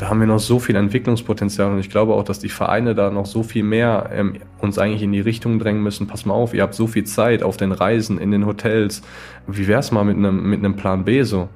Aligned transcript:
da 0.00 0.08
haben 0.08 0.18
wir 0.18 0.26
noch 0.26 0.38
so 0.38 0.58
viel 0.58 0.76
Entwicklungspotenzial 0.76 1.70
und 1.70 1.78
ich 1.78 1.90
glaube 1.90 2.14
auch, 2.14 2.24
dass 2.24 2.38
die 2.38 2.48
Vereine 2.48 2.94
da 2.94 3.10
noch 3.10 3.26
so 3.26 3.42
viel 3.42 3.62
mehr 3.62 4.08
ähm, 4.10 4.36
uns 4.58 4.78
eigentlich 4.78 5.02
in 5.02 5.12
die 5.12 5.20
Richtung 5.20 5.58
drängen 5.58 5.82
müssen. 5.82 6.06
Pass 6.06 6.24
mal 6.24 6.32
auf, 6.32 6.54
ihr 6.54 6.62
habt 6.62 6.74
so 6.74 6.86
viel 6.86 7.04
Zeit 7.04 7.42
auf 7.42 7.58
den 7.58 7.70
Reisen, 7.70 8.18
in 8.18 8.30
den 8.30 8.46
Hotels. 8.46 9.02
Wie 9.46 9.68
wär's 9.68 9.92
mal 9.92 10.04
mit 10.04 10.16
einem 10.16 10.48
mit 10.48 10.76
Plan 10.78 11.04
B 11.04 11.22
so? 11.22 11.50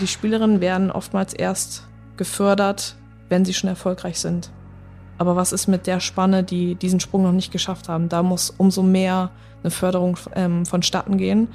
Die 0.00 0.06
Spielerinnen 0.06 0.62
werden 0.62 0.90
oftmals 0.90 1.34
erst 1.34 1.86
gefördert, 2.16 2.96
wenn 3.28 3.44
sie 3.44 3.52
schon 3.52 3.68
erfolgreich 3.68 4.20
sind. 4.20 4.50
Aber 5.18 5.36
was 5.36 5.52
ist 5.52 5.66
mit 5.66 5.86
der 5.86 6.00
Spanne, 6.00 6.44
die 6.44 6.76
diesen 6.76 6.98
Sprung 6.98 7.24
noch 7.24 7.32
nicht 7.32 7.52
geschafft 7.52 7.90
haben? 7.90 8.08
Da 8.08 8.22
muss 8.22 8.54
umso 8.56 8.82
mehr 8.82 9.32
eine 9.62 9.70
Förderung 9.70 10.16
ähm, 10.34 10.64
vonstatten 10.64 11.18
gehen, 11.18 11.48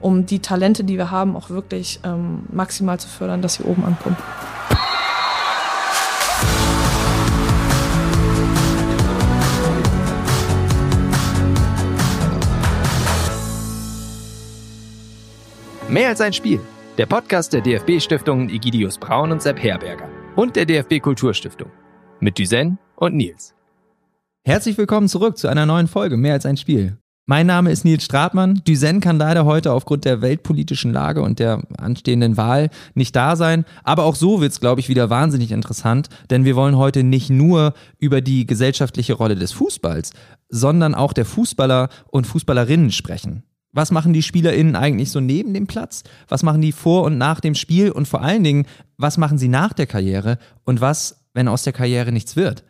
um 0.00 0.24
die 0.24 0.38
Talente, 0.38 0.84
die 0.84 0.96
wir 0.96 1.10
haben, 1.10 1.36
auch 1.36 1.50
wirklich 1.50 2.00
ähm, 2.02 2.44
maximal 2.50 2.98
zu 2.98 3.08
fördern, 3.08 3.42
dass 3.42 3.54
sie 3.54 3.64
oben 3.64 3.84
ankommen. 3.84 4.16
Mehr 15.88 16.08
als 16.08 16.20
ein 16.20 16.32
Spiel. 16.32 16.58
Der 16.98 17.06
Podcast 17.06 17.52
der 17.52 17.60
DFB-Stiftungen 17.60 18.50
Egidius 18.50 18.98
Braun 18.98 19.30
und 19.30 19.40
Sepp 19.40 19.62
Herberger 19.62 20.08
und 20.34 20.56
der 20.56 20.66
DFB 20.66 21.00
Kulturstiftung. 21.00 21.70
Mit 22.18 22.38
Düsen 22.38 22.80
und 22.96 23.14
Nils. 23.14 23.54
Herzlich 24.44 24.76
willkommen 24.78 25.08
zurück 25.08 25.38
zu 25.38 25.46
einer 25.46 25.64
neuen 25.64 25.86
Folge 25.86 26.16
Mehr 26.16 26.32
als 26.32 26.44
ein 26.44 26.56
Spiel. 26.56 26.98
Mein 27.26 27.46
Name 27.46 27.70
ist 27.70 27.84
Nils 27.84 28.04
Stratmann. 28.04 28.62
Düsen 28.66 29.00
kann 29.00 29.16
leider 29.16 29.44
heute 29.44 29.72
aufgrund 29.72 30.04
der 30.04 30.22
weltpolitischen 30.22 30.92
Lage 30.92 31.22
und 31.22 31.38
der 31.38 31.62
anstehenden 31.78 32.36
Wahl 32.36 32.70
nicht 32.94 33.14
da 33.14 33.36
sein. 33.36 33.64
Aber 33.84 34.06
auch 34.06 34.16
so 34.16 34.40
wird's, 34.40 34.58
glaube 34.58 34.80
ich, 34.80 34.88
wieder 34.88 35.08
wahnsinnig 35.08 35.52
interessant, 35.52 36.08
denn 36.30 36.44
wir 36.44 36.56
wollen 36.56 36.76
heute 36.76 37.04
nicht 37.04 37.30
nur 37.30 37.74
über 38.00 38.20
die 38.22 38.44
gesellschaftliche 38.44 39.14
Rolle 39.14 39.36
des 39.36 39.52
Fußballs, 39.52 40.10
sondern 40.48 40.96
auch 40.96 41.12
der 41.12 41.26
Fußballer 41.26 41.90
und 42.08 42.26
Fußballerinnen 42.26 42.90
sprechen. 42.90 43.44
Was 43.76 43.90
machen 43.90 44.14
die 44.14 44.22
SpielerInnen 44.22 44.74
eigentlich 44.74 45.10
so 45.10 45.20
neben 45.20 45.52
dem 45.52 45.66
Platz? 45.66 46.02
Was 46.28 46.42
machen 46.42 46.62
die 46.62 46.72
vor 46.72 47.02
und 47.02 47.18
nach 47.18 47.40
dem 47.40 47.54
Spiel? 47.54 47.90
Und 47.90 48.08
vor 48.08 48.22
allen 48.22 48.42
Dingen, 48.42 48.64
was 48.96 49.18
machen 49.18 49.36
sie 49.36 49.48
nach 49.48 49.74
der 49.74 49.86
Karriere? 49.86 50.38
Und 50.64 50.80
was, 50.80 51.26
wenn 51.34 51.46
aus 51.46 51.62
der 51.62 51.74
Karriere 51.74 52.10
nichts 52.10 52.36
wird? 52.36 52.64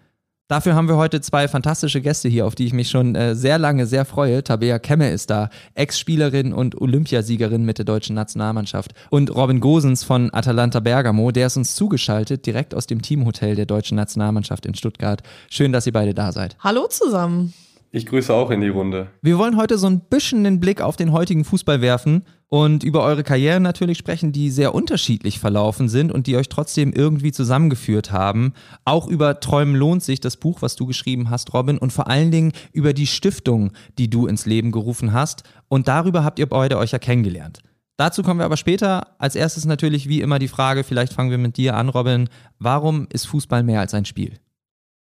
Dafür 0.49 0.75
haben 0.75 0.89
wir 0.89 0.97
heute 0.97 1.21
zwei 1.21 1.47
fantastische 1.47 2.01
Gäste 2.01 2.29
hier, 2.29 2.45
auf 2.45 2.57
die 2.57 2.67
ich 2.67 2.73
mich 2.73 2.91
schon 2.91 3.15
äh, 3.15 3.37
sehr 3.37 3.57
lange 3.59 3.87
sehr 3.87 4.05
freue. 4.05 4.43
Tabea 4.43 4.81
Kemme 4.81 5.11
ist 5.11 5.31
da, 5.31 5.49
Ex-Spielerin 5.77 6.53
und 6.53 6.81
Olympiasiegerin 6.81 7.65
mit 7.65 7.79
der 7.79 7.84
deutschen 7.84 8.17
Nationalmannschaft. 8.17 8.93
Und 9.09 9.33
Robin 9.33 9.61
Gosens 9.61 10.03
von 10.03 10.34
Atalanta 10.34 10.81
Bergamo, 10.81 11.31
der 11.31 11.47
ist 11.47 11.57
uns 11.57 11.77
zugeschaltet, 11.77 12.47
direkt 12.47 12.75
aus 12.75 12.89
dem 12.89 13.01
Teamhotel 13.01 13.55
der 13.55 13.67
deutschen 13.67 13.95
Nationalmannschaft 13.95 14.67
in 14.67 14.75
Stuttgart. 14.75 15.23
Schön, 15.51 15.71
dass 15.71 15.87
ihr 15.87 15.93
beide 15.93 16.15
da 16.15 16.33
seid. 16.33 16.57
Hallo 16.59 16.89
zusammen. 16.89 17.55
Ich 17.91 18.06
grüße 18.06 18.33
auch 18.33 18.51
in 18.51 18.61
die 18.61 18.69
Runde. 18.69 19.09
Wir 19.23 19.39
wollen 19.39 19.56
heute 19.56 19.79
so 19.79 19.87
ein 19.87 20.01
bisschen 20.01 20.45
den 20.45 20.61
Blick 20.61 20.81
auf 20.81 20.97
den 20.97 21.12
heutigen 21.12 21.45
Fußball 21.45 21.81
werfen 21.81 22.25
und 22.48 22.84
über 22.84 23.03
eure 23.03 23.25
Karrieren 23.25 23.62
natürlich 23.62 23.98
sprechen, 23.98 24.33
die 24.33 24.51
sehr 24.51 24.75
unterschiedlich 24.75 25.39
verlaufen 25.39 25.89
sind 25.89 26.12
und 26.12 26.27
die 26.27 26.37
euch 26.37 26.48
trotzdem 26.48 26.93
irgendwie 26.93 27.33
zusammengeführt 27.33 28.12
haben. 28.12 28.53
Auch 28.84 29.06
über 29.06 29.41
Träumen 29.41 29.75
lohnt 29.75 30.03
sich, 30.03 30.20
das 30.20 30.37
Buch, 30.37 30.62
was 30.62 30.77
du 30.77 30.87
geschrieben 30.87 31.31
hast, 31.31 31.55
Robin, 31.55 31.78
und 31.78 31.93
vor 31.93 32.09
allen 32.09 32.31
Dingen 32.31 32.53
über 32.73 32.93
die 32.93 33.06
Stiftung, 33.06 33.73
die 33.98 34.11
du 34.11 34.27
ins 34.27 34.47
Leben 34.47 34.73
gerufen 34.73 35.12
hast. 35.12 35.43
Und 35.69 35.89
darüber 35.89 36.25
habt 36.25 36.39
ihr 36.39 36.47
beide 36.48 36.78
euch 36.78 36.93
ja 36.93 36.98
kennengelernt. 36.98 37.61
Dazu 37.97 38.23
kommen 38.23 38.41
wir 38.41 38.45
aber 38.45 38.59
später. 38.59 39.15
Als 39.19 39.37
erstes 39.37 39.65
natürlich 39.65 40.09
wie 40.09 40.21
immer 40.21 40.39
die 40.39 40.48
Frage, 40.48 40.84
vielleicht 40.84 41.15
fangen 41.15 41.31
wir 41.31 41.39
mit 41.39 41.56
dir 41.56 41.77
an, 41.77 41.89
Robin. 41.89 42.28
Warum 42.59 43.06
ist 43.11 43.27
Fußball 43.27 43.62
mehr 43.62 43.81
als 43.81 43.95
ein 43.95 44.05
Spiel? 44.05 44.34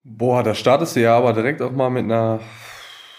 Boah, 0.08 0.44
da 0.44 0.54
startest 0.54 0.96
du 0.96 1.02
ja 1.02 1.18
aber 1.18 1.34
direkt 1.34 1.64
auch 1.64 1.72
mal 1.72 1.90
mit 1.90 2.04
einer 2.04 2.40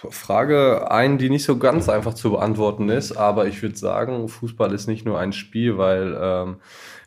Frage 0.09 0.89
ein, 0.89 1.19
die 1.19 1.31
nicht 1.31 1.43
so 1.43 1.59
ganz 1.59 1.89
einfach 1.89 2.15
zu 2.15 2.31
beantworten 2.31 2.89
ist, 2.91 3.17
aber 3.17 3.49
ich 3.49 3.61
würde 3.61 3.77
sagen, 3.77 4.29
Fußball 4.29 4.73
ist 4.73 4.87
nicht 4.87 5.05
nur 5.05 5.19
ein 5.19 5.33
Spiel, 5.33 5.79
weil 5.79 6.17
ähm, 6.21 6.57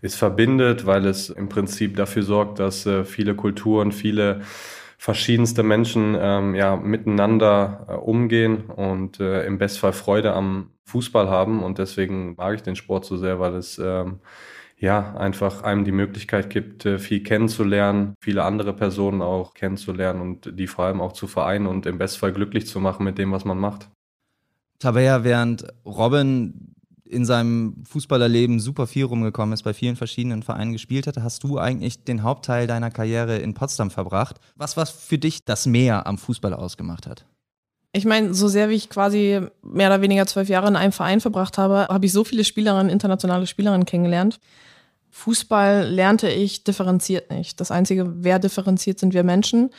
es 0.02 0.16
verbindet, 0.16 0.86
weil 0.86 1.06
es 1.06 1.30
im 1.30 1.48
Prinzip 1.48 1.96
dafür 1.96 2.24
sorgt, 2.24 2.60
dass 2.60 2.86
äh, 2.86 3.06
viele 3.06 3.36
Kulturen, 3.36 3.94
viele 3.94 4.42
verschiedenste 4.98 5.64
Menschen 5.64 6.18
ähm, 6.20 6.56
ja 6.56 6.76
miteinander 6.76 7.86
äh, 7.88 7.94
umgehen 7.94 8.66
und 8.66 9.22
äh, 9.22 9.46
im 9.46 9.60
Bestfall 9.60 9.94
Freude 9.94 10.34
am 10.34 10.72
Fußball 10.84 11.30
haben. 11.30 11.64
Und 11.64 11.78
deswegen 11.78 12.36
mag 12.36 12.56
ich 12.56 12.64
den 12.64 12.76
Sport 12.76 13.06
so 13.06 13.16
sehr, 13.16 13.40
weil 13.40 13.56
es 13.56 13.80
ähm, 13.80 14.20
ja, 14.80 15.16
einfach 15.16 15.64
einem 15.64 15.84
die 15.84 15.92
Möglichkeit 15.92 16.50
gibt, 16.50 16.86
äh, 16.86 17.00
viel 17.00 17.22
kennenzulernen, 17.22 18.16
viele 18.22 18.44
andere 18.44 18.74
Personen 18.74 19.22
auch 19.22 19.54
kennenzulernen 19.54 20.22
und 20.22 20.58
die 20.58 20.68
vor 20.68 20.86
allem 20.86 21.02
auch 21.02 21.12
zu 21.12 21.28
vereinen 21.28 21.68
und 21.68 21.86
im 21.86 21.98
Bestfall 21.98 22.32
glücklich 22.32 22.66
zu 22.66 22.80
machen 22.80 23.04
mit 23.04 23.18
dem, 23.18 23.32
was 23.32 23.44
man 23.44 23.58
macht. 23.58 23.90
Tabea, 24.80 25.26
während 25.26 25.68
Robin 25.86 26.74
in 27.04 27.26
seinem 27.26 27.84
Fußballerleben 27.86 28.60
super 28.60 28.88
viel 28.88 29.04
rumgekommen 29.04 29.54
ist, 29.54 29.64
bei 29.64 29.74
vielen 29.74 29.96
verschiedenen 29.96 30.44
Vereinen 30.44 30.72
gespielt 30.72 31.08
hat, 31.08 31.18
hast 31.18 31.44
du 31.44 31.58
eigentlich 31.58 32.06
den 32.06 32.24
Hauptteil 32.24 32.68
deiner 32.68 32.92
Karriere 32.92 33.38
in 33.38 33.56
Potsdam 33.56 33.92
verbracht. 33.92 34.38
Was 34.56 34.78
was 34.78 34.92
für 34.92 35.18
dich 35.18 35.44
das 35.44 35.66
Mehr 35.66 36.08
am 36.08 36.18
Fußball 36.18 36.54
ausgemacht 36.54 37.08
hat? 37.08 37.26
Ich 37.92 38.06
meine, 38.06 38.36
so 38.36 38.48
sehr 38.48 38.70
wie 38.70 38.76
ich 38.76 38.90
quasi 38.90 39.42
mehr 39.64 39.90
oder 39.90 40.02
weniger 40.02 40.28
zwölf 40.28 40.48
Jahre 40.48 40.68
in 40.68 40.76
einem 40.76 40.92
Verein 40.92 41.20
verbracht 41.20 41.58
habe, 41.58 41.88
habe 41.90 42.06
ich 42.06 42.14
so 42.14 42.24
viele 42.24 42.44
Spielerinnen, 42.44 42.92
internationale 42.92 43.48
Spielerinnen 43.48 43.86
kennengelernt. 43.86 44.40
Fußball 45.12 45.88
lernte 45.88 46.30
ich 46.30 46.64
differenziert 46.64 47.32
nicht. 47.32 47.60
Das 47.60 47.72
Einzige, 47.72 48.24
wer 48.24 48.40
differenziert, 48.40 49.00
sind 49.00 49.14
wir 49.14 49.24
Menschen. 49.24 49.72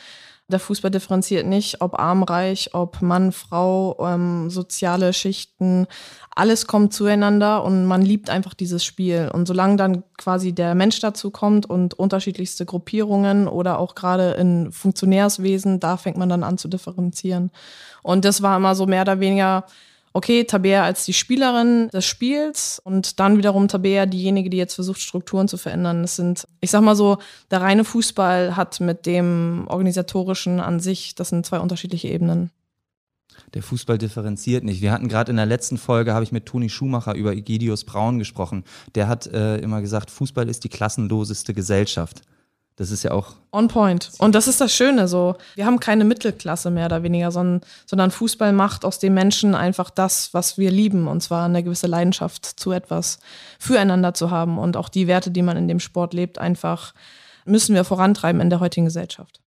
Der 0.51 0.59
Fußball 0.59 0.91
differenziert 0.91 1.45
nicht, 1.45 1.79
ob 1.79 1.97
arm, 1.97 2.23
reich, 2.23 2.71
ob 2.73 3.01
Mann, 3.01 3.31
Frau, 3.31 3.95
ähm, 4.05 4.49
soziale 4.49 5.13
Schichten. 5.13 5.87
Alles 6.35 6.67
kommt 6.67 6.93
zueinander 6.93 7.63
und 7.63 7.85
man 7.85 8.01
liebt 8.01 8.29
einfach 8.29 8.53
dieses 8.53 8.83
Spiel. 8.83 9.29
Und 9.33 9.47
solange 9.47 9.77
dann 9.77 10.03
quasi 10.17 10.51
der 10.51 10.75
Mensch 10.75 10.99
dazu 10.99 11.31
kommt 11.31 11.69
und 11.69 11.93
unterschiedlichste 11.93 12.65
Gruppierungen 12.65 13.47
oder 13.47 13.79
auch 13.79 13.95
gerade 13.95 14.31
in 14.31 14.73
Funktionärswesen, 14.73 15.79
da 15.79 15.95
fängt 15.95 16.17
man 16.17 16.27
dann 16.27 16.43
an 16.43 16.57
zu 16.57 16.67
differenzieren. 16.67 17.51
Und 18.03 18.25
das 18.25 18.41
war 18.41 18.57
immer 18.57 18.75
so 18.75 18.85
mehr 18.85 19.03
oder 19.03 19.21
weniger 19.21 19.65
okay, 20.13 20.43
Tabea 20.43 20.83
als 20.83 21.05
die 21.05 21.13
Spielerin 21.13 21.89
des 21.89 22.05
Spiels 22.05 22.81
und 22.83 23.19
dann 23.19 23.37
wiederum 23.37 23.67
Tabea 23.67 24.05
diejenige, 24.05 24.49
die 24.49 24.57
jetzt 24.57 24.75
versucht, 24.75 24.99
Strukturen 24.99 25.47
zu 25.47 25.57
verändern. 25.57 26.01
Das 26.01 26.15
sind, 26.15 26.45
ich 26.59 26.71
sag 26.71 26.81
mal 26.81 26.95
so, 26.95 27.17
der 27.49 27.61
reine 27.61 27.83
Fußball 27.83 28.55
hat 28.55 28.79
mit 28.79 29.05
dem 29.05 29.65
organisatorischen 29.67 30.59
an 30.59 30.79
sich, 30.79 31.15
das 31.15 31.29
sind 31.29 31.45
zwei 31.45 31.59
unterschiedliche 31.59 32.09
Ebenen. 32.09 32.51
Der 33.53 33.63
Fußball 33.63 33.97
differenziert 33.97 34.63
nicht. 34.63 34.81
Wir 34.81 34.91
hatten 34.91 35.09
gerade 35.09 35.29
in 35.29 35.37
der 35.37 35.45
letzten 35.45 35.77
Folge, 35.77 36.13
habe 36.13 36.23
ich 36.23 36.31
mit 36.31 36.45
Toni 36.45 36.69
Schumacher 36.69 37.15
über 37.15 37.33
Egidius 37.33 37.83
Braun 37.83 38.19
gesprochen. 38.19 38.63
Der 38.95 39.07
hat 39.07 39.27
äh, 39.27 39.57
immer 39.57 39.81
gesagt, 39.81 40.09
Fußball 40.09 40.47
ist 40.47 40.63
die 40.63 40.69
klassenloseste 40.69 41.53
Gesellschaft. 41.53 42.21
Das 42.81 42.89
ist 42.89 43.03
ja 43.03 43.11
auch. 43.11 43.35
On 43.51 43.67
point. 43.67 44.09
Und 44.17 44.33
das 44.33 44.47
ist 44.47 44.59
das 44.59 44.73
Schöne 44.73 45.07
so. 45.07 45.35
Wir 45.53 45.67
haben 45.67 45.79
keine 45.79 46.03
Mittelklasse 46.03 46.71
mehr 46.71 46.87
oder 46.87 47.03
weniger, 47.03 47.31
sondern, 47.31 47.61
sondern 47.85 48.09
Fußball 48.09 48.53
macht 48.53 48.85
aus 48.85 48.97
den 48.97 49.13
Menschen 49.13 49.53
einfach 49.53 49.91
das, 49.91 50.33
was 50.33 50.57
wir 50.57 50.71
lieben. 50.71 51.07
Und 51.07 51.21
zwar 51.21 51.45
eine 51.45 51.61
gewisse 51.61 51.85
Leidenschaft 51.85 52.43
zu 52.43 52.71
etwas 52.71 53.19
füreinander 53.59 54.15
zu 54.15 54.31
haben. 54.31 54.57
Und 54.57 54.77
auch 54.77 54.89
die 54.89 55.05
Werte, 55.05 55.29
die 55.29 55.43
man 55.43 55.57
in 55.57 55.67
dem 55.67 55.79
Sport 55.79 56.15
lebt, 56.15 56.39
einfach 56.39 56.95
müssen 57.45 57.75
wir 57.75 57.83
vorantreiben 57.83 58.41
in 58.41 58.49
der 58.49 58.61
heutigen 58.61 58.85
Gesellschaft. 58.85 59.41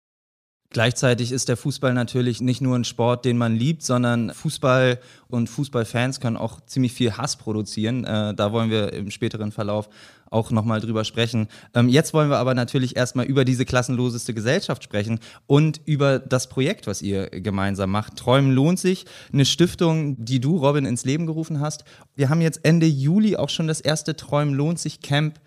Gleichzeitig 0.72 1.32
ist 1.32 1.48
der 1.48 1.56
Fußball 1.56 1.94
natürlich 1.94 2.42
nicht 2.42 2.60
nur 2.60 2.78
ein 2.78 2.84
Sport, 2.84 3.24
den 3.24 3.38
man 3.38 3.56
liebt, 3.56 3.84
sondern 3.84 4.34
Fußball 4.34 5.00
und 5.30 5.48
Fußballfans 5.48 6.20
können 6.20 6.38
auch 6.38 6.60
ziemlich 6.66 6.92
viel 6.92 7.18
Hass 7.18 7.38
produzieren. 7.38 8.04
Äh, 8.04 8.34
da 8.34 8.52
wollen 8.52 8.70
wir 8.70 8.92
im 8.92 9.10
späteren 9.10 9.54
Verlauf 9.54 9.90
auch 10.32 10.50
nochmal 10.50 10.82
drüber 10.82 11.06
sprechen. 11.06 11.48
Ähm, 11.76 11.90
jetzt 11.90 12.14
wollen 12.14 12.30
wir 12.30 12.38
aber 12.38 12.56
natürlich 12.56 12.96
erstmal 12.96 13.26
über 13.26 13.46
diese 13.46 13.66
klassenloseste 13.66 14.34
Gesellschaft 14.34 14.84
sprechen 14.84 15.20
und 15.46 15.82
über 15.86 16.18
das 16.18 16.50
Projekt, 16.50 16.88
was 16.88 17.04
ihr 17.04 17.30
gemeinsam 17.30 17.92
macht. 17.92 18.16
Träumen 18.16 18.52
lohnt 18.52 18.80
sich. 18.80 19.06
Eine 19.32 19.46
Stiftung, 19.46 20.16
die 20.24 20.40
du, 20.40 20.58
Robin, 20.58 20.86
ins 20.86 21.06
Leben 21.06 21.28
gerufen 21.28 21.60
hast. 21.60 21.84
Wir 22.16 22.30
haben 22.30 22.42
jetzt 22.42 22.62
Ende 22.64 22.88
Juli 22.88 23.36
auch 23.36 23.50
schon 23.50 23.68
das 23.68 23.82
erste 23.82 24.16
Träumen 24.16 24.56
lohnt 24.56 24.80
sich 24.80 25.02
Camp 25.02 25.40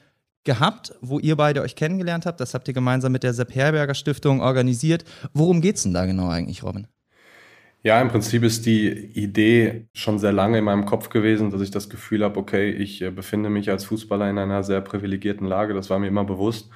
gehabt, 0.45 0.95
wo 1.01 1.19
ihr 1.19 1.37
beide 1.37 1.63
euch 1.63 1.75
kennengelernt 1.75 2.27
habt. 2.27 2.39
Das 2.41 2.55
habt 2.55 2.69
ihr 2.69 2.75
gemeinsam 2.75 3.13
mit 3.13 3.23
der 3.23 3.35
Sepp 3.35 3.55
Herberger 3.55 3.95
Stiftung 3.95 4.41
organisiert. 4.41 5.05
Worum 5.33 5.63
geht 5.63 5.77
es 5.77 5.83
denn 5.83 5.95
da 5.95 6.05
genau 6.05 6.29
eigentlich, 6.29 6.63
Robin? 6.63 6.87
Ja, 7.87 8.01
im 8.01 8.09
Prinzip 8.09 8.43
ist 8.45 8.65
die 8.65 8.89
Idee 8.89 9.89
schon 9.93 10.19
sehr 10.19 10.33
lange 10.33 10.57
in 10.57 10.65
meinem 10.65 10.87
Kopf 10.87 11.11
gewesen, 11.11 11.51
dass 11.51 11.61
ich 11.61 11.71
das 11.71 11.91
Gefühl 11.91 12.25
habe, 12.25 12.41
okay, 12.41 12.71
ich 12.71 13.03
äh, 13.03 13.11
befinde 13.11 13.51
mich 13.51 13.69
als 13.71 13.85
Fußballer 13.85 14.31
in 14.31 14.39
einer 14.39 14.63
sehr 14.63 14.81
privilegierten 14.81 15.47
Lage. 15.47 15.75
Das 15.75 15.91
war 15.91 15.99
mir 15.99 16.07
immer 16.07 16.25
bewusst. 16.25 16.71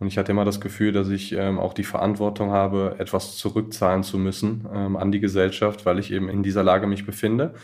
Und 0.00 0.08
ich 0.08 0.18
hatte 0.18 0.32
immer 0.32 0.44
das 0.44 0.60
Gefühl, 0.60 0.90
dass 0.90 1.10
ich 1.10 1.32
ähm, 1.32 1.60
auch 1.60 1.74
die 1.74 1.84
Verantwortung 1.84 2.50
habe, 2.50 2.96
etwas 2.98 3.36
zurückzahlen 3.36 4.02
zu 4.02 4.18
müssen 4.18 4.66
ähm, 4.74 4.96
an 4.96 5.12
die 5.12 5.20
Gesellschaft, 5.20 5.86
weil 5.86 6.00
ich 6.00 6.12
eben 6.12 6.28
in 6.28 6.42
dieser 6.42 6.64
Lage 6.64 6.88
mich 6.88 7.06
befinde. 7.06 7.54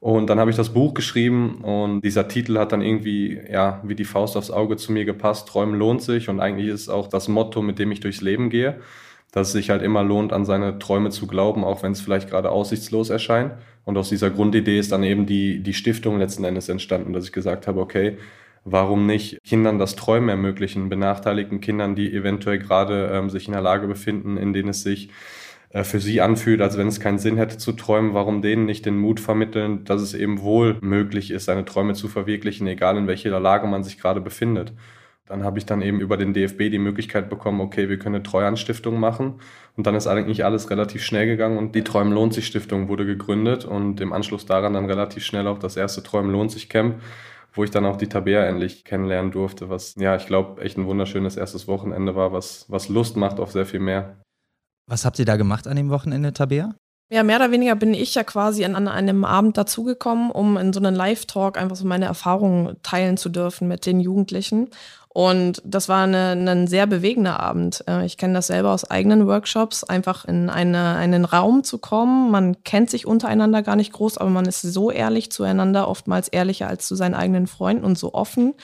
Und 0.00 0.28
dann 0.28 0.40
habe 0.40 0.50
ich 0.50 0.56
das 0.56 0.74
Buch 0.74 0.94
geschrieben 0.94 1.62
und 1.62 2.02
dieser 2.02 2.28
Titel 2.28 2.58
hat 2.58 2.72
dann 2.72 2.82
irgendwie, 2.82 3.40
ja, 3.50 3.80
wie 3.84 3.94
die 3.94 4.04
Faust 4.04 4.36
aufs 4.36 4.50
Auge 4.50 4.76
zu 4.76 4.92
mir 4.92 5.04
gepasst. 5.04 5.48
Träumen 5.48 5.78
lohnt 5.78 6.02
sich 6.02 6.28
und 6.28 6.40
eigentlich 6.40 6.68
ist 6.68 6.88
auch 6.88 7.06
das 7.08 7.28
Motto, 7.28 7.62
mit 7.62 7.78
dem 7.78 7.92
ich 7.92 8.00
durchs 8.00 8.20
Leben 8.20 8.50
gehe, 8.50 8.80
dass 9.34 9.48
es 9.48 9.52
sich 9.52 9.70
halt 9.70 9.82
immer 9.82 10.04
lohnt, 10.04 10.32
an 10.32 10.44
seine 10.44 10.78
Träume 10.78 11.10
zu 11.10 11.26
glauben, 11.26 11.64
auch 11.64 11.82
wenn 11.82 11.90
es 11.90 12.00
vielleicht 12.00 12.30
gerade 12.30 12.52
aussichtslos 12.52 13.10
erscheint. 13.10 13.54
Und 13.84 13.96
aus 13.96 14.08
dieser 14.08 14.30
Grundidee 14.30 14.78
ist 14.78 14.92
dann 14.92 15.02
eben 15.02 15.26
die, 15.26 15.60
die 15.60 15.74
Stiftung 15.74 16.20
letzten 16.20 16.44
Endes 16.44 16.68
entstanden, 16.68 17.12
dass 17.12 17.24
ich 17.24 17.32
gesagt 17.32 17.66
habe, 17.66 17.80
okay, 17.80 18.16
warum 18.64 19.06
nicht 19.06 19.42
Kindern 19.42 19.80
das 19.80 19.96
Träumen 19.96 20.28
ermöglichen, 20.28 20.88
benachteiligten 20.88 21.60
Kindern, 21.60 21.96
die 21.96 22.14
eventuell 22.14 22.60
gerade 22.60 23.10
ähm, 23.12 23.28
sich 23.28 23.48
in 23.48 23.54
der 23.54 23.60
Lage 23.60 23.88
befinden, 23.88 24.36
in 24.36 24.52
denen 24.52 24.68
es 24.68 24.84
sich 24.84 25.10
äh, 25.70 25.82
für 25.82 25.98
sie 25.98 26.20
anfühlt, 26.20 26.60
als 26.60 26.78
wenn 26.78 26.86
es 26.86 27.00
keinen 27.00 27.18
Sinn 27.18 27.36
hätte 27.36 27.58
zu 27.58 27.72
träumen, 27.72 28.14
warum 28.14 28.40
denen 28.40 28.66
nicht 28.66 28.86
den 28.86 28.96
Mut 28.96 29.18
vermitteln, 29.18 29.84
dass 29.84 30.00
es 30.00 30.14
eben 30.14 30.42
wohl 30.42 30.78
möglich 30.80 31.32
ist, 31.32 31.46
seine 31.46 31.64
Träume 31.64 31.94
zu 31.94 32.06
verwirklichen, 32.06 32.68
egal 32.68 32.96
in 32.96 33.08
welcher 33.08 33.40
Lage 33.40 33.66
man 33.66 33.82
sich 33.82 33.98
gerade 33.98 34.20
befindet. 34.20 34.72
Dann 35.26 35.42
habe 35.42 35.58
ich 35.58 35.64
dann 35.64 35.80
eben 35.80 36.00
über 36.00 36.18
den 36.18 36.34
DFB 36.34 36.70
die 36.70 36.78
Möglichkeit 36.78 37.30
bekommen, 37.30 37.62
okay, 37.62 37.88
wir 37.88 37.98
können 37.98 38.16
eine 38.16 38.22
Treuhandstiftung 38.22 39.00
machen. 39.00 39.40
Und 39.74 39.86
dann 39.86 39.94
ist 39.94 40.06
eigentlich 40.06 40.44
alles 40.44 40.68
relativ 40.70 41.02
schnell 41.02 41.26
gegangen 41.26 41.56
und 41.56 41.74
die 41.74 41.82
Träumen 41.82 42.12
lohnt 42.12 42.34
sich 42.34 42.46
Stiftung 42.46 42.88
wurde 42.88 43.06
gegründet 43.06 43.64
und 43.64 44.00
im 44.00 44.12
Anschluss 44.12 44.44
daran 44.44 44.74
dann 44.74 44.84
relativ 44.84 45.24
schnell 45.24 45.46
auch 45.46 45.58
das 45.58 45.76
erste 45.76 46.02
Träumen 46.02 46.30
lohnt 46.30 46.52
sich 46.52 46.68
Camp, 46.68 47.00
wo 47.54 47.64
ich 47.64 47.70
dann 47.70 47.86
auch 47.86 47.96
die 47.96 48.08
Tabea 48.08 48.44
endlich 48.44 48.84
kennenlernen 48.84 49.32
durfte, 49.32 49.70
was 49.70 49.94
ja, 49.96 50.14
ich 50.14 50.26
glaube, 50.26 50.60
echt 50.60 50.76
ein 50.76 50.86
wunderschönes 50.86 51.36
erstes 51.36 51.66
Wochenende 51.66 52.14
war, 52.14 52.32
was, 52.32 52.66
was 52.68 52.88
Lust 52.90 53.16
macht 53.16 53.40
auf 53.40 53.50
sehr 53.50 53.64
viel 53.64 53.80
mehr. 53.80 54.16
Was 54.86 55.06
habt 55.06 55.18
ihr 55.18 55.24
da 55.24 55.36
gemacht 55.36 55.66
an 55.66 55.76
dem 55.76 55.88
Wochenende, 55.88 56.34
Tabea? 56.34 56.74
Ja, 57.10 57.22
mehr 57.22 57.36
oder 57.36 57.50
weniger 57.50 57.76
bin 57.76 57.94
ich 57.94 58.14
ja 58.14 58.24
quasi 58.24 58.64
an, 58.64 58.74
an 58.74 58.88
einem 58.88 59.24
Abend 59.24 59.56
dazugekommen, 59.56 60.30
um 60.30 60.56
in 60.56 60.72
so 60.72 60.80
einen 60.80 60.94
Live-Talk 60.94 61.58
einfach 61.58 61.76
so 61.76 61.86
meine 61.86 62.06
Erfahrungen 62.06 62.76
teilen 62.82 63.16
zu 63.16 63.28
dürfen 63.28 63.68
mit 63.68 63.86
den 63.86 64.00
Jugendlichen. 64.00 64.70
Und 65.14 65.62
das 65.64 65.88
war 65.88 66.02
eine, 66.02 66.32
ein 66.32 66.66
sehr 66.66 66.88
bewegender 66.88 67.38
Abend. 67.38 67.84
Äh, 67.86 68.04
ich 68.04 68.16
kenne 68.16 68.34
das 68.34 68.48
selber 68.48 68.72
aus 68.72 68.90
eigenen 68.90 69.28
Workshops, 69.28 69.84
einfach 69.84 70.24
in 70.24 70.50
eine, 70.50 70.96
einen 70.96 71.24
Raum 71.24 71.62
zu 71.62 71.78
kommen. 71.78 72.32
Man 72.32 72.64
kennt 72.64 72.90
sich 72.90 73.06
untereinander 73.06 73.62
gar 73.62 73.76
nicht 73.76 73.92
groß, 73.92 74.18
aber 74.18 74.28
man 74.30 74.44
ist 74.44 74.62
so 74.62 74.90
ehrlich 74.90 75.30
zueinander, 75.30 75.86
oftmals 75.86 76.26
ehrlicher 76.26 76.66
als 76.66 76.88
zu 76.88 76.96
seinen 76.96 77.14
eigenen 77.14 77.46
Freunden 77.46 77.84
und 77.84 77.96
so 77.96 78.12
offen, 78.12 78.54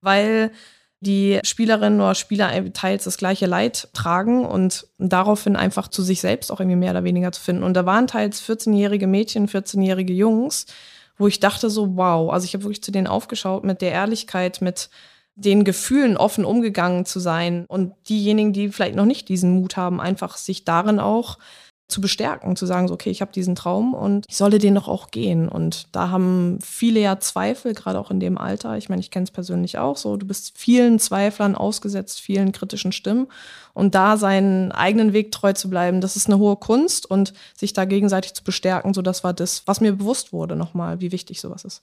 weil 0.00 0.50
die 0.98 1.38
Spielerinnen 1.44 2.00
oder 2.00 2.16
Spieler 2.16 2.50
teils 2.72 3.04
das 3.04 3.16
gleiche 3.16 3.46
Leid 3.46 3.88
tragen 3.92 4.44
und 4.44 4.88
daraufhin 4.98 5.54
einfach 5.54 5.86
zu 5.86 6.02
sich 6.02 6.20
selbst 6.20 6.50
auch 6.50 6.58
irgendwie 6.58 6.78
mehr 6.78 6.90
oder 6.90 7.04
weniger 7.04 7.30
zu 7.30 7.40
finden. 7.40 7.62
Und 7.62 7.74
da 7.74 7.86
waren 7.86 8.08
teils 8.08 8.42
14-jährige 8.42 9.06
Mädchen, 9.06 9.46
14-jährige 9.46 10.12
Jungs, 10.12 10.66
wo 11.16 11.28
ich 11.28 11.38
dachte 11.38 11.70
so, 11.70 11.96
wow, 11.96 12.32
also 12.32 12.44
ich 12.44 12.54
habe 12.54 12.64
wirklich 12.64 12.82
zu 12.82 12.90
denen 12.90 13.06
aufgeschaut 13.06 13.62
mit 13.62 13.82
der 13.82 13.92
Ehrlichkeit, 13.92 14.60
mit 14.62 14.90
den 15.34 15.64
Gefühlen 15.64 16.16
offen 16.16 16.44
umgegangen 16.44 17.04
zu 17.04 17.20
sein 17.20 17.64
und 17.66 17.94
diejenigen, 18.08 18.52
die 18.52 18.68
vielleicht 18.68 18.96
noch 18.96 19.06
nicht 19.06 19.28
diesen 19.28 19.52
Mut 19.60 19.76
haben, 19.76 20.00
einfach 20.00 20.36
sich 20.36 20.64
darin 20.64 21.00
auch 21.00 21.38
zu 21.92 22.00
bestärken, 22.00 22.56
zu 22.56 22.66
sagen, 22.66 22.88
so, 22.88 22.94
okay, 22.94 23.10
ich 23.10 23.20
habe 23.20 23.32
diesen 23.32 23.54
Traum 23.54 23.94
und 23.94 24.24
ich 24.28 24.36
solle 24.36 24.58
den 24.58 24.74
doch 24.74 24.88
auch 24.88 25.10
gehen. 25.10 25.48
Und 25.48 25.86
da 25.92 26.08
haben 26.08 26.58
viele 26.62 27.00
ja 27.00 27.20
Zweifel, 27.20 27.74
gerade 27.74 28.00
auch 28.00 28.10
in 28.10 28.18
dem 28.18 28.38
Alter. 28.38 28.76
Ich 28.78 28.88
meine, 28.88 29.00
ich 29.00 29.10
kenne 29.10 29.24
es 29.24 29.30
persönlich 29.30 29.78
auch 29.78 29.96
so. 29.96 30.16
Du 30.16 30.26
bist 30.26 30.58
vielen 30.58 30.98
Zweiflern 30.98 31.54
ausgesetzt, 31.54 32.20
vielen 32.20 32.52
kritischen 32.52 32.92
Stimmen. 32.92 33.28
Und 33.74 33.94
da 33.94 34.16
seinen 34.16 34.72
eigenen 34.72 35.12
Weg 35.12 35.30
treu 35.32 35.52
zu 35.52 35.70
bleiben, 35.70 36.00
das 36.00 36.16
ist 36.16 36.26
eine 36.26 36.38
hohe 36.38 36.56
Kunst 36.56 37.08
und 37.08 37.34
sich 37.54 37.72
da 37.72 37.84
gegenseitig 37.84 38.34
zu 38.34 38.42
bestärken, 38.42 38.94
so 38.94 39.02
das 39.02 39.22
war 39.22 39.34
das, 39.34 39.66
was 39.66 39.80
mir 39.80 39.92
bewusst 39.92 40.32
wurde 40.32 40.56
nochmal, 40.56 41.00
wie 41.00 41.12
wichtig 41.12 41.40
sowas 41.40 41.64
ist. 41.64 41.82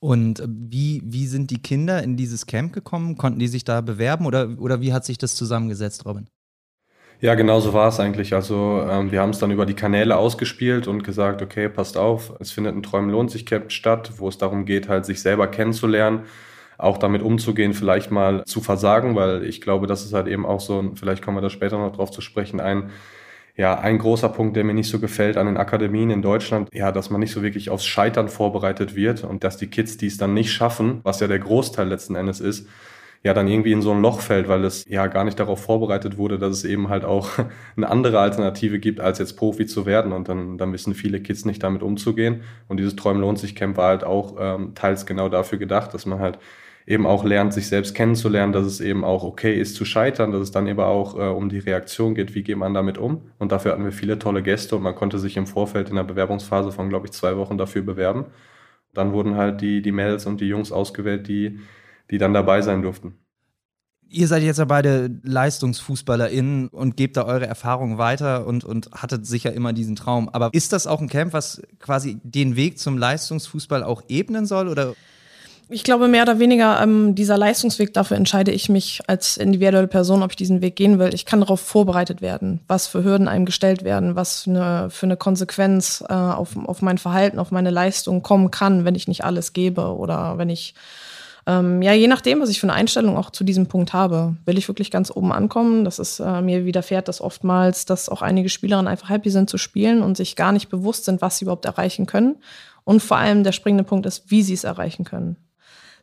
Und 0.00 0.42
wie, 0.46 1.02
wie 1.04 1.26
sind 1.26 1.50
die 1.50 1.60
Kinder 1.60 2.02
in 2.02 2.16
dieses 2.16 2.46
Camp 2.46 2.72
gekommen? 2.72 3.16
Konnten 3.16 3.40
die 3.40 3.48
sich 3.48 3.64
da 3.64 3.80
bewerben 3.80 4.26
oder, 4.26 4.56
oder 4.58 4.80
wie 4.80 4.92
hat 4.92 5.04
sich 5.04 5.18
das 5.18 5.34
zusammengesetzt, 5.34 6.06
Robin? 6.06 6.28
Ja, 7.20 7.34
genau 7.34 7.58
so 7.58 7.72
war 7.72 7.88
es 7.88 7.98
eigentlich. 7.98 8.32
Also 8.32 8.80
ähm, 8.88 9.10
wir 9.10 9.20
haben 9.20 9.30
es 9.30 9.40
dann 9.40 9.50
über 9.50 9.66
die 9.66 9.74
Kanäle 9.74 10.16
ausgespielt 10.16 10.86
und 10.86 11.02
gesagt, 11.02 11.42
okay, 11.42 11.68
passt 11.68 11.96
auf, 11.96 12.32
es 12.38 12.52
findet 12.52 12.76
ein 12.76 12.82
Träumen 12.84 13.10
lohnt 13.10 13.32
sich 13.32 13.44
Camp 13.44 13.72
statt, 13.72 14.12
wo 14.18 14.28
es 14.28 14.38
darum 14.38 14.64
geht, 14.64 14.88
halt 14.88 15.04
sich 15.04 15.20
selber 15.20 15.48
kennenzulernen, 15.48 16.26
auch 16.76 16.96
damit 16.96 17.22
umzugehen, 17.22 17.74
vielleicht 17.74 18.12
mal 18.12 18.44
zu 18.44 18.60
versagen, 18.60 19.16
weil 19.16 19.42
ich 19.42 19.60
glaube, 19.60 19.88
das 19.88 20.04
ist 20.04 20.12
halt 20.12 20.28
eben 20.28 20.46
auch 20.46 20.60
so, 20.60 20.92
vielleicht 20.94 21.24
kommen 21.24 21.36
wir 21.36 21.40
da 21.40 21.50
später 21.50 21.76
noch 21.76 21.90
drauf 21.90 22.12
zu 22.12 22.20
sprechen, 22.20 22.60
ein 22.60 22.90
ja, 23.58 23.76
ein 23.80 23.98
großer 23.98 24.28
Punkt, 24.28 24.56
der 24.56 24.62
mir 24.62 24.72
nicht 24.72 24.88
so 24.88 25.00
gefällt 25.00 25.36
an 25.36 25.46
den 25.46 25.56
Akademien 25.56 26.10
in 26.10 26.22
Deutschland, 26.22 26.70
ja, 26.72 26.92
dass 26.92 27.10
man 27.10 27.18
nicht 27.20 27.32
so 27.32 27.42
wirklich 27.42 27.70
aufs 27.70 27.84
Scheitern 27.84 28.28
vorbereitet 28.28 28.94
wird 28.94 29.24
und 29.24 29.42
dass 29.42 29.56
die 29.56 29.66
Kids, 29.66 29.96
die 29.96 30.06
es 30.06 30.16
dann 30.16 30.32
nicht 30.32 30.52
schaffen, 30.52 31.00
was 31.02 31.18
ja 31.18 31.26
der 31.26 31.40
Großteil 31.40 31.88
letzten 31.88 32.14
Endes 32.14 32.38
ist, 32.38 32.68
ja 33.24 33.34
dann 33.34 33.48
irgendwie 33.48 33.72
in 33.72 33.82
so 33.82 33.90
ein 33.90 34.00
Loch 34.00 34.20
fällt, 34.20 34.46
weil 34.46 34.64
es 34.64 34.84
ja 34.88 35.08
gar 35.08 35.24
nicht 35.24 35.40
darauf 35.40 35.60
vorbereitet 35.60 36.18
wurde, 36.18 36.38
dass 36.38 36.52
es 36.52 36.64
eben 36.64 36.88
halt 36.88 37.04
auch 37.04 37.30
eine 37.76 37.90
andere 37.90 38.20
Alternative 38.20 38.78
gibt, 38.78 39.00
als 39.00 39.18
jetzt 39.18 39.36
Profi 39.36 39.66
zu 39.66 39.86
werden. 39.86 40.12
Und 40.12 40.28
dann, 40.28 40.56
dann 40.56 40.72
wissen 40.72 40.94
viele 40.94 41.20
Kids 41.20 41.44
nicht 41.44 41.64
damit 41.64 41.82
umzugehen. 41.82 42.42
Und 42.68 42.78
dieses 42.78 42.94
Träumen 42.94 43.20
lohnt 43.20 43.40
sich 43.40 43.56
Camp 43.56 43.76
war 43.76 43.88
halt 43.88 44.04
auch 44.04 44.36
ähm, 44.38 44.76
teils 44.76 45.04
genau 45.04 45.28
dafür 45.28 45.58
gedacht, 45.58 45.94
dass 45.94 46.06
man 46.06 46.20
halt 46.20 46.38
eben 46.88 47.06
auch 47.06 47.24
lernt, 47.24 47.52
sich 47.52 47.68
selbst 47.68 47.94
kennenzulernen, 47.94 48.52
dass 48.52 48.64
es 48.64 48.80
eben 48.80 49.04
auch 49.04 49.22
okay 49.22 49.60
ist 49.60 49.76
zu 49.76 49.84
scheitern, 49.84 50.32
dass 50.32 50.40
es 50.40 50.50
dann 50.50 50.66
eben 50.66 50.80
auch 50.80 51.16
äh, 51.16 51.28
um 51.28 51.48
die 51.48 51.58
Reaktion 51.58 52.14
geht, 52.14 52.34
wie 52.34 52.42
geht 52.42 52.56
man 52.56 52.74
damit 52.74 52.98
um. 52.98 53.30
Und 53.38 53.52
dafür 53.52 53.72
hatten 53.72 53.84
wir 53.84 53.92
viele 53.92 54.18
tolle 54.18 54.42
Gäste 54.42 54.74
und 54.76 54.82
man 54.82 54.94
konnte 54.94 55.18
sich 55.18 55.36
im 55.36 55.46
Vorfeld 55.46 55.90
in 55.90 55.96
der 55.96 56.04
Bewerbungsphase 56.04 56.72
von, 56.72 56.88
glaube 56.88 57.06
ich, 57.06 57.12
zwei 57.12 57.36
Wochen 57.36 57.58
dafür 57.58 57.82
bewerben. 57.82 58.24
Dann 58.94 59.12
wurden 59.12 59.36
halt 59.36 59.60
die, 59.60 59.82
die 59.82 59.92
Mädels 59.92 60.26
und 60.26 60.40
die 60.40 60.48
Jungs 60.48 60.72
ausgewählt, 60.72 61.28
die 61.28 61.60
die 62.10 62.18
dann 62.18 62.34
dabei 62.34 62.62
sein 62.62 62.82
durften. 62.82 63.14
Ihr 64.10 64.26
seid 64.26 64.42
jetzt 64.42 64.58
ja 64.58 64.64
beide 64.64 65.10
LeistungsfußballerInnen 65.22 66.68
und 66.68 66.96
gebt 66.96 67.18
da 67.18 67.26
eure 67.26 67.46
Erfahrungen 67.46 67.98
weiter 67.98 68.46
und, 68.46 68.64
und 68.64 68.90
hattet 68.92 69.26
sicher 69.26 69.52
immer 69.52 69.74
diesen 69.74 69.96
Traum. 69.96 70.30
Aber 70.30 70.48
ist 70.52 70.72
das 70.72 70.86
auch 70.86 71.02
ein 71.02 71.10
Camp, 71.10 71.34
was 71.34 71.60
quasi 71.78 72.18
den 72.22 72.56
Weg 72.56 72.78
zum 72.78 72.96
Leistungsfußball 72.96 73.84
auch 73.84 74.02
ebnen 74.08 74.46
soll? 74.46 74.68
Oder? 74.68 74.94
Ich 75.70 75.84
glaube, 75.84 76.08
mehr 76.08 76.22
oder 76.22 76.38
weniger 76.38 76.80
ähm, 76.80 77.14
dieser 77.14 77.36
Leistungsweg, 77.36 77.92
dafür 77.92 78.16
entscheide 78.16 78.52
ich 78.52 78.70
mich 78.70 79.02
als 79.06 79.36
individuelle 79.36 79.86
Person, 79.86 80.22
ob 80.22 80.30
ich 80.30 80.36
diesen 80.36 80.62
Weg 80.62 80.76
gehen 80.76 80.98
will. 80.98 81.12
Ich 81.12 81.26
kann 81.26 81.40
darauf 81.40 81.60
vorbereitet 81.60 82.22
werden, 82.22 82.60
was 82.68 82.86
für 82.86 83.04
Hürden 83.04 83.28
einem 83.28 83.44
gestellt 83.44 83.84
werden, 83.84 84.16
was 84.16 84.44
für 84.44 84.50
eine, 84.50 84.90
für 84.90 85.04
eine 85.04 85.18
Konsequenz 85.18 86.02
äh, 86.08 86.14
auf, 86.14 86.56
auf 86.56 86.80
mein 86.80 86.96
Verhalten, 86.96 87.38
auf 87.38 87.50
meine 87.50 87.68
Leistung 87.68 88.22
kommen 88.22 88.50
kann, 88.50 88.86
wenn 88.86 88.94
ich 88.94 89.08
nicht 89.08 89.24
alles 89.24 89.52
gebe 89.52 89.94
oder 89.94 90.38
wenn 90.38 90.48
ich 90.48 90.74
ähm, 91.46 91.82
ja, 91.82 91.92
je 91.92 92.08
nachdem, 92.08 92.40
was 92.40 92.48
ich 92.48 92.60
für 92.60 92.66
eine 92.66 92.74
Einstellung 92.74 93.18
auch 93.18 93.30
zu 93.30 93.44
diesem 93.44 93.66
Punkt 93.66 93.92
habe, 93.92 94.36
will 94.46 94.56
ich 94.56 94.68
wirklich 94.68 94.90
ganz 94.90 95.10
oben 95.10 95.32
ankommen. 95.32 95.84
Das 95.84 95.98
ist 95.98 96.18
äh, 96.18 96.40
mir 96.40 96.64
widerfährt 96.64 97.08
das 97.08 97.20
oftmals, 97.20 97.84
dass 97.84 98.08
auch 98.08 98.22
einige 98.22 98.48
Spielerinnen 98.48 98.88
einfach 98.88 99.10
happy 99.10 99.28
sind 99.28 99.50
zu 99.50 99.58
spielen 99.58 100.02
und 100.02 100.16
sich 100.16 100.34
gar 100.34 100.52
nicht 100.52 100.70
bewusst 100.70 101.04
sind, 101.04 101.20
was 101.20 101.38
sie 101.38 101.44
überhaupt 101.44 101.66
erreichen 101.66 102.06
können. 102.06 102.36
Und 102.84 103.02
vor 103.02 103.18
allem 103.18 103.44
der 103.44 103.52
springende 103.52 103.84
Punkt 103.84 104.06
ist, 104.06 104.30
wie 104.30 104.42
sie 104.42 104.54
es 104.54 104.64
erreichen 104.64 105.04
können 105.04 105.36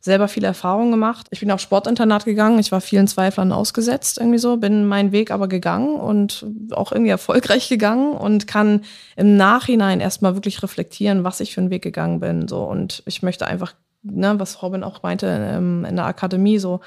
selber 0.06 0.28
viele 0.28 0.48
Erfahrungen 0.48 0.92
gemacht. 0.92 1.28
Ich 1.32 1.40
bin 1.40 1.52
auf 1.52 1.60
Sportinternat 1.60 2.26
gegangen, 2.26 2.60
ich 2.60 2.72
war 2.72 2.80
vielen 2.80 3.08
Zweiflern 3.08 3.52
ausgesetzt, 3.52 4.20
irgendwie 4.20 4.38
so, 4.38 4.58
bin 4.58 4.86
meinen 4.86 5.12
Weg 5.12 5.32
aber 5.32 5.48
gegangen 5.48 5.96
und 5.96 6.46
auch 6.72 6.92
irgendwie 6.92 7.12
erfolgreich 7.12 7.68
gegangen 7.68 8.14
und 8.14 8.48
kann 8.48 8.82
im 9.16 9.36
Nachhinein 9.36 10.00
erstmal 10.00 10.36
wirklich 10.36 10.62
reflektieren, 10.64 11.24
was 11.24 11.40
ich 11.40 11.54
für 11.54 11.62
einen 11.62 11.72
Weg 11.72 11.82
gegangen 11.82 12.20
bin. 12.20 12.48
So. 12.48 12.64
Und 12.64 13.04
ich 13.06 13.24
möchte 13.24 13.48
einfach 13.48 13.74
ne, 14.04 14.36
was 14.38 14.62
Robin 14.62 14.84
auch 14.84 15.04
meinte 15.04 15.28
ähm, 15.28 15.86
in 15.86 15.96
der 15.96 16.06
Akademie, 16.06 16.60
so, 16.60 16.82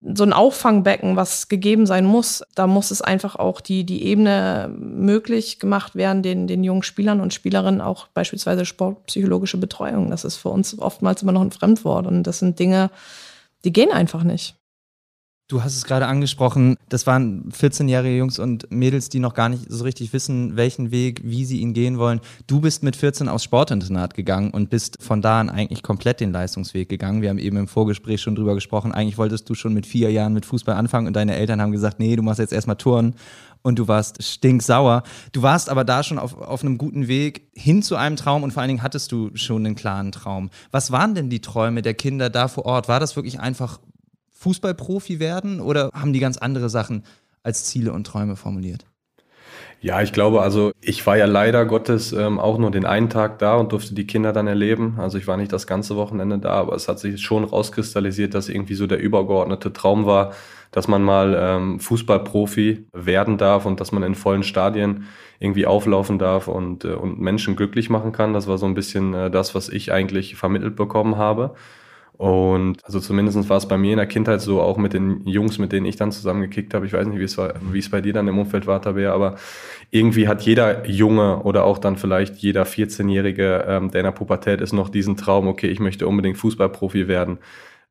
so 0.00 0.22
ein 0.22 0.32
Auffangbecken, 0.32 1.16
was 1.16 1.48
gegeben 1.48 1.86
sein 1.86 2.04
muss. 2.04 2.44
Da 2.54 2.66
muss 2.66 2.90
es 2.90 3.02
einfach 3.02 3.36
auch 3.36 3.60
die, 3.60 3.84
die 3.84 4.04
Ebene 4.04 4.72
möglich 4.78 5.58
gemacht 5.58 5.96
werden, 5.96 6.22
den, 6.22 6.46
den 6.46 6.62
jungen 6.62 6.82
Spielern 6.82 7.20
und 7.20 7.34
Spielerinnen 7.34 7.80
auch 7.80 8.06
beispielsweise 8.08 8.64
sportpsychologische 8.64 9.58
Betreuung. 9.58 10.10
Das 10.10 10.24
ist 10.24 10.36
für 10.36 10.50
uns 10.50 10.78
oftmals 10.78 11.22
immer 11.22 11.32
noch 11.32 11.42
ein 11.42 11.50
Fremdwort 11.50 12.06
und 12.06 12.22
das 12.22 12.38
sind 12.38 12.58
Dinge, 12.58 12.90
die 13.64 13.72
gehen 13.72 13.90
einfach 13.90 14.22
nicht. 14.22 14.57
Du 15.50 15.64
hast 15.64 15.74
es 15.74 15.84
gerade 15.84 16.06
angesprochen, 16.06 16.76
das 16.90 17.06
waren 17.06 17.50
14-jährige 17.52 18.18
Jungs 18.18 18.38
und 18.38 18.70
Mädels, 18.70 19.08
die 19.08 19.18
noch 19.18 19.32
gar 19.32 19.48
nicht 19.48 19.64
so 19.70 19.82
richtig 19.84 20.12
wissen, 20.12 20.58
welchen 20.58 20.90
Weg, 20.90 21.22
wie 21.24 21.46
sie 21.46 21.60
ihn 21.60 21.72
gehen 21.72 21.96
wollen. 21.96 22.20
Du 22.46 22.60
bist 22.60 22.82
mit 22.82 22.96
14 22.96 23.30
aufs 23.30 23.44
Sportinternat 23.44 24.12
gegangen 24.12 24.50
und 24.50 24.68
bist 24.68 24.98
von 25.00 25.22
da 25.22 25.40
an 25.40 25.48
eigentlich 25.48 25.82
komplett 25.82 26.20
den 26.20 26.32
Leistungsweg 26.32 26.90
gegangen. 26.90 27.22
Wir 27.22 27.30
haben 27.30 27.38
eben 27.38 27.56
im 27.56 27.66
Vorgespräch 27.66 28.20
schon 28.20 28.34
drüber 28.34 28.54
gesprochen. 28.54 28.92
Eigentlich 28.92 29.16
wolltest 29.16 29.48
du 29.48 29.54
schon 29.54 29.72
mit 29.72 29.86
vier 29.86 30.12
Jahren 30.12 30.34
mit 30.34 30.44
Fußball 30.44 30.76
anfangen 30.76 31.06
und 31.06 31.16
deine 31.16 31.34
Eltern 31.34 31.62
haben 31.62 31.72
gesagt, 31.72 31.98
nee, 31.98 32.14
du 32.14 32.22
machst 32.22 32.40
jetzt 32.40 32.52
erstmal 32.52 32.76
Touren 32.76 33.14
und 33.62 33.78
du 33.78 33.88
warst 33.88 34.22
stinksauer. 34.22 35.02
Du 35.32 35.40
warst 35.40 35.70
aber 35.70 35.86
da 35.86 36.02
schon 36.02 36.18
auf, 36.18 36.36
auf 36.36 36.62
einem 36.62 36.76
guten 36.76 37.08
Weg 37.08 37.48
hin 37.54 37.82
zu 37.82 37.96
einem 37.96 38.16
Traum 38.16 38.42
und 38.42 38.52
vor 38.52 38.60
allen 38.60 38.68
Dingen 38.68 38.82
hattest 38.82 39.12
du 39.12 39.30
schon 39.32 39.64
einen 39.64 39.76
klaren 39.76 40.12
Traum. 40.12 40.50
Was 40.72 40.92
waren 40.92 41.14
denn 41.14 41.30
die 41.30 41.40
Träume 41.40 41.80
der 41.80 41.94
Kinder 41.94 42.28
da 42.28 42.48
vor 42.48 42.66
Ort? 42.66 42.86
War 42.88 43.00
das 43.00 43.16
wirklich 43.16 43.40
einfach 43.40 43.78
Fußballprofi 44.38 45.18
werden 45.18 45.60
oder 45.60 45.90
haben 45.92 46.12
die 46.12 46.20
ganz 46.20 46.38
andere 46.38 46.68
Sachen 46.68 47.04
als 47.42 47.64
Ziele 47.64 47.92
und 47.92 48.06
Träume 48.06 48.36
formuliert? 48.36 48.86
Ja, 49.80 50.02
ich 50.02 50.12
glaube, 50.12 50.42
also 50.42 50.72
ich 50.80 51.06
war 51.06 51.16
ja 51.16 51.26
leider 51.26 51.64
Gottes 51.64 52.12
ähm, 52.12 52.40
auch 52.40 52.58
nur 52.58 52.72
den 52.72 52.84
einen 52.84 53.10
Tag 53.10 53.38
da 53.38 53.54
und 53.56 53.70
durfte 53.70 53.94
die 53.94 54.06
Kinder 54.06 54.32
dann 54.32 54.48
erleben. 54.48 54.96
Also 54.98 55.18
ich 55.18 55.26
war 55.28 55.36
nicht 55.36 55.52
das 55.52 55.68
ganze 55.68 55.94
Wochenende 55.96 56.38
da, 56.38 56.50
aber 56.50 56.74
es 56.74 56.88
hat 56.88 56.98
sich 56.98 57.20
schon 57.20 57.44
rauskristallisiert, 57.44 58.34
dass 58.34 58.48
irgendwie 58.48 58.74
so 58.74 58.88
der 58.88 58.98
übergeordnete 58.98 59.72
Traum 59.72 60.04
war, 60.04 60.32
dass 60.72 60.88
man 60.88 61.02
mal 61.02 61.36
ähm, 61.38 61.80
Fußballprofi 61.80 62.86
werden 62.92 63.38
darf 63.38 63.66
und 63.66 63.80
dass 63.80 63.92
man 63.92 64.02
in 64.02 64.16
vollen 64.16 64.42
Stadien 64.42 65.06
irgendwie 65.38 65.66
auflaufen 65.66 66.18
darf 66.18 66.48
und, 66.48 66.84
äh, 66.84 66.94
und 66.94 67.20
Menschen 67.20 67.54
glücklich 67.54 67.88
machen 67.88 68.10
kann. 68.10 68.34
Das 68.34 68.48
war 68.48 68.58
so 68.58 68.66
ein 68.66 68.74
bisschen 68.74 69.14
äh, 69.14 69.30
das, 69.30 69.54
was 69.54 69.68
ich 69.68 69.92
eigentlich 69.92 70.34
vermittelt 70.34 70.74
bekommen 70.74 71.16
habe. 71.16 71.54
Und 72.18 72.84
also 72.84 72.98
zumindest 72.98 73.48
war 73.48 73.58
es 73.58 73.68
bei 73.68 73.78
mir 73.78 73.92
in 73.92 73.98
der 73.98 74.08
Kindheit 74.08 74.40
so, 74.40 74.60
auch 74.60 74.76
mit 74.76 74.92
den 74.92 75.24
Jungs, 75.24 75.60
mit 75.60 75.70
denen 75.70 75.86
ich 75.86 75.94
dann 75.94 76.10
zusammengekickt 76.10 76.74
habe. 76.74 76.84
Ich 76.84 76.92
weiß 76.92 77.06
nicht, 77.06 77.20
wie 77.20 77.24
es, 77.24 77.38
war, 77.38 77.54
wie 77.70 77.78
es 77.78 77.88
bei 77.88 78.00
dir 78.00 78.12
dann 78.12 78.26
im 78.26 78.40
Umfeld 78.40 78.66
war, 78.66 78.82
Tabea, 78.82 79.14
aber 79.14 79.36
irgendwie 79.92 80.26
hat 80.26 80.42
jeder 80.42 80.84
Junge 80.84 81.44
oder 81.44 81.62
auch 81.62 81.78
dann 81.78 81.96
vielleicht 81.96 82.34
jeder 82.38 82.64
14-Jährige, 82.64 83.64
ähm, 83.68 83.92
der 83.92 84.00
in 84.00 84.04
der 84.04 84.10
Pubertät 84.10 84.60
ist, 84.60 84.72
noch 84.72 84.88
diesen 84.88 85.16
Traum, 85.16 85.46
okay, 85.46 85.68
ich 85.68 85.78
möchte 85.78 86.08
unbedingt 86.08 86.38
Fußballprofi 86.38 87.06
werden. 87.06 87.38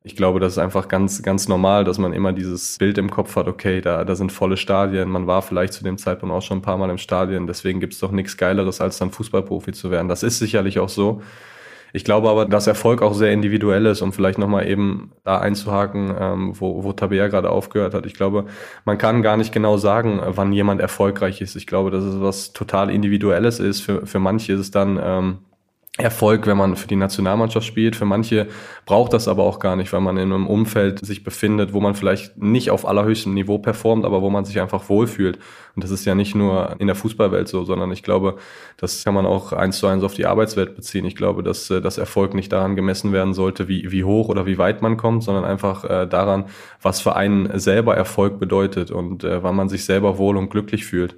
Ich 0.04 0.14
glaube, 0.14 0.40
das 0.40 0.52
ist 0.52 0.58
einfach 0.58 0.88
ganz, 0.88 1.22
ganz 1.22 1.48
normal, 1.48 1.84
dass 1.84 1.98
man 1.98 2.12
immer 2.12 2.34
dieses 2.34 2.76
Bild 2.76 2.98
im 2.98 3.10
Kopf 3.10 3.34
hat, 3.34 3.48
okay, 3.48 3.80
da, 3.80 4.04
da 4.04 4.14
sind 4.14 4.30
volle 4.30 4.58
Stadien. 4.58 5.08
Man 5.08 5.26
war 5.26 5.40
vielleicht 5.40 5.72
zu 5.72 5.84
dem 5.84 5.96
Zeitpunkt 5.96 6.34
auch 6.34 6.42
schon 6.42 6.58
ein 6.58 6.62
paar 6.62 6.76
Mal 6.76 6.90
im 6.90 6.98
Stadion. 6.98 7.46
Deswegen 7.46 7.80
gibt 7.80 7.94
es 7.94 8.00
doch 8.00 8.12
nichts 8.12 8.36
Geileres, 8.36 8.82
als 8.82 8.98
dann 8.98 9.10
Fußballprofi 9.10 9.72
zu 9.72 9.90
werden. 9.90 10.08
Das 10.08 10.22
ist 10.22 10.38
sicherlich 10.38 10.78
auch 10.78 10.90
so. 10.90 11.22
Ich 11.92 12.04
glaube 12.04 12.28
aber, 12.28 12.44
dass 12.46 12.66
Erfolg 12.66 13.02
auch 13.02 13.14
sehr 13.14 13.32
individuell 13.32 13.86
ist, 13.86 14.02
um 14.02 14.12
vielleicht 14.12 14.38
nochmal 14.38 14.68
eben 14.68 15.12
da 15.24 15.38
einzuhaken, 15.38 16.14
ähm, 16.18 16.52
wo, 16.54 16.84
wo 16.84 16.92
Tabea 16.92 17.28
gerade 17.28 17.50
aufgehört 17.50 17.94
hat. 17.94 18.06
Ich 18.06 18.14
glaube, 18.14 18.46
man 18.84 18.98
kann 18.98 19.22
gar 19.22 19.36
nicht 19.36 19.52
genau 19.52 19.76
sagen, 19.76 20.20
wann 20.24 20.52
jemand 20.52 20.80
erfolgreich 20.80 21.40
ist. 21.40 21.56
Ich 21.56 21.66
glaube, 21.66 21.90
dass 21.90 22.04
es 22.04 22.20
was 22.20 22.52
total 22.52 22.90
Individuelles 22.90 23.60
ist. 23.60 23.80
Für, 23.80 24.06
für 24.06 24.18
manche 24.18 24.52
ist 24.52 24.60
es 24.60 24.70
dann 24.70 25.00
ähm, 25.02 25.38
Erfolg, 25.96 26.46
wenn 26.46 26.56
man 26.56 26.76
für 26.76 26.86
die 26.86 26.94
Nationalmannschaft 26.94 27.66
spielt. 27.66 27.96
Für 27.96 28.04
manche 28.04 28.46
braucht 28.86 29.12
das 29.12 29.26
aber 29.26 29.42
auch 29.42 29.58
gar 29.58 29.74
nicht, 29.74 29.92
weil 29.92 30.00
man 30.00 30.16
in 30.16 30.32
einem 30.32 30.46
Umfeld 30.46 31.04
sich 31.04 31.24
befindet, 31.24 31.72
wo 31.72 31.80
man 31.80 31.96
vielleicht 31.96 32.38
nicht 32.38 32.70
auf 32.70 32.86
allerhöchstem 32.86 33.34
Niveau 33.34 33.58
performt, 33.58 34.04
aber 34.04 34.22
wo 34.22 34.30
man 34.30 34.44
sich 34.44 34.60
einfach 34.60 34.88
wohlfühlt. 34.88 35.40
Und 35.74 35.82
das 35.82 35.90
ist 35.90 36.04
ja 36.04 36.14
nicht 36.14 36.36
nur 36.36 36.76
in 36.78 36.86
der 36.86 36.94
Fußballwelt 36.94 37.48
so, 37.48 37.64
sondern 37.64 37.90
ich 37.90 38.04
glaube, 38.04 38.36
das 38.76 39.04
kann 39.04 39.14
man 39.14 39.26
auch 39.26 39.52
eins 39.52 39.78
zu 39.78 39.88
eins 39.88 40.04
auf 40.04 40.14
die 40.14 40.26
Arbeitswelt 40.26 40.76
beziehen. 40.76 41.04
Ich 41.04 41.16
glaube, 41.16 41.42
dass 41.42 41.68
äh, 41.68 41.80
das 41.80 41.98
Erfolg 41.98 42.32
nicht 42.32 42.52
daran 42.52 42.76
gemessen 42.76 43.12
werden 43.12 43.34
sollte, 43.34 43.66
wie, 43.66 43.90
wie 43.90 44.04
hoch 44.04 44.28
oder 44.28 44.46
wie 44.46 44.58
weit 44.58 44.82
man 44.82 44.98
kommt, 44.98 45.24
sondern 45.24 45.44
einfach 45.44 45.84
äh, 45.84 46.06
daran, 46.06 46.44
was 46.80 47.00
für 47.00 47.16
einen 47.16 47.58
selber 47.58 47.96
Erfolg 47.96 48.38
bedeutet 48.38 48.92
und 48.92 49.24
äh, 49.24 49.42
wann 49.42 49.56
man 49.56 49.68
sich 49.68 49.84
selber 49.84 50.16
wohl 50.16 50.36
und 50.36 50.48
glücklich 50.48 50.84
fühlt. 50.84 51.16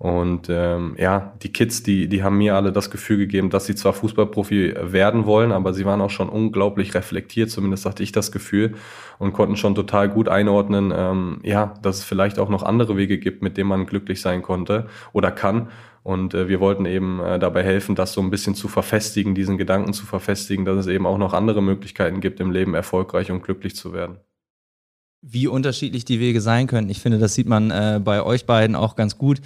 Und 0.00 0.46
ähm, 0.48 0.94
ja, 0.98 1.34
die 1.42 1.52
Kids, 1.52 1.82
die, 1.82 2.08
die 2.08 2.22
haben 2.22 2.38
mir 2.38 2.56
alle 2.56 2.72
das 2.72 2.90
Gefühl 2.90 3.18
gegeben, 3.18 3.50
dass 3.50 3.66
sie 3.66 3.74
zwar 3.74 3.92
Fußballprofi 3.92 4.74
werden 4.80 5.26
wollen, 5.26 5.52
aber 5.52 5.74
sie 5.74 5.84
waren 5.84 6.00
auch 6.00 6.08
schon 6.08 6.30
unglaublich 6.30 6.94
reflektiert, 6.94 7.50
zumindest 7.50 7.84
hatte 7.84 8.02
ich 8.02 8.10
das 8.10 8.32
Gefühl, 8.32 8.76
und 9.18 9.34
konnten 9.34 9.56
schon 9.56 9.74
total 9.74 10.08
gut 10.08 10.26
einordnen, 10.30 10.90
ähm, 10.96 11.40
ja, 11.42 11.74
dass 11.82 11.98
es 11.98 12.04
vielleicht 12.04 12.38
auch 12.38 12.48
noch 12.48 12.62
andere 12.62 12.96
Wege 12.96 13.18
gibt, 13.18 13.42
mit 13.42 13.58
denen 13.58 13.68
man 13.68 13.84
glücklich 13.84 14.22
sein 14.22 14.40
konnte 14.40 14.86
oder 15.12 15.30
kann. 15.30 15.68
Und 16.02 16.32
äh, 16.32 16.48
wir 16.48 16.60
wollten 16.60 16.86
eben 16.86 17.20
äh, 17.20 17.38
dabei 17.38 17.62
helfen, 17.62 17.94
das 17.94 18.14
so 18.14 18.22
ein 18.22 18.30
bisschen 18.30 18.54
zu 18.54 18.68
verfestigen, 18.68 19.34
diesen 19.34 19.58
Gedanken 19.58 19.92
zu 19.92 20.06
verfestigen, 20.06 20.64
dass 20.64 20.78
es 20.78 20.86
eben 20.86 21.04
auch 21.04 21.18
noch 21.18 21.34
andere 21.34 21.62
Möglichkeiten 21.62 22.22
gibt, 22.22 22.40
im 22.40 22.52
Leben 22.52 22.72
erfolgreich 22.72 23.30
und 23.30 23.42
glücklich 23.42 23.76
zu 23.76 23.92
werden 23.92 24.16
wie 25.22 25.48
unterschiedlich 25.48 26.06
die 26.06 26.18
Wege 26.18 26.40
sein 26.40 26.66
können. 26.66 26.88
Ich 26.88 27.00
finde, 27.00 27.18
das 27.18 27.34
sieht 27.34 27.46
man 27.46 27.70
äh, 27.70 28.00
bei 28.02 28.22
euch 28.22 28.46
beiden 28.46 28.74
auch 28.74 28.96
ganz 28.96 29.18
gut. 29.18 29.42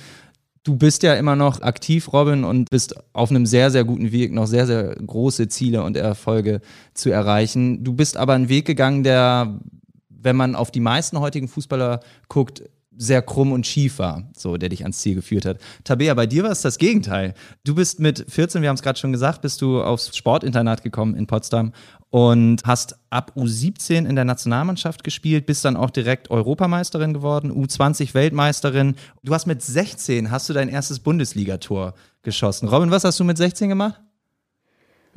Du 0.65 0.77
bist 0.77 1.03
ja 1.03 1.13
immer 1.15 1.37
noch 1.37 1.61
aktiv, 1.61 2.11
Robin, 2.13 2.43
und 2.43 2.71
bist 2.71 2.95
auf 3.13 3.29
einem 3.29 3.45
sehr, 3.45 3.71
sehr 3.71 3.85
guten 3.85 4.13
Weg, 4.13 4.33
noch 4.33 4.47
sehr, 4.47 4.67
sehr 4.67 4.95
große 4.95 5.49
Ziele 5.49 5.83
und 5.83 5.95
Erfolge 5.95 6.63
zu 6.95 7.11
erreichen. 7.11 7.85
Du 7.85 7.93
bist 7.93 8.17
aber 8.17 8.33
einen 8.33 8.49
Weg 8.49 8.65
gegangen, 8.67 9.05
der, 9.05 9.61
wenn 10.09 10.37
man 10.37 10.57
auf 10.57 10.71
die 10.71 10.81
meisten 10.81 11.21
heutigen 11.21 11.49
Fußballer 11.49 12.01
guckt, 12.29 12.63
sehr 12.97 13.23
krumm 13.23 13.53
und 13.53 13.67
schief 13.67 13.99
war, 13.99 14.31
so 14.37 14.57
der 14.57 14.69
dich 14.69 14.83
ans 14.83 15.01
Ziel 15.01 15.15
geführt 15.15 15.45
hat. 15.45 15.59
Tabea, 15.83 16.15
bei 16.15 16.27
dir 16.27 16.45
war 16.45 16.51
es 16.51 16.63
das 16.63 16.79
Gegenteil. 16.79 17.35
Du 17.65 17.75
bist 17.75 18.01
mit 18.01 18.25
14, 18.29 18.63
wir 18.63 18.69
haben 18.69 18.77
es 18.77 18.83
gerade 18.83 18.99
schon 18.99 19.13
gesagt, 19.13 19.43
bist 19.43 19.61
du 19.61 19.83
aufs 19.83 20.17
Sportinternat 20.17 20.83
gekommen 20.83 21.15
in 21.15 21.27
Potsdam 21.27 21.73
und 22.15 22.63
hast 22.65 22.97
ab 23.11 23.33
U17 23.35 24.07
in 24.07 24.15
der 24.15 24.25
Nationalmannschaft 24.25 25.03
gespielt, 25.03 25.47
bist 25.47 25.65
dann 25.65 25.77
auch 25.77 25.91
direkt 25.91 26.31
Europameisterin 26.31 27.13
geworden, 27.13 27.51
U20 27.51 28.15
Weltmeisterin. 28.15 28.95
Du 29.25 29.35
hast 29.35 29.47
mit 29.47 29.63
16 29.63 30.31
hast 30.31 30.49
du 30.49 30.53
dein 30.53 30.69
erstes 30.69 31.01
Bundesligator 31.01 31.95
geschossen. 32.23 32.69
Robin, 32.69 32.93
was 32.93 33.03
hast 33.03 33.19
du 33.19 33.25
mit 33.25 33.37
16 33.37 33.69
gemacht? 33.69 34.01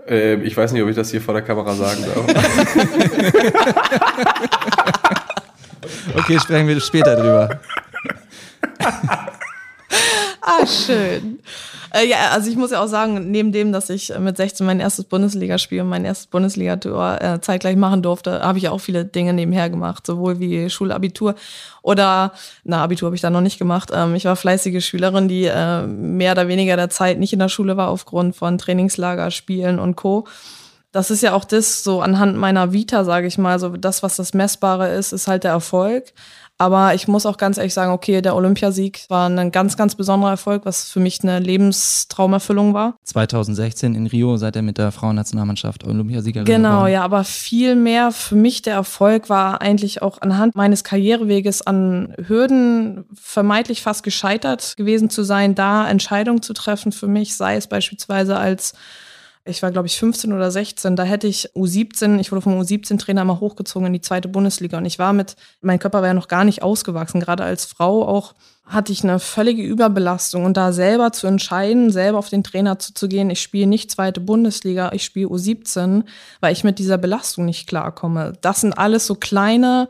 Äh, 0.10 0.42
ich 0.42 0.58
weiß 0.58 0.72
nicht, 0.72 0.82
ob 0.82 0.90
ich 0.90 0.96
das 0.96 1.12
hier 1.12 1.22
vor 1.22 1.36
der 1.36 1.44
Kamera 1.44 1.76
sagen 1.76 2.04
darf. 2.04 2.26
okay, 6.16 6.40
sprechen 6.40 6.68
wir 6.68 6.82
später 6.82 7.16
drüber. 7.16 7.60
ah, 10.42 10.66
schön. 10.66 11.40
Äh, 11.94 12.08
ja, 12.08 12.30
also 12.32 12.50
ich 12.50 12.58
muss 12.58 12.72
ja 12.72 12.84
auch 12.84 12.88
sagen, 12.88 13.32
neben 13.32 13.52
dem, 13.52 13.72
dass 13.72 13.90
ich 13.90 14.12
mit 14.20 14.38
16 14.38 14.66
mein 14.66 14.80
erstes 14.80 15.06
Bundesligaspiel 15.06 15.82
und 15.82 15.90
mein 15.90 16.06
erstes 16.06 16.28
Bundesligator 16.28 17.22
äh, 17.22 17.42
zeitgleich 17.42 17.76
machen 17.76 18.02
durfte, 18.02 18.42
habe 18.42 18.58
ich 18.58 18.70
auch 18.70 18.80
viele 18.80 19.06
Dinge 19.06 19.34
nebenher 19.34 19.70
gemacht, 19.70 20.06
sowohl 20.06 20.40
wie 20.40 20.70
Schulabitur 20.70 21.36
oder, 21.82 22.34
na, 22.64 22.84
Abitur 22.84 23.08
habe 23.08 23.16
ich 23.16 23.22
da 23.22 23.30
noch 23.30 23.42
nicht 23.42 23.60
gemacht. 23.60 23.92
Ähm, 23.94 24.16
ich 24.16 24.26
war 24.26 24.36
fleißige 24.36 24.86
Schülerin, 24.86 25.28
die 25.28 25.46
äh, 25.46 25.88
mehr 25.88 26.34
oder 26.34 26.48
weniger 26.48 26.76
der 26.76 26.90
Zeit 26.90 27.20
nicht 27.20 27.34
in 27.34 27.40
der 27.40 27.50
Schule 27.50 27.78
war 27.78 27.90
aufgrund 27.90 28.36
von 28.36 28.58
Trainingslager, 28.58 29.32
Spielen 29.32 29.80
und 29.80 29.96
Co 29.96 30.26
das 30.92 31.12
ist 31.12 31.22
ja 31.22 31.34
auch 31.34 31.46
das 31.46 31.84
so 31.84 32.02
anhand 32.02 32.38
meiner 32.38 32.74
Vita, 32.74 33.04
sage 33.04 33.28
ich 33.28 33.38
mal, 33.38 33.60
so 33.60 33.70
das, 33.70 34.04
was 34.04 34.16
das 34.16 34.34
Messbare 34.34 34.90
ist, 34.90 35.12
ist 35.12 35.28
halt 35.28 35.44
der 35.44 35.52
Erfolg. 35.52 36.06
Aber 36.60 36.96
ich 36.96 37.08
muss 37.08 37.26
auch 37.28 37.38
ganz 37.38 37.58
ehrlich 37.58 37.74
sagen, 37.74 37.92
okay, 37.92 38.22
der 38.22 38.36
Olympiasieg 38.36 39.06
war 39.10 39.30
ein 39.30 39.52
ganz, 39.52 39.78
ganz 39.78 39.94
besonderer 39.94 40.32
Erfolg, 40.32 40.66
was 40.66 40.90
für 40.90 41.00
mich 41.00 41.22
eine 41.22 41.40
Lebenstraumerfüllung 41.40 42.74
war. 42.74 42.96
2016 43.04 43.94
in 43.94 44.08
Rio 44.08 44.38
seid 44.38 44.56
ihr 44.56 44.62
mit 44.64 44.78
der 44.78 44.92
Frauennationalmannschaft 44.92 45.84
Olympiasiegerin 45.86 46.46
Genau, 46.46 46.70
geworden. 46.78 46.94
ja, 46.94 47.04
aber 47.04 47.24
viel 47.24 47.76
mehr 47.76 48.12
für 48.12 48.36
mich 48.36 48.64
der 48.64 48.74
Erfolg 48.74 49.30
war 49.30 49.62
eigentlich 49.62 50.02
auch 50.02 50.22
anhand 50.22 50.56
meines 50.56 50.84
Karriereweges 50.84 51.62
an 51.66 52.14
Hürden 52.26 53.06
vermeintlich 53.14 53.82
fast 53.84 54.04
gescheitert 54.04 54.76
gewesen 54.78 55.10
zu 55.10 55.24
sein, 55.24 55.54
da 55.54 55.88
Entscheidungen 55.88 56.42
zu 56.42 56.54
treffen 56.54 56.92
für 56.92 57.08
mich, 57.08 57.36
sei 57.36 57.56
es 57.56 57.68
beispielsweise 57.68 58.36
als 58.38 58.74
ich 59.48 59.64
war, 59.64 59.72
glaube 59.72 59.88
ich, 59.88 59.98
15 59.98 60.34
oder 60.34 60.52
16, 60.52 60.96
da 60.96 61.04
hätte 61.04 61.28
ich 61.28 61.50
U17, 61.56 62.20
ich 62.20 62.32
wurde 62.32 62.42
vom 62.42 62.60
U17-Trainer 62.60 63.26
mal 63.26 63.40
hochgezogen 63.40 63.88
in 63.88 63.94
die 63.94 64.02
zweite 64.02 64.28
Bundesliga. 64.28 64.78
Und 64.78 64.86
ich 64.86 65.00
war 65.00 65.14
mit, 65.14 65.36
mein 65.62 65.80
Körper 65.80 66.02
war 66.02 66.08
ja 66.08 66.14
noch 66.14 66.28
gar 66.28 66.44
nicht 66.44 66.64
ausgewachsen, 66.64 67.20
gerade 67.20 67.44
als 67.44 67.66
Frau 67.66 68.08
auch 68.08 68.34
hatte 68.66 68.92
ich 68.92 69.04
eine 69.04 69.20
völlige 69.20 69.64
Überbelastung. 69.64 70.44
Und 70.44 70.58
da 70.58 70.74
selber 70.74 71.12
zu 71.14 71.26
entscheiden, 71.26 71.90
selber 71.90 72.18
auf 72.18 72.30
den 72.30 72.44
Trainer 72.44 72.80
zuzugehen, 72.80 73.30
ich 73.30 73.42
spiele 73.42 73.68
nicht 73.68 73.92
zweite 73.92 74.20
Bundesliga, 74.20 74.92
ich 74.92 75.06
spiele 75.06 75.30
U17, 75.30 76.04
weil 76.42 76.54
ich 76.54 76.64
mit 76.64 76.78
dieser 76.78 76.98
Belastung 76.98 77.46
nicht 77.46 77.68
klarkomme. 77.68 78.34
Das 78.42 78.62
sind 78.62 78.78
alles 78.78 79.08
so 79.08 79.16
kleine 79.16 79.88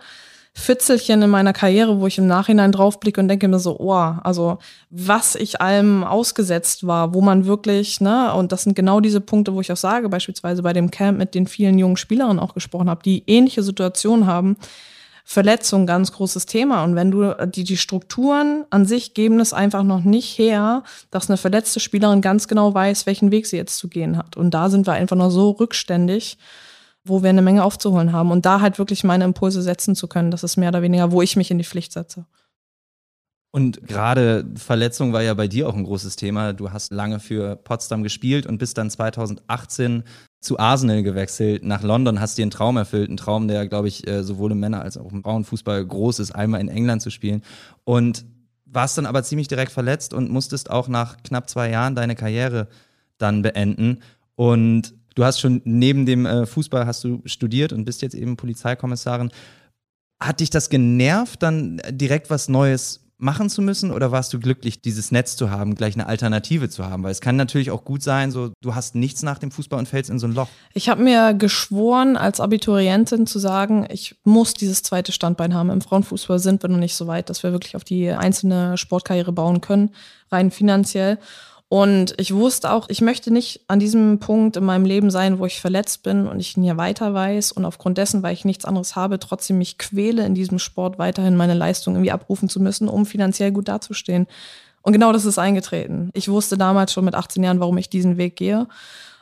Fitzelchen 0.59 1.21
in 1.21 1.29
meiner 1.29 1.53
Karriere, 1.53 1.99
wo 1.99 2.07
ich 2.07 2.17
im 2.17 2.25
Nachhinein 2.25 2.71
draufblicke 2.71 3.21
und 3.21 3.27
denke 3.27 3.47
mir 3.47 3.59
so, 3.59 3.77
oh, 3.79 3.93
also 3.93 4.57
was 4.89 5.35
ich 5.35 5.61
allem 5.61 6.03
ausgesetzt 6.03 6.87
war, 6.87 7.13
wo 7.13 7.21
man 7.21 7.45
wirklich, 7.45 8.01
ne, 8.01 8.33
und 8.33 8.51
das 8.51 8.63
sind 8.63 8.75
genau 8.75 8.99
diese 8.99 9.21
Punkte, 9.21 9.53
wo 9.53 9.61
ich 9.61 9.71
auch 9.71 9.77
sage, 9.77 10.09
beispielsweise 10.09 10.63
bei 10.63 10.73
dem 10.73 10.89
Camp 10.89 11.19
mit 11.19 11.35
den 11.35 11.45
vielen 11.45 11.77
jungen 11.77 11.95
Spielerinnen 11.95 12.39
auch 12.39 12.55
gesprochen 12.55 12.89
habe, 12.89 13.03
die 13.03 13.23
ähnliche 13.27 13.61
Situationen 13.61 14.25
haben. 14.25 14.57
Verletzung, 15.23 15.85
ganz 15.85 16.11
großes 16.13 16.47
Thema. 16.47 16.83
Und 16.83 16.95
wenn 16.95 17.11
du 17.11 17.35
die, 17.45 17.63
die 17.63 17.77
Strukturen 17.77 18.65
an 18.71 18.85
sich 18.85 19.13
geben 19.13 19.39
es 19.39 19.53
einfach 19.53 19.83
noch 19.83 20.03
nicht 20.03 20.39
her, 20.39 20.83
dass 21.11 21.29
eine 21.29 21.37
verletzte 21.37 21.79
Spielerin 21.79 22.21
ganz 22.21 22.47
genau 22.47 22.73
weiß, 22.73 23.05
welchen 23.05 23.29
Weg 23.29 23.45
sie 23.45 23.57
jetzt 23.57 23.77
zu 23.77 23.89
gehen 23.89 24.17
hat. 24.17 24.37
Und 24.37 24.51
da 24.51 24.69
sind 24.69 24.87
wir 24.87 24.93
einfach 24.93 25.17
nur 25.17 25.29
so 25.29 25.51
rückständig 25.51 26.37
wo 27.07 27.23
wir 27.23 27.29
eine 27.29 27.41
Menge 27.41 27.63
aufzuholen 27.63 28.11
haben 28.11 28.31
und 28.31 28.45
da 28.45 28.61
halt 28.61 28.79
wirklich 28.79 29.03
meine 29.03 29.25
Impulse 29.25 29.61
setzen 29.61 29.95
zu 29.95 30.07
können. 30.07 30.31
Das 30.31 30.43
ist 30.43 30.57
mehr 30.57 30.69
oder 30.69 30.81
weniger, 30.81 31.11
wo 31.11 31.21
ich 31.21 31.35
mich 31.35 31.51
in 31.51 31.57
die 31.57 31.63
Pflicht 31.63 31.91
setze. 31.91 32.25
Und 33.51 33.87
gerade 33.87 34.45
Verletzung 34.55 35.13
war 35.13 35.23
ja 35.23 35.33
bei 35.33 35.47
dir 35.47 35.67
auch 35.67 35.75
ein 35.75 35.85
großes 35.85 36.15
Thema. 36.15 36.53
Du 36.53 36.71
hast 36.71 36.91
lange 36.91 37.19
für 37.19 37.55
Potsdam 37.55 38.03
gespielt 38.03 38.45
und 38.45 38.57
bist 38.57 38.77
dann 38.77 38.89
2018 38.89 40.03
zu 40.41 40.59
Arsenal 40.59 41.01
gewechselt, 41.01 41.63
nach 41.63 41.81
London, 41.81 42.19
hast 42.19 42.37
dir 42.37 42.43
einen 42.43 42.51
Traum 42.51 42.77
erfüllt, 42.77 43.09
einen 43.09 43.17
Traum, 43.17 43.47
der, 43.47 43.67
glaube 43.67 43.87
ich, 43.87 44.07
äh, 44.07 44.23
sowohl 44.23 44.51
im 44.51 44.59
Männer- 44.59 44.81
als 44.81 44.97
auch 44.97 45.11
im 45.11 45.23
Frauenfußball 45.23 45.83
groß 45.83 46.19
ist, 46.19 46.31
einmal 46.31 46.61
in 46.61 46.69
England 46.69 47.01
zu 47.01 47.09
spielen. 47.09 47.41
Und 47.83 48.25
warst 48.65 48.97
dann 48.97 49.05
aber 49.05 49.23
ziemlich 49.23 49.47
direkt 49.47 49.71
verletzt 49.71 50.13
und 50.13 50.29
musstest 50.29 50.69
auch 50.69 50.87
nach 50.87 51.17
knapp 51.23 51.49
zwei 51.49 51.69
Jahren 51.69 51.95
deine 51.95 52.15
Karriere 52.15 52.67
dann 53.17 53.41
beenden. 53.41 53.99
Und 54.35 54.93
Du 55.17 55.25
hast 55.25 55.39
schon 55.39 55.62
neben 55.65 56.05
dem 56.05 56.27
äh, 56.27 56.45
Fußball 56.45 56.86
hast 56.86 57.03
du 57.03 57.24
studiert 57.25 57.74
und 57.74 57.86
bist 57.86 58.03
jetzt 58.03 58.13
eben 58.13 58.38
Polizeikommissarin. 58.38 59.31
Hat 60.21 60.41
dich 60.41 60.51
das 60.51 60.69
genervt, 60.69 61.41
dann 61.41 61.81
direkt 61.89 62.29
was 62.29 62.50
Neues 62.50 63.03
machen 63.17 63.50
zu 63.50 63.63
müssen 63.63 63.89
oder 63.89 64.12
warst 64.12 64.31
du 64.31 64.39
glücklich, 64.39 64.79
dieses 64.79 65.09
Netz 65.09 65.36
zu 65.36 65.50
haben, 65.50 65.74
gleich 65.74 65.95
eine 65.95 66.05
Alternative 66.05 66.69
zu 66.69 66.86
haben? 66.86 67.01
Weil 67.01 67.09
es 67.09 67.19
kann 67.19 67.36
natürlich 67.36 67.71
auch 67.71 67.83
gut 67.83 68.03
sein, 68.03 68.29
so 68.29 68.51
du 68.62 68.75
hast 68.75 68.93
nichts 68.93 69.24
nach 69.24 69.39
dem 69.39 69.50
Fußball 69.50 69.79
und 69.79 69.88
fällst 69.88 70.12
in 70.12 70.19
so 70.19 70.27
ein 70.27 70.33
Loch. 70.33 70.50
Ich 70.75 70.88
habe 70.88 71.01
mir 71.01 71.33
geschworen, 71.33 72.15
als 72.15 72.39
Abiturientin 72.39 73.25
zu 73.25 73.39
sagen, 73.39 73.88
ich 73.89 74.15
muss 74.24 74.53
dieses 74.53 74.83
zweite 74.83 75.12
Standbein 75.12 75.55
haben. 75.55 75.71
Im 75.71 75.81
Frauenfußball 75.81 76.38
sind 76.38 76.62
wir 76.62 76.69
noch 76.69 76.77
nicht 76.77 76.95
so 76.95 77.07
weit, 77.07 77.31
dass 77.31 77.41
wir 77.41 77.51
wirklich 77.51 77.75
auf 77.75 77.83
die 77.83 78.12
einzelne 78.12 78.77
Sportkarriere 78.77 79.31
bauen 79.31 79.62
können, 79.62 79.95
rein 80.31 80.51
finanziell. 80.51 81.17
Und 81.69 82.13
ich 82.17 82.33
wusste 82.33 82.71
auch, 82.71 82.88
ich 82.88 83.01
möchte 83.01 83.31
nicht 83.31 83.62
an 83.67 83.79
diesem 83.79 84.19
Punkt 84.19 84.55
in 84.55 84.63
meinem 84.63 84.86
Leben 84.86 85.12
sein, 85.12 85.38
wo 85.38 85.45
ich 85.45 85.59
verletzt 85.59 86.01
bin 86.01 86.25
und 86.25 86.39
ich 86.39 86.55
nie 86.55 86.75
weiter 86.77 87.13
weiß 87.13 87.51
und 87.51 87.65
aufgrund 87.65 87.97
dessen, 87.97 88.24
weil 88.24 88.33
ich 88.33 88.45
nichts 88.45 88.63
anderes 88.63 88.95
habe, 88.95 89.19
trotzdem 89.19 89.57
mich 89.57 89.77
quäle 89.77 90.25
in 90.25 90.33
diesem 90.33 90.59
Sport 90.59 90.97
weiterhin 90.97 91.36
meine 91.36 91.53
Leistung 91.53 91.95
irgendwie 91.95 92.12
abrufen 92.12 92.47
zu 92.47 92.62
müssen, 92.62 92.88
um 92.88 93.05
finanziell 93.05 93.51
gut 93.51 93.67
dazustehen. 93.67 94.27
Und 94.81 94.93
genau 94.93 95.12
das 95.12 95.25
ist 95.25 95.38
eingetreten. 95.38 96.09
Ich 96.13 96.29
wusste 96.29 96.57
damals 96.57 96.93
schon 96.93 97.03
mit 97.03 97.15
18 97.15 97.43
Jahren, 97.43 97.59
warum 97.59 97.77
ich 97.77 97.89
diesen 97.89 98.15
Weg 98.15 98.38
gehe. 98.38 98.67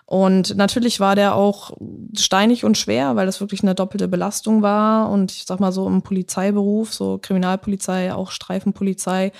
Und 0.08 0.56
natürlich 0.56 1.00
war 1.00 1.16
der 1.16 1.34
auch 1.34 1.72
steinig 2.16 2.64
und 2.64 2.78
schwer, 2.78 3.16
weil 3.16 3.26
das 3.26 3.42
wirklich 3.42 3.64
eine 3.64 3.74
doppelte 3.74 4.08
Belastung 4.08 4.62
war. 4.62 5.10
Und 5.10 5.32
ich 5.32 5.46
sag 5.48 5.60
mal 5.60 5.72
so 5.72 5.88
im 5.88 6.04
Polizeiberuf, 6.04 6.94
so 6.94 7.18
Kriminalpolizei, 7.20 8.14
auch 8.14 8.30
Streifenpolizei, 8.30 9.32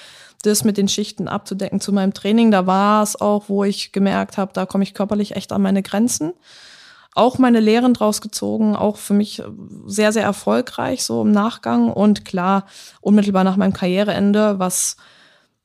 das 0.42 0.64
mit 0.64 0.78
den 0.78 0.88
Schichten 0.88 1.28
abzudecken 1.28 1.80
zu 1.80 1.94
meinem 1.94 2.14
Training, 2.14 2.52
da 2.52 2.66
war 2.66 3.04
es 3.04 3.20
auch, 3.20 3.46
wo 3.48 3.64
ich 3.64 3.92
gemerkt 3.92 4.38
habe, 4.38 4.54
da 4.54 4.66
komme 4.66 4.84
ich 4.84 4.94
körperlich 4.94 5.36
echt 5.36 5.52
an 5.52 5.62
meine 5.62 5.84
Grenzen. 5.84 6.34
Auch 7.14 7.38
meine 7.38 7.62
Lehren 7.62 7.94
draus 7.94 8.20
gezogen, 8.20 8.76
auch 8.76 8.98
für 8.98 9.14
mich 9.14 9.42
sehr, 9.86 10.12
sehr 10.12 10.24
erfolgreich 10.24 11.04
so 11.04 11.22
im 11.22 11.32
Nachgang. 11.32 11.92
Und 11.92 12.26
klar, 12.26 12.66
unmittelbar 13.00 13.46
nach 13.46 13.56
meinem 13.56 13.72
Karriereende, 13.72 14.60
was 14.60 14.98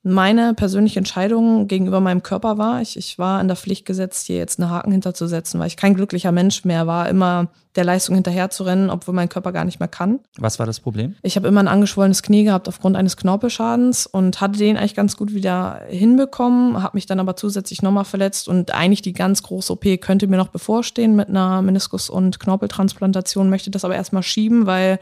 meine 0.03 0.55
persönliche 0.55 0.99
Entscheidung 0.99 1.69
gegenüber 1.69 2.01
meinem 2.01 2.23
Körper 2.23 2.57
war. 2.57 2.81
Ich, 2.81 2.97
ich 2.97 3.19
war 3.19 3.41
in 3.41 3.49
der 3.49 3.57
Pflicht 3.57 3.85
gesetzt, 3.85 4.27
hier 4.27 4.39
jetzt 4.39 4.59
einen 4.59 4.71
Haken 4.71 4.93
hinterzusetzen, 4.93 5.61
weil 5.61 5.67
ich 5.67 5.77
kein 5.77 5.95
glücklicher 5.95 6.33
Mensch 6.33 6.65
mehr 6.65 6.87
war, 6.87 7.09
immer 7.09 7.49
der 7.77 7.85
Leistung 7.85 8.15
hinterherzurennen, 8.15 8.89
obwohl 8.89 9.15
mein 9.15 9.29
Körper 9.29 9.53
gar 9.53 9.65
nicht 9.65 9.79
mehr 9.79 9.89
kann. 9.89 10.21
Was 10.39 10.59
war 10.59 10.67
das 10.67 10.81
Problem? 10.81 11.17
Ich 11.23 11.37
habe 11.37 11.49
immer 11.49 11.61
ein 11.61 11.69
angeschwollenes 11.69 12.23
Knie 12.23 12.45
gehabt 12.45 12.67
aufgrund 12.67 12.97
eines 12.97 13.19
Knorpelschadens 13.19 14.07
und 14.07 14.41
hatte 14.41 14.59
den 14.59 14.79
eigentlich 14.79 14.95
ganz 14.95 15.17
gut 15.17 15.35
wieder 15.35 15.83
hinbekommen, 15.89 16.83
habe 16.83 16.97
mich 16.97 17.07
dann 17.07 17.21
aber 17.21 17.37
zusätzlich 17.37 17.83
nochmal 17.83 18.07
verletzt 18.07 18.49
und 18.49 18.75
eigentlich 18.75 19.03
die 19.03 19.13
ganz 19.13 19.43
große 19.43 19.73
OP 19.73 19.85
könnte 20.01 20.27
mir 20.27 20.39
noch 20.39 20.49
bevorstehen 20.49 21.15
mit 21.15 21.29
einer 21.29 21.61
Meniskus- 21.61 22.11
und 22.11 22.41
Knorpeltransplantation, 22.41 23.51
möchte 23.51 23.71
das 23.71 23.85
aber 23.85 23.95
erstmal 23.95 24.23
schieben, 24.23 24.67
weil 24.67 24.99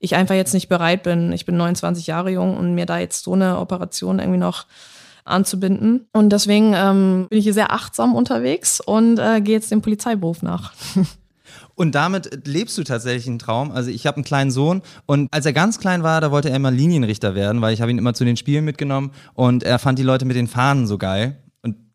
ich 0.00 0.16
einfach 0.16 0.34
jetzt 0.34 0.54
nicht 0.54 0.68
bereit 0.68 1.02
bin. 1.02 1.32
Ich 1.32 1.46
bin 1.46 1.56
29 1.56 2.06
Jahre 2.06 2.30
jung 2.30 2.56
und 2.56 2.74
mir 2.74 2.86
da 2.86 2.98
jetzt 2.98 3.22
so 3.22 3.34
eine 3.34 3.58
Operation 3.58 4.18
irgendwie 4.18 4.38
noch 4.38 4.66
anzubinden. 5.24 6.08
Und 6.12 6.30
deswegen 6.30 6.72
ähm, 6.74 7.26
bin 7.28 7.38
ich 7.38 7.44
hier 7.44 7.54
sehr 7.54 7.72
achtsam 7.72 8.14
unterwegs 8.14 8.80
und 8.80 9.18
äh, 9.18 9.40
gehe 9.40 9.54
jetzt 9.54 9.70
dem 9.70 9.82
Polizeiberuf 9.82 10.42
nach. 10.42 10.72
Und 11.74 11.94
damit 11.94 12.46
lebst 12.46 12.76
du 12.76 12.84
tatsächlich 12.84 13.26
einen 13.26 13.38
Traum. 13.38 13.72
Also 13.72 13.90
ich 13.90 14.06
habe 14.06 14.16
einen 14.16 14.24
kleinen 14.24 14.50
Sohn 14.50 14.82
und 15.06 15.32
als 15.32 15.46
er 15.46 15.54
ganz 15.54 15.78
klein 15.78 16.02
war, 16.02 16.20
da 16.20 16.30
wollte 16.30 16.50
er 16.50 16.56
immer 16.56 16.70
Linienrichter 16.70 17.34
werden, 17.34 17.62
weil 17.62 17.72
ich 17.72 17.80
habe 17.80 17.90
ihn 17.90 17.96
immer 17.96 18.12
zu 18.12 18.26
den 18.26 18.36
Spielen 18.36 18.66
mitgenommen 18.66 19.12
und 19.32 19.62
er 19.62 19.78
fand 19.78 19.98
die 19.98 20.02
Leute 20.02 20.26
mit 20.26 20.36
den 20.36 20.46
Fahnen 20.46 20.86
so 20.86 20.98
geil. 20.98 21.38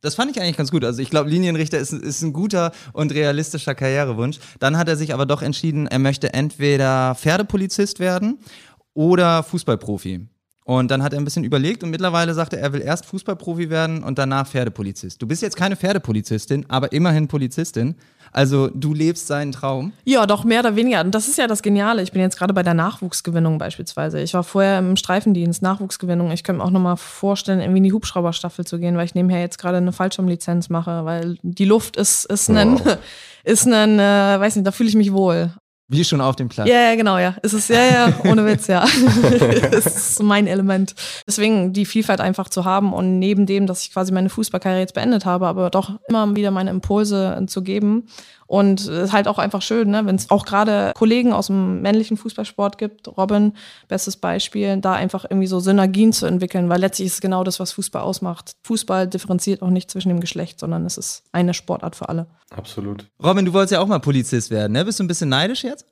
Das 0.05 0.15
fand 0.15 0.31
ich 0.31 0.41
eigentlich 0.41 0.57
ganz 0.57 0.71
gut. 0.71 0.85
Also 0.85 1.01
ich 1.01 1.09
glaube, 1.09 1.29
Linienrichter 1.29 1.79
ist, 1.79 1.91
ist 1.91 2.21
ein 2.21 2.31
guter 2.31 2.71
und 2.93 3.13
realistischer 3.13 3.73
Karrierewunsch. 3.73 4.37
Dann 4.59 4.77
hat 4.77 4.87
er 4.87 4.95
sich 4.95 5.13
aber 5.13 5.25
doch 5.25 5.41
entschieden, 5.41 5.87
er 5.87 5.99
möchte 5.99 6.33
entweder 6.33 7.15
Pferdepolizist 7.15 7.99
werden 7.99 8.37
oder 8.93 9.43
Fußballprofi. 9.43 10.27
Und 10.63 10.89
dann 10.89 11.03
hat 11.03 11.13
er 11.13 11.19
ein 11.19 11.25
bisschen 11.25 11.43
überlegt 11.43 11.83
und 11.83 11.91
mittlerweile 11.91 12.33
sagt 12.33 12.53
er, 12.53 12.59
er 12.59 12.73
will 12.73 12.81
erst 12.81 13.05
Fußballprofi 13.05 13.69
werden 13.69 14.03
und 14.03 14.17
danach 14.17 14.47
Pferdepolizist. 14.47 15.21
Du 15.21 15.27
bist 15.27 15.43
jetzt 15.43 15.55
keine 15.55 15.75
Pferdepolizistin, 15.75 16.65
aber 16.69 16.91
immerhin 16.91 17.27
Polizistin. 17.27 17.95
Also 18.35 18.69
du 18.73 18.93
lebst 18.93 19.27
seinen 19.27 19.53
Traum. 19.53 19.93
Ja, 20.03 20.25
doch 20.25 20.43
mehr 20.43 20.59
oder 20.59 20.75
weniger. 20.75 20.99
Und 20.99 21.15
das 21.15 21.29
ist 21.29 21.37
ja 21.37 21.47
das 21.47 21.61
Geniale. 21.61 22.01
Ich 22.01 22.11
bin 22.11 22.21
jetzt 22.21 22.37
gerade 22.37 22.53
bei 22.53 22.63
der 22.63 22.73
Nachwuchsgewinnung 22.73 23.57
beispielsweise. 23.57 24.19
Ich 24.19 24.33
war 24.33 24.43
vorher 24.43 24.77
im 24.79 24.97
Streifendienst, 24.97 25.61
Nachwuchsgewinnung. 25.61 26.31
Ich 26.31 26.43
könnte 26.43 26.59
mir 26.59 26.65
auch 26.65 26.71
nochmal 26.71 26.97
vorstellen, 26.97 27.61
irgendwie 27.61 27.77
in 27.77 27.83
die 27.85 27.93
Hubschrauberstaffel 27.93 28.65
zu 28.65 28.77
gehen, 28.77 28.97
weil 28.97 29.05
ich 29.05 29.15
nebenher 29.15 29.39
jetzt 29.39 29.57
gerade 29.57 29.77
eine 29.77 29.93
Fallschirmlizenz 29.93 30.67
mache, 30.67 31.05
weil 31.05 31.37
die 31.43 31.63
Luft 31.63 31.95
ist, 31.95 32.25
ist 32.25 32.49
ein, 32.49 32.77
wow. 32.77 32.97
ist 33.45 33.67
ein, 33.67 33.99
äh, 33.99 34.37
weiß 34.37 34.57
nicht, 34.57 34.67
da 34.67 34.73
fühle 34.73 34.89
ich 34.89 34.95
mich 34.97 35.13
wohl. 35.13 35.53
Wie 35.87 36.03
schon 36.03 36.19
auf 36.19 36.35
dem 36.35 36.49
Platz. 36.49 36.67
Ja, 36.67 36.81
ja, 36.81 36.95
genau, 36.95 37.19
ja. 37.19 37.35
Es 37.43 37.53
ist, 37.53 37.69
ja, 37.69 37.85
ja, 37.85 38.13
ohne 38.25 38.43
Witz, 38.45 38.65
ja. 38.65 38.85
das 39.71 39.85
ist 39.85 40.23
mein 40.23 40.47
Element. 40.47 40.95
Deswegen 41.27 41.73
die 41.73 41.85
Vielfalt 41.85 42.21
einfach 42.21 42.49
zu 42.49 42.65
haben 42.65 42.91
und 42.91 43.19
neben 43.19 43.45
dem, 43.45 43.67
dass 43.67 43.83
ich 43.83 43.93
quasi 43.93 44.11
meine 44.11 44.29
Fußballkarriere 44.29 44.81
jetzt 44.81 44.95
beendet 44.95 45.25
habe, 45.25 45.45
aber 45.45 45.69
doch 45.69 45.99
immer 46.07 46.35
wieder 46.35 46.49
meine 46.49 46.71
Impulse 46.71 47.43
zu 47.47 47.61
geben 47.61 48.07
und 48.47 48.81
es 48.81 48.87
ist 48.87 49.13
halt 49.13 49.27
auch 49.27 49.39
einfach 49.39 49.61
schön, 49.61 49.89
ne, 49.89 50.05
wenn 50.05 50.15
es 50.15 50.29
auch 50.29 50.45
gerade 50.45 50.91
Kollegen 50.95 51.33
aus 51.33 51.47
dem 51.47 51.81
männlichen 51.81 52.17
Fußballsport 52.17 52.77
gibt, 52.77 53.07
Robin, 53.17 53.53
bestes 53.87 54.17
Beispiel, 54.17 54.77
da 54.77 54.93
einfach 54.93 55.25
irgendwie 55.25 55.47
so 55.47 55.59
Synergien 55.59 56.13
zu 56.13 56.25
entwickeln, 56.25 56.69
weil 56.69 56.79
letztlich 56.79 57.07
ist 57.07 57.13
es 57.15 57.21
genau 57.21 57.43
das, 57.43 57.59
was 57.59 57.71
Fußball 57.71 58.03
ausmacht. 58.03 58.51
Fußball 58.63 59.07
differenziert 59.07 59.61
auch 59.61 59.69
nicht 59.69 59.89
zwischen 59.89 60.09
dem 60.09 60.19
Geschlecht, 60.19 60.59
sondern 60.59 60.85
es 60.85 60.97
ist 60.97 61.23
eine 61.31 61.53
Sportart 61.53 61.95
für 61.95 62.09
alle. 62.09 62.27
Absolut. 62.51 63.05
Robin, 63.23 63.45
du 63.45 63.53
wolltest 63.53 63.73
ja 63.73 63.79
auch 63.79 63.87
mal 63.87 63.99
Polizist 63.99 64.51
werden, 64.51 64.73
ne? 64.73 64.85
Bist 64.85 64.99
du 64.99 65.03
ein 65.03 65.07
bisschen 65.07 65.29
neidisch 65.29 65.63
jetzt? 65.63 65.85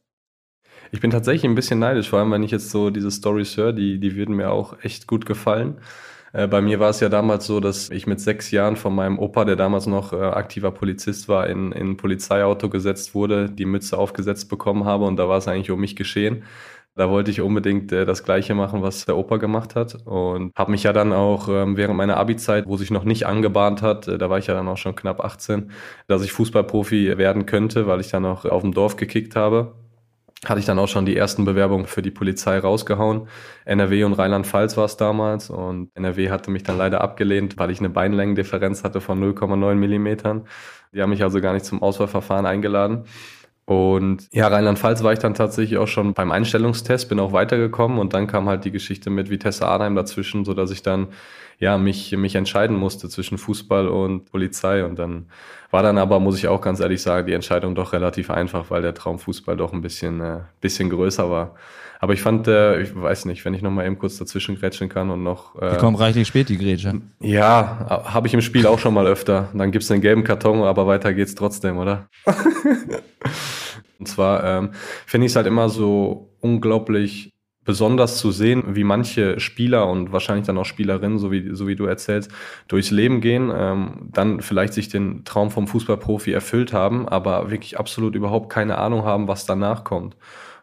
Ich 0.91 0.99
bin 0.99 1.09
tatsächlich 1.09 1.45
ein 1.45 1.55
bisschen 1.55 1.79
neidisch, 1.79 2.09
vor 2.09 2.19
allem 2.19 2.31
wenn 2.31 2.43
ich 2.43 2.51
jetzt 2.51 2.69
so 2.69 2.91
diese 2.91 3.09
Stories 3.09 3.57
höre, 3.57 3.73
die, 3.73 3.99
die 3.99 4.15
würden 4.15 4.35
mir 4.35 4.51
auch 4.51 4.77
echt 4.83 5.07
gut 5.07 5.25
gefallen. 5.25 5.79
Äh, 6.33 6.47
bei 6.47 6.61
mir 6.61 6.79
war 6.79 6.89
es 6.89 6.99
ja 6.99 7.09
damals 7.09 7.45
so, 7.45 7.59
dass 7.59 7.89
ich 7.91 8.07
mit 8.07 8.19
sechs 8.19 8.51
Jahren 8.51 8.75
von 8.75 8.93
meinem 8.95 9.19
Opa, 9.19 9.45
der 9.45 9.55
damals 9.55 9.85
noch 9.85 10.13
äh, 10.13 10.17
aktiver 10.17 10.71
Polizist 10.71 11.29
war, 11.29 11.47
in, 11.47 11.71
in 11.71 11.91
ein 11.91 11.97
Polizeiauto 11.97 12.69
gesetzt 12.69 13.13
wurde, 13.15 13.49
die 13.49 13.65
Mütze 13.65 13.97
aufgesetzt 13.97 14.49
bekommen 14.49 14.85
habe 14.85 15.05
und 15.05 15.17
da 15.17 15.29
war 15.29 15.37
es 15.37 15.47
eigentlich 15.47 15.71
um 15.71 15.79
mich 15.79 15.95
geschehen. 15.95 16.43
Da 16.95 17.09
wollte 17.09 17.31
ich 17.31 17.41
unbedingt 17.41 17.91
äh, 17.91 18.05
das 18.05 18.23
Gleiche 18.23 18.55
machen, 18.55 18.81
was 18.81 19.05
der 19.05 19.17
Opa 19.17 19.37
gemacht 19.37 19.75
hat. 19.75 19.95
Und 20.05 20.53
habe 20.55 20.71
mich 20.71 20.83
ja 20.83 20.93
dann 20.93 21.11
auch 21.13 21.47
ähm, 21.49 21.77
während 21.77 21.97
meiner 21.97 22.17
Abi-Zeit, 22.17 22.65
wo 22.67 22.77
sich 22.77 22.91
noch 22.91 23.03
nicht 23.03 23.25
angebahnt 23.25 23.81
hat, 23.81 24.07
äh, 24.07 24.17
da 24.17 24.29
war 24.29 24.37
ich 24.39 24.47
ja 24.47 24.53
dann 24.55 24.67
auch 24.67 24.77
schon 24.77 24.95
knapp 24.95 25.19
18, 25.19 25.71
dass 26.07 26.23
ich 26.23 26.31
Fußballprofi 26.33 27.17
werden 27.17 27.45
könnte, 27.45 27.87
weil 27.87 27.99
ich 27.99 28.09
dann 28.09 28.25
auch 28.25 28.45
auf 28.45 28.61
dem 28.61 28.73
Dorf 28.73 28.95
gekickt 28.95 29.35
habe 29.35 29.73
hatte 30.45 30.59
ich 30.59 30.65
dann 30.65 30.79
auch 30.79 30.87
schon 30.87 31.05
die 31.05 31.15
ersten 31.15 31.45
Bewerbungen 31.45 31.85
für 31.85 32.01
die 32.01 32.11
Polizei 32.11 32.57
rausgehauen. 32.59 33.27
NRW 33.65 34.03
und 34.03 34.13
Rheinland-Pfalz 34.13 34.77
war 34.77 34.85
es 34.85 34.97
damals 34.97 35.49
und 35.49 35.89
NRW 35.95 36.29
hatte 36.29 36.51
mich 36.51 36.63
dann 36.63 36.77
leider 36.77 37.01
abgelehnt, 37.01 37.57
weil 37.57 37.71
ich 37.71 37.79
eine 37.79 37.89
Beinlängendifferenz 37.89 38.83
hatte 38.83 39.01
von 39.01 39.21
0,9 39.23 39.75
Millimetern. 39.75 40.47
Die 40.93 41.01
haben 41.01 41.09
mich 41.09 41.23
also 41.23 41.41
gar 41.41 41.53
nicht 41.53 41.65
zum 41.65 41.81
Auswahlverfahren 41.81 42.45
eingeladen. 42.45 43.05
Und 43.65 44.27
ja, 44.33 44.47
Rheinland-Pfalz 44.47 45.03
war 45.03 45.13
ich 45.13 45.19
dann 45.19 45.35
tatsächlich 45.35 45.77
auch 45.77 45.87
schon 45.87 46.13
beim 46.13 46.31
Einstellungstest, 46.31 47.07
bin 47.07 47.19
auch 47.19 47.31
weitergekommen 47.31 47.97
und 47.97 48.13
dann 48.13 48.27
kam 48.27 48.49
halt 48.49 48.65
die 48.65 48.71
Geschichte 48.71 49.09
mit 49.09 49.29
Vitesse 49.29 49.65
Arnheim 49.65 49.95
dazwischen, 49.95 50.43
so 50.43 50.53
dass 50.53 50.69
ich 50.69 50.83
dann 50.83 51.07
ja 51.59 51.77
mich 51.77 52.15
mich 52.15 52.35
entscheiden 52.35 52.75
musste 52.75 53.09
zwischen 53.09 53.37
Fußball 53.37 53.87
und 53.87 54.25
Polizei 54.31 54.83
und 54.85 54.97
dann 54.97 55.27
war 55.71 55.83
dann 55.83 55.97
aber 55.97 56.19
muss 56.19 56.37
ich 56.37 56.47
auch 56.47 56.61
ganz 56.61 56.79
ehrlich 56.79 57.01
sagen, 57.01 57.27
die 57.27 57.33
Entscheidung 57.33 57.75
doch 57.75 57.93
relativ 57.93 58.29
einfach, 58.29 58.69
weil 58.69 58.81
der 58.81 58.93
Traum 58.93 59.19
Fußball 59.19 59.57
doch 59.57 59.73
ein 59.73 59.81
bisschen 59.81 60.21
äh, 60.21 60.39
bisschen 60.61 60.89
größer 60.89 61.29
war. 61.29 61.55
Aber 62.03 62.11
ich 62.11 62.21
fand, 62.21 62.49
äh, 62.49 62.81
ich 62.81 62.93
weiß 62.93 63.23
nicht, 63.25 63.45
wenn 63.45 63.53
ich 63.53 63.61
noch 63.61 63.71
mal 63.71 63.85
eben 63.85 63.97
kurz 63.97 64.17
dazwischen 64.17 64.59
grätschen 64.59 64.89
kann 64.89 65.09
und 65.09 65.23
noch. 65.23 65.55
Äh, 65.61 65.71
die 65.71 65.77
kommt 65.77 65.97
reichlich 65.99 66.27
spät, 66.27 66.49
die 66.49 66.57
Grätsche. 66.57 66.99
Ja, 67.21 68.03
habe 68.05 68.27
ich 68.27 68.33
im 68.33 68.41
Spiel 68.41 68.67
auch 68.67 68.77
schon 68.77 68.93
mal 68.93 69.07
öfter. 69.07 69.47
Dann 69.53 69.71
gibt's 69.71 69.87
den 69.87 70.01
gelben 70.01 70.25
Karton, 70.25 70.63
aber 70.63 70.85
weiter 70.85 71.13
geht's 71.13 71.33
trotzdem, 71.33 71.77
oder? 71.77 72.09
und 73.99 74.07
zwar 74.07 74.43
ähm, 74.43 74.71
finde 75.05 75.27
ich 75.27 75.31
es 75.31 75.37
halt 75.37 75.47
immer 75.47 75.69
so 75.69 76.35
unglaublich 76.41 77.32
besonders 77.65 78.17
zu 78.17 78.31
sehen, 78.31 78.75
wie 78.75 78.83
manche 78.83 79.39
Spieler 79.39 79.87
und 79.87 80.11
wahrscheinlich 80.11 80.45
dann 80.45 80.57
auch 80.57 80.65
Spielerinnen, 80.65 81.17
so 81.17 81.31
wie, 81.31 81.55
so 81.55 81.67
wie 81.67 81.75
du 81.75 81.85
erzählst, 81.85 82.31
durchs 82.67 82.91
Leben 82.91 83.21
gehen, 83.21 83.51
ähm, 83.55 84.09
dann 84.11 84.41
vielleicht 84.41 84.73
sich 84.73 84.89
den 84.89 85.23
Traum 85.25 85.51
vom 85.51 85.67
Fußballprofi 85.67 86.31
erfüllt 86.31 86.73
haben, 86.73 87.07
aber 87.07 87.51
wirklich 87.51 87.79
absolut 87.79 88.15
überhaupt 88.15 88.49
keine 88.49 88.77
Ahnung 88.77 89.03
haben, 89.03 89.27
was 89.27 89.45
danach 89.45 89.83
kommt. 89.83 90.15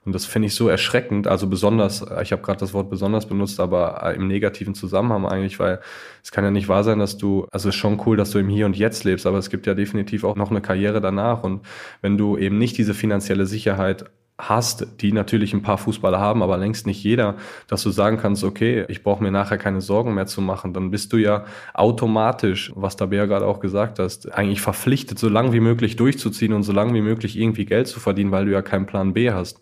Und 0.06 0.14
das 0.14 0.24
finde 0.24 0.46
ich 0.46 0.54
so 0.54 0.68
erschreckend, 0.68 1.26
also 1.26 1.46
besonders, 1.46 2.02
ich 2.22 2.32
habe 2.32 2.40
gerade 2.40 2.58
das 2.58 2.72
Wort 2.72 2.88
besonders 2.88 3.26
benutzt, 3.26 3.60
aber 3.60 4.02
äh, 4.02 4.16
im 4.16 4.28
negativen 4.28 4.74
Zusammenhang 4.74 5.26
eigentlich, 5.26 5.58
weil 5.58 5.80
es 6.22 6.30
kann 6.30 6.42
ja 6.42 6.50
nicht 6.50 6.68
wahr 6.68 6.84
sein, 6.84 6.98
dass 6.98 7.18
du, 7.18 7.46
also 7.50 7.68
es 7.68 7.74
ist 7.74 7.80
schon 7.80 8.00
cool, 8.06 8.16
dass 8.16 8.30
du 8.30 8.38
im 8.38 8.48
Hier 8.48 8.64
und 8.64 8.76
Jetzt 8.76 9.04
lebst, 9.04 9.26
aber 9.26 9.36
es 9.36 9.50
gibt 9.50 9.66
ja 9.66 9.74
definitiv 9.74 10.24
auch 10.24 10.36
noch 10.36 10.50
eine 10.50 10.62
Karriere 10.62 11.02
danach. 11.02 11.42
Und 11.42 11.66
wenn 12.00 12.16
du 12.16 12.38
eben 12.38 12.56
nicht 12.56 12.78
diese 12.78 12.94
finanzielle 12.94 13.44
Sicherheit 13.44 14.06
hast, 14.48 15.00
die 15.00 15.12
natürlich 15.12 15.54
ein 15.54 15.62
paar 15.62 15.78
Fußballer 15.78 16.18
haben, 16.18 16.42
aber 16.42 16.56
längst 16.56 16.86
nicht 16.86 17.02
jeder, 17.02 17.36
dass 17.68 17.82
du 17.82 17.90
sagen 17.90 18.16
kannst, 18.16 18.44
okay, 18.44 18.84
ich 18.88 19.02
brauche 19.02 19.22
mir 19.22 19.30
nachher 19.30 19.58
keine 19.58 19.80
Sorgen 19.80 20.14
mehr 20.14 20.26
zu 20.26 20.40
machen, 20.40 20.72
dann 20.72 20.90
bist 20.90 21.12
du 21.12 21.16
ja 21.16 21.44
automatisch, 21.74 22.72
was 22.74 22.96
da 22.96 23.06
Bea 23.06 23.26
gerade 23.26 23.46
auch 23.46 23.60
gesagt 23.60 23.98
hast, 23.98 24.32
eigentlich 24.32 24.60
verpflichtet, 24.60 25.18
so 25.18 25.28
lange 25.28 25.52
wie 25.52 25.60
möglich 25.60 25.96
durchzuziehen 25.96 26.52
und 26.52 26.62
so 26.62 26.72
lange 26.72 26.94
wie 26.94 27.02
möglich 27.02 27.38
irgendwie 27.38 27.66
Geld 27.66 27.86
zu 27.86 28.00
verdienen, 28.00 28.30
weil 28.30 28.46
du 28.46 28.52
ja 28.52 28.62
keinen 28.62 28.86
Plan 28.86 29.12
B 29.12 29.30
hast. 29.30 29.60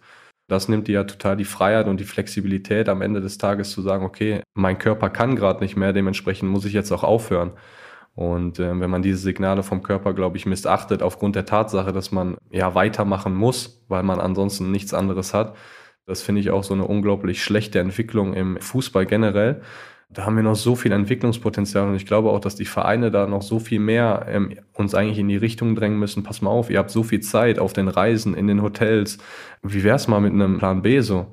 Das 0.48 0.68
nimmt 0.68 0.88
dir 0.88 0.92
ja 0.92 1.04
total 1.04 1.36
die 1.36 1.44
Freiheit 1.44 1.88
und 1.88 2.00
die 2.00 2.04
Flexibilität 2.04 2.88
am 2.88 3.02
Ende 3.02 3.20
des 3.20 3.36
Tages 3.36 3.70
zu 3.70 3.82
sagen, 3.82 4.04
okay, 4.04 4.42
mein 4.54 4.78
Körper 4.78 5.10
kann 5.10 5.36
gerade 5.36 5.60
nicht 5.60 5.76
mehr, 5.76 5.92
dementsprechend 5.92 6.50
muss 6.50 6.64
ich 6.64 6.72
jetzt 6.72 6.90
auch 6.90 7.04
aufhören. 7.04 7.52
Und 8.18 8.58
äh, 8.58 8.80
wenn 8.80 8.90
man 8.90 9.02
diese 9.02 9.18
Signale 9.18 9.62
vom 9.62 9.80
Körper, 9.80 10.12
glaube 10.12 10.38
ich, 10.38 10.44
missachtet, 10.44 11.04
aufgrund 11.04 11.36
der 11.36 11.44
Tatsache, 11.44 11.92
dass 11.92 12.10
man 12.10 12.36
ja 12.50 12.74
weitermachen 12.74 13.32
muss, 13.32 13.84
weil 13.86 14.02
man 14.02 14.18
ansonsten 14.18 14.72
nichts 14.72 14.92
anderes 14.92 15.34
hat, 15.34 15.54
das 16.04 16.20
finde 16.20 16.40
ich 16.40 16.50
auch 16.50 16.64
so 16.64 16.74
eine 16.74 16.84
unglaublich 16.84 17.44
schlechte 17.44 17.78
Entwicklung 17.78 18.34
im 18.34 18.60
Fußball 18.60 19.06
generell. 19.06 19.62
Da 20.10 20.24
haben 20.26 20.34
wir 20.34 20.42
noch 20.42 20.56
so 20.56 20.74
viel 20.74 20.90
Entwicklungspotenzial 20.90 21.86
und 21.86 21.94
ich 21.94 22.06
glaube 22.06 22.30
auch, 22.30 22.40
dass 22.40 22.56
die 22.56 22.64
Vereine 22.64 23.12
da 23.12 23.28
noch 23.28 23.42
so 23.42 23.60
viel 23.60 23.78
mehr 23.78 24.26
ähm, 24.28 24.52
uns 24.72 24.96
eigentlich 24.96 25.20
in 25.20 25.28
die 25.28 25.36
Richtung 25.36 25.76
drängen 25.76 26.00
müssen. 26.00 26.24
Pass 26.24 26.42
mal 26.42 26.50
auf, 26.50 26.70
ihr 26.70 26.80
habt 26.80 26.90
so 26.90 27.04
viel 27.04 27.20
Zeit 27.20 27.60
auf 27.60 27.72
den 27.72 27.86
Reisen, 27.86 28.34
in 28.34 28.48
den 28.48 28.62
Hotels. 28.62 29.18
Wie 29.62 29.84
wär's 29.84 30.08
mal 30.08 30.20
mit 30.20 30.32
einem 30.32 30.58
Plan 30.58 30.82
B 30.82 30.98
so? 31.02 31.32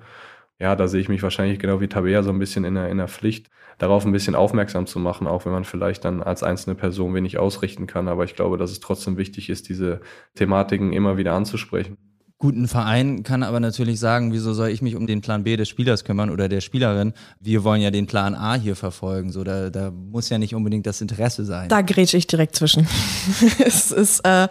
Ja, 0.60 0.76
da 0.76 0.88
sehe 0.88 1.02
ich 1.02 1.10
mich 1.10 1.22
wahrscheinlich 1.22 1.60
genau 1.60 1.82
wie 1.82 1.88
Tabea 1.88 2.24
so 2.24 2.30
ein 2.30 2.40
bisschen 2.40 2.64
in 2.64 2.76
der, 2.76 2.90
in 2.90 2.98
der 2.98 3.10
Pflicht, 3.10 3.50
darauf 3.78 4.06
ein 4.06 4.14
bisschen 4.14 4.36
aufmerksam 4.36 4.86
zu 4.88 5.00
machen, 5.00 5.28
auch 5.28 5.46
wenn 5.46 5.52
man 5.52 5.66
vielleicht 5.66 6.06
dann 6.06 6.24
als 6.24 6.44
einzelne 6.44 6.76
Person 6.76 7.14
wenig 7.14 7.38
ausrichten 7.38 7.88
kann. 7.88 8.08
Aber 8.08 8.24
ich 8.24 8.36
glaube, 8.36 8.58
dass 8.58 8.72
es 8.72 8.80
trotzdem 8.80 9.18
wichtig 9.18 9.50
ist, 9.50 9.68
diese 9.68 10.00
Thematiken 10.36 10.94
immer 10.94 11.18
wieder 11.18 11.34
anzusprechen 11.34 11.98
guten 12.46 12.68
Verein 12.68 13.24
kann 13.24 13.42
aber 13.42 13.60
natürlich 13.60 14.00
sagen, 14.00 14.32
wieso 14.32 14.54
soll 14.54 14.70
ich 14.70 14.84
mich 14.84 14.96
um 14.96 15.08
den 15.08 15.22
Plan 15.22 15.44
B 15.44 15.58
des 15.58 15.68
Spielers 15.68 16.04
kümmern 16.04 16.30
oder 16.30 16.48
der 16.48 16.62
Spielerin? 16.62 17.14
Wir 17.40 17.64
wollen 17.64 17.82
ja 17.82 17.90
den 17.90 18.06
Plan 18.06 18.36
A 18.36 18.54
hier 18.54 18.76
verfolgen. 18.76 19.32
So, 19.32 19.44
da, 19.44 19.72
da 19.72 19.90
muss 19.90 20.30
ja 20.30 20.38
nicht 20.38 20.54
unbedingt 20.54 20.86
das 20.86 21.02
Interesse 21.02 21.44
sein. 21.44 21.70
Da 21.70 21.82
grätsche 21.82 22.18
ich 22.18 22.28
direkt 22.28 22.56
zwischen. 22.56 22.88
es 23.66 23.90
ist 23.90 24.20
äh, 24.28 24.48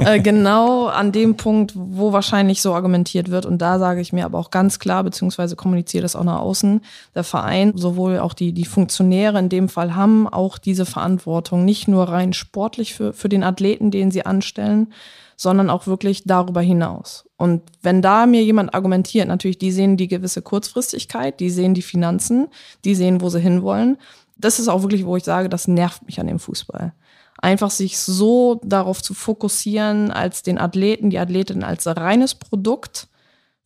äh, 0.00 0.18
genau 0.18 0.86
an 0.86 1.12
dem 1.12 1.36
Punkt, 1.36 1.74
wo 1.76 2.12
wahrscheinlich 2.12 2.62
so 2.62 2.74
argumentiert 2.74 3.30
wird. 3.30 3.46
Und 3.46 3.58
da 3.62 3.78
sage 3.78 4.00
ich 4.00 4.12
mir 4.12 4.24
aber 4.24 4.40
auch 4.40 4.50
ganz 4.50 4.80
klar, 4.80 5.04
beziehungsweise 5.04 5.54
kommuniziere 5.54 6.02
das 6.02 6.16
auch 6.16 6.24
nach 6.24 6.40
außen, 6.40 6.80
der 7.14 7.22
Verein, 7.22 7.74
sowohl 7.76 8.18
auch 8.18 8.34
die, 8.34 8.54
die 8.54 8.64
Funktionäre 8.64 9.38
in 9.38 9.50
dem 9.50 9.68
Fall 9.68 9.94
haben 9.94 10.26
auch 10.26 10.58
diese 10.58 10.84
Verantwortung, 10.84 11.64
nicht 11.64 11.86
nur 11.86 12.08
rein 12.08 12.32
sportlich 12.32 12.94
für, 12.94 13.12
für 13.12 13.28
den 13.28 13.44
Athleten, 13.44 13.92
den 13.92 14.10
sie 14.10 14.26
anstellen, 14.26 14.88
sondern 15.36 15.68
auch 15.68 15.86
wirklich 15.86 16.24
darüber 16.24 16.62
hinaus. 16.62 17.28
Und 17.36 17.62
wenn 17.82 18.00
da 18.00 18.26
mir 18.26 18.42
jemand 18.42 18.74
argumentiert, 18.74 19.28
natürlich, 19.28 19.58
die 19.58 19.70
sehen 19.70 19.98
die 19.98 20.08
gewisse 20.08 20.40
Kurzfristigkeit, 20.40 21.38
die 21.38 21.50
sehen 21.50 21.74
die 21.74 21.82
Finanzen, 21.82 22.48
die 22.84 22.94
sehen, 22.94 23.20
wo 23.20 23.28
sie 23.28 23.40
hinwollen. 23.40 23.98
Das 24.36 24.58
ist 24.58 24.68
auch 24.68 24.82
wirklich, 24.82 25.04
wo 25.04 25.16
ich 25.16 25.24
sage, 25.24 25.50
das 25.50 25.68
nervt 25.68 26.06
mich 26.06 26.18
an 26.18 26.26
dem 26.26 26.38
Fußball. 26.38 26.94
Einfach 27.38 27.70
sich 27.70 27.98
so 27.98 28.60
darauf 28.64 29.02
zu 29.02 29.12
fokussieren, 29.12 30.10
als 30.10 30.42
den 30.42 30.58
Athleten, 30.58 31.10
die 31.10 31.18
Athletin 31.18 31.62
als 31.62 31.86
reines 31.86 32.34
Produkt 32.34 33.08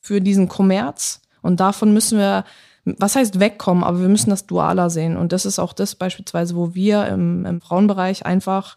für 0.01 0.21
diesen 0.21 0.49
Kommerz. 0.49 1.21
Und 1.41 1.61
davon 1.61 1.95
müssen 1.95 2.19
wir, 2.19 2.45
was 2.85 3.15
heißt 3.15 3.39
wegkommen, 3.39 3.85
aber 3.85 4.01
wir 4.01 4.09
müssen 4.09 4.31
das 4.31 4.47
dualer 4.47 4.91
sehen. 4.91 5.17
Und 5.17 5.33
das 5.33 5.47
ist 5.47 5.61
auch 5.61 5.73
das 5.73 5.95
beispielsweise, 5.95 6.57
wo 6.57 6.75
wir 6.75 7.07
im, 7.07 7.47
im 7.47 7.61
Frauenbereich 7.61 8.27
einfach 8.27 8.77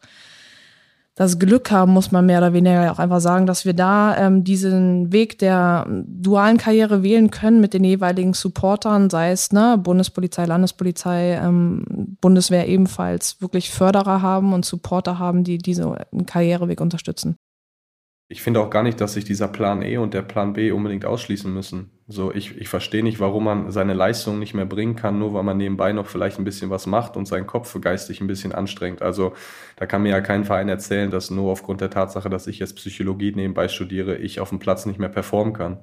das 1.15 1.37
Glück 1.37 1.69
haben, 1.69 1.91
muss 1.91 2.11
man 2.11 2.25
mehr 2.25 2.39
oder 2.39 2.53
weniger 2.53 2.91
auch 2.91 2.99
einfach 2.99 3.19
sagen, 3.19 3.45
dass 3.45 3.65
wir 3.65 3.73
da 3.73 4.17
ähm, 4.17 4.43
diesen 4.43 5.11
Weg 5.11 5.37
der 5.37 5.85
dualen 6.07 6.57
Karriere 6.57 7.03
wählen 7.03 7.29
können 7.29 7.61
mit 7.61 7.73
den 7.73 7.83
jeweiligen 7.83 8.33
Supportern, 8.33 9.09
sei 9.09 9.31
es 9.31 9.51
ne, 9.51 9.77
Bundespolizei, 9.77 10.45
Landespolizei, 10.45 11.39
ähm, 11.41 12.17
Bundeswehr 12.19 12.67
ebenfalls 12.67 13.41
wirklich 13.41 13.69
Förderer 13.69 14.21
haben 14.21 14.53
und 14.53 14.65
Supporter 14.65 15.19
haben, 15.19 15.43
die 15.43 15.59
diesen 15.59 15.95
Karriereweg 16.25 16.81
unterstützen 16.81 17.35
ich 18.33 18.41
finde 18.41 18.61
auch 18.61 18.71
gar 18.71 18.81
nicht, 18.81 18.99
dass 18.99 19.13
sich 19.13 19.25
dieser 19.25 19.47
Plan 19.47 19.83
E 19.83 19.97
und 19.97 20.15
der 20.15 20.23
Plan 20.23 20.53
B 20.53 20.71
unbedingt 20.71 21.05
ausschließen 21.05 21.53
müssen. 21.53 21.91
So, 22.07 22.33
ich, 22.33 22.57
ich 22.57 22.67
verstehe 22.67 23.01
nicht, 23.01 23.21
warum 23.21 23.45
man 23.45 23.71
seine 23.71 23.93
Leistung 23.93 24.37
nicht 24.37 24.53
mehr 24.53 24.65
bringen 24.65 24.97
kann, 24.97 25.19
nur 25.19 25.33
weil 25.33 25.43
man 25.43 25.55
nebenbei 25.55 25.93
noch 25.93 26.07
vielleicht 26.07 26.37
ein 26.37 26.43
bisschen 26.43 26.69
was 26.69 26.85
macht 26.85 27.15
und 27.15 27.27
seinen 27.27 27.47
Kopf 27.47 27.79
geistig 27.79 28.19
ein 28.19 28.27
bisschen 28.27 28.51
anstrengt. 28.51 29.01
Also 29.01 29.33
da 29.77 29.85
kann 29.85 30.03
mir 30.03 30.09
ja 30.09 30.19
kein 30.19 30.43
Verein 30.43 30.67
erzählen, 30.67 31.11
dass 31.11 31.29
nur 31.29 31.51
aufgrund 31.51 31.79
der 31.79 31.89
Tatsache, 31.89 32.29
dass 32.29 32.47
ich 32.47 32.59
jetzt 32.59 32.75
Psychologie 32.75 33.31
nebenbei 33.33 33.69
studiere, 33.69 34.17
ich 34.17 34.41
auf 34.41 34.49
dem 34.49 34.59
Platz 34.59 34.85
nicht 34.85 34.99
mehr 34.99 35.07
performen 35.07 35.53
kann. 35.53 35.77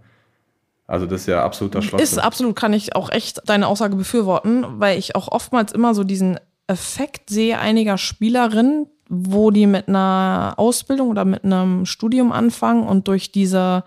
Also 0.87 1.07
das 1.07 1.23
ist 1.23 1.29
ja 1.29 1.43
absoluter 1.43 1.81
Schwachsinn. 1.81 2.05
Ist 2.05 2.19
absolut, 2.19 2.55
kann 2.55 2.75
ich 2.75 2.95
auch 2.95 3.11
echt 3.11 3.41
deine 3.47 3.67
Aussage 3.67 3.97
befürworten, 3.97 4.67
weil 4.79 4.99
ich 4.99 5.17
auch 5.17 5.29
oftmals 5.29 5.73
immer 5.73 5.95
so 5.95 6.05
diesen 6.05 6.39
Effekt 6.67 7.31
sehe 7.31 7.59
einiger 7.59 7.97
Spielerinnen, 7.97 8.89
wo 9.09 9.51
die 9.51 9.67
mit 9.67 9.89
einer 9.89 10.55
Ausbildung 10.57 11.09
oder 11.09 11.25
mit 11.25 11.45
einem 11.45 11.87
Studium 11.87 12.31
anfangen 12.31 12.87
und 12.87 13.09
durch 13.09 13.33
diese, 13.33 13.85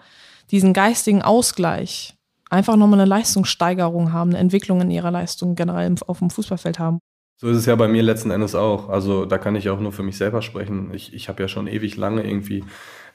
diesen 0.50 0.74
geistigen 0.74 1.22
Ausgleich 1.22 2.16
einfach 2.54 2.78
nochmal 2.78 3.00
eine 3.00 3.10
Leistungssteigerung 3.10 4.14
haben, 4.14 4.30
eine 4.30 4.40
Entwicklung 4.40 4.80
in 4.82 4.92
ihrer 4.92 5.12
Leistung 5.12 5.56
generell 5.56 5.96
auf 6.08 6.20
dem 6.20 6.30
Fußballfeld 6.30 6.80
haben. 6.80 7.00
So 7.42 7.50
ist 7.50 7.58
es 7.58 7.66
ja 7.66 7.76
bei 7.76 7.88
mir 7.88 8.04
letzten 8.04 8.32
Endes 8.32 8.56
auch. 8.56 8.90
Also 8.90 9.26
da 9.26 9.38
kann 9.38 9.56
ich 9.56 9.70
auch 9.70 9.80
nur 9.80 9.92
für 9.92 10.04
mich 10.04 10.18
selber 10.18 10.42
sprechen. 10.42 10.94
Ich, 10.94 11.14
ich 11.14 11.28
habe 11.28 11.42
ja 11.42 11.50
schon 11.50 11.68
ewig 11.68 11.98
lange 11.98 12.24
irgendwie 12.24 12.64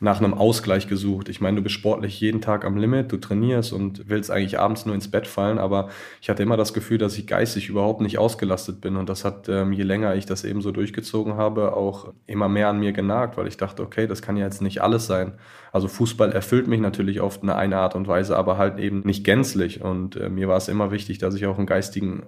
nach 0.00 0.18
einem 0.18 0.34
Ausgleich 0.34 0.86
gesucht. 0.86 1.28
Ich 1.28 1.40
meine, 1.40 1.56
du 1.56 1.62
bist 1.62 1.74
sportlich 1.74 2.20
jeden 2.20 2.40
Tag 2.40 2.64
am 2.64 2.76
Limit, 2.76 3.10
du 3.10 3.16
trainierst 3.16 3.72
und 3.72 4.08
willst 4.08 4.30
eigentlich 4.30 4.58
abends 4.58 4.86
nur 4.86 4.94
ins 4.94 5.10
Bett 5.10 5.26
fallen, 5.26 5.58
aber 5.58 5.88
ich 6.20 6.30
hatte 6.30 6.42
immer 6.42 6.56
das 6.56 6.72
Gefühl, 6.72 6.98
dass 6.98 7.18
ich 7.18 7.26
geistig 7.26 7.68
überhaupt 7.68 8.00
nicht 8.00 8.18
ausgelastet 8.18 8.80
bin 8.80 8.96
und 8.96 9.08
das 9.08 9.24
hat, 9.24 9.48
ähm, 9.48 9.72
je 9.72 9.82
länger 9.82 10.14
ich 10.14 10.26
das 10.26 10.44
eben 10.44 10.62
so 10.62 10.70
durchgezogen 10.70 11.34
habe, 11.34 11.76
auch 11.76 12.12
immer 12.26 12.48
mehr 12.48 12.68
an 12.68 12.78
mir 12.78 12.92
genagt, 12.92 13.36
weil 13.36 13.48
ich 13.48 13.56
dachte, 13.56 13.82
okay, 13.82 14.06
das 14.06 14.22
kann 14.22 14.36
ja 14.36 14.44
jetzt 14.44 14.62
nicht 14.62 14.82
alles 14.82 15.06
sein. 15.06 15.32
Also 15.72 15.88
Fußball 15.88 16.32
erfüllt 16.32 16.68
mich 16.68 16.80
natürlich 16.80 17.20
auf 17.20 17.42
eine, 17.42 17.56
eine 17.56 17.78
Art 17.78 17.96
und 17.96 18.06
Weise, 18.06 18.36
aber 18.36 18.56
halt 18.56 18.78
eben 18.78 19.00
nicht 19.00 19.24
gänzlich 19.24 19.82
und 19.82 20.16
äh, 20.16 20.28
mir 20.28 20.48
war 20.48 20.56
es 20.56 20.68
immer 20.68 20.92
wichtig, 20.92 21.18
dass 21.18 21.34
ich 21.34 21.46
auch 21.46 21.58
einen 21.58 21.66
geistigen 21.66 22.22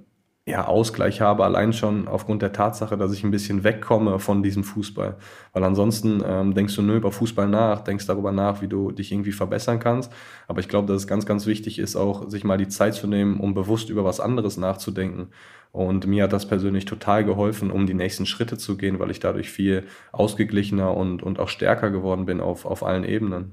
ja, 0.50 0.66
Ausgleich 0.66 1.20
habe, 1.20 1.44
allein 1.44 1.72
schon 1.72 2.08
aufgrund 2.08 2.42
der 2.42 2.52
Tatsache, 2.52 2.96
dass 2.96 3.12
ich 3.12 3.24
ein 3.24 3.30
bisschen 3.30 3.64
wegkomme 3.64 4.18
von 4.18 4.42
diesem 4.42 4.64
Fußball. 4.64 5.16
Weil 5.52 5.64
ansonsten 5.64 6.22
ähm, 6.26 6.54
denkst 6.54 6.74
du 6.76 6.82
nur 6.82 6.96
über 6.96 7.12
Fußball 7.12 7.48
nach, 7.48 7.82
denkst 7.82 8.06
darüber 8.06 8.32
nach, 8.32 8.60
wie 8.60 8.68
du 8.68 8.90
dich 8.90 9.12
irgendwie 9.12 9.32
verbessern 9.32 9.78
kannst. 9.78 10.12
Aber 10.48 10.60
ich 10.60 10.68
glaube, 10.68 10.88
dass 10.88 11.02
es 11.02 11.06
ganz, 11.06 11.24
ganz 11.24 11.46
wichtig 11.46 11.78
ist, 11.78 11.96
auch 11.96 12.28
sich 12.28 12.44
mal 12.44 12.58
die 12.58 12.68
Zeit 12.68 12.94
zu 12.94 13.06
nehmen, 13.06 13.40
um 13.40 13.54
bewusst 13.54 13.88
über 13.90 14.04
was 14.04 14.20
anderes 14.20 14.56
nachzudenken. 14.56 15.28
Und 15.72 16.06
mir 16.06 16.24
hat 16.24 16.32
das 16.32 16.48
persönlich 16.48 16.84
total 16.84 17.24
geholfen, 17.24 17.70
um 17.70 17.86
die 17.86 17.94
nächsten 17.94 18.26
Schritte 18.26 18.58
zu 18.58 18.76
gehen, 18.76 18.98
weil 18.98 19.10
ich 19.10 19.20
dadurch 19.20 19.50
viel 19.50 19.84
ausgeglichener 20.10 20.96
und, 20.96 21.22
und 21.22 21.38
auch 21.38 21.48
stärker 21.48 21.90
geworden 21.90 22.26
bin 22.26 22.40
auf, 22.40 22.66
auf 22.66 22.82
allen 22.82 23.04
Ebenen. 23.04 23.52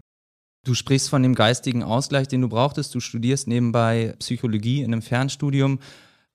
Du 0.66 0.74
sprichst 0.74 1.10
von 1.10 1.24
dem 1.24 1.36
geistigen 1.36 1.84
Ausgleich, 1.84 2.28
den 2.28 2.42
du 2.42 2.50
brauchtest. 2.50 2.94
Du 2.94 3.00
studierst 3.00 3.48
nebenbei 3.48 4.16
Psychologie 4.20 4.82
in 4.82 4.92
einem 4.92 5.02
Fernstudium. 5.02 5.80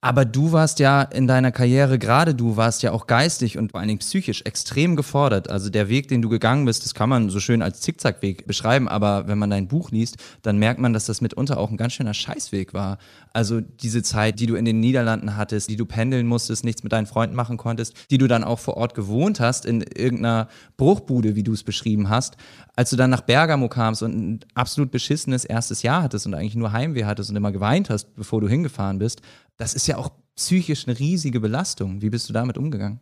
Aber 0.03 0.25
du 0.25 0.51
warst 0.51 0.79
ja 0.79 1.01
in 1.01 1.27
deiner 1.27 1.53
Karriere, 1.53 1.97
gerade 1.97 2.35
du 2.35 2.57
warst 2.57 2.83
ja 2.83 2.91
auch 2.91 3.07
geistig 3.07 3.57
und 3.57 3.71
vor 3.71 3.79
allen 3.79 3.87
Dingen 3.87 4.01
psychisch 4.01 4.41
extrem 4.41 4.97
gefordert. 4.97 5.49
Also 5.49 5.69
der 5.69 5.87
Weg, 5.87 6.09
den 6.09 6.21
du 6.21 6.27
gegangen 6.27 6.65
bist, 6.65 6.83
das 6.83 6.93
kann 6.93 7.07
man 7.07 7.29
so 7.29 7.39
schön 7.39 7.61
als 7.61 7.79
Zickzackweg 7.79 8.45
beschreiben, 8.45 8.89
aber 8.89 9.29
wenn 9.29 9.37
man 9.37 9.49
dein 9.49 9.69
Buch 9.69 9.91
liest, 9.91 10.17
dann 10.41 10.57
merkt 10.57 10.81
man, 10.81 10.91
dass 10.91 11.05
das 11.05 11.21
mitunter 11.21 11.57
auch 11.57 11.71
ein 11.71 11.77
ganz 11.77 11.93
schöner 11.93 12.13
Scheißweg 12.13 12.73
war. 12.73 12.97
Also 13.31 13.61
diese 13.61 14.03
Zeit, 14.03 14.41
die 14.41 14.45
du 14.45 14.55
in 14.55 14.65
den 14.65 14.81
Niederlanden 14.81 15.37
hattest, 15.37 15.69
die 15.69 15.77
du 15.77 15.85
pendeln 15.85 16.27
musstest, 16.27 16.65
nichts 16.65 16.83
mit 16.83 16.91
deinen 16.91 17.07
Freunden 17.07 17.37
machen 17.37 17.55
konntest, 17.55 17.95
die 18.11 18.17
du 18.17 18.27
dann 18.27 18.43
auch 18.43 18.59
vor 18.59 18.75
Ort 18.75 18.95
gewohnt 18.95 19.39
hast, 19.39 19.65
in 19.65 19.83
irgendeiner 19.83 20.49
Bruchbude, 20.75 21.37
wie 21.37 21.43
du 21.43 21.53
es 21.53 21.63
beschrieben 21.63 22.09
hast. 22.09 22.35
Als 22.75 22.89
du 22.89 22.97
dann 22.97 23.09
nach 23.09 23.21
Bergamo 23.21 23.69
kamst 23.69 24.03
und 24.03 24.15
ein 24.17 24.39
absolut 24.53 24.91
beschissenes 24.91 25.45
erstes 25.45 25.81
Jahr 25.81 26.03
hattest 26.03 26.27
und 26.27 26.33
eigentlich 26.33 26.55
nur 26.55 26.73
Heimweh 26.73 27.05
hattest 27.05 27.29
und 27.29 27.37
immer 27.37 27.53
geweint 27.53 27.89
hast, 27.89 28.13
bevor 28.15 28.41
du 28.41 28.49
hingefahren 28.49 28.99
bist, 28.99 29.21
das 29.57 29.73
ist 29.73 29.87
ja 29.87 29.97
auch 29.97 30.11
psychisch 30.35 30.87
eine 30.87 30.97
riesige 30.97 31.39
Belastung. 31.39 32.01
Wie 32.01 32.09
bist 32.09 32.27
du 32.29 32.33
damit 32.33 32.57
umgegangen? 32.57 32.99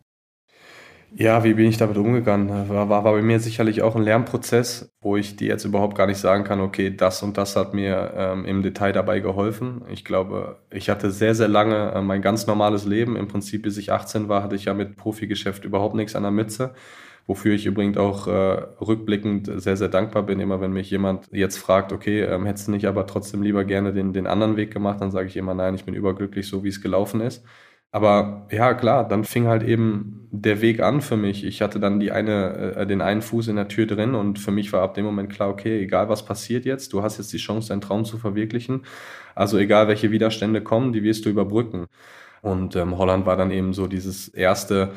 Ja, 1.14 1.44
wie 1.44 1.52
bin 1.52 1.66
ich 1.66 1.76
damit 1.76 1.98
umgegangen? 1.98 2.48
War, 2.48 2.88
war, 2.88 3.04
war 3.04 3.12
bei 3.12 3.20
mir 3.20 3.38
sicherlich 3.38 3.82
auch 3.82 3.96
ein 3.96 4.02
Lernprozess, 4.02 4.90
wo 5.02 5.18
ich 5.18 5.36
dir 5.36 5.48
jetzt 5.48 5.66
überhaupt 5.66 5.94
gar 5.94 6.06
nicht 6.06 6.16
sagen 6.16 6.44
kann, 6.44 6.60
okay, 6.60 6.94
das 6.94 7.22
und 7.22 7.36
das 7.36 7.54
hat 7.54 7.74
mir 7.74 8.14
ähm, 8.16 8.46
im 8.46 8.62
Detail 8.62 8.92
dabei 8.92 9.20
geholfen. 9.20 9.82
Ich 9.90 10.06
glaube, 10.06 10.60
ich 10.70 10.88
hatte 10.88 11.10
sehr, 11.10 11.34
sehr 11.34 11.48
lange 11.48 11.92
äh, 11.92 12.00
mein 12.00 12.22
ganz 12.22 12.46
normales 12.46 12.86
Leben. 12.86 13.16
Im 13.16 13.28
Prinzip, 13.28 13.62
bis 13.62 13.76
ich 13.76 13.92
18 13.92 14.28
war, 14.28 14.42
hatte 14.42 14.56
ich 14.56 14.64
ja 14.64 14.74
mit 14.74 14.96
Profigeschäft 14.96 15.66
überhaupt 15.66 15.94
nichts 15.94 16.16
an 16.16 16.22
der 16.22 16.32
Mütze 16.32 16.74
wofür 17.26 17.54
ich 17.54 17.66
übrigens 17.66 17.96
auch 17.96 18.26
äh, 18.26 18.30
rückblickend 18.80 19.50
sehr, 19.62 19.76
sehr 19.76 19.88
dankbar 19.88 20.24
bin. 20.24 20.40
Immer 20.40 20.60
wenn 20.60 20.72
mich 20.72 20.90
jemand 20.90 21.28
jetzt 21.32 21.58
fragt, 21.58 21.92
okay, 21.92 22.22
ähm, 22.22 22.46
hättest 22.46 22.68
du 22.68 22.72
nicht 22.72 22.86
aber 22.86 23.06
trotzdem 23.06 23.42
lieber 23.42 23.64
gerne 23.64 23.92
den, 23.92 24.12
den 24.12 24.26
anderen 24.26 24.56
Weg 24.56 24.72
gemacht, 24.72 25.00
dann 25.00 25.10
sage 25.10 25.28
ich 25.28 25.36
immer, 25.36 25.54
nein, 25.54 25.74
ich 25.74 25.84
bin 25.84 25.94
überglücklich, 25.94 26.48
so 26.48 26.64
wie 26.64 26.68
es 26.68 26.80
gelaufen 26.80 27.20
ist. 27.20 27.44
Aber 27.94 28.46
ja, 28.50 28.72
klar, 28.72 29.06
dann 29.06 29.24
fing 29.24 29.46
halt 29.46 29.62
eben 29.62 30.26
der 30.30 30.62
Weg 30.62 30.80
an 30.80 31.02
für 31.02 31.18
mich. 31.18 31.44
Ich 31.44 31.60
hatte 31.60 31.78
dann 31.78 32.00
die 32.00 32.10
eine, 32.10 32.74
äh, 32.76 32.86
den 32.86 33.02
einen 33.02 33.20
Fuß 33.20 33.48
in 33.48 33.56
der 33.56 33.68
Tür 33.68 33.86
drin 33.86 34.14
und 34.14 34.38
für 34.38 34.50
mich 34.50 34.72
war 34.72 34.82
ab 34.82 34.94
dem 34.94 35.04
Moment 35.04 35.30
klar, 35.30 35.50
okay, 35.50 35.82
egal 35.82 36.08
was 36.08 36.24
passiert 36.24 36.64
jetzt, 36.64 36.94
du 36.94 37.02
hast 37.02 37.18
jetzt 37.18 37.32
die 37.34 37.38
Chance, 37.38 37.68
deinen 37.68 37.82
Traum 37.82 38.06
zu 38.06 38.16
verwirklichen. 38.16 38.84
Also 39.34 39.58
egal 39.58 39.88
welche 39.88 40.10
Widerstände 40.10 40.62
kommen, 40.62 40.92
die 40.94 41.02
wirst 41.02 41.26
du 41.26 41.30
überbrücken. 41.30 41.86
Und 42.40 42.76
ähm, 42.76 42.98
Holland 42.98 43.26
war 43.26 43.36
dann 43.36 43.50
eben 43.50 43.74
so 43.74 43.86
dieses 43.86 44.28
erste, 44.28 44.92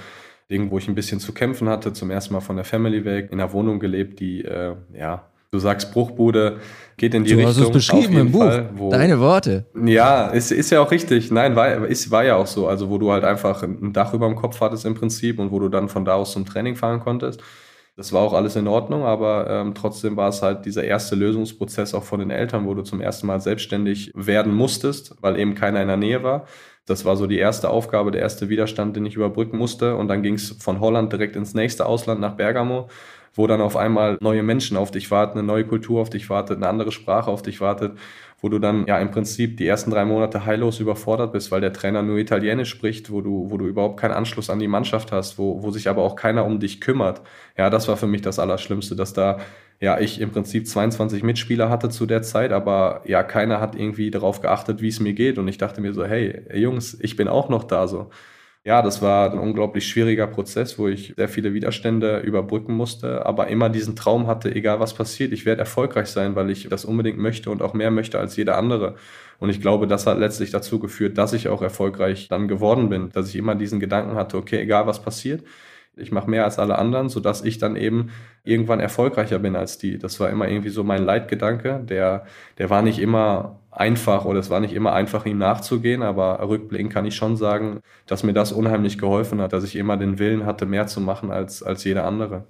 Ding, 0.49 0.69
wo 0.71 0.77
ich 0.77 0.87
ein 0.87 0.95
bisschen 0.95 1.19
zu 1.19 1.33
kämpfen 1.33 1.69
hatte, 1.69 1.93
zum 1.93 2.11
ersten 2.11 2.33
Mal 2.33 2.41
von 2.41 2.55
der 2.55 2.65
Family 2.65 3.03
weg, 3.05 3.29
in 3.31 3.39
einer 3.39 3.51
Wohnung 3.51 3.79
gelebt, 3.79 4.19
die 4.19 4.43
äh, 4.43 4.75
ja 4.93 5.25
Du 5.55 5.59
sagst 5.59 5.93
Bruchbude, 5.93 6.57
geht 6.97 7.13
in 7.13 7.23
die 7.23 7.29
so 7.29 7.35
Richtung. 7.37 7.49
hast 7.49 7.59
du 7.61 7.63
es 7.67 7.71
beschrieben 7.71 8.17
im 8.17 8.31
Buch. 8.33 8.41
Fall, 8.41 8.69
wo, 8.75 8.89
Deine 8.89 9.21
Worte. 9.21 9.65
Ja, 9.85 10.27
ist, 10.27 10.51
ist 10.51 10.69
ja 10.69 10.81
auch 10.81 10.91
richtig. 10.91 11.31
Nein, 11.31 11.55
war, 11.55 11.87
ist, 11.87 12.11
war 12.11 12.25
ja 12.25 12.35
auch 12.35 12.45
so. 12.45 12.67
Also, 12.67 12.89
wo 12.89 12.97
du 12.97 13.13
halt 13.13 13.23
einfach 13.23 13.63
ein 13.63 13.93
Dach 13.93 14.13
über 14.13 14.27
dem 14.27 14.35
Kopf 14.35 14.59
hattest 14.59 14.85
im 14.85 14.95
Prinzip 14.95 15.39
und 15.39 15.51
wo 15.51 15.59
du 15.59 15.69
dann 15.69 15.87
von 15.87 16.03
da 16.03 16.15
aus 16.15 16.33
zum 16.33 16.45
Training 16.45 16.75
fahren 16.75 16.99
konntest. 16.99 17.41
Das 17.95 18.11
war 18.11 18.21
auch 18.21 18.33
alles 18.33 18.57
in 18.57 18.67
Ordnung, 18.67 19.05
aber 19.05 19.49
ähm, 19.49 19.73
trotzdem 19.73 20.17
war 20.17 20.27
es 20.27 20.41
halt 20.41 20.65
dieser 20.65 20.83
erste 20.83 21.15
Lösungsprozess 21.15 21.93
auch 21.93 22.03
von 22.03 22.19
den 22.19 22.31
Eltern, 22.31 22.65
wo 22.65 22.73
du 22.73 22.81
zum 22.81 22.99
ersten 22.99 23.25
Mal 23.25 23.39
selbstständig 23.39 24.11
werden 24.13 24.53
musstest, 24.53 25.15
weil 25.21 25.39
eben 25.39 25.55
keiner 25.55 25.81
in 25.81 25.87
der 25.87 25.95
Nähe 25.95 26.21
war. 26.21 26.45
Das 26.85 27.05
war 27.05 27.15
so 27.15 27.27
die 27.27 27.37
erste 27.37 27.69
Aufgabe, 27.69 28.11
der 28.11 28.21
erste 28.21 28.49
Widerstand, 28.49 28.95
den 28.95 29.05
ich 29.05 29.15
überbrücken 29.15 29.57
musste. 29.57 29.95
Und 29.95 30.07
dann 30.07 30.21
ging 30.23 30.35
es 30.35 30.55
von 30.59 30.79
Holland 30.79 31.11
direkt 31.11 31.35
ins 31.35 31.53
nächste 31.53 31.85
Ausland 31.85 32.21
nach 32.21 32.35
Bergamo 32.35 32.89
wo 33.35 33.47
dann 33.47 33.61
auf 33.61 33.75
einmal 33.75 34.17
neue 34.21 34.43
Menschen 34.43 34.77
auf 34.77 34.91
dich 34.91 35.11
warten, 35.11 35.37
eine 35.37 35.47
neue 35.47 35.65
Kultur 35.65 36.01
auf 36.01 36.09
dich 36.09 36.29
wartet, 36.29 36.57
eine 36.57 36.69
andere 36.69 36.91
Sprache 36.91 37.29
auf 37.29 37.41
dich 37.41 37.61
wartet, 37.61 37.97
wo 38.45 38.49
du 38.49 38.59
dann 38.59 38.85
ja 38.85 38.99
im 38.99 39.09
Prinzip 39.09 39.57
die 39.57 39.65
ersten 39.65 39.89
drei 39.89 40.05
Monate 40.05 40.45
heillos 40.45 40.79
überfordert 40.79 41.31
bist, 41.31 41.49
weil 41.49 41.61
der 41.61 41.73
Trainer 41.73 42.03
nur 42.03 42.19
Italienisch 42.19 42.69
spricht, 42.69 43.09
wo 43.09 43.21
du, 43.21 43.49
wo 43.49 43.57
du 43.57 43.65
überhaupt 43.65 43.99
keinen 43.99 44.11
Anschluss 44.11 44.51
an 44.51 44.59
die 44.59 44.67
Mannschaft 44.67 45.11
hast, 45.11 45.39
wo, 45.39 45.63
wo 45.63 45.71
sich 45.71 45.89
aber 45.89 46.03
auch 46.03 46.15
keiner 46.15 46.45
um 46.45 46.59
dich 46.59 46.79
kümmert. 46.79 47.23
Ja, 47.57 47.71
das 47.71 47.87
war 47.87 47.97
für 47.97 48.05
mich 48.05 48.21
das 48.21 48.37
Allerschlimmste, 48.37 48.95
dass 48.95 49.13
da 49.13 49.39
ja, 49.79 49.99
ich 49.99 50.21
im 50.21 50.29
Prinzip 50.29 50.67
22 50.67 51.23
Mitspieler 51.23 51.71
hatte 51.71 51.89
zu 51.89 52.05
der 52.05 52.21
Zeit, 52.21 52.51
aber 52.51 53.01
ja, 53.05 53.23
keiner 53.23 53.59
hat 53.59 53.75
irgendwie 53.75 54.11
darauf 54.11 54.41
geachtet, 54.41 54.79
wie 54.79 54.89
es 54.89 54.99
mir 54.99 55.13
geht. 55.13 55.39
Und 55.39 55.47
ich 55.47 55.57
dachte 55.57 55.81
mir 55.81 55.95
so, 55.95 56.05
hey, 56.05 56.43
Jungs, 56.53 56.95
ich 57.01 57.15
bin 57.15 57.27
auch 57.27 57.49
noch 57.49 57.63
da 57.63 57.87
so 57.87 58.11
ja, 58.65 58.81
das 58.81 59.01
war 59.01 59.31
ein 59.31 59.37
unglaublich 59.37 59.87
schwieriger 59.87 60.25
Prozess, 60.25 60.79
wo 60.79 60.87
ich 60.87 61.13
sehr 61.15 61.29
viele 61.29 61.53
Widerstände 61.53 62.19
überbrücken 62.21 62.73
musste, 62.73 63.23
aber 63.23 63.47
immer 63.47 63.69
diesen 63.69 63.95
Traum 63.95 64.25
hatte, 64.25 64.53
egal 64.53 64.79
was 64.79 64.95
passiert, 64.95 65.33
ich 65.33 65.45
werde 65.45 65.59
erfolgreich 65.61 66.07
sein, 66.07 66.35
weil 66.35 66.49
ich 66.49 66.67
das 66.67 66.83
unbedingt 66.83 67.19
möchte 67.19 67.51
und 67.51 67.61
auch 67.61 67.73
mehr 67.75 67.91
möchte 67.91 68.17
als 68.19 68.35
jeder 68.35 68.57
andere. 68.57 68.95
Und 69.39 69.49
ich 69.51 69.61
glaube, 69.61 69.85
das 69.85 70.07
hat 70.07 70.17
letztlich 70.17 70.49
dazu 70.49 70.79
geführt, 70.79 71.17
dass 71.19 71.33
ich 71.33 71.47
auch 71.47 71.61
erfolgreich 71.61 72.27
dann 72.27 72.47
geworden 72.47 72.89
bin, 72.89 73.11
dass 73.11 73.29
ich 73.29 73.35
immer 73.35 73.53
diesen 73.53 73.79
Gedanken 73.79 74.15
hatte, 74.15 74.37
okay, 74.37 74.59
egal 74.61 74.87
was 74.87 74.99
passiert, 74.99 75.43
ich 75.95 76.11
mache 76.11 76.29
mehr 76.29 76.43
als 76.43 76.59
alle 76.59 76.77
anderen, 76.79 77.09
sodass 77.09 77.43
ich 77.43 77.59
dann 77.59 77.75
eben 77.75 78.09
irgendwann 78.43 78.79
erfolgreicher 78.79 79.39
bin 79.39 79.55
als 79.55 79.77
die. 79.77 79.97
Das 79.99 80.19
war 80.19 80.29
immer 80.29 80.47
irgendwie 80.47 80.69
so 80.69 80.83
mein 80.83 81.05
Leitgedanke. 81.05 81.81
Der, 81.87 82.25
der 82.57 82.69
war 82.69 82.81
nicht 82.81 82.99
immer 82.99 83.59
einfach 83.75 84.25
oder 84.25 84.39
es 84.39 84.49
war 84.49 84.59
nicht 84.59 84.73
immer 84.73 84.93
einfach, 84.93 85.25
ihm 85.25 85.37
nachzugehen, 85.37 86.01
aber 86.03 86.39
rückblickend 86.47 86.91
kann 86.93 87.05
ich 87.05 87.15
schon 87.15 87.37
sagen, 87.37 87.81
dass 88.07 88.23
mir 88.23 88.33
das 88.33 88.51
unheimlich 88.51 88.97
geholfen 88.97 89.41
hat, 89.41 89.53
dass 89.53 89.63
ich 89.63 89.75
immer 89.75 89.97
den 89.97 90.19
Willen 90.19 90.45
hatte, 90.45 90.65
mehr 90.65 90.87
zu 90.87 91.01
machen 91.01 91.31
als, 91.31 91.63
als 91.63 91.83
jeder 91.83 92.05
andere. 92.05 92.45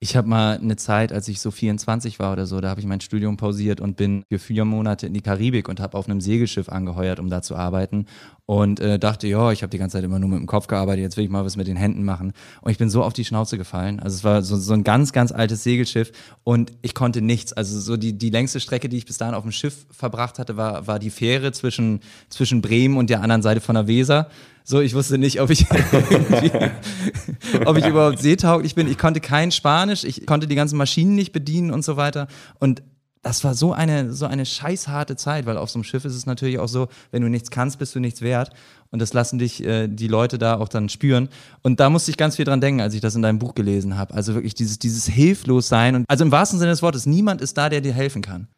Ich 0.00 0.14
habe 0.14 0.28
mal 0.28 0.58
eine 0.58 0.76
Zeit, 0.76 1.12
als 1.12 1.26
ich 1.26 1.40
so 1.40 1.50
24 1.50 2.20
war 2.20 2.32
oder 2.32 2.46
so, 2.46 2.60
da 2.60 2.68
habe 2.68 2.78
ich 2.80 2.86
mein 2.86 3.00
Studium 3.00 3.36
pausiert 3.36 3.80
und 3.80 3.96
bin 3.96 4.22
für 4.30 4.38
vier 4.38 4.64
Monate 4.64 5.08
in 5.08 5.12
die 5.12 5.22
Karibik 5.22 5.68
und 5.68 5.80
habe 5.80 5.98
auf 5.98 6.08
einem 6.08 6.20
Segelschiff 6.20 6.68
angeheuert, 6.68 7.18
um 7.18 7.28
da 7.30 7.42
zu 7.42 7.56
arbeiten. 7.56 8.06
Und 8.46 8.78
äh, 8.78 9.00
dachte, 9.00 9.26
ja, 9.26 9.50
ich 9.50 9.62
habe 9.62 9.70
die 9.70 9.78
ganze 9.78 9.96
Zeit 9.96 10.04
immer 10.04 10.20
nur 10.20 10.28
mit 10.28 10.38
dem 10.38 10.46
Kopf 10.46 10.68
gearbeitet, 10.68 11.02
jetzt 11.02 11.16
will 11.16 11.24
ich 11.24 11.30
mal 11.30 11.44
was 11.44 11.56
mit 11.56 11.66
den 11.66 11.76
Händen 11.76 12.04
machen. 12.04 12.32
Und 12.60 12.70
ich 12.70 12.78
bin 12.78 12.90
so 12.90 13.02
auf 13.02 13.12
die 13.12 13.24
Schnauze 13.24 13.58
gefallen. 13.58 13.98
Also 13.98 14.14
es 14.14 14.22
war 14.22 14.42
so, 14.42 14.56
so 14.56 14.72
ein 14.72 14.84
ganz, 14.84 15.12
ganz 15.12 15.32
altes 15.32 15.64
Segelschiff 15.64 16.12
und 16.44 16.72
ich 16.80 16.94
konnte 16.94 17.20
nichts. 17.20 17.52
Also 17.52 17.80
so 17.80 17.96
die, 17.96 18.16
die 18.16 18.30
längste 18.30 18.60
Strecke, 18.60 18.88
die 18.88 18.98
ich 18.98 19.04
bis 19.04 19.18
dahin 19.18 19.34
auf 19.34 19.42
dem 19.42 19.52
Schiff 19.52 19.84
verbracht 19.90 20.38
hatte, 20.38 20.56
war, 20.56 20.86
war 20.86 21.00
die 21.00 21.10
Fähre 21.10 21.50
zwischen, 21.50 22.00
zwischen 22.28 22.62
Bremen 22.62 22.98
und 22.98 23.10
der 23.10 23.20
anderen 23.20 23.42
Seite 23.42 23.60
von 23.60 23.74
der 23.74 23.88
Weser. 23.88 24.30
So, 24.70 24.82
ich 24.82 24.92
wusste 24.92 25.16
nicht, 25.16 25.40
ob 25.40 25.48
ich, 25.48 25.64
ob 27.64 27.78
ich 27.78 27.86
überhaupt 27.86 28.18
seetauglich 28.18 28.74
bin. 28.74 28.86
Ich 28.86 28.98
konnte 28.98 29.18
kein 29.18 29.50
Spanisch, 29.50 30.04
ich 30.04 30.26
konnte 30.26 30.46
die 30.46 30.56
ganzen 30.56 30.76
Maschinen 30.76 31.14
nicht 31.14 31.32
bedienen 31.32 31.70
und 31.70 31.86
so 31.86 31.96
weiter. 31.96 32.28
Und 32.58 32.82
das 33.22 33.44
war 33.44 33.54
so 33.54 33.72
eine, 33.72 34.12
so 34.12 34.26
eine 34.26 34.44
scheißharte 34.44 35.16
Zeit, 35.16 35.46
weil 35.46 35.56
auf 35.56 35.70
so 35.70 35.78
einem 35.78 35.84
Schiff 35.84 36.04
ist 36.04 36.14
es 36.14 36.26
natürlich 36.26 36.58
auch 36.58 36.68
so, 36.68 36.88
wenn 37.12 37.22
du 37.22 37.30
nichts 37.30 37.50
kannst, 37.50 37.78
bist 37.78 37.94
du 37.94 38.00
nichts 38.00 38.20
wert. 38.20 38.50
Und 38.90 39.00
das 39.00 39.14
lassen 39.14 39.38
dich 39.38 39.64
äh, 39.64 39.88
die 39.88 40.06
Leute 40.06 40.36
da 40.36 40.58
auch 40.58 40.68
dann 40.68 40.90
spüren. 40.90 41.30
Und 41.62 41.80
da 41.80 41.88
musste 41.88 42.10
ich 42.10 42.18
ganz 42.18 42.36
viel 42.36 42.44
dran 42.44 42.60
denken, 42.60 42.82
als 42.82 42.92
ich 42.92 43.00
das 43.00 43.14
in 43.14 43.22
deinem 43.22 43.38
Buch 43.38 43.54
gelesen 43.54 43.96
habe. 43.96 44.12
Also 44.12 44.34
wirklich 44.34 44.54
dieses, 44.54 44.78
dieses 44.78 45.06
Hilflossein. 45.06 45.94
Und 45.94 46.04
also 46.08 46.26
im 46.26 46.30
wahrsten 46.30 46.58
Sinne 46.58 46.72
des 46.72 46.82
Wortes, 46.82 47.06
niemand 47.06 47.40
ist 47.40 47.56
da, 47.56 47.70
der 47.70 47.80
dir 47.80 47.94
helfen 47.94 48.20
kann. 48.20 48.48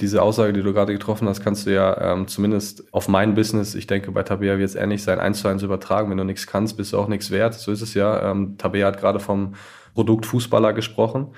Diese 0.00 0.22
Aussage, 0.22 0.52
die 0.52 0.62
du 0.62 0.72
gerade 0.72 0.92
getroffen 0.92 1.28
hast, 1.28 1.42
kannst 1.42 1.66
du 1.66 1.74
ja 1.74 2.12
ähm, 2.12 2.28
zumindest 2.28 2.92
auf 2.92 3.08
mein 3.08 3.34
Business, 3.34 3.74
ich 3.74 3.86
denke, 3.86 4.12
bei 4.12 4.22
Tabea 4.22 4.58
wird 4.58 4.68
es 4.68 4.74
ähnlich 4.74 5.02
sein, 5.02 5.20
eins 5.20 5.40
zu 5.40 5.48
eins 5.48 5.62
übertragen. 5.62 6.10
Wenn 6.10 6.18
du 6.18 6.24
nichts 6.24 6.46
kannst, 6.46 6.76
bist 6.76 6.92
du 6.92 6.98
auch 6.98 7.08
nichts 7.08 7.30
wert. 7.30 7.54
So 7.54 7.72
ist 7.72 7.82
es 7.82 7.94
ja. 7.94 8.30
Ähm, 8.30 8.56
Tabea 8.58 8.86
hat 8.86 8.98
gerade 8.98 9.20
vom 9.20 9.54
Produkt 9.94 10.26
Fußballer 10.26 10.72
gesprochen. 10.72 11.34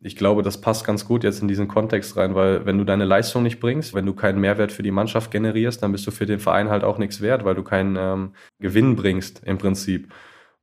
Ich 0.00 0.16
glaube, 0.16 0.42
das 0.42 0.60
passt 0.60 0.84
ganz 0.84 1.06
gut 1.06 1.24
jetzt 1.24 1.40
in 1.40 1.48
diesen 1.48 1.66
Kontext 1.66 2.16
rein, 2.18 2.34
weil 2.34 2.66
wenn 2.66 2.76
du 2.76 2.84
deine 2.84 3.06
Leistung 3.06 3.42
nicht 3.42 3.58
bringst, 3.58 3.94
wenn 3.94 4.04
du 4.04 4.12
keinen 4.12 4.38
Mehrwert 4.38 4.70
für 4.70 4.82
die 4.82 4.90
Mannschaft 4.90 5.30
generierst, 5.30 5.82
dann 5.82 5.92
bist 5.92 6.06
du 6.06 6.10
für 6.10 6.26
den 6.26 6.40
Verein 6.40 6.68
halt 6.68 6.84
auch 6.84 6.98
nichts 6.98 7.22
wert, 7.22 7.44
weil 7.46 7.54
du 7.54 7.62
keinen 7.62 7.96
ähm, 7.98 8.34
Gewinn 8.58 8.96
bringst 8.96 9.42
im 9.44 9.56
Prinzip 9.56 10.12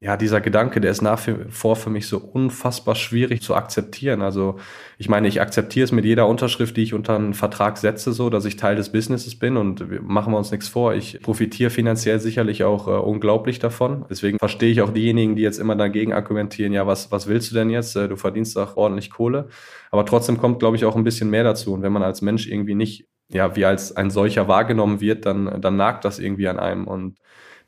ja, 0.04 0.18
dieser 0.18 0.42
Gedanke, 0.42 0.82
der 0.82 0.90
ist 0.90 1.04
nach 1.04 1.28
wie 1.28 1.36
vor 1.50 1.76
für 1.76 1.92
mich 1.92 2.08
so 2.08 2.18
unfassbar 2.18 2.96
schwierig 2.96 3.44
zu 3.44 3.54
akzeptieren. 3.54 4.24
Also 4.24 4.58
ich 4.98 5.10
meine, 5.10 5.28
ich 5.28 5.40
akzeptiere 5.40 5.84
es 5.84 5.92
mit 5.92 6.06
jeder 6.06 6.28
Unterschrift, 6.28 6.76
die 6.76 6.82
ich 6.82 6.96
unter 6.96 7.16
einen 7.16 7.36
Vertrag 7.36 7.78
setze, 7.78 8.12
so, 8.12 8.32
dass 8.32 8.46
ich 8.46 8.56
Teil 8.56 8.76
des 8.76 8.92
Businesses 8.92 9.38
bin 9.38 9.58
und 9.58 10.02
machen 10.02 10.34
wir 10.34 10.40
uns 10.40 10.50
nichts 10.50 10.68
vor. 10.68 10.96
Ich 10.96 11.22
profitiere 11.22 11.70
finanziell 11.70 12.20
sicherlich 12.20 12.64
auch 12.64 12.88
äh, 12.88 12.92
unglaublich 12.92 13.60
davon. 13.60 14.06
Deswegen 14.10 14.40
verstehe 14.40 14.72
ich 14.72 14.82
auch 14.82 14.92
diejenigen, 14.92 15.36
die 15.36 15.44
jetzt 15.44 15.60
immer 15.60 15.76
dagegen 15.76 16.14
argumentieren, 16.14 16.74
ja, 16.74 16.88
was, 16.88 17.12
was 17.12 17.28
willst 17.28 17.52
du 17.52 17.56
denn 17.56 17.70
jetzt? 17.70 17.96
Äh, 17.96 18.08
du 18.08 18.16
verdienst 18.16 18.58
doch 18.58 18.78
ordentlich 18.78 19.12
Kohle. 19.12 19.50
Aber 19.92 20.04
trotzdem 20.08 20.40
kommt, 20.40 20.58
glaube 20.58 20.78
ich, 20.78 20.86
auch 20.86 20.96
ein 20.96 21.04
bisschen 21.04 21.30
mehr 21.30 21.44
dazu. 21.44 21.74
Und 21.74 21.84
wenn 21.84 21.94
man 21.94 22.02
als 22.02 22.24
Mensch 22.24 22.48
irgendwie 22.48 22.74
nicht, 22.74 23.06
ja, 23.30 23.56
wie 23.56 23.66
als 23.66 23.96
ein 23.96 24.10
solcher 24.10 24.48
wahrgenommen 24.48 25.00
wird, 25.00 25.28
dann, 25.28 25.62
dann 25.62 25.76
nagt 25.76 26.06
das 26.06 26.18
irgendwie 26.18 26.48
an 26.48 26.58
einem. 26.58 26.88
Und 26.88 27.20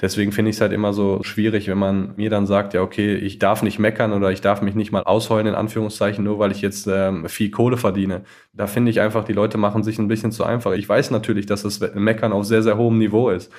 Deswegen 0.03 0.33
finde 0.33 0.49
ich 0.49 0.57
es 0.57 0.61
halt 0.61 0.73
immer 0.73 0.91
so 0.91 1.23
schwierig, 1.23 1.69
wenn 1.69 1.77
man 1.77 2.13
mir 2.17 2.29
dann 2.29 2.45
sagt, 2.45 2.73
ja, 2.73 2.81
okay, 2.81 3.15
ich 3.15 3.39
darf 3.39 3.63
nicht 3.63 3.79
meckern 3.79 4.11
oder 4.11 4.33
ich 4.33 4.41
darf 4.41 4.61
mich 4.61 4.75
nicht 4.75 4.91
mal 4.91 5.03
ausheulen, 5.03 5.47
in 5.47 5.55
Anführungszeichen, 5.55 6.25
nur 6.25 6.39
weil 6.39 6.51
ich 6.51 6.61
jetzt 6.61 6.87
ähm, 6.87 7.29
viel 7.29 7.49
Kohle 7.51 7.77
verdiene. 7.77 8.23
Da 8.51 8.67
finde 8.67 8.91
ich 8.91 8.99
einfach, 8.99 9.23
die 9.23 9.31
Leute 9.31 9.57
machen 9.57 9.81
sich 9.81 9.99
ein 9.99 10.09
bisschen 10.09 10.33
zu 10.33 10.43
einfach. 10.43 10.73
Ich 10.73 10.89
weiß 10.89 11.11
natürlich, 11.11 11.45
dass 11.45 11.63
das 11.63 11.79
Meckern 11.95 12.33
auf 12.33 12.43
sehr, 12.43 12.61
sehr 12.61 12.77
hohem 12.77 12.97
Niveau 12.97 13.29
ist. 13.29 13.49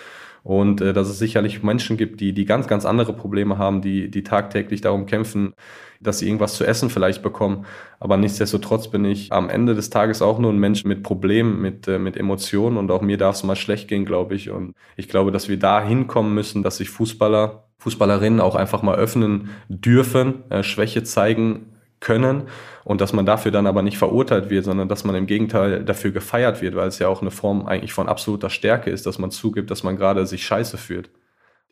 Und 0.44 0.82
äh, 0.82 0.92
dass 0.92 1.08
es 1.08 1.18
sicherlich 1.18 1.62
Menschen 1.62 1.96
gibt, 1.96 2.20
die, 2.20 2.34
die 2.34 2.44
ganz, 2.44 2.68
ganz 2.68 2.84
andere 2.84 3.14
Probleme 3.14 3.56
haben, 3.56 3.80
die, 3.80 4.10
die 4.10 4.22
tagtäglich 4.22 4.82
darum 4.82 5.06
kämpfen, 5.06 5.54
dass 6.00 6.18
sie 6.18 6.26
irgendwas 6.26 6.54
zu 6.54 6.66
essen 6.66 6.90
vielleicht 6.90 7.22
bekommen. 7.22 7.64
Aber 7.98 8.18
nichtsdestotrotz 8.18 8.88
bin 8.88 9.06
ich 9.06 9.32
am 9.32 9.48
Ende 9.48 9.74
des 9.74 9.88
Tages 9.88 10.20
auch 10.20 10.38
nur 10.38 10.52
ein 10.52 10.58
Mensch 10.58 10.84
mit 10.84 11.02
Problemen, 11.02 11.62
mit, 11.62 11.88
äh, 11.88 11.98
mit 11.98 12.18
Emotionen 12.18 12.76
und 12.76 12.90
auch 12.90 13.00
mir 13.00 13.16
darf 13.16 13.36
es 13.36 13.42
mal 13.42 13.56
schlecht 13.56 13.88
gehen, 13.88 14.04
glaube 14.04 14.34
ich. 14.34 14.50
Und 14.50 14.74
ich 14.96 15.08
glaube, 15.08 15.32
dass 15.32 15.48
wir 15.48 15.58
da 15.58 15.82
hinkommen 15.82 16.34
müssen, 16.34 16.62
dass 16.62 16.76
sich 16.76 16.90
Fußballer, 16.90 17.64
Fußballerinnen 17.78 18.40
auch 18.40 18.54
einfach 18.54 18.82
mal 18.82 18.96
öffnen 18.96 19.48
dürfen, 19.68 20.42
äh, 20.50 20.62
Schwäche 20.62 21.04
zeigen 21.04 21.73
können 22.04 22.44
und 22.84 23.00
dass 23.00 23.12
man 23.12 23.26
dafür 23.26 23.50
dann 23.50 23.66
aber 23.66 23.82
nicht 23.82 23.98
verurteilt 23.98 24.50
wird, 24.50 24.64
sondern 24.64 24.88
dass 24.88 25.04
man 25.04 25.16
im 25.16 25.26
Gegenteil 25.26 25.84
dafür 25.84 26.12
gefeiert 26.12 26.62
wird, 26.62 26.76
weil 26.76 26.86
es 26.86 27.00
ja 27.00 27.08
auch 27.08 27.22
eine 27.22 27.32
Form 27.32 27.66
eigentlich 27.66 27.92
von 27.92 28.08
absoluter 28.08 28.50
Stärke 28.50 28.90
ist, 28.90 29.06
dass 29.06 29.18
man 29.18 29.32
zugibt, 29.32 29.70
dass 29.70 29.82
man 29.82 29.96
gerade 29.96 30.26
sich 30.26 30.44
scheiße 30.46 30.76
fühlt. 30.76 31.10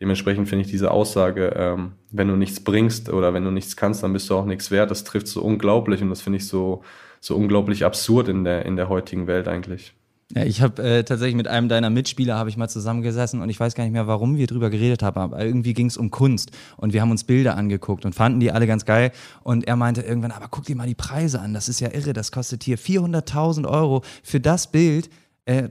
Dementsprechend 0.01 0.49
finde 0.49 0.65
ich 0.65 0.71
diese 0.71 0.91
Aussage, 0.91 1.53
ähm, 1.55 1.93
wenn 2.11 2.27
du 2.27 2.35
nichts 2.35 2.65
bringst 2.65 3.09
oder 3.11 3.35
wenn 3.35 3.45
du 3.45 3.53
nichts 3.53 3.77
kannst, 3.77 4.03
dann 4.03 4.13
bist 4.13 4.29
du 4.29 4.35
auch 4.37 4.47
nichts 4.47 4.73
wert, 4.73 4.91
das 4.91 5.05
trifft 5.05 5.29
so 5.29 5.43
unglaublich 5.43 6.03
und 6.03 6.11
das 6.11 6.23
finde 6.23 6.39
ich 6.39 6.49
so, 6.49 6.83
so 7.21 7.37
unglaublich 7.37 7.85
absurd 7.85 8.29
in 8.29 8.43
der, 8.43 8.67
in 8.67 8.75
der 8.77 8.89
heutigen 8.89 9.29
Welt 9.29 9.47
eigentlich. 9.47 9.95
Ja, 10.35 10.45
ich 10.45 10.63
habe 10.63 10.83
äh, 10.83 11.05
tatsächlich 11.05 11.35
mit 11.35 11.47
einem 11.47 11.69
deiner 11.69 11.91
Mitspieler 11.91 12.39
habe 12.39 12.49
ich 12.49 12.57
mal 12.57 12.69
zusammengesessen 12.69 13.43
und 13.43 13.51
ich 13.51 13.61
weiß 13.61 13.75
gar 13.75 13.85
nicht 13.85 13.93
mehr, 13.93 14.07
warum 14.07 14.39
wir 14.39 14.47
drüber 14.47 14.71
geredet 14.71 15.03
haben, 15.03 15.21
aber 15.21 15.45
irgendwie 15.45 15.75
ging 15.75 15.89
es 15.89 15.99
um 15.99 16.11
Kunst 16.11 16.53
und 16.79 16.95
wir 16.95 17.03
haben 17.03 17.11
uns 17.11 17.25
Bilder 17.25 17.55
angeguckt 17.57 18.07
und 18.07 18.15
fanden 18.15 18.41
die 18.41 18.51
alle 18.51 18.67
ganz 18.67 18.87
geil 18.87 19.13
und 19.43 19.67
er 19.67 19.77
meinte 19.77 20.01
irgendwann, 20.01 20.31
aber 20.31 20.47
guck 20.51 20.65
dir 20.65 20.75
mal 20.75 20.87
die 20.87 20.95
Preise 20.95 21.41
an, 21.41 21.53
das 21.53 21.69
ist 21.69 21.81
ja 21.81 21.93
irre, 21.93 22.15
das 22.15 22.33
kostet 22.33 22.65
hier 22.65 22.79
400.000 22.79 23.69
Euro 23.69 24.03
für 24.23 24.41
das 24.41 24.73
Bild. 24.73 25.11
Äh, 25.45 25.69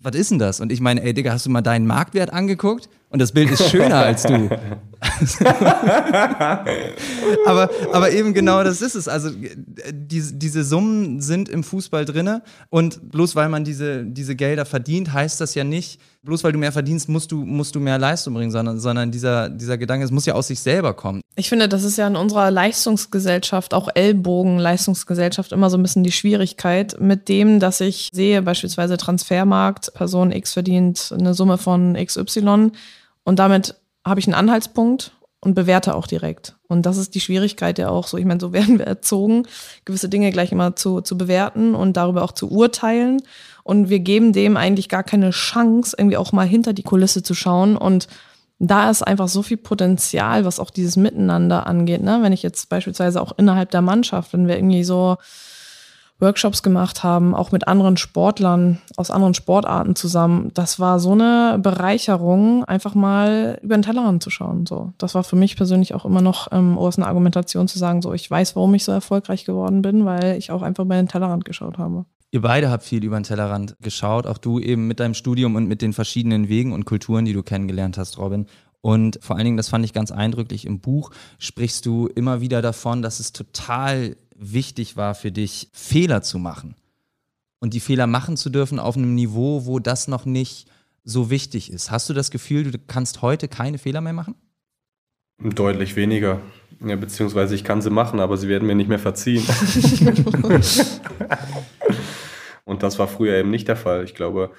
was 0.00 0.14
ist 0.14 0.30
denn 0.30 0.38
das? 0.38 0.60
Und 0.60 0.70
ich 0.70 0.80
meine, 0.80 1.02
ey 1.02 1.12
Digga, 1.12 1.32
hast 1.32 1.46
du 1.46 1.50
mal 1.50 1.62
deinen 1.62 1.86
Marktwert 1.86 2.32
angeguckt? 2.32 2.88
Und 3.10 3.20
das 3.22 3.32
Bild 3.32 3.50
ist 3.50 3.70
schöner 3.70 3.96
als 3.96 4.24
du. 4.24 4.50
aber, 7.46 7.70
aber 7.92 8.10
eben 8.12 8.34
genau 8.34 8.62
das 8.62 8.82
ist 8.82 8.96
es. 8.96 9.08
Also 9.08 9.30
diese, 9.92 10.34
diese 10.34 10.62
Summen 10.62 11.22
sind 11.22 11.48
im 11.48 11.64
Fußball 11.64 12.04
drinne 12.04 12.42
und 12.68 13.10
bloß 13.10 13.34
weil 13.34 13.48
man 13.48 13.64
diese, 13.64 14.04
diese 14.04 14.36
Gelder 14.36 14.66
verdient, 14.66 15.10
heißt 15.12 15.40
das 15.40 15.54
ja 15.54 15.64
nicht, 15.64 16.00
bloß 16.22 16.44
weil 16.44 16.52
du 16.52 16.58
mehr 16.58 16.72
verdienst, 16.72 17.08
musst 17.08 17.32
du, 17.32 17.44
musst 17.44 17.74
du 17.74 17.80
mehr 17.80 17.96
Leistung 17.96 18.34
bringen, 18.34 18.50
sondern, 18.50 18.78
sondern 18.78 19.10
dieser, 19.10 19.48
dieser 19.48 19.78
Gedanke, 19.78 20.04
es 20.04 20.10
muss 20.10 20.26
ja 20.26 20.34
aus 20.34 20.48
sich 20.48 20.60
selber 20.60 20.92
kommen. 20.92 21.22
Ich 21.36 21.48
finde, 21.48 21.68
das 21.68 21.84
ist 21.84 21.96
ja 21.96 22.06
in 22.06 22.16
unserer 22.16 22.50
Leistungsgesellschaft, 22.50 23.72
auch 23.72 23.88
Ellbogen-Leistungsgesellschaft, 23.94 25.52
immer 25.52 25.70
so 25.70 25.78
ein 25.78 25.82
bisschen 25.82 26.04
die 26.04 26.12
Schwierigkeit 26.12 27.00
mit 27.00 27.28
dem, 27.28 27.60
dass 27.60 27.80
ich 27.80 28.10
sehe, 28.12 28.42
beispielsweise 28.42 28.98
Transfermarkt, 28.98 29.94
Person 29.94 30.32
X 30.32 30.52
verdient 30.52 31.14
eine 31.16 31.32
Summe 31.32 31.56
von 31.56 31.94
XY 31.94 32.72
und 33.28 33.38
damit 33.38 33.74
habe 34.06 34.20
ich 34.20 34.26
einen 34.26 34.32
Anhaltspunkt 34.32 35.12
und 35.40 35.52
bewerte 35.52 35.94
auch 35.94 36.06
direkt. 36.06 36.56
Und 36.66 36.86
das 36.86 36.96
ist 36.96 37.14
die 37.14 37.20
Schwierigkeit 37.20 37.78
ja 37.78 37.90
auch 37.90 38.06
so. 38.06 38.16
Ich 38.16 38.24
meine, 38.24 38.40
so 38.40 38.52
werden 38.54 38.78
wir 38.78 38.86
erzogen, 38.86 39.46
gewisse 39.84 40.08
Dinge 40.08 40.32
gleich 40.32 40.50
immer 40.50 40.76
zu, 40.76 41.02
zu 41.02 41.18
bewerten 41.18 41.74
und 41.74 41.98
darüber 41.98 42.22
auch 42.22 42.32
zu 42.32 42.50
urteilen. 42.50 43.20
Und 43.64 43.90
wir 43.90 43.98
geben 43.98 44.32
dem 44.32 44.56
eigentlich 44.56 44.88
gar 44.88 45.02
keine 45.02 45.28
Chance, 45.28 45.94
irgendwie 45.98 46.16
auch 46.16 46.32
mal 46.32 46.46
hinter 46.46 46.72
die 46.72 46.84
Kulisse 46.84 47.22
zu 47.22 47.34
schauen. 47.34 47.76
Und 47.76 48.08
da 48.60 48.88
ist 48.88 49.06
einfach 49.06 49.28
so 49.28 49.42
viel 49.42 49.58
Potenzial, 49.58 50.46
was 50.46 50.58
auch 50.58 50.70
dieses 50.70 50.96
Miteinander 50.96 51.66
angeht. 51.66 52.02
Ne? 52.02 52.20
Wenn 52.22 52.32
ich 52.32 52.42
jetzt 52.42 52.70
beispielsweise 52.70 53.20
auch 53.20 53.32
innerhalb 53.36 53.70
der 53.72 53.82
Mannschaft, 53.82 54.32
wenn 54.32 54.48
wir 54.48 54.56
irgendwie 54.56 54.84
so 54.84 55.18
Workshops 56.20 56.62
gemacht 56.62 57.04
haben, 57.04 57.34
auch 57.34 57.52
mit 57.52 57.68
anderen 57.68 57.96
Sportlern 57.96 58.78
aus 58.96 59.10
anderen 59.10 59.34
Sportarten 59.34 59.94
zusammen. 59.94 60.50
Das 60.54 60.80
war 60.80 60.98
so 60.98 61.12
eine 61.12 61.58
Bereicherung, 61.62 62.64
einfach 62.64 62.94
mal 62.94 63.58
über 63.62 63.76
den 63.76 63.82
Tellerrand 63.82 64.22
zu 64.22 64.30
schauen. 64.30 64.66
So, 64.66 64.92
das 64.98 65.14
war 65.14 65.22
für 65.22 65.36
mich 65.36 65.56
persönlich 65.56 65.94
auch 65.94 66.04
immer 66.04 66.20
noch 66.20 66.48
ähm, 66.50 66.76
aus 66.76 66.98
einer 66.98 67.06
Argumentation 67.06 67.68
zu 67.68 67.78
sagen, 67.78 68.02
so 68.02 68.12
ich 68.12 68.28
weiß, 68.28 68.56
warum 68.56 68.74
ich 68.74 68.84
so 68.84 68.92
erfolgreich 68.92 69.44
geworden 69.44 69.82
bin, 69.82 70.04
weil 70.04 70.36
ich 70.36 70.50
auch 70.50 70.62
einfach 70.62 70.84
über 70.84 70.96
den 70.96 71.08
Tellerrand 71.08 71.44
geschaut 71.44 71.78
habe. 71.78 72.04
Ihr 72.30 72.42
beide 72.42 72.68
habt 72.68 72.84
viel 72.84 73.04
über 73.04 73.18
den 73.18 73.22
Tellerrand 73.22 73.76
geschaut, 73.80 74.26
auch 74.26 74.36
du 74.36 74.58
eben 74.58 74.86
mit 74.86 75.00
deinem 75.00 75.14
Studium 75.14 75.54
und 75.54 75.66
mit 75.66 75.80
den 75.80 75.94
verschiedenen 75.94 76.48
Wegen 76.48 76.72
und 76.72 76.84
Kulturen, 76.84 77.24
die 77.24 77.32
du 77.32 77.42
kennengelernt 77.42 77.96
hast, 77.96 78.18
Robin. 78.18 78.46
Und 78.80 79.18
vor 79.22 79.36
allen 79.36 79.44
Dingen, 79.44 79.56
das 79.56 79.68
fand 79.68 79.84
ich 79.84 79.92
ganz 79.92 80.10
eindrücklich 80.12 80.66
im 80.66 80.80
Buch, 80.80 81.10
sprichst 81.38 81.86
du 81.86 82.06
immer 82.06 82.40
wieder 82.40 82.60
davon, 82.60 83.02
dass 83.02 83.18
es 83.18 83.32
total 83.32 84.16
wichtig 84.38 84.96
war 84.96 85.14
für 85.14 85.30
dich, 85.32 85.68
Fehler 85.72 86.22
zu 86.22 86.38
machen. 86.38 86.74
Und 87.58 87.74
die 87.74 87.80
Fehler 87.80 88.06
machen 88.06 88.36
zu 88.36 88.50
dürfen 88.50 88.78
auf 88.78 88.96
einem 88.96 89.14
Niveau, 89.14 89.66
wo 89.66 89.80
das 89.80 90.08
noch 90.08 90.24
nicht 90.24 90.68
so 91.04 91.28
wichtig 91.28 91.72
ist. 91.72 91.90
Hast 91.90 92.08
du 92.08 92.14
das 92.14 92.30
Gefühl, 92.30 92.70
du 92.70 92.78
kannst 92.78 93.20
heute 93.22 93.48
keine 93.48 93.78
Fehler 93.78 94.00
mehr 94.00 94.12
machen? 94.12 94.36
Deutlich 95.38 95.96
weniger. 95.96 96.40
Ja, 96.84 96.96
beziehungsweise 96.96 97.54
ich 97.54 97.64
kann 97.64 97.82
sie 97.82 97.90
machen, 97.90 98.20
aber 98.20 98.36
sie 98.36 98.48
werden 98.48 98.66
mir 98.66 98.74
nicht 98.74 98.88
mehr 98.88 98.98
verziehen. 98.98 99.44
Und 102.64 102.82
das 102.82 102.98
war 102.98 103.08
früher 103.08 103.36
eben 103.36 103.50
nicht 103.50 103.66
der 103.66 103.76
Fall. 103.76 104.04
Ich 104.04 104.14
glaube, 104.14 104.50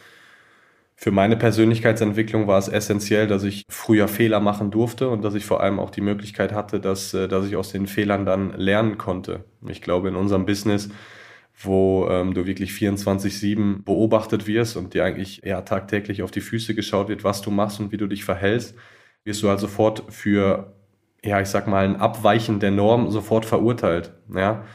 für 1.02 1.12
meine 1.12 1.38
Persönlichkeitsentwicklung 1.38 2.48
war 2.48 2.58
es 2.58 2.68
essentiell, 2.68 3.26
dass 3.26 3.44
ich 3.44 3.64
früher 3.70 4.10
Fehler 4.10 4.42
machen 4.42 4.70
durfte 4.70 5.08
und 5.08 5.24
dass 5.24 5.34
ich 5.34 5.46
vor 5.46 5.64
allem 5.64 5.80
auch 5.80 5.92
die 5.92 6.02
Möglichkeit 6.02 6.52
hatte, 6.52 6.82
dass, 6.82 7.14
äh, 7.14 7.30
dass 7.30 7.48
ich 7.48 7.56
aus 7.56 7.72
den 7.72 7.88
Fehlern 7.88 8.26
dann 8.26 8.52
lernen 8.58 8.98
konnte. 8.98 9.46
Ich 9.70 9.82
glaube, 9.82 10.10
in 10.10 10.18
unserem 10.18 10.46
Business, 10.46 10.90
wo 11.58 12.10
ähm, 12.10 12.34
du 12.34 12.46
wirklich 12.46 12.72
24-7 12.72 13.86
beobachtet 13.86 14.46
wirst 14.46 14.76
und 14.76 14.94
dir 14.94 15.06
eigentlich 15.06 15.42
ja, 15.46 15.62
tagtäglich 15.62 16.22
auf 16.22 16.32
die 16.32 16.42
Füße 16.42 16.76
geschaut 16.76 17.08
wird, 17.08 17.24
was 17.24 17.42
du 17.42 17.50
machst 17.50 17.80
und 17.80 17.94
wie 17.94 17.98
du 17.98 18.08
dich 18.08 18.26
verhältst, 18.26 18.76
wirst 19.24 19.42
du 19.42 19.48
halt 19.48 19.62
sofort 19.62 20.04
für, 20.10 20.74
ja, 21.24 21.40
ich 21.40 21.48
sag 21.48 21.66
mal, 21.66 21.86
ein 21.86 21.96
Abweichen 21.96 22.60
der 22.60 22.72
Norm 22.72 23.10
sofort 23.10 23.46
verurteilt. 23.46 24.12
Ja? 24.36 24.66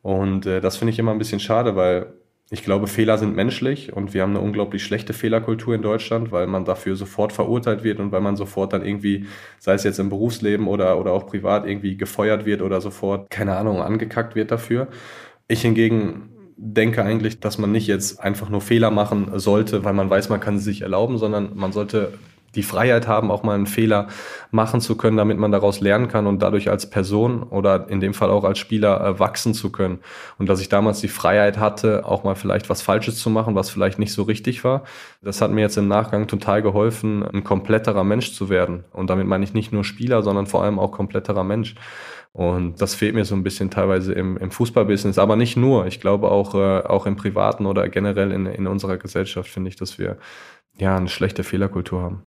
Und 0.00 0.46
äh, 0.46 0.62
das 0.62 0.78
finde 0.78 0.92
ich 0.92 0.98
immer 0.98 1.10
ein 1.12 1.18
bisschen 1.18 1.40
schade, 1.40 1.76
weil 1.76 2.14
ich 2.54 2.62
glaube, 2.62 2.86
Fehler 2.86 3.18
sind 3.18 3.34
menschlich 3.34 3.92
und 3.92 4.14
wir 4.14 4.22
haben 4.22 4.30
eine 4.30 4.40
unglaublich 4.40 4.84
schlechte 4.84 5.12
Fehlerkultur 5.12 5.74
in 5.74 5.82
Deutschland, 5.82 6.30
weil 6.30 6.46
man 6.46 6.64
dafür 6.64 6.94
sofort 6.94 7.32
verurteilt 7.32 7.82
wird 7.82 7.98
und 7.98 8.12
weil 8.12 8.20
man 8.20 8.36
sofort 8.36 8.72
dann 8.72 8.86
irgendwie, 8.86 9.26
sei 9.58 9.74
es 9.74 9.82
jetzt 9.82 9.98
im 9.98 10.08
Berufsleben 10.08 10.68
oder, 10.68 11.00
oder 11.00 11.10
auch 11.10 11.26
privat, 11.26 11.66
irgendwie 11.66 11.96
gefeuert 11.96 12.46
wird 12.46 12.62
oder 12.62 12.80
sofort, 12.80 13.28
keine 13.28 13.56
Ahnung, 13.56 13.82
angekackt 13.82 14.36
wird 14.36 14.52
dafür. 14.52 14.86
Ich 15.48 15.62
hingegen 15.62 16.30
denke 16.56 17.02
eigentlich, 17.02 17.40
dass 17.40 17.58
man 17.58 17.72
nicht 17.72 17.88
jetzt 17.88 18.20
einfach 18.20 18.48
nur 18.48 18.60
Fehler 18.60 18.92
machen 18.92 19.32
sollte, 19.40 19.82
weil 19.82 19.92
man 19.92 20.08
weiß, 20.08 20.28
man 20.28 20.38
kann 20.38 20.58
sie 20.58 20.64
sich 20.64 20.82
erlauben, 20.82 21.18
sondern 21.18 21.56
man 21.56 21.72
sollte 21.72 22.12
die 22.54 22.62
Freiheit 22.62 23.06
haben, 23.06 23.30
auch 23.30 23.42
mal 23.42 23.54
einen 23.54 23.66
Fehler 23.66 24.08
machen 24.50 24.80
zu 24.80 24.96
können, 24.96 25.16
damit 25.16 25.38
man 25.38 25.52
daraus 25.52 25.80
lernen 25.80 26.08
kann 26.08 26.26
und 26.26 26.40
dadurch 26.40 26.70
als 26.70 26.88
Person 26.88 27.42
oder 27.42 27.88
in 27.88 28.00
dem 28.00 28.14
Fall 28.14 28.30
auch 28.30 28.44
als 28.44 28.58
Spieler 28.58 29.04
äh, 29.04 29.18
wachsen 29.18 29.54
zu 29.54 29.70
können. 29.70 30.00
Und 30.38 30.48
dass 30.48 30.60
ich 30.60 30.68
damals 30.68 31.00
die 31.00 31.08
Freiheit 31.08 31.58
hatte, 31.58 32.06
auch 32.06 32.24
mal 32.24 32.34
vielleicht 32.34 32.70
was 32.70 32.82
Falsches 32.82 33.18
zu 33.18 33.30
machen, 33.30 33.54
was 33.54 33.70
vielleicht 33.70 33.98
nicht 33.98 34.12
so 34.12 34.22
richtig 34.22 34.64
war. 34.64 34.84
Das 35.22 35.40
hat 35.40 35.50
mir 35.50 35.62
jetzt 35.62 35.76
im 35.76 35.88
Nachgang 35.88 36.26
total 36.26 36.62
geholfen, 36.62 37.22
ein 37.22 37.44
kompletterer 37.44 38.04
Mensch 38.04 38.32
zu 38.32 38.48
werden. 38.48 38.84
Und 38.92 39.10
damit 39.10 39.26
meine 39.26 39.44
ich 39.44 39.54
nicht 39.54 39.72
nur 39.72 39.84
Spieler, 39.84 40.22
sondern 40.22 40.46
vor 40.46 40.62
allem 40.62 40.78
auch 40.78 40.92
kompletterer 40.92 41.44
Mensch. 41.44 41.74
Und 42.34 42.82
das 42.82 42.96
fehlt 42.96 43.14
mir 43.14 43.24
so 43.24 43.36
ein 43.36 43.44
bisschen 43.44 43.70
teilweise 43.70 44.12
im, 44.12 44.36
im 44.36 44.50
Fußballbusiness, 44.50 45.18
aber 45.18 45.36
nicht 45.36 45.56
nur. 45.56 45.86
Ich 45.86 46.00
glaube 46.00 46.32
auch, 46.32 46.56
äh, 46.56 46.80
auch 46.82 47.06
im 47.06 47.14
Privaten 47.14 47.64
oder 47.64 47.88
generell 47.88 48.32
in, 48.32 48.46
in 48.46 48.66
unserer 48.66 48.96
Gesellschaft 48.96 49.48
finde 49.48 49.68
ich, 49.68 49.76
dass 49.76 50.00
wir 50.00 50.18
ja 50.76 50.96
eine 50.96 51.08
schlechte 51.08 51.44
Fehlerkultur 51.44 52.02
haben. 52.02 52.23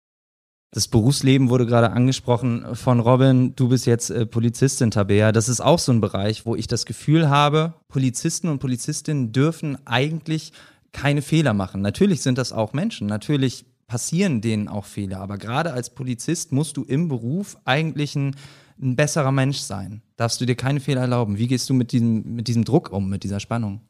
Das 0.73 0.87
Berufsleben 0.87 1.49
wurde 1.49 1.67
gerade 1.67 1.91
angesprochen 1.91 2.65
von 2.75 2.99
Robin. 2.99 3.55
Du 3.55 3.69
bist 3.69 3.85
jetzt 3.85 4.09
äh, 4.09 4.25
Polizistin, 4.25 4.89
Tabea. 4.89 5.31
Das 5.31 5.47
ist 5.47 5.61
auch 5.61 5.77
so 5.77 5.91
ein 5.91 6.01
Bereich, 6.01 6.47
wo 6.47 6.55
ich 6.55 6.65
das 6.65 6.87
Gefühl 6.87 7.29
habe, 7.29 7.75
Polizisten 7.89 8.47
und 8.47 8.57
Polizistinnen 8.57 9.31
dürfen 9.31 9.77
eigentlich 9.85 10.51
keine 10.91 11.21
Fehler 11.21 11.53
machen. 11.53 11.81
Natürlich 11.81 12.21
sind 12.23 12.39
das 12.39 12.51
auch 12.51 12.73
Menschen. 12.73 13.05
Natürlich 13.05 13.65
passieren 13.85 14.41
denen 14.41 14.67
auch 14.67 14.85
Fehler. 14.85 15.19
Aber 15.19 15.37
gerade 15.37 15.73
als 15.73 15.91
Polizist 15.91 16.51
musst 16.51 16.75
du 16.75 16.83
im 16.83 17.07
Beruf 17.07 17.55
eigentlich 17.65 18.15
ein, 18.15 18.35
ein 18.81 18.95
besserer 18.95 19.31
Mensch 19.31 19.59
sein. 19.59 20.01
Darfst 20.15 20.41
du 20.41 20.45
dir 20.47 20.55
keine 20.55 20.79
Fehler 20.79 21.01
erlauben. 21.01 21.37
Wie 21.37 21.47
gehst 21.47 21.69
du 21.69 21.75
mit 21.75 21.91
diesem, 21.91 22.33
mit 22.33 22.47
diesem 22.47 22.65
Druck 22.65 22.91
um, 22.91 23.09
mit 23.09 23.23
dieser 23.23 23.39
Spannung? 23.39 23.81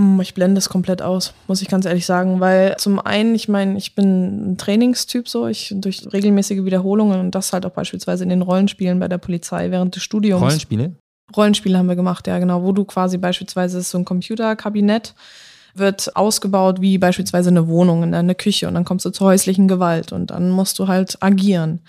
Mm, 0.00 0.20
ich 0.20 0.32
blende 0.32 0.58
es 0.58 0.70
komplett 0.70 1.02
aus, 1.02 1.34
muss 1.46 1.60
ich 1.60 1.68
ganz 1.68 1.84
ehrlich 1.84 2.06
sagen, 2.06 2.40
weil 2.40 2.76
zum 2.78 2.98
einen, 2.98 3.34
ich 3.34 3.48
meine, 3.48 3.76
ich 3.76 3.94
bin 3.94 4.52
ein 4.52 4.56
Trainingstyp 4.56 5.28
so, 5.28 5.46
ich 5.46 5.74
durch 5.76 6.10
regelmäßige 6.10 6.64
Wiederholungen 6.64 7.20
und 7.20 7.34
das 7.34 7.52
halt 7.52 7.66
auch 7.66 7.72
beispielsweise 7.72 8.22
in 8.22 8.30
den 8.30 8.42
Rollenspielen 8.42 8.98
bei 8.98 9.08
der 9.08 9.18
Polizei 9.18 9.70
während 9.70 9.96
des 9.96 10.02
Studiums. 10.02 10.40
Rollenspiele? 10.40 10.94
Rollenspiele 11.36 11.76
haben 11.76 11.88
wir 11.88 11.96
gemacht, 11.96 12.26
ja 12.26 12.38
genau, 12.38 12.62
wo 12.62 12.72
du 12.72 12.84
quasi 12.84 13.18
beispielsweise 13.18 13.78
ist 13.78 13.90
so 13.90 13.98
ein 13.98 14.04
Computerkabinett 14.04 15.14
wird 15.74 16.16
ausgebaut 16.16 16.80
wie 16.80 16.98
beispielsweise 16.98 17.50
eine 17.50 17.68
Wohnung, 17.68 18.12
eine 18.12 18.34
Küche 18.34 18.66
und 18.66 18.74
dann 18.74 18.84
kommst 18.84 19.04
du 19.04 19.10
zur 19.10 19.28
häuslichen 19.28 19.68
Gewalt 19.68 20.10
und 20.10 20.30
dann 20.30 20.50
musst 20.50 20.78
du 20.80 20.88
halt 20.88 21.18
agieren 21.20 21.80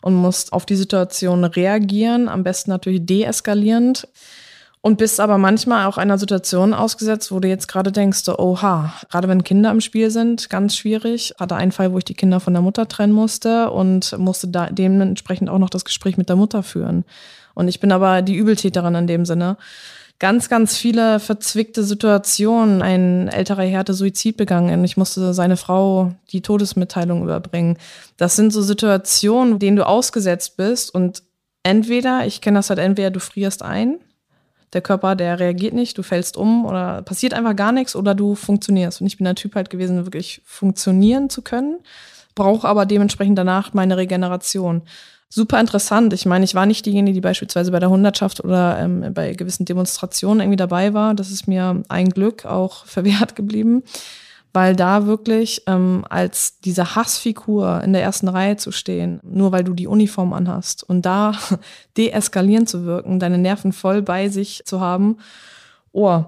und 0.00 0.14
musst 0.14 0.52
auf 0.52 0.66
die 0.66 0.74
Situation 0.74 1.44
reagieren, 1.44 2.28
am 2.28 2.42
besten 2.42 2.70
natürlich 2.70 3.06
deeskalierend 3.06 4.08
und 4.80 4.98
bist 4.98 5.18
aber 5.18 5.38
manchmal 5.38 5.86
auch 5.86 5.98
einer 5.98 6.18
Situation 6.18 6.72
ausgesetzt, 6.72 7.32
wo 7.32 7.40
du 7.40 7.48
jetzt 7.48 7.66
gerade 7.66 7.90
denkst, 7.90 8.20
so, 8.22 8.38
oha, 8.38 8.92
gerade 9.10 9.28
wenn 9.28 9.42
Kinder 9.42 9.70
im 9.70 9.80
Spiel 9.80 10.10
sind, 10.10 10.50
ganz 10.50 10.76
schwierig. 10.76 11.34
Hatte 11.38 11.56
einen 11.56 11.72
Fall, 11.72 11.92
wo 11.92 11.98
ich 11.98 12.04
die 12.04 12.14
Kinder 12.14 12.40
von 12.40 12.52
der 12.52 12.62
Mutter 12.62 12.86
trennen 12.86 13.12
musste 13.12 13.70
und 13.70 14.16
musste 14.18 14.48
da 14.48 14.66
dementsprechend 14.66 15.50
auch 15.50 15.58
noch 15.58 15.70
das 15.70 15.84
Gespräch 15.84 16.16
mit 16.16 16.28
der 16.28 16.36
Mutter 16.36 16.62
führen. 16.62 17.04
Und 17.54 17.66
ich 17.68 17.80
bin 17.80 17.90
aber 17.90 18.22
die 18.22 18.36
Übeltäterin 18.36 18.94
in 18.94 19.06
dem 19.08 19.24
Sinne. 19.26 19.56
Ganz, 20.20 20.48
ganz 20.48 20.76
viele 20.76 21.20
verzwickte 21.20 21.82
Situationen. 21.82 22.82
Ein 22.82 23.28
älterer 23.28 23.68
hatte 23.76 23.94
Suizid 23.94 24.36
begangen 24.36 24.78
und 24.78 24.84
ich 24.84 24.96
musste 24.96 25.32
seine 25.32 25.56
Frau 25.56 26.12
die 26.30 26.40
Todesmitteilung 26.40 27.22
überbringen. 27.22 27.78
Das 28.16 28.36
sind 28.36 28.52
so 28.52 28.62
Situationen, 28.62 29.58
denen 29.58 29.76
du 29.76 29.86
ausgesetzt 29.86 30.56
bist 30.56 30.94
und 30.94 31.22
entweder, 31.62 32.26
ich 32.26 32.40
kenne 32.40 32.58
das 32.58 32.70
halt 32.70 32.78
entweder 32.78 33.10
du 33.10 33.20
frierst 33.20 33.62
ein 33.62 33.98
der 34.72 34.82
Körper, 34.82 35.16
der 35.16 35.38
reagiert 35.40 35.74
nicht, 35.74 35.96
du 35.96 36.02
fällst 36.02 36.36
um 36.36 36.66
oder 36.66 37.02
passiert 37.02 37.34
einfach 37.34 37.56
gar 37.56 37.72
nichts 37.72 37.96
oder 37.96 38.14
du 38.14 38.34
funktionierst. 38.34 39.00
Und 39.00 39.06
ich 39.06 39.16
bin 39.16 39.24
der 39.24 39.34
Typ 39.34 39.54
halt 39.54 39.70
gewesen, 39.70 40.04
wirklich 40.04 40.42
funktionieren 40.44 41.30
zu 41.30 41.42
können, 41.42 41.78
brauche 42.34 42.68
aber 42.68 42.86
dementsprechend 42.86 43.38
danach 43.38 43.72
meine 43.74 43.96
Regeneration. 43.96 44.82
Super 45.30 45.60
interessant. 45.60 46.12
Ich 46.14 46.24
meine, 46.24 46.44
ich 46.44 46.54
war 46.54 46.64
nicht 46.64 46.86
diejenige, 46.86 47.14
die 47.14 47.20
beispielsweise 47.20 47.70
bei 47.70 47.80
der 47.80 47.90
Hundertschaft 47.90 48.42
oder 48.42 48.78
ähm, 48.78 49.12
bei 49.12 49.34
gewissen 49.34 49.66
Demonstrationen 49.66 50.40
irgendwie 50.40 50.56
dabei 50.56 50.94
war. 50.94 51.14
Das 51.14 51.30
ist 51.30 51.46
mir 51.46 51.82
ein 51.88 52.08
Glück 52.08 52.46
auch 52.46 52.86
verwehrt 52.86 53.36
geblieben 53.36 53.82
weil 54.52 54.74
da 54.74 55.06
wirklich 55.06 55.62
ähm, 55.66 56.04
als 56.08 56.60
diese 56.60 56.94
Hassfigur 56.94 57.82
in 57.84 57.92
der 57.92 58.02
ersten 58.02 58.28
Reihe 58.28 58.56
zu 58.56 58.72
stehen, 58.72 59.20
nur 59.22 59.52
weil 59.52 59.64
du 59.64 59.74
die 59.74 59.86
Uniform 59.86 60.32
anhast 60.32 60.82
und 60.88 61.02
da 61.02 61.32
deeskalieren 61.96 62.66
zu 62.66 62.84
wirken, 62.84 63.20
deine 63.20 63.38
Nerven 63.38 63.72
voll 63.72 64.02
bei 64.02 64.28
sich 64.28 64.62
zu 64.64 64.80
haben, 64.80 65.18
oh, 65.92 66.24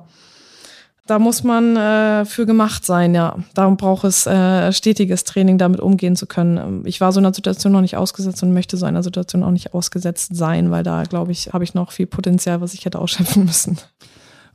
da 1.10 1.18
muss 1.18 1.42
man 1.42 1.76
äh, 1.76 2.24
für 2.24 2.46
gemacht 2.46 2.86
sein, 2.86 3.16
ja. 3.16 3.34
Darum 3.54 3.76
braucht 3.76 4.04
es 4.04 4.26
äh, 4.26 4.72
stetiges 4.72 5.24
Training, 5.24 5.58
damit 5.58 5.80
umgehen 5.80 6.14
zu 6.14 6.26
können. 6.26 6.84
Ich 6.86 7.00
war 7.00 7.10
so 7.10 7.18
einer 7.18 7.34
Situation 7.34 7.72
noch 7.72 7.80
nicht 7.80 7.96
ausgesetzt 7.96 8.44
und 8.44 8.52
möchte 8.52 8.76
so 8.76 8.86
einer 8.86 9.02
Situation 9.02 9.42
auch 9.42 9.50
nicht 9.50 9.74
ausgesetzt 9.74 10.36
sein, 10.36 10.70
weil 10.70 10.84
da, 10.84 11.02
glaube 11.02 11.32
ich, 11.32 11.52
habe 11.52 11.64
ich 11.64 11.74
noch 11.74 11.90
viel 11.90 12.06
Potenzial, 12.06 12.60
was 12.60 12.74
ich 12.74 12.84
hätte 12.84 13.00
ausschöpfen 13.00 13.44
müssen. 13.46 13.76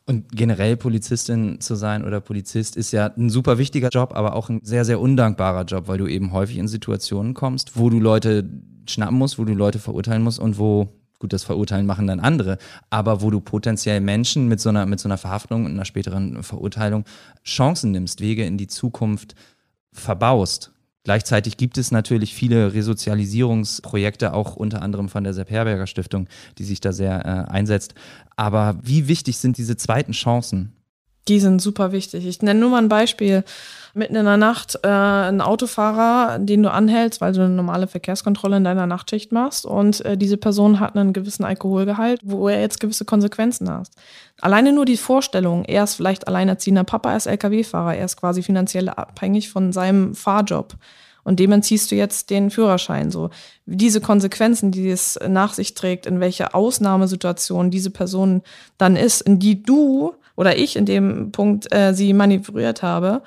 Und 0.08 0.32
generell 0.32 0.78
Polizistin 0.78 1.60
zu 1.62 1.74
sein 1.74 2.06
oder 2.06 2.22
Polizist 2.22 2.78
ist 2.78 2.92
ja 2.92 3.08
ein 3.18 3.32
super 3.32 3.58
wichtiger 3.58 3.90
Job, 3.90 4.14
aber 4.16 4.36
auch 4.36 4.50
ein 4.50 4.60
sehr, 4.64 4.86
sehr 4.86 5.00
undankbarer 5.00 5.64
Job, 5.64 5.88
weil 5.88 5.98
du 5.98 6.06
eben 6.08 6.32
häufig 6.32 6.58
in 6.58 6.68
Situationen 6.68 7.34
kommst, 7.34 7.76
wo 7.76 7.90
du 7.90 8.00
Leute 8.00 8.48
schnappen 8.88 9.18
musst, 9.18 9.40
wo 9.40 9.46
du 9.46 9.54
Leute 9.54 9.80
verurteilen 9.80 10.22
musst 10.22 10.38
und 10.38 10.60
wo, 10.60 10.90
gut, 11.18 11.34
das 11.34 11.44
Verurteilen 11.44 11.88
machen 11.88 12.06
dann 12.06 12.20
andere, 12.20 12.60
aber 12.92 13.24
wo 13.24 13.32
du 13.32 13.42
potenziell 13.42 14.00
Menschen 14.00 14.48
mit 14.48 14.60
so 14.60 14.70
einer, 14.70 14.86
mit 14.86 15.00
so 15.00 15.08
einer 15.08 15.18
Verhaftung 15.18 15.66
und 15.66 15.72
einer 15.72 15.86
späteren 15.86 16.44
Verurteilung 16.44 17.04
Chancen 17.44 17.90
nimmst, 17.90 18.22
Wege 18.22 18.46
in 18.46 18.60
die 18.60 18.68
Zukunft 18.68 19.34
verbaust. 19.92 20.72
Gleichzeitig 21.06 21.56
gibt 21.56 21.78
es 21.78 21.92
natürlich 21.92 22.34
viele 22.34 22.74
Resozialisierungsprojekte, 22.74 24.34
auch 24.34 24.56
unter 24.56 24.82
anderem 24.82 25.08
von 25.08 25.24
der 25.24 25.34
Sepp 25.34 25.52
Herberger 25.52 25.86
Stiftung, 25.86 26.28
die 26.58 26.64
sich 26.64 26.82
da 26.82 26.92
sehr 26.92 27.26
äh, 27.26 27.52
einsetzt. 27.52 27.94
Aber 28.36 28.78
wie 28.82 29.08
wichtig 29.08 29.38
sind 29.38 29.58
diese 29.58 29.78
zweiten 29.78 30.14
Chancen? 30.14 30.74
Die 31.28 31.40
sind 31.40 31.62
super 31.62 31.92
wichtig. 31.92 32.26
Ich 32.26 32.42
nenne 32.42 32.60
nur 32.60 32.72
mal 32.72 32.82
ein 32.82 32.90
Beispiel. 32.90 33.44
Mitten 33.96 34.18
in 34.18 34.26
der 34.26 34.36
Nacht 34.36 34.78
äh, 34.84 34.90
ein 34.90 35.40
Autofahrer, 35.40 36.38
den 36.40 36.64
du 36.64 36.70
anhältst, 36.70 37.22
weil 37.22 37.32
du 37.32 37.40
eine 37.40 37.54
normale 37.54 37.88
Verkehrskontrolle 37.88 38.58
in 38.58 38.66
deiner 38.66 38.88
Nachtschicht 38.88 39.32
machst 39.32 39.66
und 39.66 40.04
äh, 40.04 40.18
diese 40.18 40.36
Person 40.36 40.82
hat 40.82 40.98
einen 40.98 41.14
gewissen 41.14 41.46
Alkoholgehalt, 41.46 42.20
wo 42.22 42.50
er 42.50 42.60
jetzt 42.60 42.82
gewisse 42.82 43.06
Konsequenzen 43.06 43.72
hat. 43.72 43.88
Alleine 44.42 44.74
nur 44.74 44.84
die 44.84 44.98
Vorstellung, 44.98 45.64
er 45.64 45.86
ist 45.86 45.96
vielleicht 45.96 46.28
alleinerziehender 46.28 46.84
Papa, 46.84 47.12
er 47.12 47.18
ist 47.18 47.26
Lkw-Fahrer, 47.26 47.96
er 47.96 48.04
ist 48.04 48.18
quasi 48.18 48.44
finanziell 48.44 48.90
abhängig 48.90 49.50
von 49.50 49.72
seinem 49.72 50.14
Fahrjob. 50.14 50.76
Und 51.24 51.40
dem 51.40 51.54
entziehst 51.54 51.90
du 51.90 51.96
jetzt 51.96 52.30
den 52.30 52.52
Führerschein. 52.52 53.12
So 53.12 53.30
diese 53.66 54.02
Konsequenzen, 54.02 54.72
die 54.72 54.90
es 54.90 55.18
nach 55.28 55.54
sich 55.54 55.74
trägt, 55.74 56.06
in 56.06 56.20
welcher 56.20 56.54
Ausnahmesituation 56.54 57.72
diese 57.72 57.92
Person 57.92 58.42
dann 58.78 58.98
ist, 58.98 59.22
in 59.22 59.40
die 59.40 59.64
du 59.64 60.14
oder 60.36 60.58
ich 60.58 60.76
in 60.76 60.86
dem 60.86 61.32
Punkt 61.32 61.74
äh, 61.74 61.94
sie 61.94 62.14
manövriert 62.14 62.84
habe, 62.84 63.24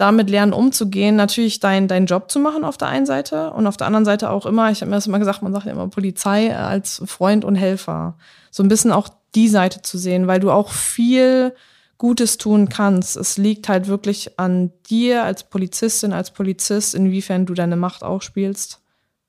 damit 0.00 0.30
lernen 0.30 0.54
umzugehen, 0.54 1.14
natürlich 1.14 1.60
deinen 1.60 1.86
dein 1.86 2.06
Job 2.06 2.30
zu 2.30 2.38
machen 2.38 2.64
auf 2.64 2.78
der 2.78 2.88
einen 2.88 3.04
Seite 3.04 3.50
und 3.50 3.66
auf 3.66 3.76
der 3.76 3.86
anderen 3.86 4.06
Seite 4.06 4.30
auch 4.30 4.46
immer, 4.46 4.70
ich 4.70 4.80
habe 4.80 4.90
mir 4.90 4.96
das 4.96 5.06
immer 5.06 5.18
gesagt, 5.18 5.42
man 5.42 5.52
sagt 5.52 5.66
ja 5.66 5.72
immer 5.72 5.88
Polizei 5.88 6.56
als 6.56 7.02
Freund 7.04 7.44
und 7.44 7.54
Helfer. 7.54 8.16
So 8.50 8.62
ein 8.62 8.68
bisschen 8.68 8.92
auch 8.92 9.10
die 9.34 9.48
Seite 9.48 9.82
zu 9.82 9.98
sehen, 9.98 10.26
weil 10.26 10.40
du 10.40 10.50
auch 10.50 10.70
viel 10.70 11.54
Gutes 11.98 12.38
tun 12.38 12.70
kannst. 12.70 13.18
Es 13.18 13.36
liegt 13.36 13.68
halt 13.68 13.88
wirklich 13.88 14.38
an 14.38 14.72
dir 14.88 15.24
als 15.24 15.44
Polizistin, 15.44 16.14
als 16.14 16.30
Polizist, 16.30 16.94
inwiefern 16.94 17.44
du 17.44 17.52
deine 17.52 17.76
Macht 17.76 18.02
auch 18.02 18.22
spielst 18.22 18.80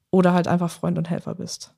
oder 0.09 0.34
halt 0.34 0.47
einfach 0.47 0.72
Freund 0.72 0.97
und 0.97 1.09
Helfer 1.09 1.36
bist 1.36 1.74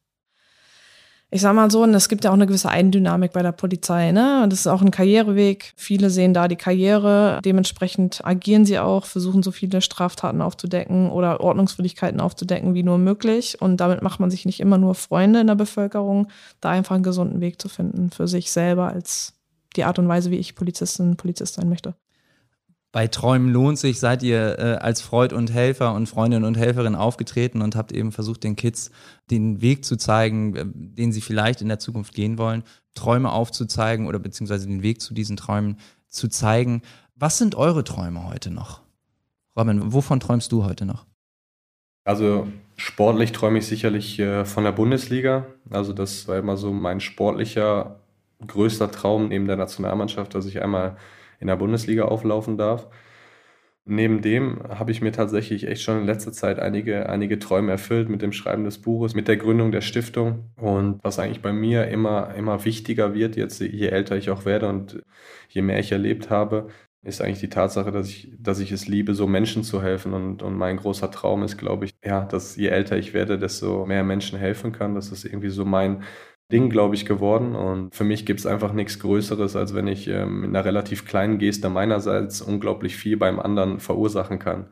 ich 1.34 1.42
sag 1.42 1.56
mal 1.56 1.72
so, 1.72 1.82
und 1.82 1.96
es 1.96 2.10
gibt 2.10 2.24
ja 2.24 2.30
auch 2.30 2.36
eine 2.36 2.46
gewisse 2.46 2.70
Eigendynamik 2.70 3.34
bei 3.34 3.42
der 3.42 3.54
Polizei, 3.54 4.12
ne? 4.12 4.44
Und 4.44 4.54
das 4.54 4.60
ist 4.60 4.68
auch 4.68 4.84
ein 4.84 4.92
Karriereweg. 4.92 5.74
Viele 5.76 6.12
sehen 6.12 6.36
da 6.36 6.48
die 6.48 6.56
Karriere. 6.56 7.40
Dementsprechend 7.44 8.24
agieren 8.24 8.66
sie 8.66 8.78
auch, 8.78 9.06
versuchen 9.06 9.42
so 9.42 9.52
viele 9.52 9.82
Straftaten 9.82 10.44
aufzudecken 10.44 11.10
oder 11.10 11.42
Ordnungswidrigkeiten 11.42 12.22
aufzudecken 12.22 12.76
wie 12.76 12.84
nur 12.84 13.00
möglich. 13.00 13.60
Und 13.60 13.78
damit 13.78 14.04
macht 14.04 14.20
man 14.20 14.30
sich 14.30 14.46
nicht 14.46 14.60
immer 14.60 14.78
nur 14.78 14.94
Freunde 14.94 15.42
in 15.42 15.48
der 15.48 15.56
Bevölkerung, 15.56 16.28
da 16.62 16.70
einfach 16.70 16.94
einen 16.94 17.04
gesunden 17.04 17.42
Weg 17.42 17.60
zu 17.60 17.68
finden 17.68 18.12
für 18.12 18.28
sich 18.28 18.52
selber 18.52 18.90
als 18.90 19.34
die 19.76 19.86
Art 19.86 19.98
und 19.98 20.08
Weise, 20.08 20.30
wie 20.30 20.38
ich 20.38 20.54
Polizistin, 20.54 21.18
Polizist 21.18 21.56
sein 21.56 21.68
möchte 21.68 21.96
bei 22.94 23.08
Träumen 23.08 23.52
lohnt 23.52 23.80
sich, 23.80 24.00
seid 24.00 24.22
ihr 24.22 24.60
äh, 24.60 24.62
als 24.76 25.02
Freund 25.02 25.34
und 25.34 25.52
Helfer 25.52 25.96
und 25.96 26.08
Freundin 26.08 26.44
und 26.44 26.56
Helferin 26.56 26.94
aufgetreten 26.94 27.64
und 27.64 27.76
habt 27.76 27.92
eben 27.92 28.12
versucht, 28.12 28.44
den 28.44 28.56
Kids 28.56 28.92
den 29.32 29.62
Weg 29.62 29.84
zu 29.84 29.98
zeigen, 29.98 30.56
äh, 30.56 30.64
den 30.64 31.12
sie 31.12 31.22
vielleicht 31.22 31.62
in 31.62 31.70
der 31.70 31.80
Zukunft 31.80 32.14
gehen 32.14 32.38
wollen, 32.38 32.64
Träume 32.94 33.32
aufzuzeigen 33.32 34.06
oder 34.06 34.20
beziehungsweise 34.20 34.68
den 34.68 34.84
Weg 34.84 35.02
zu 35.02 35.16
diesen 35.16 35.38
Träumen 35.38 35.78
zu 36.08 36.28
zeigen. 36.28 36.84
Was 37.16 37.40
sind 37.40 37.56
eure 37.56 37.84
Träume 37.84 38.28
heute 38.28 38.52
noch? 38.52 38.82
Robin, 39.58 39.92
wovon 39.92 40.20
träumst 40.20 40.52
du 40.52 40.64
heute 40.64 40.86
noch? 40.86 41.08
Also 42.06 42.48
sportlich 42.76 43.32
träume 43.32 43.58
ich 43.58 43.66
sicherlich 43.66 44.20
äh, 44.20 44.46
von 44.46 44.66
der 44.66 44.72
Bundesliga. 44.72 45.48
Also 45.72 45.94
das 45.94 46.28
war 46.28 46.38
immer 46.38 46.58
so 46.58 46.72
mein 46.72 47.00
sportlicher 47.00 48.00
größter 48.46 48.92
Traum 48.92 49.30
neben 49.30 49.48
der 49.48 49.56
Nationalmannschaft, 49.56 50.36
dass 50.36 50.46
ich 50.46 50.62
einmal 50.62 50.96
in 51.40 51.48
der 51.48 51.56
Bundesliga 51.56 52.06
auflaufen 52.06 52.58
darf. 52.58 52.88
Neben 53.86 54.22
dem 54.22 54.64
habe 54.70 54.92
ich 54.92 55.02
mir 55.02 55.12
tatsächlich 55.12 55.68
echt 55.68 55.82
schon 55.82 56.00
in 56.00 56.06
letzter 56.06 56.32
Zeit 56.32 56.58
einige, 56.58 57.10
einige 57.10 57.38
Träume 57.38 57.72
erfüllt 57.72 58.08
mit 58.08 58.22
dem 58.22 58.32
Schreiben 58.32 58.64
des 58.64 58.82
Buches, 58.82 59.14
mit 59.14 59.28
der 59.28 59.36
Gründung 59.36 59.74
der 59.74 59.82
Stiftung. 59.82 60.52
Und 60.56 61.00
was 61.04 61.20
eigentlich 61.20 61.42
bei 61.42 61.52
mir 61.52 61.90
immer, 61.90 62.34
immer 62.36 62.64
wichtiger 62.64 63.14
wird, 63.14 63.36
jetzt 63.36 63.60
je 63.60 63.88
älter 63.88 64.16
ich 64.16 64.30
auch 64.30 64.46
werde 64.46 64.70
und 64.70 65.04
je 65.50 65.62
mehr 65.62 65.80
ich 65.80 65.92
erlebt 65.92 66.30
habe, 66.30 66.68
ist 67.04 67.22
eigentlich 67.22 67.42
die 67.42 67.50
Tatsache, 67.50 67.92
dass 67.92 68.08
ich, 68.08 68.32
dass 68.40 68.60
ich 68.60 68.72
es 68.72 68.88
liebe, 68.88 69.14
so 69.14 69.28
Menschen 69.28 69.64
zu 69.64 69.84
helfen. 69.84 70.14
Und, 70.14 70.42
und 70.42 70.58
mein 70.58 70.78
großer 70.78 71.12
Traum 71.12 71.44
ist, 71.44 71.58
glaube 71.58 71.86
ich, 71.86 71.92
ja, 72.04 72.24
dass 72.24 72.56
je 72.56 72.68
älter 72.70 72.98
ich 72.98 73.14
werde, 73.14 73.38
desto 73.38 73.86
mehr 73.86 74.06
Menschen 74.06 74.40
helfen 74.40 74.72
kann. 74.72 74.96
Das 74.96 75.12
ist 75.12 75.26
irgendwie 75.26 75.50
so 75.50 75.66
mein, 75.66 76.04
Ding, 76.52 76.70
glaube 76.70 76.96
ich, 76.96 77.06
geworden. 77.06 77.56
Und 77.56 77.96
für 77.96 78.04
mich 78.04 78.26
gibt 78.26 78.40
es 78.40 78.46
einfach 78.46 78.74
nichts 78.74 79.00
Größeres, 79.00 79.56
als 79.56 79.74
wenn 79.74 79.88
ich 79.88 80.08
ähm, 80.08 80.42
mit 80.42 80.50
einer 80.50 80.66
relativ 80.66 81.06
kleinen 81.06 81.40
Geste 81.40 81.70
meinerseits 81.70 82.42
unglaublich 82.42 82.96
viel 82.96 83.18
beim 83.18 83.40
anderen 83.40 83.80
verursachen 83.80 84.40
kann. 84.40 84.68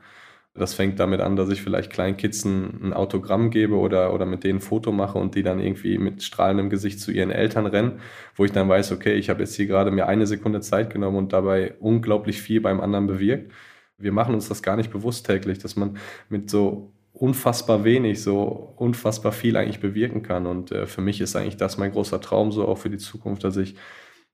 Das 0.54 0.74
fängt 0.74 1.00
damit 1.00 1.22
an, 1.22 1.38
dass 1.38 1.50
ich 1.50 1.62
vielleicht 1.62 1.92
kleinen 1.92 2.18
Kids 2.18 2.44
ein, 2.44 2.92
Autogramm 2.94 3.52
gebe 3.52 3.78
oder, 3.78 4.14
oder 4.14 4.26
mit 4.26 4.44
denen 4.44 4.60
ein 4.60 4.62
Foto 4.62 4.92
mache 4.92 5.18
und 5.18 5.36
die 5.36 5.44
dann 5.44 5.62
irgendwie 5.62 5.98
mit 5.98 6.24
strahlendem 6.24 6.70
Gesicht 6.70 7.00
zu 7.00 7.12
ihren 7.12 7.32
Eltern 7.32 7.66
rennen, 7.66 8.02
wo 8.36 8.44
ich 8.44 8.52
dann 8.52 8.68
weiß, 8.68 8.92
okay, 8.92 9.14
ich 9.14 9.30
habe 9.30 9.40
jetzt 9.42 9.56
hier 9.56 9.68
gerade 9.68 9.92
mir 9.92 10.08
eine 10.08 10.28
Sekunde 10.28 10.60
Zeit 10.60 10.90
genommen 10.92 11.16
und 11.18 11.32
dabei 11.32 11.76
unglaublich 11.80 12.42
viel 12.42 12.60
beim 12.60 12.82
anderen 12.82 13.08
bewirkt. 13.08 13.52
Wir 13.98 14.12
machen 14.12 14.34
uns 14.36 14.50
das 14.50 14.62
gar 14.62 14.76
nicht 14.76 14.92
bewusst 14.92 15.26
täglich, 15.26 15.60
dass 15.60 15.78
man 15.78 15.98
mit 16.28 16.50
so 16.50 16.92
unfassbar 17.14 17.84
wenig, 17.84 18.22
so 18.22 18.74
unfassbar 18.78 19.32
viel 19.32 19.58
eigentlich 19.58 19.80
bewirken 19.80 20.24
kann. 20.24 20.48
Und 20.48 20.72
äh, 20.72 20.88
für 20.88 21.02
mich 21.02 21.22
ist 21.22 21.36
eigentlich 21.36 21.58
das 21.58 21.78
mein 21.78 21.92
großer 21.92 22.22
Traum, 22.22 22.52
so 22.52 22.68
auch 22.68 22.78
für 22.78 22.90
die 22.90 22.98
Zukunft, 22.98 23.44
dass 23.44 23.58
ich 23.58 23.76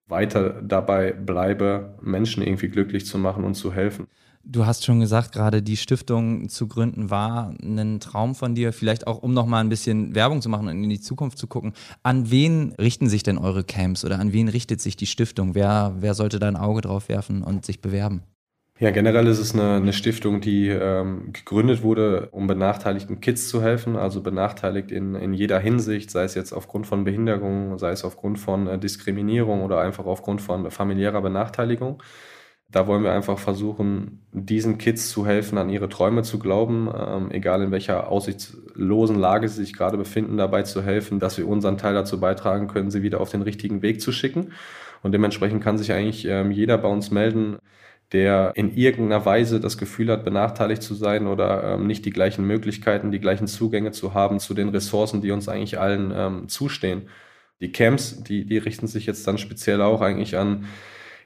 weiter 0.08 0.62
dabei 0.62 1.12
bleibe, 1.12 1.98
Menschen 2.02 2.44
irgendwie 2.44 2.70
glücklich 2.70 3.06
zu 3.06 3.18
machen 3.18 3.44
und 3.44 3.56
zu 3.56 3.74
helfen. 3.74 4.08
Du 4.50 4.66
hast 4.66 4.86
schon 4.86 5.02
gesagt, 5.02 5.34
gerade 5.34 5.62
die 5.62 5.76
Stiftung 5.76 6.48
zu 6.48 6.68
gründen 6.68 7.10
war 7.10 7.54
ein 7.62 8.00
Traum 8.00 8.34
von 8.34 8.56
dir, 8.56 8.72
vielleicht 8.72 9.06
auch 9.06 9.22
um 9.22 9.34
noch 9.34 9.46
mal 9.46 9.60
ein 9.60 9.68
bisschen 9.68 10.16
Werbung 10.16 10.42
zu 10.42 10.48
machen 10.48 10.70
und 10.70 10.84
in 10.84 10.90
die 10.90 11.02
Zukunft 11.02 11.38
zu 11.38 11.48
gucken. 11.48 11.74
An 12.02 12.32
wen 12.32 12.72
richten 12.80 13.10
sich 13.10 13.24
denn 13.24 13.38
eure 13.38 13.66
Camps 13.66 14.06
oder 14.06 14.20
an 14.20 14.32
wen 14.32 14.48
richtet 14.48 14.80
sich 14.80 14.96
die 14.96 15.06
Stiftung? 15.06 15.54
Wer, 15.54 15.96
wer 16.00 16.14
sollte 16.14 16.40
da 16.40 16.48
ein 16.48 16.56
Auge 16.56 16.80
drauf 16.80 17.10
werfen 17.10 17.44
und 17.44 17.66
sich 17.66 17.82
bewerben? 17.82 18.24
Ja, 18.80 18.92
generell 18.92 19.26
ist 19.26 19.40
es 19.40 19.56
eine, 19.56 19.78
eine 19.78 19.92
Stiftung, 19.92 20.40
die 20.40 20.68
ähm, 20.70 21.34
gegründet 21.34 21.82
wurde, 21.82 22.30
um 22.32 22.46
benachteiligten 22.46 23.22
Kids 23.22 23.50
zu 23.50 23.64
helfen, 23.64 23.96
also 23.96 24.22
benachteiligt 24.22 24.92
in, 24.92 25.16
in 25.16 25.34
jeder 25.34 25.58
Hinsicht, 25.58 26.12
sei 26.12 26.24
es 26.26 26.36
jetzt 26.36 26.54
aufgrund 26.54 26.86
von 26.86 27.04
Behinderung, 27.04 27.80
sei 27.80 27.90
es 27.90 28.04
aufgrund 28.04 28.38
von 28.38 28.68
äh, 28.68 28.78
Diskriminierung 28.78 29.64
oder 29.64 29.80
einfach 29.82 30.06
aufgrund 30.06 30.42
von 30.42 30.70
familiärer 30.70 31.24
Benachteiligung. 31.24 32.04
Da 32.70 32.86
wollen 32.86 33.02
wir 33.04 33.14
einfach 33.14 33.40
versuchen, 33.40 34.28
diesen 34.32 34.78
Kids 34.78 35.10
zu 35.10 35.26
helfen, 35.26 35.58
an 35.58 35.70
ihre 35.70 35.90
Träume 35.90 36.22
zu 36.22 36.38
glauben, 36.38 36.88
ähm, 36.96 37.32
egal 37.32 37.64
in 37.64 37.72
welcher 37.72 38.10
aussichtslosen 38.10 39.18
Lage 39.18 39.50
sie 39.50 39.64
sich 39.64 39.74
gerade 39.74 39.98
befinden, 39.98 40.38
dabei 40.38 40.62
zu 40.64 40.84
helfen, 40.84 41.20
dass 41.20 41.38
wir 41.40 41.48
unseren 41.48 41.80
Teil 41.80 41.96
dazu 41.96 42.20
beitragen 42.20 42.68
können, 42.68 42.92
sie 42.92 43.02
wieder 43.02 43.22
auf 43.22 43.32
den 43.32 43.42
richtigen 43.42 43.82
Weg 43.82 44.02
zu 44.02 44.12
schicken. 44.12 44.52
Und 45.02 45.14
dementsprechend 45.14 45.64
kann 45.64 45.80
sich 45.80 45.92
eigentlich 45.94 46.26
ähm, 46.26 46.52
jeder 46.52 46.78
bei 46.78 46.90
uns 46.90 47.10
melden, 47.10 47.58
der 48.14 48.54
in 48.56 48.76
irgendeiner 48.76 49.26
Weise 49.26 49.60
das 49.60 49.78
Gefühl 49.78 50.10
hat, 50.12 50.24
benachteiligt 50.24 50.82
zu 50.82 50.94
sein 50.96 51.28
oder 51.28 51.74
ähm, 51.74 51.88
nicht 51.88 52.06
die 52.06 52.12
gleichen 52.12 52.46
Möglichkeiten, 52.46 53.12
die 53.12 53.20
gleichen 53.20 53.48
Zugänge 53.48 53.92
zu 53.92 54.14
haben 54.14 54.40
zu 54.40 54.54
den 54.54 54.70
Ressourcen, 54.70 55.22
die 55.22 55.32
uns 55.32 55.50
eigentlich 55.50 55.80
allen 55.80 56.14
ähm, 56.16 56.48
zustehen. 56.48 57.10
Die 57.60 57.72
Camps, 57.72 58.24
die, 58.24 58.46
die 58.46 58.58
richten 58.60 58.88
sich 58.88 59.06
jetzt 59.06 59.28
dann 59.28 59.38
speziell 59.38 59.82
auch 59.82 60.02
eigentlich 60.02 60.38
an 60.38 60.66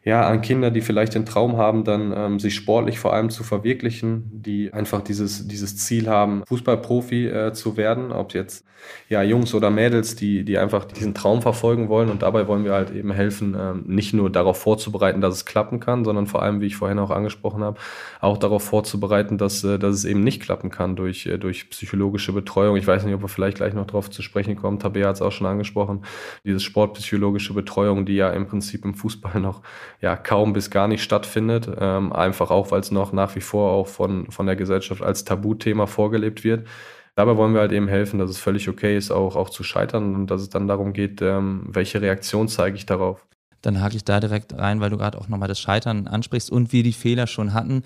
ja, 0.04 0.28
an 0.28 0.41
Kinder, 0.41 0.72
die 0.72 0.82
vielleicht 0.82 1.14
den 1.14 1.26
Traum 1.26 1.58
haben, 1.58 1.84
dann 1.84 2.14
ähm, 2.16 2.39
sich 2.39 2.56
sportlich 2.56 2.99
vor 2.99 3.14
allem 3.14 3.30
zu 3.30 3.43
verwirklichen, 3.43 4.24
die 4.34 4.74
einfach 4.74 5.02
dieses, 5.02 5.47
dieses 5.47 5.78
Ziel 5.78 6.10
haben, 6.10 6.43
Fußballprofi 6.47 7.28
äh, 7.28 7.54
zu 7.54 7.78
werden, 7.78 8.12
ob 8.12 8.34
jetzt 8.34 8.66
ja 9.10 9.22
Jungs 9.22 9.54
oder 9.54 9.70
Mädels, 9.70 10.16
die, 10.16 10.43
die 10.43 10.58
einfach 10.58 10.86
diesen 10.86 11.14
Traum 11.14 11.41
verfolgen 11.41 11.89
wollen. 11.89 12.10
Und 12.10 12.22
dabei 12.22 12.47
wollen 12.47 12.64
wir 12.64 12.74
halt 12.74 12.91
eben 12.91 13.12
helfen, 13.12 13.56
ähm, 13.60 13.84
nicht 13.86 14.14
nur 14.14 14.30
darauf 14.30 14.58
vorzubereiten, 14.58 15.22
dass 15.22 15.36
es 15.36 15.45
klappen 15.45 15.80
kann, 15.80 16.06
sondern 16.06 16.28
vor 16.28 16.41
allem, 16.41 16.62
wie 16.62 16.68
ich 16.68 16.76
vorhin 16.76 16.99
auch 16.99 17.12
angesprochen 17.12 17.64
habe, 17.64 17.80
auch 18.20 18.38
darauf 18.38 18.64
vorzubereiten, 18.64 19.38
dass, 19.38 19.64
äh, 19.64 19.78
dass 19.78 19.95
es 19.95 20.06
eben 20.06 20.22
nicht 20.22 20.41
klappen 20.41 20.70
kann 20.70 20.95
durch, 20.95 21.26
äh, 21.26 21.38
durch 21.38 21.70
psychologische 21.70 22.34
Betreuung. 22.34 22.76
Ich 22.76 22.88
weiß 22.88 23.06
nicht, 23.06 23.14
ob 23.14 23.22
wir 23.22 23.28
vielleicht 23.28 23.58
gleich 23.58 23.74
noch 23.74 23.86
darauf 23.86 24.10
zu 24.10 24.22
sprechen 24.22 24.56
kommen, 24.56 24.80
Tabea 24.80 25.10
hat 25.10 25.16
es 25.16 25.22
auch 25.22 25.32
schon 25.32 25.47
angesprochen, 25.47 26.04
diese 26.43 26.60
sportpsychologische 26.60 27.54
Betreuung, 27.54 28.06
die 28.06 28.16
ja 28.16 28.30
im 28.32 28.47
Prinzip 28.47 28.86
im 28.86 28.93
Fußball 28.93 29.39
noch 29.39 29.62
ja 30.02 30.16
kaum 30.16 30.54
bis 30.54 30.70
gar 30.70 30.88
nicht 30.88 31.04
stattfindet. 31.04 31.70
Ähm, 31.80 32.12
einfach 32.12 32.52
auch, 32.52 32.72
weil 32.72 32.82
es 32.82 32.91
noch 32.91 33.14
nach 33.14 33.36
wie 33.36 33.41
vor 33.41 33.72
auch 33.72 33.88
von, 33.88 34.30
von 34.32 34.45
der 34.45 34.56
Gesellschaft 34.56 35.02
als 35.02 35.24
Tabuthema 35.24 35.86
vorgelebt 35.86 36.43
wird. 36.43 36.68
Dabei 37.16 37.38
wollen 37.38 37.54
wir 37.54 37.62
halt 37.62 37.72
eben 37.72 37.88
helfen, 37.88 38.20
dass 38.20 38.30
es 38.30 38.38
völlig 38.38 38.68
okay 38.70 38.97
ist, 38.97 39.12
auch, 39.12 39.36
auch 39.36 39.49
zu 39.49 39.64
scheitern 39.64 40.16
und 40.16 40.28
dass 40.28 40.41
es 40.41 40.49
dann 40.49 40.68
darum 40.68 40.93
geht, 40.93 41.22
ähm, 41.22 41.66
welche 41.68 42.02
Reaktion 42.02 42.47
zeige 42.47 42.78
ich 42.78 42.86
darauf. 42.86 43.28
Dann 43.62 43.82
hake 43.82 43.95
ich 43.95 44.04
da 44.04 44.20
direkt 44.20 44.58
rein, 44.58 44.80
weil 44.80 44.89
du 44.89 44.97
gerade 44.97 45.20
auch 45.20 45.28
nochmal 45.28 45.49
das 45.49 45.60
Scheitern 45.60 46.08
ansprichst 46.08 46.52
und 46.52 46.74
wir 46.74 46.84
die 46.84 46.93
Fehler 46.93 47.28
schon 47.28 47.54
hatten. 47.54 47.84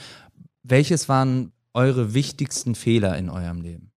Welches 0.63 1.09
waren 1.09 1.51
eure 1.73 2.13
wichtigsten 2.13 2.75
Fehler 2.75 3.17
in 3.17 3.29
eurem 3.29 3.61
Leben? 3.61 3.91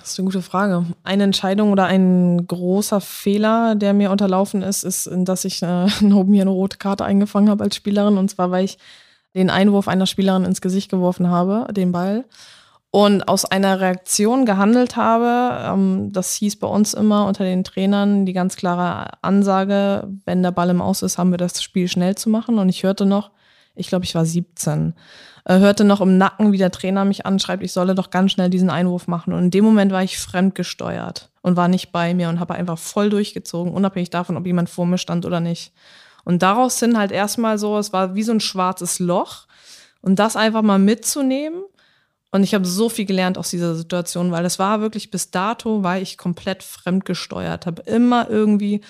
Das 0.00 0.12
ist 0.12 0.18
eine 0.18 0.26
gute 0.26 0.42
Frage. 0.42 0.86
Eine 1.02 1.24
Entscheidung 1.24 1.72
oder 1.72 1.86
ein 1.86 2.46
großer 2.46 3.00
Fehler, 3.00 3.74
der 3.74 3.92
mir 3.92 4.10
unterlaufen 4.10 4.62
ist, 4.62 4.84
ist, 4.84 5.10
dass 5.12 5.44
ich 5.44 5.62
äh, 5.62 5.86
mir 6.00 6.42
eine 6.42 6.50
rote 6.50 6.78
Karte 6.78 7.04
eingefangen 7.04 7.50
habe 7.50 7.64
als 7.64 7.76
Spielerin. 7.76 8.18
Und 8.18 8.30
zwar, 8.30 8.50
weil 8.50 8.64
ich 8.64 8.78
den 9.34 9.50
Einwurf 9.50 9.88
einer 9.88 10.06
Spielerin 10.06 10.44
ins 10.44 10.60
Gesicht 10.60 10.90
geworfen 10.90 11.28
habe, 11.28 11.72
den 11.72 11.92
Ball. 11.92 12.24
und 12.90 13.28
aus 13.28 13.44
einer 13.44 13.80
Reaktion 13.80 14.46
gehandelt 14.46 14.96
habe. 14.96 15.74
Ähm, 15.74 16.12
das 16.12 16.34
hieß 16.34 16.56
bei 16.56 16.66
uns 16.68 16.94
immer 16.94 17.26
unter 17.26 17.44
den 17.44 17.64
Trainern 17.64 18.24
die 18.26 18.32
ganz 18.32 18.56
klare 18.56 19.22
Ansage, 19.22 20.08
wenn 20.24 20.42
der 20.42 20.52
Ball 20.52 20.70
im 20.70 20.80
Aus 20.80 21.02
ist, 21.02 21.18
haben 21.18 21.30
wir 21.30 21.38
das 21.38 21.62
Spiel 21.62 21.88
schnell 21.88 22.14
zu 22.14 22.30
machen. 22.30 22.58
Und 22.58 22.68
ich 22.68 22.84
hörte 22.84 23.04
noch, 23.04 23.30
ich 23.74 23.88
glaube, 23.88 24.04
ich 24.04 24.14
war 24.14 24.24
17, 24.24 24.94
äh, 25.48 25.58
hörte 25.58 25.84
noch 25.84 26.00
im 26.00 26.18
Nacken, 26.18 26.52
wie 26.52 26.58
der 26.58 26.70
Trainer 26.70 27.04
mich 27.04 27.26
anschreibt, 27.26 27.62
ich 27.64 27.72
solle 27.72 27.94
doch 27.94 28.10
ganz 28.10 28.32
schnell 28.32 28.50
diesen 28.50 28.70
Einwurf 28.70 29.08
machen. 29.08 29.32
Und 29.32 29.44
in 29.44 29.50
dem 29.50 29.64
Moment 29.64 29.90
war 29.90 30.02
ich 30.04 30.18
fremdgesteuert 30.18 31.30
und 31.42 31.56
war 31.56 31.68
nicht 31.68 31.90
bei 31.90 32.14
mir 32.14 32.28
und 32.28 32.38
habe 32.38 32.54
einfach 32.54 32.78
voll 32.78 33.10
durchgezogen, 33.10 33.72
unabhängig 33.72 34.10
davon, 34.10 34.36
ob 34.36 34.46
jemand 34.46 34.68
vor 34.68 34.86
mir 34.86 34.98
stand 34.98 35.26
oder 35.26 35.40
nicht. 35.40 35.72
Und 36.24 36.42
daraus 36.42 36.78
sind 36.78 36.96
halt 36.96 37.10
erstmal 37.10 37.58
so, 37.58 37.78
es 37.78 37.92
war 37.92 38.14
wie 38.14 38.22
so 38.22 38.32
ein 38.32 38.40
schwarzes 38.40 38.98
Loch. 38.98 39.46
Und 40.02 40.18
das 40.18 40.36
einfach 40.36 40.62
mal 40.62 40.78
mitzunehmen 40.78 41.62
und 42.30 42.42
ich 42.42 42.54
habe 42.54 42.66
so 42.66 42.88
viel 42.88 43.06
gelernt 43.06 43.38
aus 43.38 43.50
dieser 43.50 43.74
Situation, 43.74 44.30
weil 44.30 44.44
es 44.44 44.58
war 44.58 44.80
wirklich 44.80 45.10
bis 45.10 45.30
dato, 45.30 45.82
war 45.82 45.98
ich 45.98 46.18
komplett 46.18 46.62
fremdgesteuert, 46.62 47.66
habe 47.66 47.82
immer 47.82 48.28
irgendwie 48.28 48.82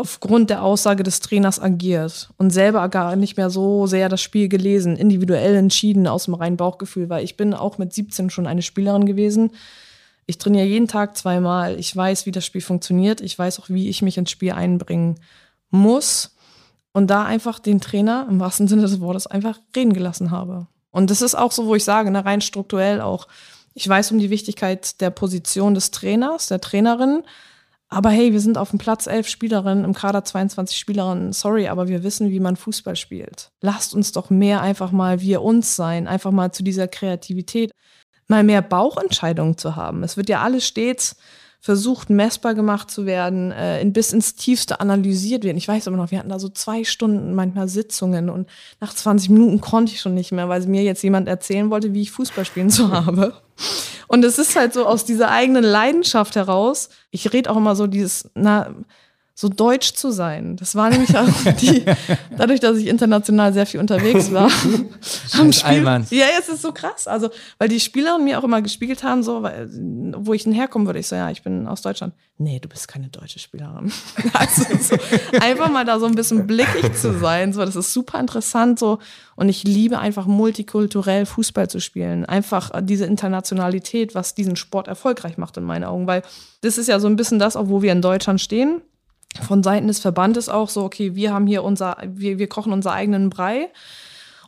aufgrund 0.00 0.50
der 0.50 0.62
Aussage 0.62 1.02
des 1.02 1.20
Trainers 1.20 1.60
agiert 1.60 2.30
und 2.38 2.50
selber 2.50 2.88
gar 2.88 3.16
nicht 3.16 3.36
mehr 3.36 3.50
so 3.50 3.86
sehr 3.86 4.08
das 4.08 4.22
Spiel 4.22 4.48
gelesen, 4.48 4.96
individuell 4.96 5.54
entschieden 5.56 6.06
aus 6.06 6.24
dem 6.24 6.34
reinen 6.34 6.56
Bauchgefühl, 6.56 7.08
weil 7.08 7.22
ich 7.22 7.36
bin 7.36 7.54
auch 7.54 7.78
mit 7.78 7.92
17 7.92 8.30
schon 8.30 8.46
eine 8.46 8.62
Spielerin 8.62 9.04
gewesen. 9.04 9.52
Ich 10.26 10.38
trainiere 10.38 10.66
jeden 10.66 10.88
Tag 10.88 11.16
zweimal. 11.16 11.78
Ich 11.78 11.94
weiß, 11.94 12.24
wie 12.24 12.30
das 12.30 12.46
Spiel 12.46 12.60
funktioniert. 12.60 13.20
Ich 13.20 13.38
weiß 13.38 13.60
auch, 13.60 13.68
wie 13.68 13.88
ich 13.88 14.00
mich 14.00 14.16
ins 14.16 14.30
Spiel 14.30 14.52
einbringen 14.52 15.16
muss. 15.70 16.34
Und 16.92 17.08
da 17.08 17.24
einfach 17.24 17.58
den 17.58 17.80
Trainer 17.80 18.26
im 18.28 18.40
wahrsten 18.40 18.68
Sinne 18.68 18.82
des 18.82 19.00
Wortes 19.00 19.26
einfach 19.26 19.58
reden 19.76 19.92
gelassen 19.92 20.30
habe. 20.30 20.66
Und 20.90 21.10
das 21.10 21.22
ist 21.22 21.34
auch 21.34 21.52
so, 21.52 21.66
wo 21.66 21.74
ich 21.74 21.84
sage, 21.84 22.10
ne, 22.10 22.24
rein 22.24 22.40
strukturell 22.40 23.00
auch. 23.00 23.28
Ich 23.74 23.88
weiß 23.88 24.12
um 24.12 24.18
die 24.18 24.30
Wichtigkeit 24.30 25.00
der 25.00 25.10
Position 25.10 25.74
des 25.74 25.90
Trainers, 25.90 26.48
der 26.48 26.60
Trainerin. 26.60 27.22
Aber 27.92 28.10
hey, 28.10 28.32
wir 28.32 28.40
sind 28.40 28.56
auf 28.56 28.70
dem 28.70 28.78
Platz 28.78 29.08
elf 29.08 29.26
Spielerinnen, 29.26 29.84
im 29.84 29.94
Kader 29.94 30.24
22 30.24 30.78
Spielerinnen. 30.78 31.32
Sorry, 31.32 31.66
aber 31.66 31.88
wir 31.88 32.04
wissen, 32.04 32.30
wie 32.30 32.38
man 32.38 32.54
Fußball 32.54 32.94
spielt. 32.94 33.50
Lasst 33.60 33.94
uns 33.94 34.12
doch 34.12 34.30
mehr 34.30 34.62
einfach 34.62 34.92
mal 34.92 35.20
wir 35.20 35.42
uns 35.42 35.74
sein, 35.74 36.06
einfach 36.06 36.30
mal 36.30 36.52
zu 36.52 36.62
dieser 36.62 36.86
Kreativität, 36.86 37.72
mal 38.28 38.44
mehr 38.44 38.62
Bauchentscheidungen 38.62 39.58
zu 39.58 39.74
haben. 39.74 40.04
Es 40.04 40.16
wird 40.16 40.28
ja 40.28 40.40
alles 40.40 40.64
stets 40.68 41.16
versucht, 41.60 42.08
messbar 42.08 42.54
gemacht 42.54 42.90
zu 42.90 43.04
werden, 43.04 43.52
äh, 43.52 43.84
bis 43.84 44.12
ins 44.12 44.34
Tiefste 44.34 44.80
analysiert 44.80 45.44
werden. 45.44 45.58
Ich 45.58 45.68
weiß 45.68 45.86
aber 45.88 45.96
noch, 45.98 46.10
wir 46.10 46.18
hatten 46.18 46.30
da 46.30 46.38
so 46.38 46.48
zwei 46.48 46.84
Stunden 46.84 47.34
manchmal 47.34 47.68
Sitzungen 47.68 48.30
und 48.30 48.48
nach 48.80 48.94
20 48.94 49.28
Minuten 49.28 49.60
konnte 49.60 49.92
ich 49.92 50.00
schon 50.00 50.14
nicht 50.14 50.32
mehr, 50.32 50.48
weil 50.48 50.66
mir 50.66 50.82
jetzt 50.82 51.02
jemand 51.02 51.28
erzählen 51.28 51.70
wollte, 51.70 51.92
wie 51.92 52.02
ich 52.02 52.10
Fußball 52.10 52.46
spielen 52.46 52.70
zu 52.70 52.90
habe. 52.90 53.34
Und 54.08 54.24
es 54.24 54.38
ist 54.38 54.56
halt 54.56 54.72
so 54.72 54.86
aus 54.86 55.04
dieser 55.04 55.30
eigenen 55.30 55.62
Leidenschaft 55.62 56.34
heraus. 56.34 56.88
Ich 57.10 57.32
rede 57.32 57.50
auch 57.50 57.56
immer 57.56 57.76
so 57.76 57.86
dieses, 57.86 58.30
na, 58.34 58.74
so 59.34 59.48
deutsch 59.48 59.94
zu 59.94 60.10
sein. 60.10 60.56
Das 60.56 60.74
war 60.74 60.90
nämlich 60.90 61.16
auch 61.16 61.26
die, 61.60 61.84
dadurch, 62.36 62.60
dass 62.60 62.76
ich 62.76 62.88
international 62.88 63.52
sehr 63.54 63.64
viel 63.64 63.80
unterwegs 63.80 64.30
war. 64.32 64.50
am 65.38 65.52
Spiel, 65.52 65.82
ja, 66.10 66.26
es 66.38 66.48
ist 66.50 66.60
so 66.60 66.72
krass. 66.72 67.08
Also, 67.08 67.30
weil 67.58 67.68
die 67.68 67.80
Spieler 67.80 68.18
mir 68.18 68.38
auch 68.38 68.44
immer 68.44 68.60
gespiegelt 68.60 69.02
haben, 69.02 69.22
so, 69.22 69.42
weil, 69.42 69.70
wo 70.16 70.34
ich 70.34 70.44
denn 70.44 70.52
herkommen 70.52 70.86
würde. 70.86 70.98
Ich 70.98 71.06
so, 71.06 71.16
ja, 71.16 71.30
ich 71.30 71.42
bin 71.42 71.66
aus 71.66 71.80
Deutschland. 71.80 72.12
Nee, 72.36 72.58
du 72.58 72.68
bist 72.68 72.88
keine 72.88 73.08
deutsche 73.08 73.38
Spielerin. 73.38 73.90
also, 74.34 74.64
so, 74.78 74.96
einfach 75.40 75.70
mal 75.70 75.86
da 75.86 75.98
so 75.98 76.06
ein 76.06 76.14
bisschen 76.14 76.46
blickig 76.46 76.94
zu 76.94 77.18
sein. 77.18 77.54
So, 77.54 77.64
das 77.64 77.76
ist 77.76 77.94
super 77.94 78.20
interessant. 78.20 78.78
So. 78.78 78.98
Und 79.36 79.48
ich 79.48 79.64
liebe 79.64 79.98
einfach 79.98 80.26
multikulturell 80.26 81.24
Fußball 81.24 81.70
zu 81.70 81.80
spielen. 81.80 82.26
Einfach 82.26 82.70
diese 82.82 83.06
Internationalität, 83.06 84.14
was 84.14 84.34
diesen 84.34 84.56
Sport 84.56 84.86
erfolgreich 84.86 85.38
macht 85.38 85.56
in 85.56 85.64
meinen 85.64 85.84
Augen. 85.84 86.06
Weil 86.06 86.22
das 86.60 86.76
ist 86.76 86.88
ja 86.88 87.00
so 87.00 87.06
ein 87.06 87.16
bisschen 87.16 87.38
das, 87.38 87.56
auch 87.56 87.68
wo 87.68 87.80
wir 87.80 87.92
in 87.92 88.02
Deutschland 88.02 88.40
stehen 88.40 88.82
von 89.42 89.62
Seiten 89.62 89.86
des 89.86 90.00
Verbandes 90.00 90.48
auch 90.48 90.68
so, 90.68 90.84
okay, 90.84 91.14
wir 91.14 91.32
haben 91.32 91.46
hier 91.46 91.62
unser, 91.62 91.96
wir, 92.04 92.38
wir 92.38 92.48
kochen 92.48 92.72
unseren 92.72 92.94
eigenen 92.94 93.30
Brei. 93.30 93.70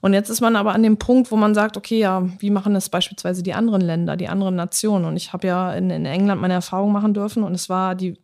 Und 0.01 0.15
jetzt 0.15 0.31
ist 0.31 0.41
man 0.41 0.57
aber 0.57 0.75
an 0.75 0.83
dem 0.83 0.97
Punkt, 0.97 1.31
wo 1.31 1.37
man 1.37 1.55
sagt, 1.55 1.77
okay, 1.77 2.01
ja, 2.01 2.29
wie 2.41 2.51
machen 2.51 2.75
das 2.75 2.89
beispielsweise 2.89 3.45
die 3.45 3.55
anderen 3.55 3.81
Länder, 3.81 4.17
die 4.17 4.29
anderen 4.29 4.57
Nationen? 4.57 5.05
Und 5.05 5.17
ich 5.17 5.33
habe 5.33 5.47
ja 5.47 5.73
in, 5.75 5.91
in 5.91 6.07
England 6.07 6.41
meine 6.41 6.55
Erfahrung 6.55 6.91
machen 6.91 7.15
dürfen 7.15 7.45
und 7.45 7.55
es 7.55 7.69
war 7.69 7.95
die 7.95 8.19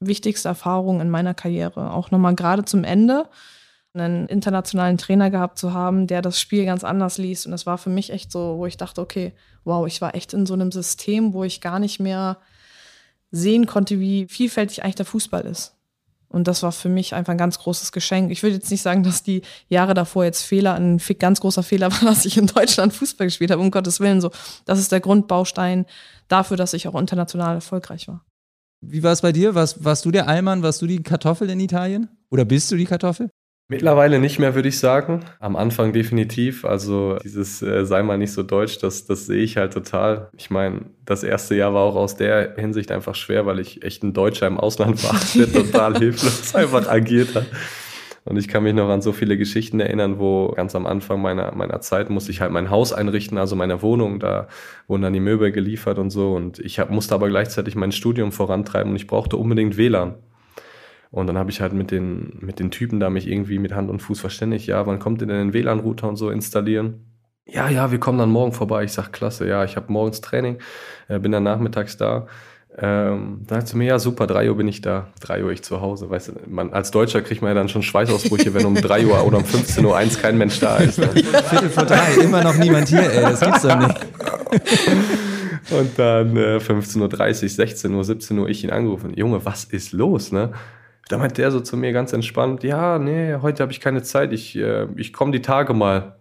wichtigste 0.00 0.48
Erfahrung 0.48 1.00
in 1.00 1.08
meiner 1.08 1.32
Karriere. 1.32 1.92
Auch 1.92 2.10
nochmal 2.10 2.34
gerade 2.34 2.66
zum 2.66 2.84
Ende 2.84 3.26
einen 3.94 4.26
internationalen 4.26 4.98
Trainer 4.98 5.30
gehabt 5.30 5.56
zu 5.56 5.72
haben, 5.72 6.06
der 6.06 6.20
das 6.20 6.40
Spiel 6.40 6.66
ganz 6.66 6.84
anders 6.84 7.16
liest. 7.16 7.46
Und 7.46 7.52
das 7.52 7.64
war 7.64 7.78
für 7.78 7.90
mich 7.90 8.10
echt 8.10 8.30
so, 8.30 8.56
wo 8.58 8.66
ich 8.66 8.76
dachte, 8.76 9.00
okay, 9.00 9.32
wow, 9.64 9.86
ich 9.86 10.00
war 10.00 10.14
echt 10.14 10.34
in 10.34 10.46
so 10.46 10.54
einem 10.54 10.72
System, 10.72 11.32
wo 11.32 11.44
ich 11.44 11.60
gar 11.60 11.78
nicht 11.78 12.00
mehr 12.00 12.38
sehen 13.30 13.66
konnte, 13.66 14.00
wie 14.00 14.26
vielfältig 14.28 14.82
eigentlich 14.82 14.96
der 14.96 15.06
Fußball 15.06 15.42
ist. 15.42 15.76
Und 16.34 16.48
das 16.48 16.64
war 16.64 16.72
für 16.72 16.88
mich 16.88 17.14
einfach 17.14 17.30
ein 17.30 17.38
ganz 17.38 17.60
großes 17.60 17.92
Geschenk. 17.92 18.32
Ich 18.32 18.42
würde 18.42 18.56
jetzt 18.56 18.70
nicht 18.70 18.82
sagen, 18.82 19.04
dass 19.04 19.22
die 19.22 19.42
Jahre 19.68 19.94
davor 19.94 20.24
jetzt 20.24 20.42
Fehler, 20.42 20.74
ein 20.74 21.00
ganz 21.18 21.40
großer 21.40 21.62
Fehler 21.62 21.92
war, 21.92 22.00
dass 22.00 22.24
ich 22.24 22.36
in 22.36 22.48
Deutschland 22.48 22.92
Fußball 22.92 23.28
gespielt 23.28 23.52
habe, 23.52 23.62
um 23.62 23.70
Gottes 23.70 24.00
Willen. 24.00 24.20
So, 24.20 24.30
das 24.64 24.80
ist 24.80 24.90
der 24.90 25.00
Grundbaustein 25.00 25.86
dafür, 26.28 26.56
dass 26.56 26.74
ich 26.74 26.88
auch 26.88 26.98
international 26.98 27.54
erfolgreich 27.54 28.08
war. 28.08 28.24
Wie 28.80 29.02
war 29.02 29.12
es 29.12 29.22
bei 29.22 29.32
dir? 29.32 29.54
Warst, 29.54 29.84
warst 29.84 30.04
du 30.04 30.10
der 30.10 30.28
Allmann? 30.28 30.62
Warst 30.62 30.82
du 30.82 30.86
die 30.86 31.02
Kartoffel 31.02 31.48
in 31.48 31.60
Italien? 31.60 32.08
Oder 32.30 32.44
bist 32.44 32.70
du 32.70 32.76
die 32.76 32.84
Kartoffel? 32.84 33.30
Mittlerweile 33.68 34.18
nicht 34.18 34.38
mehr, 34.38 34.54
würde 34.54 34.68
ich 34.68 34.78
sagen. 34.78 35.24
Am 35.40 35.56
Anfang 35.56 35.94
definitiv. 35.94 36.66
Also 36.66 37.16
dieses 37.24 37.62
äh, 37.62 37.86
sei 37.86 38.02
mal 38.02 38.18
nicht 38.18 38.32
so 38.32 38.42
deutsch, 38.42 38.78
das, 38.78 39.06
das 39.06 39.24
sehe 39.24 39.42
ich 39.42 39.56
halt 39.56 39.72
total. 39.72 40.28
Ich 40.36 40.50
meine, 40.50 40.82
das 41.06 41.22
erste 41.22 41.54
Jahr 41.54 41.72
war 41.72 41.82
auch 41.82 41.96
aus 41.96 42.16
der 42.16 42.56
Hinsicht 42.56 42.90
einfach 42.92 43.14
schwer, 43.14 43.46
weil 43.46 43.60
ich 43.60 43.82
echt 43.82 44.02
ein 44.02 44.12
Deutscher 44.12 44.46
im 44.46 44.58
Ausland 44.58 45.02
war, 45.02 45.18
der 45.34 45.50
total 45.50 45.96
hilflos 45.96 46.54
einfach 46.54 46.86
agiert 46.88 47.34
hat. 47.34 47.46
Und 48.26 48.38
ich 48.38 48.48
kann 48.48 48.62
mich 48.62 48.74
noch 48.74 48.88
an 48.88 49.02
so 49.02 49.12
viele 49.12 49.36
Geschichten 49.36 49.80
erinnern, 49.80 50.18
wo 50.18 50.48
ganz 50.48 50.74
am 50.74 50.86
Anfang 50.86 51.20
meiner, 51.20 51.54
meiner 51.54 51.80
Zeit 51.80 52.08
musste 52.08 52.32
ich 52.32 52.40
halt 52.40 52.52
mein 52.52 52.70
Haus 52.70 52.92
einrichten, 52.92 53.36
also 53.36 53.54
meine 53.54 53.82
Wohnung, 53.82 54.18
da 54.18 54.48
wurden 54.86 55.02
dann 55.02 55.12
die 55.12 55.20
Möbel 55.20 55.52
geliefert 55.52 55.98
und 55.98 56.10
so. 56.10 56.34
Und 56.34 56.58
ich 56.58 56.78
hab, 56.78 56.90
musste 56.90 57.14
aber 57.14 57.28
gleichzeitig 57.28 57.76
mein 57.76 57.92
Studium 57.92 58.32
vorantreiben 58.32 58.90
und 58.90 58.96
ich 58.96 59.06
brauchte 59.06 59.36
unbedingt 59.36 59.76
WLAN. 59.76 60.14
Und 61.14 61.28
dann 61.28 61.38
habe 61.38 61.48
ich 61.52 61.60
halt 61.60 61.72
mit 61.74 61.92
den, 61.92 62.38
mit 62.40 62.58
den 62.58 62.72
Typen 62.72 62.98
da 62.98 63.08
mich 63.08 63.28
irgendwie 63.28 63.60
mit 63.60 63.72
Hand 63.72 63.88
und 63.88 64.00
Fuß 64.00 64.18
verständigt. 64.18 64.66
Ja, 64.66 64.84
wann 64.84 64.98
kommt 64.98 65.22
ihr 65.22 65.28
denn 65.28 65.36
den 65.36 65.52
WLAN-Router 65.52 66.08
und 66.08 66.16
so 66.16 66.28
installieren? 66.28 67.06
Ja, 67.46 67.68
ja, 67.68 67.92
wir 67.92 68.00
kommen 68.00 68.18
dann 68.18 68.30
morgen 68.30 68.50
vorbei. 68.50 68.82
Ich 68.82 68.94
sag, 68.94 69.12
klasse, 69.12 69.46
ja, 69.46 69.62
ich 69.62 69.76
habe 69.76 69.92
morgens 69.92 70.20
Training, 70.22 70.58
äh, 71.06 71.20
bin 71.20 71.30
dann 71.30 71.44
nachmittags 71.44 71.96
da. 71.96 72.26
Ähm, 72.76 73.42
da 73.46 73.54
sagt 73.54 73.68
sie 73.68 73.76
mir, 73.76 73.84
ja, 73.84 73.98
super, 74.00 74.26
3 74.26 74.50
Uhr 74.50 74.56
bin 74.56 74.66
ich 74.66 74.80
da. 74.80 75.06
3 75.20 75.44
Uhr 75.44 75.52
ich 75.52 75.62
zu 75.62 75.80
Hause. 75.80 76.10
Weißt 76.10 76.30
du, 76.30 76.32
man, 76.48 76.72
als 76.72 76.90
Deutscher 76.90 77.22
kriegt 77.22 77.42
man 77.42 77.50
ja 77.50 77.54
dann 77.54 77.68
schon 77.68 77.84
Schweißausbrüche, 77.84 78.52
wenn 78.52 78.66
um 78.66 78.74
3 78.74 79.06
Uhr 79.06 79.24
oder 79.24 79.38
um 79.38 79.44
15.01 79.44 79.84
Uhr 80.16 80.20
kein 80.20 80.36
Mensch 80.36 80.58
da 80.58 80.78
ist. 80.78 80.98
Ne? 80.98 81.10
Viertel 81.10 81.70
vor 81.70 81.84
drei, 81.84 82.24
immer 82.24 82.42
noch 82.42 82.56
niemand 82.56 82.88
hier, 82.88 83.08
ey, 83.08 83.22
das 83.22 83.38
gibt's 83.38 83.62
doch 83.62 83.78
nicht. 83.78 84.00
Und 85.70 85.96
dann 85.96 86.36
äh, 86.36 86.56
15.30 86.56 87.42
Uhr, 87.44 87.48
16 87.48 87.94
Uhr, 87.94 88.02
17 88.02 88.36
Uhr, 88.36 88.48
ich 88.48 88.64
ihn 88.64 88.70
angerufen. 88.70 89.14
Junge, 89.14 89.44
was 89.44 89.62
ist 89.62 89.92
los, 89.92 90.32
ne? 90.32 90.50
Da 91.08 91.18
meint 91.18 91.36
der 91.38 91.50
so 91.50 91.60
zu 91.60 91.76
mir 91.76 91.92
ganz 91.92 92.12
entspannt, 92.12 92.62
ja, 92.62 92.98
nee, 92.98 93.36
heute 93.42 93.62
habe 93.62 93.72
ich 93.72 93.80
keine 93.80 94.02
Zeit, 94.02 94.32
ich, 94.32 94.56
äh, 94.56 94.86
ich 94.96 95.12
komme 95.12 95.32
die 95.32 95.42
Tage 95.42 95.74
mal. 95.74 96.16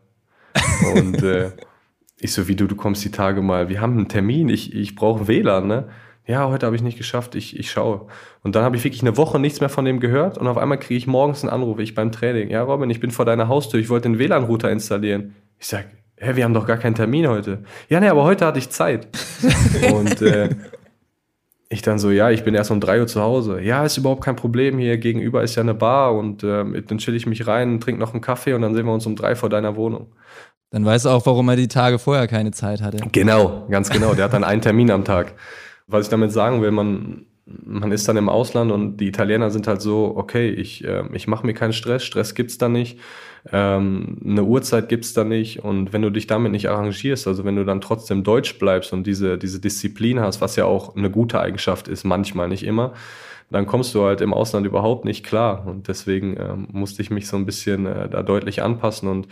Und 0.94 1.24
äh, 1.24 1.52
ich 2.20 2.34
so, 2.34 2.48
wie 2.48 2.56
du, 2.56 2.68
du 2.68 2.76
kommst 2.76 3.04
die 3.04 3.12
Tage 3.12 3.42
mal, 3.42 3.70
wir 3.70 3.82
haben 3.82 3.98
einen 3.98 4.08
Termin, 4.08 4.50
ich, 4.50 4.74
ich 4.74 4.96
brauche 4.96 5.28
WLAN, 5.28 5.68
ne? 5.68 5.90
Ja, 6.26 6.48
heute 6.48 6.66
habe 6.66 6.76
ich 6.76 6.82
nicht 6.82 6.98
geschafft, 6.98 7.36
ich, 7.36 7.60
ich 7.60 7.70
schaue. 7.70 8.08
Und 8.44 8.56
dann 8.56 8.64
habe 8.64 8.78
ich 8.78 8.84
wirklich 8.86 9.02
eine 9.02 9.18
Woche 9.18 9.40
nichts 9.40 9.60
mehr 9.60 9.70
von 9.70 9.84
dem 9.84 10.00
gehört 10.00 10.38
und 10.38 10.48
auf 10.48 10.58
einmal 10.58 10.80
kriege 10.80 10.98
ich 10.98 11.06
morgens 11.06 11.44
einen 11.44 11.52
Anruf, 11.52 11.80
ich 11.80 11.96
beim 11.96 12.14
Training. 12.14 12.50
Ja, 12.50 12.64
Robin, 12.64 12.90
ich 12.90 13.02
bin 13.02 13.12
vor 13.12 13.26
deiner 13.26 13.50
Haustür, 13.50 13.80
ich 13.80 13.90
wollte 13.90 14.08
den 14.08 14.20
WLAN-Router 14.20 14.72
installieren. 14.72 15.36
Ich 15.60 15.68
sag, 15.68 15.86
hä, 16.18 16.36
wir 16.36 16.46
haben 16.46 16.54
doch 16.54 16.66
gar 16.66 16.78
keinen 16.78 16.96
Termin 16.96 17.28
heute. 17.28 17.64
Ja, 17.90 18.00
nee, 18.00 18.08
aber 18.08 18.24
heute 18.24 18.46
hatte 18.46 18.60
ich 18.60 18.70
Zeit. 18.70 19.08
und 19.94 20.22
äh, 20.22 20.50
ich 21.74 21.82
dann 21.82 22.00
so, 22.00 22.12
ja, 22.12 22.30
ich 22.30 22.44
bin 22.44 22.56
erst 22.56 22.72
um 22.72 22.80
drei 22.80 23.00
Uhr 23.00 23.08
zu 23.08 23.22
Hause. 23.22 23.62
Ja, 23.62 23.86
ist 23.86 23.98
überhaupt 23.98 24.24
kein 24.24 24.36
Problem. 24.36 24.78
Hier 24.78 24.98
gegenüber 24.98 25.44
ist 25.44 25.56
ja 25.56 25.62
eine 25.62 25.74
Bar 25.74 26.16
und 26.16 26.44
äh, 26.44 26.82
dann 26.82 26.98
chill 26.98 27.16
ich 27.16 27.26
mich 27.26 27.46
rein, 27.48 27.80
trinke 27.80 28.00
noch 28.00 28.14
einen 28.14 28.22
Kaffee 28.22 28.54
und 28.54 28.62
dann 28.62 28.74
sehen 28.74 28.86
wir 28.86 28.94
uns 28.94 29.06
um 29.06 29.16
drei 29.16 29.36
vor 29.36 29.50
deiner 29.50 29.76
Wohnung. 29.76 30.08
Dann 30.72 30.86
weißt 30.86 31.06
du 31.06 31.10
auch, 31.10 31.26
warum 31.26 31.50
er 31.50 31.56
die 31.56 31.68
Tage 31.68 32.00
vorher 32.00 32.28
keine 32.28 32.52
Zeit 32.52 32.82
hatte. 32.82 32.98
Genau, 33.12 33.68
ganz 33.70 33.90
genau. 33.90 34.16
Der 34.16 34.26
hat 34.26 34.34
dann 34.34 34.44
einen 34.44 34.62
Termin 34.62 34.90
am 34.90 35.06
Tag. 35.06 35.34
Was 35.86 36.06
ich 36.06 36.10
damit 36.10 36.32
sagen 36.32 36.62
will, 36.62 36.72
man, 36.72 37.26
man 37.46 37.92
ist 37.92 38.08
dann 38.08 38.18
im 38.18 38.28
Ausland 38.30 38.72
und 38.72 38.98
die 38.98 39.08
Italiener 39.08 39.52
sind 39.52 39.68
halt 39.68 39.82
so, 39.82 40.14
okay, 40.16 40.50
ich, 40.50 40.84
äh, 40.84 41.04
ich 41.14 41.28
mache 41.28 41.46
mir 41.46 41.54
keinen 41.54 41.74
Stress, 41.74 42.04
Stress 42.04 42.34
gibt's 42.34 42.58
da 42.58 42.70
nicht, 42.70 43.00
ähm, 43.52 44.18
eine 44.24 44.44
Uhrzeit 44.44 44.88
gibt's 44.88 45.14
da 45.14 45.24
nicht. 45.24 45.64
Und 45.64 45.92
wenn 45.92 46.02
du 46.02 46.10
dich 46.10 46.28
damit 46.28 46.52
nicht 46.52 46.70
arrangierst, 46.70 47.28
also 47.28 47.44
wenn 47.44 47.56
du 47.56 47.66
dann 47.66 47.82
trotzdem 47.82 48.24
deutsch 48.24 48.58
bleibst 48.58 48.94
und 48.94 49.06
diese, 49.06 49.38
diese 49.38 49.60
Disziplin 49.60 50.20
hast, 50.20 50.42
was 50.42 50.56
ja 50.56 50.66
auch 50.66 50.96
eine 50.96 51.12
gute 51.12 51.40
Eigenschaft 51.40 51.88
ist, 51.88 52.04
manchmal 52.04 52.48
nicht 52.48 52.64
immer, 52.64 52.94
dann 53.50 53.66
kommst 53.66 53.94
du 53.94 54.04
halt 54.04 54.22
im 54.22 54.34
Ausland 54.34 54.66
überhaupt 54.66 55.06
nicht 55.06 55.26
klar. 55.26 55.68
Und 55.68 55.88
deswegen 55.88 56.38
ähm, 56.40 56.68
musste 56.72 57.02
ich 57.02 57.12
mich 57.12 57.28
so 57.28 57.36
ein 57.38 57.46
bisschen 57.46 57.86
äh, 57.86 58.10
da 58.10 58.24
deutlich 58.24 58.64
anpassen. 58.64 59.10
Und 59.10 59.28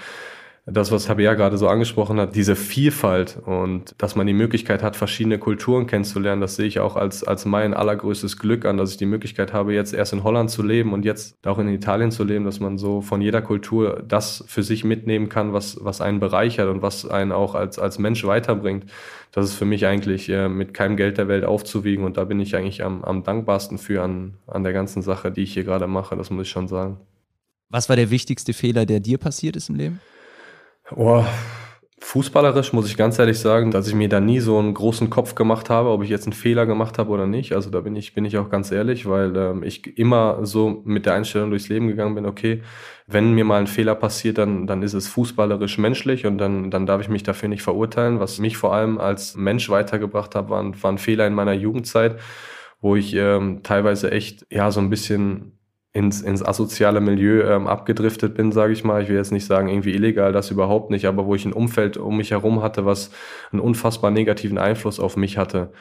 das, 0.68 0.92
was 0.92 1.06
Tabea 1.06 1.34
gerade 1.34 1.58
so 1.58 1.68
angesprochen 1.68 2.20
hat, 2.20 2.36
diese 2.36 2.56
Vielfalt 2.56 3.42
und 3.46 3.96
dass 3.98 4.16
man 4.16 4.28
die 4.28 4.34
Möglichkeit 4.34 4.84
hat, 4.84 4.96
verschiedene 4.96 5.40
Kulturen 5.40 5.88
kennenzulernen, 5.88 6.40
das 6.40 6.56
sehe 6.56 6.68
ich 6.68 6.80
auch 6.80 6.96
als, 6.96 7.24
als 7.24 7.46
mein 7.46 7.74
allergrößtes 7.74 8.38
Glück 8.38 8.66
an, 8.66 8.78
dass 8.78 8.92
ich 8.92 8.98
die 8.98 9.08
Möglichkeit 9.08 9.54
habe, 9.54 9.74
jetzt 9.74 9.92
erst 9.92 10.14
in 10.14 10.24
Holland 10.24 10.52
zu 10.52 10.62
leben 10.62 10.94
und 10.94 11.04
jetzt 11.04 11.36
auch 11.48 11.58
in 11.58 11.68
Italien 11.68 12.12
zu 12.12 12.24
leben, 12.24 12.46
dass 12.46 12.60
man 12.60 12.78
so 12.78 13.02
von 13.02 13.22
jeder 13.22 13.42
Kultur 13.42 14.04
das 14.08 14.44
für 14.48 14.62
sich 14.62 14.84
mitnehmen 14.84 15.30
kann, 15.30 15.52
was, 15.52 15.80
was 15.82 16.00
einen 16.00 16.20
bereichert 16.20 16.70
und 16.70 16.84
was 16.84 17.08
einen 17.08 17.32
auch 17.32 17.56
als, 17.56 17.80
als 17.80 17.98
Mensch 17.98 18.24
weiterbringt. 18.24 18.86
Das 19.32 19.46
ist 19.46 19.56
für 19.56 19.66
mich 19.66 19.88
eigentlich 19.88 20.30
äh, 20.30 20.48
mit 20.48 20.76
keinem 20.76 20.96
Geld 20.96 21.18
der 21.18 21.28
Welt 21.28 21.44
aufzuwiegen 21.44 22.06
und 22.06 22.18
da 22.18 22.26
bin 22.26 22.40
ich 22.40 22.56
eigentlich 22.56 22.84
am, 22.84 23.04
am 23.04 23.24
dankbarsten 23.24 23.80
für 23.80 24.04
an, 24.04 24.36
an 24.46 24.64
der 24.64 24.74
ganzen 24.74 25.02
Sache, 25.02 25.32
die 25.32 25.42
ich 25.42 25.54
hier 25.54 25.64
gerade 25.64 25.88
mache, 25.88 26.16
das 26.16 26.30
muss 26.30 26.46
ich 26.46 26.52
schon 26.52 26.68
sagen. 26.68 26.98
Was 27.70 27.90
war 27.90 27.96
der 27.96 28.12
wichtigste 28.12 28.54
Fehler, 28.54 28.86
der 28.86 29.00
dir 29.00 29.18
passiert 29.18 29.56
ist 29.56 29.70
im 29.70 29.76
Leben? 29.76 30.02
Oh, 30.96 31.24
fußballerisch 32.00 32.74
muss 32.74 32.88
ich 32.88 32.98
ganz 32.98 33.18
ehrlich 33.18 33.40
sagen, 33.40 33.72
dass 33.72 33.88
ich 33.88 33.94
mir 33.94 34.10
da 34.10 34.20
nie 34.20 34.40
so 34.40 34.58
einen 34.58 34.74
großen 34.74 35.10
Kopf 35.10 35.36
gemacht 35.36 35.70
habe, 35.70 35.90
ob 35.90 36.04
ich 36.04 36.10
jetzt 36.10 36.26
einen 36.26 36.34
Fehler 36.34 36.66
gemacht 36.66 36.98
habe 36.98 37.12
oder 37.12 37.28
nicht. 37.28 37.54
Also 37.54 37.70
da 37.70 37.80
bin 37.80 37.96
ich, 37.96 38.14
bin 38.14 38.26
ich 38.26 38.38
auch 38.38 38.50
ganz 38.50 38.72
ehrlich, 38.72 39.08
weil 39.08 39.36
ähm, 39.38 39.64
ich 39.64 39.98
immer 39.98 40.46
so 40.46 40.82
mit 40.84 41.06
der 41.06 41.14
Einstellung 41.14 41.50
durchs 41.50 41.70
Leben 41.70 41.88
gegangen 41.88 42.16
bin, 42.16 42.26
okay, 42.26 42.62
wenn 43.08 43.34
mir 43.34 43.46
mal 43.46 43.60
ein 43.62 43.68
Fehler 43.68 43.96
passiert, 43.96 44.38
dann, 44.38 44.68
dann 44.68 44.84
ist 44.84 44.94
es 44.94 45.08
fußballerisch 45.08 45.78
menschlich 45.78 46.26
und 46.26 46.38
dann, 46.38 46.72
dann 46.72 46.86
darf 46.86 47.02
ich 47.02 47.10
mich 47.10 47.24
dafür 47.24 47.48
nicht 47.50 47.62
verurteilen. 47.62 48.20
Was 48.20 48.40
mich 48.40 48.58
vor 48.58 48.74
allem 48.74 48.98
als 48.98 49.36
Mensch 49.36 49.70
weitergebracht 49.70 50.36
hat, 50.36 50.50
waren, 50.50 50.82
waren 50.84 50.98
Fehler 50.98 51.28
in 51.28 51.34
meiner 51.34 51.54
Jugendzeit, 51.54 52.20
wo 52.82 52.96
ich 52.96 53.14
ähm, 53.16 53.64
teilweise 53.64 54.12
echt, 54.12 54.46
ja, 54.50 54.72
so 54.72 54.82
ein 54.82 54.90
bisschen 54.90 55.61
ins, 55.94 56.22
ins 56.22 56.44
asoziale 56.44 57.02
Milieu 57.02 57.42
ähm, 57.44 57.68
abgedriftet 57.68 58.34
bin, 58.36 58.52
sage 58.52 58.74
ich 58.74 58.84
mal. 58.84 59.04
Ich 59.04 59.10
will 59.10 59.18
jetzt 59.18 59.32
nicht 59.32 59.46
sagen, 59.46 59.68
irgendwie 59.68 59.94
illegal, 59.94 60.32
das 60.32 60.52
überhaupt 60.52 60.90
nicht, 60.90 61.06
aber 61.06 61.26
wo 61.26 61.36
ich 61.36 61.46
ein 61.46 61.54
Umfeld 61.54 61.98
um 61.98 62.18
mich 62.18 62.32
herum 62.32 62.62
hatte, 62.62 62.86
was 62.86 63.12
einen 63.52 63.60
unfassbar 63.60 64.12
negativen 64.12 64.58
Einfluss 64.58 65.00
auf 65.00 65.18
mich 65.18 65.38
hatte. 65.38 65.72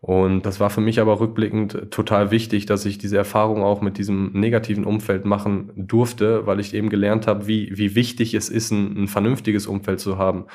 Und 0.00 0.46
das 0.46 0.60
war 0.60 0.70
für 0.70 0.80
mich 0.80 0.98
aber 0.98 1.20
rückblickend 1.20 1.90
total 1.90 2.30
wichtig, 2.30 2.64
dass 2.64 2.86
ich 2.86 2.96
diese 2.96 3.18
Erfahrung 3.18 3.62
auch 3.62 3.82
mit 3.82 3.98
diesem 3.98 4.32
negativen 4.32 4.86
Umfeld 4.86 5.26
machen 5.26 5.70
durfte, 5.76 6.46
weil 6.46 6.58
ich 6.58 6.72
eben 6.74 6.88
gelernt 6.88 7.26
habe, 7.26 7.46
wie, 7.46 7.70
wie 7.76 7.94
wichtig 7.94 8.32
es 8.34 8.48
ist, 8.48 8.70
ein, 8.70 9.04
ein 9.04 9.08
vernünftiges 9.08 9.66
Umfeld 9.66 10.00
zu 10.00 10.16
haben. 10.16 10.46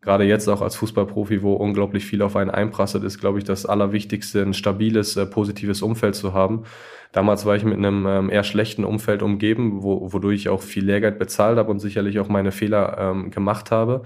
Gerade 0.00 0.24
jetzt 0.24 0.48
auch 0.48 0.62
als 0.62 0.76
Fußballprofi, 0.76 1.42
wo 1.42 1.54
unglaublich 1.54 2.06
viel 2.06 2.22
auf 2.22 2.36
einen 2.36 2.50
einprasselt, 2.50 3.02
ist, 3.02 3.18
glaube 3.18 3.38
ich, 3.38 3.44
das 3.44 3.66
Allerwichtigste, 3.66 4.42
ein 4.42 4.54
stabiles, 4.54 5.16
äh, 5.16 5.26
positives 5.26 5.82
Umfeld 5.82 6.14
zu 6.14 6.32
haben. 6.32 6.64
Damals 7.12 7.46
war 7.46 7.56
ich 7.56 7.64
mit 7.64 7.78
einem 7.78 8.06
ähm, 8.06 8.30
eher 8.30 8.44
schlechten 8.44 8.84
Umfeld 8.84 9.22
umgeben, 9.22 9.82
wo, 9.82 10.12
wodurch 10.12 10.36
ich 10.36 10.48
auch 10.50 10.62
viel 10.62 10.84
Lehrgeld 10.84 11.18
bezahlt 11.18 11.58
habe 11.58 11.70
und 11.70 11.80
sicherlich 11.80 12.20
auch 12.20 12.28
meine 12.28 12.52
Fehler 12.52 12.96
ähm, 12.98 13.30
gemacht 13.30 13.70
habe. 13.70 14.02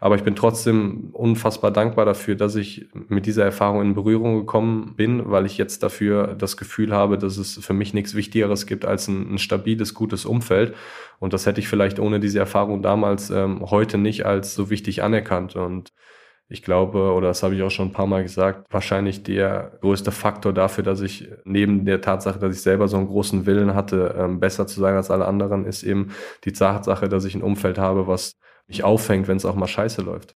Aber 0.00 0.16
ich 0.16 0.22
bin 0.22 0.36
trotzdem 0.36 1.10
unfassbar 1.12 1.70
dankbar 1.70 2.04
dafür, 2.04 2.34
dass 2.34 2.54
ich 2.56 2.88
mit 3.08 3.26
dieser 3.26 3.44
Erfahrung 3.44 3.82
in 3.82 3.94
Berührung 3.94 4.38
gekommen 4.38 4.94
bin, 4.96 5.30
weil 5.30 5.46
ich 5.46 5.58
jetzt 5.58 5.82
dafür 5.82 6.34
das 6.34 6.56
Gefühl 6.56 6.92
habe, 6.92 7.18
dass 7.18 7.36
es 7.36 7.58
für 7.58 7.74
mich 7.74 7.94
nichts 7.94 8.14
Wichtigeres 8.14 8.66
gibt 8.66 8.84
als 8.84 9.08
ein, 9.08 9.34
ein 9.34 9.38
stabiles, 9.38 9.94
gutes 9.94 10.24
Umfeld. 10.24 10.74
Und 11.18 11.32
das 11.32 11.46
hätte 11.46 11.60
ich 11.60 11.68
vielleicht 11.68 11.98
ohne 11.98 12.20
diese 12.20 12.38
Erfahrung 12.38 12.82
damals 12.82 13.30
ähm, 13.30 13.70
heute 13.70 13.98
nicht 13.98 14.26
als 14.26 14.54
so 14.54 14.70
wichtig 14.70 15.02
anerkannt. 15.02 15.56
Und 15.56 15.92
ich 16.48 16.62
glaube, 16.62 17.12
oder 17.12 17.28
das 17.28 17.42
habe 17.42 17.56
ich 17.56 17.62
auch 17.62 17.70
schon 17.70 17.88
ein 17.88 17.92
paar 17.92 18.06
Mal 18.06 18.22
gesagt, 18.22 18.72
wahrscheinlich 18.72 19.22
der 19.24 19.78
größte 19.80 20.12
Faktor 20.12 20.52
dafür, 20.52 20.84
dass 20.84 21.00
ich 21.00 21.28
neben 21.44 21.84
der 21.84 22.00
Tatsache, 22.00 22.38
dass 22.38 22.54
ich 22.54 22.62
selber 22.62 22.86
so 22.86 22.96
einen 22.96 23.08
großen 23.08 23.46
Willen 23.46 23.74
hatte, 23.74 24.14
ähm, 24.16 24.38
besser 24.38 24.66
zu 24.66 24.80
sein 24.80 24.94
als 24.94 25.10
alle 25.10 25.26
anderen, 25.26 25.64
ist 25.64 25.82
eben 25.82 26.10
die 26.44 26.52
Tatsache, 26.52 27.08
dass 27.08 27.24
ich 27.24 27.34
ein 27.34 27.42
Umfeld 27.42 27.78
habe, 27.78 28.06
was 28.06 28.36
mich 28.68 28.84
auffängt, 28.84 29.28
wenn 29.28 29.36
es 29.36 29.44
auch 29.44 29.54
mal 29.54 29.66
scheiße 29.66 30.02
läuft. 30.02 30.34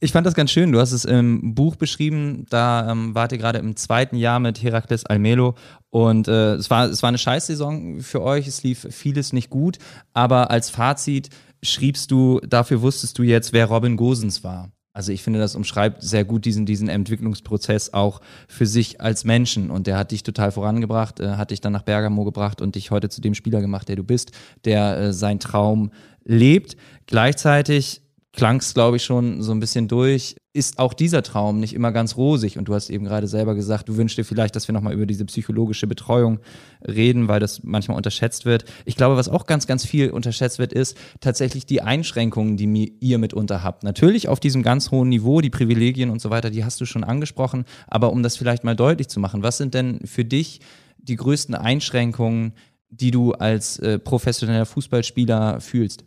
Ich 0.00 0.12
fand 0.12 0.24
das 0.26 0.34
ganz 0.34 0.52
schön. 0.52 0.70
Du 0.70 0.78
hast 0.78 0.92
es 0.92 1.04
im 1.04 1.56
Buch 1.56 1.74
beschrieben. 1.74 2.46
Da 2.50 2.88
ähm, 2.88 3.16
wart 3.16 3.32
ihr 3.32 3.38
gerade 3.38 3.58
im 3.58 3.74
zweiten 3.74 4.16
Jahr 4.16 4.38
mit 4.38 4.62
Herakles 4.62 5.04
Almelo 5.04 5.56
und 5.90 6.28
äh, 6.28 6.54
es, 6.54 6.70
war, 6.70 6.86
es 6.86 7.02
war 7.02 7.08
eine 7.08 7.18
Scheißsaison 7.18 8.00
für 8.00 8.22
euch. 8.22 8.46
Es 8.46 8.62
lief 8.62 8.86
vieles 8.90 9.32
nicht 9.32 9.50
gut. 9.50 9.78
Aber 10.12 10.52
als 10.52 10.70
Fazit 10.70 11.30
schriebst 11.64 12.12
du, 12.12 12.40
dafür 12.46 12.80
wusstest 12.82 13.18
du 13.18 13.24
jetzt, 13.24 13.52
wer 13.52 13.66
Robin 13.66 13.96
Gosens 13.96 14.44
war. 14.44 14.70
Also 14.92 15.12
ich 15.12 15.22
finde, 15.22 15.38
das 15.38 15.54
umschreibt 15.54 16.02
sehr 16.02 16.24
gut 16.24 16.44
diesen, 16.44 16.66
diesen 16.66 16.88
Entwicklungsprozess 16.88 17.92
auch 17.92 18.20
für 18.48 18.66
sich 18.66 19.00
als 19.00 19.24
Menschen. 19.24 19.70
Und 19.70 19.86
der 19.86 19.96
hat 19.96 20.12
dich 20.12 20.22
total 20.22 20.52
vorangebracht, 20.52 21.20
äh, 21.20 21.30
hat 21.30 21.50
dich 21.50 21.60
dann 21.60 21.72
nach 21.72 21.82
Bergamo 21.82 22.24
gebracht 22.24 22.60
und 22.60 22.76
dich 22.76 22.90
heute 22.90 23.08
zu 23.08 23.20
dem 23.20 23.34
Spieler 23.34 23.60
gemacht, 23.60 23.88
der 23.88 23.96
du 23.96 24.04
bist, 24.04 24.30
der 24.64 24.98
äh, 24.98 25.12
seinen 25.12 25.40
Traum 25.40 25.90
lebt. 26.24 26.76
Gleichzeitig 27.08 28.02
klang 28.32 28.58
es, 28.58 28.74
glaube 28.74 28.98
ich, 28.98 29.04
schon 29.04 29.42
so 29.42 29.50
ein 29.52 29.60
bisschen 29.60 29.88
durch, 29.88 30.36
ist 30.52 30.78
auch 30.78 30.92
dieser 30.92 31.22
Traum 31.22 31.58
nicht 31.58 31.72
immer 31.72 31.90
ganz 31.90 32.18
rosig. 32.18 32.58
Und 32.58 32.68
du 32.68 32.74
hast 32.74 32.90
eben 32.90 33.06
gerade 33.06 33.26
selber 33.26 33.54
gesagt, 33.54 33.88
du 33.88 33.96
wünschst 33.96 34.18
dir 34.18 34.24
vielleicht, 34.24 34.54
dass 34.54 34.68
wir 34.68 34.74
nochmal 34.74 34.92
über 34.92 35.06
diese 35.06 35.24
psychologische 35.24 35.86
Betreuung 35.86 36.38
reden, 36.86 37.28
weil 37.28 37.40
das 37.40 37.62
manchmal 37.64 37.96
unterschätzt 37.96 38.44
wird. 38.44 38.66
Ich 38.84 38.94
glaube, 38.94 39.16
was 39.16 39.30
auch 39.30 39.46
ganz, 39.46 39.66
ganz 39.66 39.86
viel 39.86 40.10
unterschätzt 40.10 40.58
wird, 40.58 40.74
ist 40.74 40.98
tatsächlich 41.20 41.64
die 41.64 41.80
Einschränkungen, 41.80 42.58
die 42.58 42.92
ihr 43.00 43.16
mitunter 43.16 43.62
habt. 43.62 43.84
Natürlich 43.84 44.28
auf 44.28 44.38
diesem 44.38 44.62
ganz 44.62 44.90
hohen 44.90 45.08
Niveau, 45.08 45.40
die 45.40 45.50
Privilegien 45.50 46.10
und 46.10 46.20
so 46.20 46.28
weiter, 46.28 46.50
die 46.50 46.62
hast 46.62 46.78
du 46.82 46.84
schon 46.84 47.04
angesprochen. 47.04 47.64
Aber 47.86 48.12
um 48.12 48.22
das 48.22 48.36
vielleicht 48.36 48.64
mal 48.64 48.76
deutlich 48.76 49.08
zu 49.08 49.18
machen, 49.18 49.42
was 49.42 49.56
sind 49.56 49.72
denn 49.72 50.00
für 50.04 50.26
dich 50.26 50.60
die 50.98 51.16
größten 51.16 51.54
Einschränkungen, 51.54 52.52
die 52.90 53.10
du 53.10 53.32
als 53.32 53.78
äh, 53.78 53.98
professioneller 53.98 54.66
Fußballspieler 54.66 55.62
fühlst? 55.62 56.04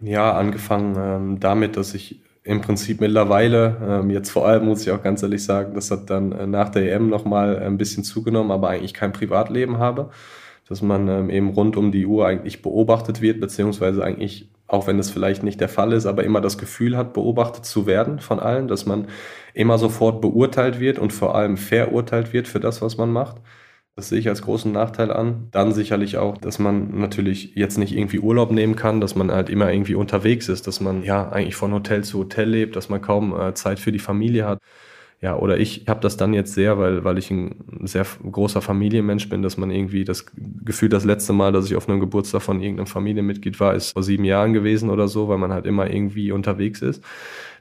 Ja, 0.00 0.32
angefangen 0.36 0.96
ähm, 0.98 1.40
damit, 1.40 1.76
dass 1.76 1.94
ich 1.94 2.20
im 2.44 2.60
Prinzip 2.60 3.00
mittlerweile, 3.00 3.76
ähm, 3.82 4.10
jetzt 4.10 4.30
vor 4.30 4.46
allem 4.46 4.66
muss 4.66 4.82
ich 4.82 4.90
auch 4.92 5.02
ganz 5.02 5.22
ehrlich 5.22 5.42
sagen, 5.42 5.74
das 5.74 5.90
hat 5.90 6.10
dann 6.10 6.32
äh, 6.32 6.46
nach 6.46 6.68
der 6.68 6.92
EM 6.94 7.08
nochmal 7.08 7.58
ein 7.58 7.78
bisschen 7.78 8.04
zugenommen, 8.04 8.50
aber 8.52 8.68
eigentlich 8.68 8.94
kein 8.94 9.12
Privatleben 9.12 9.78
habe. 9.78 10.10
Dass 10.68 10.82
man 10.82 11.08
ähm, 11.08 11.30
eben 11.30 11.50
rund 11.50 11.76
um 11.76 11.92
die 11.92 12.06
Uhr 12.06 12.26
eigentlich 12.26 12.60
beobachtet 12.62 13.20
wird, 13.22 13.40
beziehungsweise 13.40 14.02
eigentlich, 14.02 14.48
auch 14.66 14.86
wenn 14.88 14.98
es 14.98 15.10
vielleicht 15.10 15.42
nicht 15.44 15.60
der 15.60 15.68
Fall 15.68 15.92
ist, 15.92 16.06
aber 16.06 16.24
immer 16.24 16.40
das 16.40 16.58
Gefühl 16.58 16.96
hat, 16.96 17.12
beobachtet 17.12 17.64
zu 17.64 17.86
werden 17.86 18.18
von 18.18 18.40
allen, 18.40 18.68
dass 18.68 18.84
man 18.84 19.06
immer 19.54 19.78
sofort 19.78 20.20
beurteilt 20.20 20.80
wird 20.80 20.98
und 20.98 21.12
vor 21.12 21.36
allem 21.36 21.56
verurteilt 21.56 22.32
wird 22.32 22.48
für 22.48 22.60
das, 22.60 22.82
was 22.82 22.96
man 22.96 23.12
macht. 23.12 23.36
Das 23.96 24.10
sehe 24.10 24.18
ich 24.18 24.28
als 24.28 24.42
großen 24.42 24.70
Nachteil 24.70 25.10
an. 25.10 25.48
Dann 25.52 25.72
sicherlich 25.72 26.18
auch, 26.18 26.36
dass 26.36 26.58
man 26.58 26.98
natürlich 27.00 27.54
jetzt 27.54 27.78
nicht 27.78 27.96
irgendwie 27.96 28.18
Urlaub 28.18 28.52
nehmen 28.52 28.76
kann, 28.76 29.00
dass 29.00 29.14
man 29.14 29.30
halt 29.30 29.48
immer 29.48 29.72
irgendwie 29.72 29.94
unterwegs 29.94 30.50
ist, 30.50 30.66
dass 30.66 30.82
man 30.82 31.02
ja 31.02 31.30
eigentlich 31.30 31.56
von 31.56 31.72
Hotel 31.72 32.04
zu 32.04 32.18
Hotel 32.18 32.46
lebt, 32.50 32.76
dass 32.76 32.90
man 32.90 33.00
kaum 33.00 33.34
äh, 33.34 33.54
Zeit 33.54 33.80
für 33.80 33.92
die 33.92 33.98
Familie 33.98 34.46
hat. 34.46 34.58
Ja, 35.22 35.38
oder 35.38 35.58
ich 35.58 35.86
habe 35.88 36.00
das 36.00 36.18
dann 36.18 36.34
jetzt 36.34 36.52
sehr, 36.52 36.78
weil, 36.78 37.04
weil 37.04 37.16
ich 37.16 37.30
ein 37.30 37.80
sehr 37.84 38.04
großer 38.30 38.60
Familienmensch 38.60 39.30
bin, 39.30 39.40
dass 39.40 39.56
man 39.56 39.70
irgendwie 39.70 40.04
das 40.04 40.26
Gefühl, 40.62 40.90
das 40.90 41.06
letzte 41.06 41.32
Mal, 41.32 41.52
dass 41.52 41.64
ich 41.64 41.74
auf 41.74 41.88
einem 41.88 42.00
Geburtstag 42.00 42.42
von 42.42 42.60
irgendeinem 42.60 42.86
Familienmitglied 42.86 43.58
war, 43.60 43.74
ist 43.74 43.92
vor 43.92 44.02
sieben 44.02 44.24
Jahren 44.24 44.52
gewesen 44.52 44.90
oder 44.90 45.08
so, 45.08 45.28
weil 45.28 45.38
man 45.38 45.54
halt 45.54 45.64
immer 45.64 45.90
irgendwie 45.90 46.32
unterwegs 46.32 46.82
ist. 46.82 47.02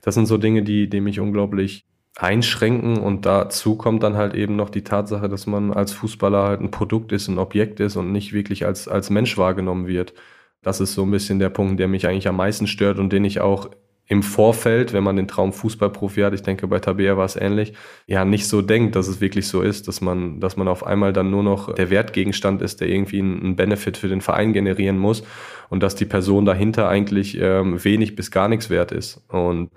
Das 0.01 0.15
sind 0.15 0.25
so 0.25 0.37
Dinge, 0.37 0.63
die, 0.63 0.89
die 0.89 0.99
mich 0.99 1.21
unglaublich 1.21 1.85
einschränken 2.17 2.97
und 2.97 3.25
dazu 3.25 3.75
kommt 3.75 4.03
dann 4.03 4.15
halt 4.15 4.33
eben 4.35 4.55
noch 4.55 4.69
die 4.69 4.83
Tatsache, 4.83 5.27
dass 5.29 5.47
man 5.47 5.73
als 5.73 5.91
Fußballer 5.93 6.43
halt 6.43 6.61
ein 6.61 6.71
Produkt 6.71 7.11
ist, 7.11 7.27
ein 7.27 7.39
Objekt 7.39 7.79
ist 7.79 7.97
und 7.97 8.11
nicht 8.11 8.31
wirklich 8.33 8.65
als, 8.65 8.87
als 8.87 9.09
Mensch 9.09 9.37
wahrgenommen 9.37 9.87
wird. 9.87 10.13
Das 10.61 10.79
ist 10.79 10.93
so 10.93 11.03
ein 11.03 11.11
bisschen 11.11 11.39
der 11.39 11.49
Punkt, 11.49 11.79
der 11.79 11.87
mich 11.87 12.07
eigentlich 12.07 12.27
am 12.27 12.37
meisten 12.37 12.67
stört 12.67 12.99
und 12.99 13.11
den 13.11 13.25
ich 13.25 13.41
auch 13.41 13.69
im 14.07 14.21
Vorfeld, 14.21 14.93
wenn 14.93 15.03
man 15.03 15.15
den 15.15 15.27
Traum 15.27 15.51
Fußballprofi 15.51 16.21
hat, 16.21 16.33
ich 16.33 16.43
denke 16.43 16.67
bei 16.67 16.79
Tabea 16.79 17.17
war 17.17 17.25
es 17.25 17.35
ähnlich, 17.35 17.73
ja 18.05 18.23
nicht 18.23 18.47
so 18.47 18.61
denkt, 18.61 18.95
dass 18.95 19.07
es 19.07 19.19
wirklich 19.19 19.47
so 19.47 19.61
ist, 19.61 19.87
dass 19.87 19.99
man, 19.99 20.39
dass 20.39 20.57
man 20.57 20.67
auf 20.67 20.85
einmal 20.85 21.11
dann 21.11 21.31
nur 21.31 21.41
noch 21.41 21.73
der 21.73 21.89
Wertgegenstand 21.89 22.61
ist, 22.61 22.81
der 22.81 22.89
irgendwie 22.89 23.19
einen 23.19 23.55
Benefit 23.55 23.97
für 23.97 24.07
den 24.07 24.21
Verein 24.21 24.53
generieren 24.53 24.99
muss 24.99 25.23
und 25.69 25.81
dass 25.81 25.95
die 25.95 26.05
Person 26.05 26.45
dahinter 26.45 26.87
eigentlich 26.87 27.37
ähm, 27.39 27.83
wenig 27.83 28.15
bis 28.15 28.29
gar 28.29 28.47
nichts 28.47 28.69
wert 28.69 28.91
ist. 28.91 29.23
Und 29.27 29.71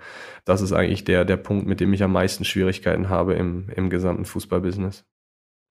das 0.45 0.61
ist 0.61 0.73
eigentlich 0.73 1.03
der, 1.03 1.25
der 1.25 1.37
Punkt, 1.37 1.65
mit 1.65 1.79
dem 1.79 1.91
ich 1.93 2.03
am 2.03 2.11
meisten 2.11 2.45
Schwierigkeiten 2.45 3.09
habe 3.09 3.33
im, 3.33 3.69
im 3.75 3.89
gesamten 3.89 4.25
Fußballbusiness. 4.25 5.05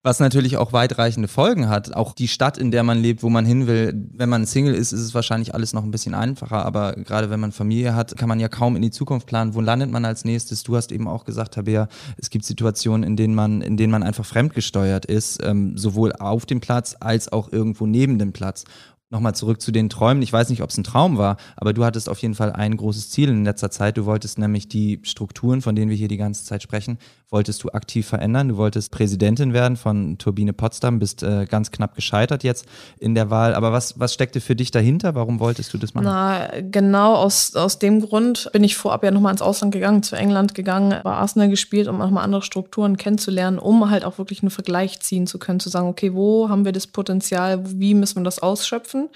Was 0.04 0.20
natürlich 0.20 0.56
auch 0.56 0.72
weitreichende 0.72 1.26
Folgen 1.26 1.68
hat. 1.68 1.96
Auch 1.96 2.14
die 2.14 2.28
Stadt, 2.28 2.56
in 2.56 2.70
der 2.70 2.84
man 2.84 2.98
lebt, 2.98 3.24
wo 3.24 3.30
man 3.30 3.44
hin 3.44 3.66
will. 3.66 4.08
Wenn 4.12 4.28
man 4.28 4.46
Single 4.46 4.74
ist, 4.74 4.92
ist 4.92 5.00
es 5.00 5.12
wahrscheinlich 5.12 5.54
alles 5.54 5.72
noch 5.72 5.82
ein 5.82 5.90
bisschen 5.90 6.14
einfacher. 6.14 6.64
Aber 6.64 6.92
gerade 6.92 7.30
wenn 7.30 7.40
man 7.40 7.50
Familie 7.50 7.96
hat, 7.96 8.16
kann 8.16 8.28
man 8.28 8.38
ja 8.38 8.48
kaum 8.48 8.76
in 8.76 8.82
die 8.82 8.92
Zukunft 8.92 9.26
planen. 9.26 9.54
Wo 9.54 9.60
landet 9.60 9.90
man 9.90 10.04
als 10.04 10.24
nächstes? 10.24 10.62
Du 10.62 10.76
hast 10.76 10.92
eben 10.92 11.08
auch 11.08 11.24
gesagt, 11.24 11.54
Tabea, 11.54 11.88
es 12.16 12.30
gibt 12.30 12.44
Situationen, 12.44 13.02
in 13.02 13.16
denen 13.16 13.34
man, 13.34 13.60
in 13.60 13.76
denen 13.76 13.90
man 13.90 14.04
einfach 14.04 14.24
fremdgesteuert 14.24 15.04
ist, 15.04 15.42
ähm, 15.42 15.76
sowohl 15.76 16.12
auf 16.12 16.46
dem 16.46 16.60
Platz 16.60 16.94
als 17.00 17.32
auch 17.32 17.50
irgendwo 17.50 17.84
neben 17.84 18.20
dem 18.20 18.32
Platz. 18.32 18.64
Nochmal 19.10 19.34
zurück 19.34 19.60
zu 19.60 19.72
den 19.72 19.88
Träumen. 19.88 20.22
Ich 20.22 20.32
weiß 20.32 20.50
nicht, 20.50 20.62
ob 20.62 20.68
es 20.68 20.76
ein 20.76 20.84
Traum 20.84 21.16
war, 21.16 21.38
aber 21.56 21.72
du 21.72 21.82
hattest 21.84 22.10
auf 22.10 22.18
jeden 22.18 22.34
Fall 22.34 22.52
ein 22.52 22.76
großes 22.76 23.10
Ziel 23.10 23.30
in 23.30 23.42
letzter 23.42 23.70
Zeit. 23.70 23.96
Du 23.96 24.04
wolltest 24.04 24.38
nämlich 24.38 24.68
die 24.68 25.00
Strukturen, 25.02 25.62
von 25.62 25.74
denen 25.74 25.90
wir 25.90 25.96
hier 25.96 26.08
die 26.08 26.18
ganze 26.18 26.44
Zeit 26.44 26.62
sprechen, 26.62 26.98
wolltest 27.30 27.62
du 27.62 27.68
aktiv 27.70 28.06
verändern. 28.06 28.48
Du 28.48 28.56
wolltest 28.56 28.90
Präsidentin 28.90 29.52
werden 29.52 29.76
von 29.76 30.16
Turbine 30.18 30.52
Potsdam, 30.52 30.98
bist 30.98 31.22
äh, 31.22 31.46
ganz 31.46 31.70
knapp 31.70 31.94
gescheitert 31.94 32.42
jetzt 32.42 32.66
in 32.98 33.14
der 33.14 33.30
Wahl. 33.30 33.54
Aber 33.54 33.72
was, 33.72 34.00
was 34.00 34.14
steckte 34.14 34.40
für 34.40 34.56
dich 34.56 34.70
dahinter? 34.70 35.14
Warum 35.14 35.38
wolltest 35.40 35.72
du 35.74 35.78
das 35.78 35.94
machen? 35.94 36.04
Na, 36.04 36.48
genau 36.62 37.14
aus, 37.14 37.54
aus 37.54 37.78
dem 37.78 38.00
Grund 38.00 38.48
bin 38.52 38.64
ich 38.64 38.76
vorab 38.76 39.04
ja 39.04 39.10
nochmal 39.10 39.32
ins 39.32 39.42
Ausland 39.42 39.72
gegangen, 39.72 40.02
zu 40.02 40.16
England 40.16 40.54
gegangen, 40.54 41.00
bei 41.04 41.12
Arsenal 41.12 41.48
gespielt, 41.48 41.88
um 41.88 41.98
nochmal 41.98 42.24
andere 42.24 42.42
Strukturen 42.42 42.96
kennenzulernen, 42.96 43.58
um 43.58 43.90
halt 43.90 44.04
auch 44.04 44.18
wirklich 44.18 44.42
einen 44.42 44.50
Vergleich 44.50 45.00
ziehen 45.00 45.26
zu 45.26 45.38
können, 45.38 45.60
zu 45.60 45.68
sagen, 45.68 45.88
okay, 45.88 46.14
wo 46.14 46.48
haben 46.48 46.64
wir 46.64 46.72
das 46.72 46.86
Potenzial, 46.86 47.60
wie 47.78 47.94
müssen 47.94 48.20
wir 48.20 48.24
das 48.24 48.38
ausschöpfen? 48.38 49.10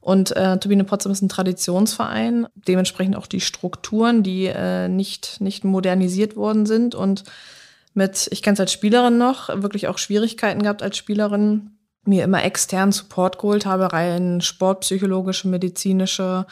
Und 0.00 0.34
äh, 0.34 0.58
Turbine 0.58 0.84
Potsdam 0.84 1.12
ist 1.12 1.22
ein 1.22 1.28
Traditionsverein, 1.28 2.46
dementsprechend 2.54 3.16
auch 3.16 3.26
die 3.26 3.40
Strukturen, 3.40 4.22
die 4.22 4.46
äh, 4.46 4.88
nicht, 4.88 5.40
nicht 5.40 5.64
modernisiert 5.64 6.36
worden 6.36 6.64
sind. 6.64 6.94
Und 6.94 7.24
mit, 7.92 8.28
ich 8.30 8.42
kenne 8.42 8.54
es 8.54 8.60
als 8.60 8.72
Spielerin 8.72 9.18
noch, 9.18 9.48
wirklich 9.62 9.88
auch 9.88 9.98
Schwierigkeiten 9.98 10.62
gehabt 10.62 10.82
als 10.82 10.96
Spielerin, 10.96 11.72
mir 12.04 12.24
immer 12.24 12.42
externen 12.42 12.92
Support 12.92 13.38
geholt 13.38 13.66
habe, 13.66 13.92
rein 13.92 14.40
sportpsychologische, 14.40 15.48
medizinische 15.48 16.46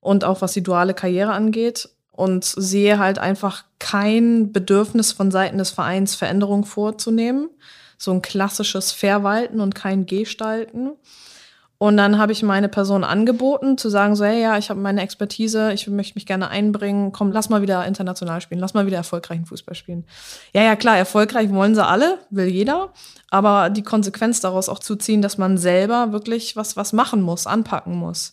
und 0.00 0.24
auch 0.24 0.40
was 0.40 0.52
die 0.52 0.62
duale 0.62 0.94
Karriere 0.94 1.32
angeht. 1.32 1.88
Und 2.14 2.44
sehe 2.44 2.98
halt 2.98 3.18
einfach 3.18 3.64
kein 3.78 4.52
Bedürfnis 4.52 5.12
von 5.12 5.30
Seiten 5.30 5.56
des 5.56 5.70
Vereins, 5.70 6.14
Veränderungen 6.14 6.64
vorzunehmen. 6.64 7.48
So 7.96 8.12
ein 8.12 8.20
klassisches 8.20 8.92
Verwalten 8.92 9.60
und 9.60 9.74
kein 9.74 10.04
Gestalten. 10.04 10.90
Und 11.82 11.96
dann 11.96 12.16
habe 12.16 12.30
ich 12.30 12.44
meine 12.44 12.68
Person 12.68 13.02
angeboten, 13.02 13.76
zu 13.76 13.88
sagen, 13.88 14.14
so, 14.14 14.24
hey, 14.24 14.40
ja, 14.40 14.56
ich 14.56 14.70
habe 14.70 14.78
meine 14.78 15.02
Expertise, 15.02 15.72
ich 15.72 15.88
möchte 15.88 16.14
mich 16.14 16.26
gerne 16.26 16.48
einbringen, 16.48 17.10
komm, 17.10 17.32
lass 17.32 17.48
mal 17.48 17.60
wieder 17.60 17.84
international 17.84 18.40
spielen, 18.40 18.60
lass 18.60 18.72
mal 18.72 18.86
wieder 18.86 18.98
erfolgreichen 18.98 19.46
Fußball 19.46 19.74
spielen. 19.74 20.04
Ja, 20.54 20.62
ja, 20.62 20.76
klar, 20.76 20.96
erfolgreich 20.96 21.50
wollen 21.50 21.74
sie 21.74 21.84
alle, 21.84 22.20
will 22.30 22.46
jeder, 22.46 22.92
aber 23.30 23.68
die 23.68 23.82
Konsequenz 23.82 24.38
daraus 24.38 24.68
auch 24.68 24.78
zu 24.78 24.94
ziehen, 24.94 25.22
dass 25.22 25.38
man 25.38 25.58
selber 25.58 26.12
wirklich 26.12 26.54
was, 26.54 26.76
was 26.76 26.92
machen 26.92 27.20
muss, 27.20 27.48
anpacken 27.48 27.96
muss. 27.96 28.32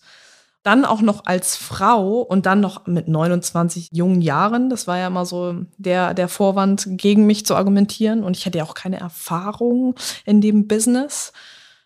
Dann 0.62 0.86
auch 0.86 1.02
noch 1.02 1.26
als 1.26 1.56
Frau 1.56 2.20
und 2.22 2.46
dann 2.46 2.60
noch 2.60 2.86
mit 2.86 3.08
29 3.08 3.90
jungen 3.92 4.22
Jahren, 4.22 4.70
das 4.70 4.86
war 4.86 5.00
ja 5.00 5.08
immer 5.08 5.26
so 5.26 5.56
der, 5.80 6.14
der 6.14 6.28
Vorwand, 6.28 6.86
gegen 6.88 7.26
mich 7.26 7.48
zu 7.48 7.56
argumentieren 7.56 8.24
und 8.24 8.38
ich 8.38 8.46
hatte 8.46 8.60
ja 8.60 8.64
auch 8.64 8.76
keine 8.76 9.00
Erfahrung 9.00 9.96
in 10.24 10.40
dem 10.40 10.68
Business. 10.68 11.34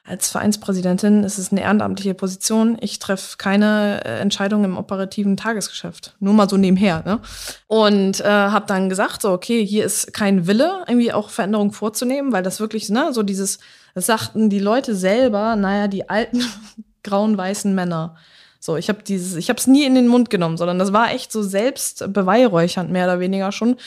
Als 0.05 0.29
Vereinspräsidentin 0.29 1.23
ist 1.23 1.37
es 1.37 1.53
eine 1.53 1.61
ehrenamtliche 1.61 2.13
Position. 2.13 2.77
Ich 2.81 2.99
treffe 2.99 3.37
keine 3.37 4.03
äh, 4.03 4.19
Entscheidung 4.19 4.65
im 4.65 4.77
operativen 4.77 5.37
Tagesgeschäft. 5.37 6.13
Nur 6.19 6.33
mal 6.33 6.49
so 6.49 6.57
nebenher. 6.57 7.03
Ne? 7.05 7.19
Und 7.67 8.19
äh, 8.19 8.25
habe 8.25 8.65
dann 8.67 8.89
gesagt, 8.89 9.21
so, 9.21 9.31
okay, 9.31 9.65
hier 9.65 9.85
ist 9.85 10.13
kein 10.13 10.45
Wille, 10.45 10.83
irgendwie 10.89 11.13
auch 11.13 11.29
Veränderungen 11.29 11.71
vorzunehmen, 11.71 12.33
weil 12.33 12.43
das 12.43 12.59
wirklich, 12.59 12.89
ne, 12.89 13.13
so 13.13 13.23
dieses, 13.23 13.59
das 13.95 14.07
sagten 14.07 14.49
die 14.49 14.59
Leute 14.59 14.93
selber, 14.93 15.55
naja, 15.55 15.87
die 15.87 16.09
alten 16.09 16.43
grauen 17.03 17.37
weißen 17.37 17.73
Männer. 17.73 18.17
So, 18.59 18.75
ich 18.75 18.89
habe 18.89 19.03
dieses, 19.03 19.35
ich 19.37 19.47
habe 19.47 19.59
es 19.59 19.67
nie 19.67 19.85
in 19.85 19.95
den 19.95 20.09
Mund 20.09 20.29
genommen, 20.29 20.57
sondern 20.57 20.79
das 20.79 20.91
war 20.91 21.11
echt 21.13 21.31
so 21.31 21.43
selbst 21.43 22.11
beweihräuchernd 22.11 22.91
mehr 22.91 23.05
oder 23.05 23.21
weniger 23.21 23.53
schon. 23.53 23.77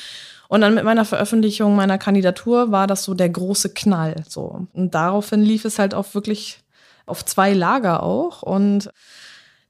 Und 0.48 0.60
dann 0.60 0.74
mit 0.74 0.84
meiner 0.84 1.04
Veröffentlichung 1.04 1.74
meiner 1.76 1.98
Kandidatur 1.98 2.70
war 2.70 2.86
das 2.86 3.04
so 3.04 3.14
der 3.14 3.28
große 3.28 3.74
Knall. 3.74 4.24
So. 4.28 4.66
Und 4.72 4.94
daraufhin 4.94 5.42
lief 5.42 5.64
es 5.64 5.78
halt 5.78 5.94
auch 5.94 6.14
wirklich 6.14 6.60
auf 7.06 7.24
zwei 7.24 7.52
Lager 7.52 8.02
auch. 8.02 8.42
Und 8.42 8.90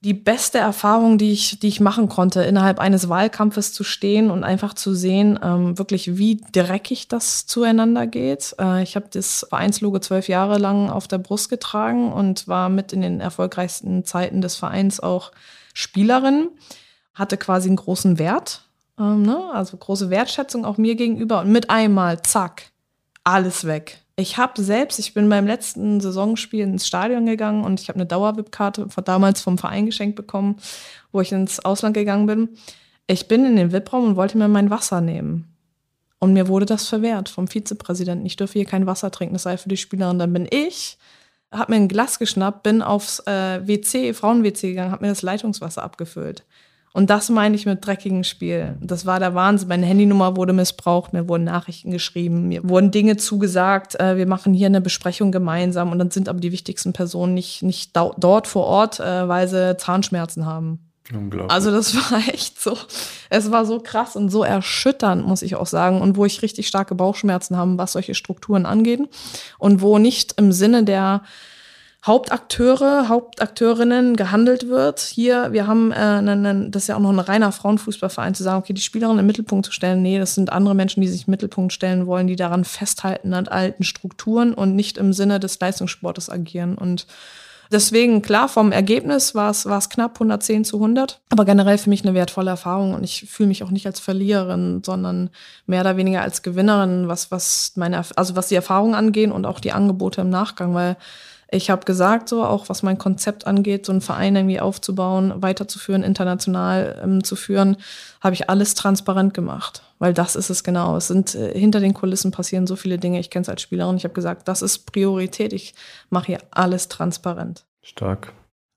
die 0.06 0.14
beste 0.14 0.58
Erfahrung, 0.58 1.18
die 1.18 1.32
ich, 1.32 1.58
die 1.58 1.68
ich 1.68 1.80
machen 1.80 2.08
konnte, 2.08 2.42
innerhalb 2.42 2.78
eines 2.78 3.08
Wahlkampfes 3.08 3.72
zu 3.72 3.82
stehen 3.82 4.30
und 4.30 4.44
einfach 4.44 4.74
zu 4.74 4.94
sehen, 4.94 5.38
ähm, 5.42 5.78
wirklich 5.78 6.16
wie 6.16 6.40
dreckig 6.52 7.08
das 7.08 7.46
zueinander 7.46 8.06
geht. 8.06 8.54
Äh, 8.60 8.82
ich 8.82 8.94
habe 8.94 9.06
das 9.10 9.46
Vereinslogo 9.48 9.98
zwölf 9.98 10.28
Jahre 10.28 10.58
lang 10.58 10.90
auf 10.90 11.08
der 11.08 11.18
Brust 11.18 11.48
getragen 11.48 12.12
und 12.12 12.46
war 12.46 12.68
mit 12.68 12.92
in 12.92 13.00
den 13.00 13.20
erfolgreichsten 13.20 14.04
Zeiten 14.04 14.42
des 14.42 14.54
Vereins 14.56 15.00
auch 15.00 15.32
Spielerin, 15.74 16.50
hatte 17.14 17.36
quasi 17.36 17.68
einen 17.68 17.76
großen 17.76 18.18
Wert 18.18 18.65
ähm, 18.98 19.22
ne? 19.22 19.50
Also 19.52 19.76
große 19.76 20.10
Wertschätzung 20.10 20.64
auch 20.64 20.78
mir 20.78 20.94
gegenüber 20.94 21.40
und 21.40 21.52
mit 21.52 21.70
einmal, 21.70 22.22
zack, 22.22 22.70
alles 23.24 23.64
weg. 23.64 23.98
Ich 24.18 24.38
habe 24.38 24.62
selbst, 24.62 24.98
ich 24.98 25.12
bin 25.12 25.28
beim 25.28 25.46
letzten 25.46 26.00
Saisonspiel 26.00 26.60
ins 26.60 26.86
Stadion 26.86 27.26
gegangen 27.26 27.64
und 27.64 27.80
ich 27.80 27.88
habe 27.88 27.98
eine 27.98 28.06
Dauer-VIP-Karte 28.06 28.88
damals 29.04 29.42
vom 29.42 29.58
Verein 29.58 29.84
geschenkt 29.84 30.16
bekommen, 30.16 30.56
wo 31.12 31.20
ich 31.20 31.32
ins 31.32 31.62
Ausland 31.62 31.94
gegangen 31.94 32.26
bin. 32.26 32.48
Ich 33.06 33.28
bin 33.28 33.44
in 33.44 33.56
den 33.56 33.72
VIP-Raum 33.72 34.04
und 34.04 34.16
wollte 34.16 34.38
mir 34.38 34.48
mein 34.48 34.70
Wasser 34.70 35.02
nehmen. 35.02 35.52
Und 36.18 36.32
mir 36.32 36.48
wurde 36.48 36.64
das 36.64 36.88
verwehrt 36.88 37.28
vom 37.28 37.46
Vizepräsidenten. 37.46 38.24
Ich 38.24 38.36
dürfe 38.36 38.54
hier 38.54 38.64
kein 38.64 38.86
Wasser 38.86 39.10
trinken, 39.10 39.34
das 39.34 39.42
sei 39.42 39.58
für 39.58 39.68
die 39.68 39.76
Spielerin. 39.76 40.18
Dann 40.18 40.32
bin 40.32 40.48
ich, 40.50 40.96
habe 41.52 41.72
mir 41.72 41.76
ein 41.76 41.88
Glas 41.88 42.18
geschnappt, 42.18 42.62
bin 42.62 42.80
aufs 42.80 43.20
äh, 43.26 43.66
WC, 43.66 44.14
Frauen-WC 44.14 44.70
gegangen, 44.70 44.92
habe 44.92 45.04
mir 45.04 45.10
das 45.10 45.22
Leitungswasser 45.22 45.82
abgefüllt. 45.82 46.44
Und 46.96 47.10
das 47.10 47.28
meine 47.28 47.54
ich 47.54 47.66
mit 47.66 47.84
dreckigem 47.84 48.24
Spiel. 48.24 48.78
Das 48.80 49.04
war 49.04 49.20
der 49.20 49.34
Wahnsinn. 49.34 49.68
Meine 49.68 49.84
Handynummer 49.84 50.34
wurde 50.34 50.54
missbraucht, 50.54 51.12
mir 51.12 51.28
wurden 51.28 51.44
Nachrichten 51.44 51.90
geschrieben, 51.90 52.48
mir 52.48 52.66
wurden 52.66 52.90
Dinge 52.90 53.18
zugesagt, 53.18 54.00
äh, 54.00 54.16
wir 54.16 54.26
machen 54.26 54.54
hier 54.54 54.68
eine 54.68 54.80
Besprechung 54.80 55.30
gemeinsam 55.30 55.92
und 55.92 55.98
dann 55.98 56.10
sind 56.10 56.26
aber 56.26 56.40
die 56.40 56.52
wichtigsten 56.52 56.94
Personen 56.94 57.34
nicht, 57.34 57.62
nicht 57.62 57.90
dort 57.94 58.46
vor 58.46 58.64
Ort, 58.64 58.98
äh, 58.98 59.28
weil 59.28 59.46
sie 59.46 59.76
Zahnschmerzen 59.76 60.46
haben. 60.46 60.90
Unglaublich. 61.12 61.52
Also 61.52 61.70
das 61.70 61.94
war 62.10 62.18
echt 62.28 62.62
so, 62.62 62.78
es 63.28 63.50
war 63.50 63.66
so 63.66 63.78
krass 63.78 64.16
und 64.16 64.30
so 64.30 64.42
erschütternd, 64.42 65.26
muss 65.26 65.42
ich 65.42 65.54
auch 65.54 65.66
sagen. 65.66 66.00
Und 66.00 66.16
wo 66.16 66.24
ich 66.24 66.40
richtig 66.40 66.66
starke 66.66 66.94
Bauchschmerzen 66.94 67.58
habe, 67.58 67.76
was 67.76 67.92
solche 67.92 68.14
Strukturen 68.14 68.64
angeht. 68.64 69.00
Und 69.58 69.82
wo 69.82 69.98
nicht 69.98 70.32
im 70.38 70.50
Sinne 70.50 70.82
der 70.82 71.24
Hauptakteure, 72.06 73.08
Hauptakteurinnen 73.08 74.16
gehandelt 74.16 74.68
wird. 74.68 75.00
Hier, 75.00 75.52
wir 75.52 75.66
haben, 75.66 75.90
äh, 75.90 75.96
einen, 75.96 76.70
das 76.70 76.84
ist 76.84 76.88
ja 76.88 76.96
auch 76.96 77.00
noch 77.00 77.10
ein 77.10 77.18
reiner 77.18 77.50
Frauenfußballverein, 77.50 78.34
zu 78.34 78.44
sagen, 78.44 78.58
okay, 78.58 78.72
die 78.72 78.80
Spielerin 78.80 79.18
im 79.18 79.26
Mittelpunkt 79.26 79.66
zu 79.66 79.72
stellen. 79.72 80.02
Nee, 80.02 80.18
das 80.18 80.34
sind 80.34 80.52
andere 80.52 80.76
Menschen, 80.76 81.00
die 81.00 81.08
sich 81.08 81.26
im 81.26 81.32
Mittelpunkt 81.32 81.72
stellen 81.72 82.06
wollen, 82.06 82.28
die 82.28 82.36
daran 82.36 82.64
festhalten 82.64 83.34
an 83.34 83.48
alten 83.48 83.82
Strukturen 83.82 84.54
und 84.54 84.76
nicht 84.76 84.98
im 84.98 85.12
Sinne 85.12 85.40
des 85.40 85.58
Leistungssportes 85.58 86.30
agieren. 86.30 86.78
Und 86.78 87.06
Deswegen, 87.72 88.22
klar, 88.22 88.48
vom 88.48 88.70
Ergebnis 88.70 89.34
war 89.34 89.50
es, 89.50 89.66
war 89.66 89.78
es 89.78 89.88
knapp 89.88 90.14
110 90.14 90.64
zu 90.64 90.76
100, 90.76 91.20
aber 91.30 91.44
generell 91.44 91.78
für 91.78 91.90
mich 91.90 92.04
eine 92.04 92.14
wertvolle 92.14 92.50
Erfahrung 92.50 92.94
und 92.94 93.02
ich 93.02 93.28
fühle 93.28 93.48
mich 93.48 93.64
auch 93.64 93.70
nicht 93.70 93.86
als 93.86 93.98
Verliererin, 93.98 94.82
sondern 94.84 95.30
mehr 95.66 95.80
oder 95.80 95.96
weniger 95.96 96.22
als 96.22 96.42
Gewinnerin, 96.42 97.08
was, 97.08 97.32
was 97.32 97.72
meine, 97.74 98.02
also 98.14 98.36
was 98.36 98.48
die 98.48 98.54
Erfahrung 98.54 98.94
angeht 98.94 99.32
und 99.32 99.46
auch 99.46 99.58
die 99.58 99.72
Angebote 99.72 100.20
im 100.20 100.30
Nachgang, 100.30 100.74
weil 100.74 100.96
ich 101.50 101.70
habe 101.70 101.84
gesagt, 101.84 102.28
so 102.28 102.44
auch 102.44 102.68
was 102.68 102.82
mein 102.82 102.98
Konzept 102.98 103.46
angeht, 103.46 103.86
so 103.86 103.92
einen 103.92 104.00
Verein 104.00 104.34
irgendwie 104.34 104.60
aufzubauen, 104.60 105.32
weiterzuführen, 105.42 106.02
international 106.02 107.00
ähm, 107.02 107.22
zu 107.22 107.36
führen, 107.36 107.76
habe 108.20 108.34
ich 108.34 108.50
alles 108.50 108.74
transparent 108.74 109.32
gemacht. 109.32 109.82
Weil 109.98 110.12
das 110.12 110.34
ist 110.34 110.50
es 110.50 110.64
genau. 110.64 110.96
Es 110.96 111.06
sind 111.06 111.34
äh, 111.34 111.56
hinter 111.56 111.78
den 111.78 111.94
Kulissen 111.94 112.32
passieren 112.32 112.66
so 112.66 112.74
viele 112.74 112.98
Dinge. 112.98 113.20
Ich 113.20 113.30
kenne 113.30 113.42
es 113.42 113.48
als 113.48 113.62
Spielerin. 113.62 113.96
Ich 113.96 114.04
habe 114.04 114.14
gesagt, 114.14 114.48
das 114.48 114.60
ist 114.60 114.90
Priorität. 114.90 115.52
Ich 115.52 115.74
mache 116.10 116.26
hier 116.26 116.38
alles 116.50 116.88
transparent. 116.88 117.64
Stark. 117.82 118.32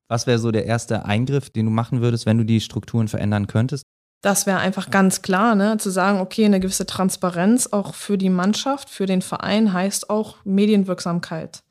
Was 0.07 0.27
wäre 0.27 0.39
so 0.39 0.51
der 0.51 0.65
erste 0.65 1.05
Eingriff, 1.05 1.49
den 1.49 1.65
du 1.65 1.71
machen 1.71 2.01
würdest, 2.01 2.25
wenn 2.25 2.37
du 2.37 2.43
die 2.43 2.61
Strukturen 2.61 3.07
verändern 3.07 3.47
könntest? 3.47 3.83
Das 4.21 4.45
wäre 4.45 4.57
einfach 4.59 4.89
ganz 4.89 5.21
klar, 5.21 5.55
ne? 5.55 5.77
zu 5.77 5.89
sagen, 5.89 6.19
okay, 6.19 6.43
eine 6.45 6.59
gewisse 6.59 6.85
Transparenz 6.85 7.67
auch 7.67 7.93
für 7.95 8.17
die 8.17 8.29
Mannschaft, 8.29 8.89
für 8.89 9.05
den 9.05 9.21
Verein 9.21 9.71
heißt 9.71 10.09
auch 10.09 10.35
Medienwirksamkeit 10.43 11.63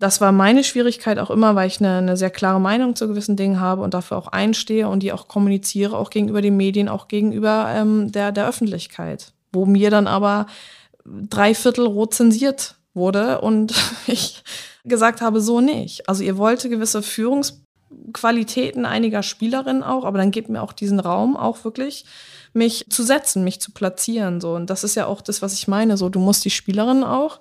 das 0.00 0.20
war 0.22 0.32
meine 0.32 0.64
Schwierigkeit 0.64 1.18
auch 1.18 1.30
immer, 1.30 1.54
weil 1.54 1.68
ich 1.68 1.78
eine, 1.78 1.98
eine, 1.98 2.16
sehr 2.16 2.30
klare 2.30 2.58
Meinung 2.58 2.96
zu 2.96 3.06
gewissen 3.06 3.36
Dingen 3.36 3.60
habe 3.60 3.82
und 3.82 3.92
dafür 3.92 4.16
auch 4.16 4.28
einstehe 4.28 4.88
und 4.88 5.02
die 5.02 5.12
auch 5.12 5.28
kommuniziere, 5.28 5.96
auch 5.96 6.08
gegenüber 6.08 6.40
den 6.40 6.56
Medien, 6.56 6.88
auch 6.88 7.06
gegenüber 7.06 7.70
ähm, 7.72 8.10
der, 8.10 8.32
der 8.32 8.48
Öffentlichkeit. 8.48 9.34
Wo 9.52 9.66
mir 9.66 9.90
dann 9.90 10.06
aber 10.06 10.46
drei 11.04 11.54
Viertel 11.54 11.86
rot 11.86 12.14
zensiert 12.14 12.76
wurde 12.94 13.42
und 13.42 13.74
ich 14.06 14.42
gesagt 14.84 15.20
habe, 15.20 15.42
so 15.42 15.60
nicht. 15.60 16.08
Also 16.08 16.24
ihr 16.24 16.38
wollt 16.38 16.62
gewisse 16.62 17.02
Führungsqualitäten 17.02 18.86
einiger 18.86 19.22
Spielerinnen 19.22 19.82
auch, 19.82 20.06
aber 20.06 20.16
dann 20.16 20.30
gebt 20.30 20.48
mir 20.48 20.62
auch 20.62 20.72
diesen 20.72 20.98
Raum 20.98 21.36
auch 21.36 21.62
wirklich 21.64 22.06
mich 22.54 22.86
zu 22.88 23.02
setzen, 23.02 23.44
mich 23.44 23.60
zu 23.60 23.70
platzieren 23.70 24.40
so 24.40 24.54
und 24.54 24.70
das 24.70 24.82
ist 24.82 24.96
ja 24.96 25.06
auch 25.06 25.20
das, 25.20 25.40
was 25.40 25.52
ich 25.52 25.68
meine, 25.68 25.96
so 25.96 26.08
du 26.08 26.18
musst 26.18 26.44
die 26.44 26.50
Spielerinnen 26.50 27.04
auch 27.04 27.38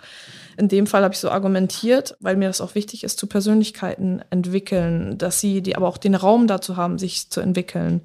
in 0.60 0.68
dem 0.68 0.88
Fall 0.88 1.04
habe 1.04 1.14
ich 1.14 1.20
so 1.20 1.30
argumentiert, 1.30 2.18
weil 2.20 2.36
mir 2.36 2.50
das 2.50 2.60
auch 2.60 2.76
wichtig 2.76 3.06
ist, 3.06 3.18
zu 3.18 3.28
Persönlichkeiten 3.28 4.22
entwickeln, 4.30 5.18
dass 5.18 5.40
sie 5.40 5.62
die 5.62 5.78
aber 5.78 5.88
auch 5.88 5.98
den 5.98 6.16
Raum 6.16 6.48
dazu 6.48 6.76
haben, 6.76 7.00
sich 7.00 7.30
zu 7.30 7.40
entwickeln. 7.40 8.02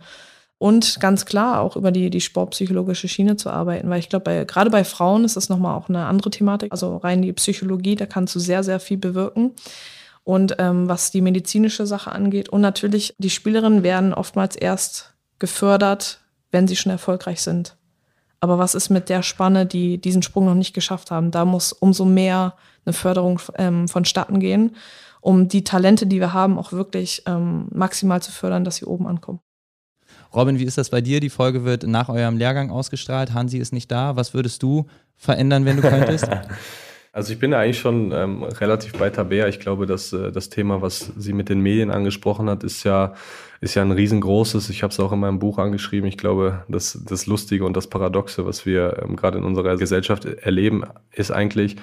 Und 0.58 1.00
ganz 1.00 1.26
klar 1.26 1.60
auch 1.60 1.76
über 1.76 1.90
die, 1.90 2.10
die 2.10 2.20
sportpsychologische 2.20 3.08
Schiene 3.08 3.36
zu 3.36 3.50
arbeiten, 3.50 3.90
weil 3.90 3.98
ich 3.98 4.08
glaube, 4.08 4.46
gerade 4.46 4.70
bei 4.70 4.84
Frauen 4.84 5.24
ist 5.24 5.36
das 5.36 5.48
nochmal 5.48 5.76
auch 5.76 5.88
eine 5.88 6.06
andere 6.06 6.30
Thematik. 6.30 6.70
Also 6.70 6.96
rein 6.98 7.22
die 7.22 7.32
Psychologie, 7.32 7.96
da 7.96 8.06
kannst 8.06 8.34
du 8.36 8.38
sehr, 8.38 8.62
sehr 8.62 8.78
viel 8.78 8.98
bewirken. 8.98 9.52
und 10.22 10.54
ähm, 10.58 10.88
was 10.88 11.10
die 11.10 11.20
medizinische 11.20 11.86
Sache 11.86 12.12
angeht. 12.12 12.48
Und 12.48 12.62
natürlich, 12.62 13.14
die 13.18 13.30
Spielerinnen 13.30 13.82
werden 13.82 14.14
oftmals 14.14 14.56
erst 14.56 15.14
gefördert, 15.38 16.20
wenn 16.50 16.66
sie 16.66 16.76
schon 16.76 16.92
erfolgreich 16.92 17.42
sind. 17.42 17.76
Aber 18.40 18.58
was 18.58 18.74
ist 18.74 18.90
mit 18.90 19.08
der 19.08 19.22
Spanne, 19.22 19.66
die 19.66 19.98
diesen 19.98 20.22
Sprung 20.22 20.46
noch 20.46 20.54
nicht 20.54 20.74
geschafft 20.74 21.10
haben? 21.10 21.30
Da 21.30 21.44
muss 21.44 21.72
umso 21.72 22.04
mehr 22.04 22.54
eine 22.84 22.92
Förderung 22.92 23.40
ähm, 23.56 23.88
vonstatten 23.88 24.40
gehen, 24.40 24.76
um 25.20 25.48
die 25.48 25.64
Talente, 25.64 26.06
die 26.06 26.20
wir 26.20 26.32
haben, 26.32 26.58
auch 26.58 26.72
wirklich 26.72 27.22
ähm, 27.26 27.68
maximal 27.70 28.20
zu 28.20 28.30
fördern, 28.30 28.64
dass 28.64 28.76
sie 28.76 28.84
oben 28.84 29.06
ankommen. 29.06 29.40
Robin, 30.34 30.58
wie 30.58 30.64
ist 30.64 30.78
das 30.78 30.90
bei 30.90 31.00
dir? 31.00 31.20
Die 31.20 31.30
Folge 31.30 31.64
wird 31.64 31.84
nach 31.84 32.08
eurem 32.08 32.36
Lehrgang 32.36 32.70
ausgestrahlt. 32.70 33.32
Hansi 33.32 33.58
ist 33.58 33.72
nicht 33.72 33.90
da. 33.90 34.16
Was 34.16 34.34
würdest 34.34 34.62
du 34.62 34.86
verändern, 35.16 35.64
wenn 35.64 35.76
du 35.76 35.82
könntest? 35.88 36.28
Also 37.12 37.32
ich 37.32 37.38
bin 37.38 37.52
ja 37.52 37.60
eigentlich 37.60 37.78
schon 37.78 38.10
ähm, 38.10 38.42
relativ 38.42 38.92
bei 38.94 39.08
Tabea. 39.08 39.46
Ich 39.46 39.60
glaube, 39.60 39.86
dass 39.86 40.12
äh, 40.12 40.32
das 40.32 40.50
Thema, 40.50 40.82
was 40.82 41.12
sie 41.16 41.32
mit 41.32 41.48
den 41.48 41.60
Medien 41.60 41.92
angesprochen 41.92 42.50
hat, 42.50 42.64
ist 42.64 42.82
ja, 42.82 43.14
ist 43.64 43.74
ja 43.74 43.82
ein 43.82 43.92
riesengroßes. 43.92 44.68
Ich 44.68 44.82
habe 44.82 44.92
es 44.92 45.00
auch 45.00 45.10
in 45.10 45.20
meinem 45.20 45.38
Buch 45.38 45.56
angeschrieben. 45.58 46.06
Ich 46.06 46.18
glaube, 46.18 46.64
dass 46.68 47.02
das 47.02 47.26
Lustige 47.26 47.64
und 47.64 47.74
das 47.76 47.86
Paradoxe, 47.86 48.44
was 48.44 48.66
wir 48.66 49.02
ähm, 49.02 49.16
gerade 49.16 49.38
in 49.38 49.44
unserer 49.44 49.76
Gesellschaft 49.76 50.26
erleben, 50.26 50.84
ist 51.12 51.30
eigentlich, 51.30 51.76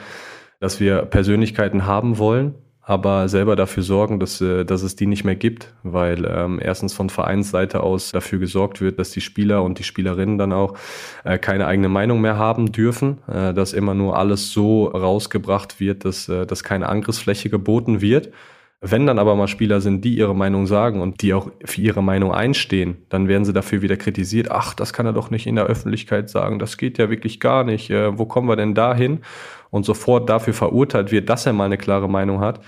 dass 0.59 0.79
wir 0.79 1.01
Persönlichkeiten 1.01 1.87
haben 1.87 2.19
wollen, 2.19 2.53
aber 2.83 3.27
selber 3.29 3.55
dafür 3.55 3.81
sorgen, 3.81 4.19
dass, 4.19 4.39
äh, 4.41 4.63
dass 4.63 4.83
es 4.83 4.95
die 4.95 5.07
nicht 5.07 5.23
mehr 5.23 5.35
gibt, 5.35 5.73
weil 5.81 6.23
ähm, 6.25 6.59
erstens 6.61 6.93
von 6.93 7.09
Vereinsseite 7.09 7.81
aus 7.81 8.11
dafür 8.11 8.37
gesorgt 8.37 8.79
wird, 8.79 8.99
dass 8.99 9.09
die 9.09 9.21
Spieler 9.21 9.63
und 9.63 9.79
die 9.79 9.83
Spielerinnen 9.83 10.37
dann 10.37 10.53
auch 10.53 10.75
äh, 11.23 11.39
keine 11.39 11.65
eigene 11.65 11.89
Meinung 11.89 12.21
mehr 12.21 12.37
haben 12.37 12.71
dürfen, 12.71 13.17
äh, 13.27 13.55
dass 13.55 13.73
immer 13.73 13.95
nur 13.95 14.17
alles 14.17 14.51
so 14.51 14.85
rausgebracht 14.85 15.79
wird, 15.79 16.05
dass, 16.05 16.29
äh, 16.29 16.45
dass 16.45 16.63
keine 16.63 16.89
Angriffsfläche 16.89 17.49
geboten 17.49 18.01
wird. 18.01 18.29
Wenn 18.83 19.05
dann 19.05 19.19
aber 19.19 19.35
mal 19.35 19.47
Spieler 19.47 19.79
sind, 19.79 20.03
die 20.03 20.15
ihre 20.15 20.35
Meinung 20.35 20.65
sagen 20.65 21.01
und 21.01 21.21
die 21.21 21.35
auch 21.35 21.51
für 21.63 21.81
ihre 21.81 22.01
Meinung 22.01 22.33
einstehen, 22.33 22.97
dann 23.09 23.27
werden 23.27 23.45
sie 23.45 23.53
dafür 23.53 23.83
wieder 23.83 23.95
kritisiert. 23.95 24.49
Ach, 24.49 24.73
das 24.73 24.91
kann 24.91 25.05
er 25.05 25.13
doch 25.13 25.29
nicht 25.29 25.45
in 25.45 25.55
der 25.55 25.65
Öffentlichkeit 25.65 26.31
sagen. 26.31 26.57
Das 26.57 26.77
geht 26.77 26.97
ja 26.97 27.11
wirklich 27.11 27.39
gar 27.39 27.63
nicht. 27.63 27.91
Äh, 27.91 28.17
wo 28.17 28.25
kommen 28.25 28.49
wir 28.49 28.55
denn 28.55 28.73
dahin? 28.73 29.19
Und 29.69 29.85
sofort 29.85 30.27
dafür 30.29 30.55
verurteilt 30.55 31.11
wird, 31.11 31.29
dass 31.29 31.45
er 31.45 31.53
mal 31.53 31.65
eine 31.65 31.77
klare 31.77 32.09
Meinung 32.09 32.39
hat, 32.39 32.59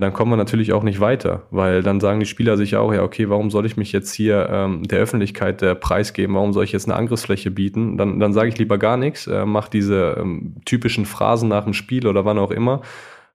dann 0.00 0.12
kommen 0.12 0.30
wir 0.30 0.36
natürlich 0.36 0.72
auch 0.72 0.84
nicht 0.84 1.00
weiter, 1.00 1.42
weil 1.50 1.82
dann 1.82 1.98
sagen 1.98 2.20
die 2.20 2.26
Spieler 2.26 2.56
sich 2.56 2.76
auch, 2.76 2.94
ja, 2.94 3.02
okay, 3.02 3.28
warum 3.28 3.50
soll 3.50 3.66
ich 3.66 3.76
mich 3.76 3.90
jetzt 3.90 4.14
hier 4.14 4.48
ähm, 4.48 4.84
der 4.84 5.00
Öffentlichkeit 5.00 5.60
der 5.60 5.74
Preis 5.74 6.12
geben? 6.12 6.36
Warum 6.36 6.52
soll 6.52 6.62
ich 6.62 6.70
jetzt 6.70 6.86
eine 6.86 6.94
Angriffsfläche 6.94 7.50
bieten? 7.50 7.98
Dann, 7.98 8.20
dann 8.20 8.32
sage 8.32 8.48
ich 8.48 8.58
lieber 8.58 8.78
gar 8.78 8.96
nichts, 8.96 9.26
äh, 9.26 9.44
mach 9.44 9.66
diese 9.66 10.16
ähm, 10.20 10.54
typischen 10.64 11.04
Phrasen 11.04 11.48
nach 11.48 11.64
dem 11.64 11.74
Spiel 11.74 12.06
oder 12.06 12.24
wann 12.24 12.38
auch 12.38 12.52
immer 12.52 12.82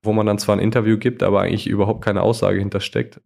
wo 0.03 0.13
man 0.13 0.25
dann 0.25 0.37
zwar 0.37 0.55
ein 0.55 0.61
Interview 0.61 0.97
gibt, 0.97 1.23
aber 1.23 1.41
eigentlich 1.41 1.67
überhaupt 1.67 2.03
keine 2.03 2.21
Aussage 2.21 2.59
hintersteckt. 2.59 3.21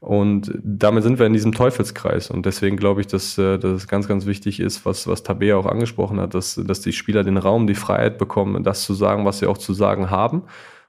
Und 0.00 0.52
damit 0.62 1.02
sind 1.02 1.18
wir 1.18 1.26
in 1.26 1.32
diesem 1.32 1.52
Teufelskreis. 1.52 2.30
Und 2.30 2.44
deswegen 2.44 2.76
glaube 2.76 3.00
ich, 3.00 3.06
dass, 3.06 3.38
äh, 3.38 3.58
dass 3.58 3.72
es 3.72 3.88
ganz, 3.88 4.06
ganz 4.08 4.26
wichtig 4.26 4.60
ist, 4.60 4.84
was, 4.84 5.06
was 5.06 5.22
Tabea 5.22 5.56
auch 5.56 5.66
angesprochen 5.66 6.20
hat, 6.20 6.34
dass, 6.34 6.56
dass 6.62 6.82
die 6.82 6.92
Spieler 6.92 7.24
den 7.24 7.38
Raum, 7.38 7.66
die 7.66 7.74
Freiheit 7.74 8.18
bekommen, 8.18 8.64
das 8.64 8.82
zu 8.82 8.92
sagen, 8.92 9.24
was 9.24 9.38
sie 9.38 9.46
auch 9.46 9.56
zu 9.56 9.72
sagen 9.72 10.10
haben 10.10 10.42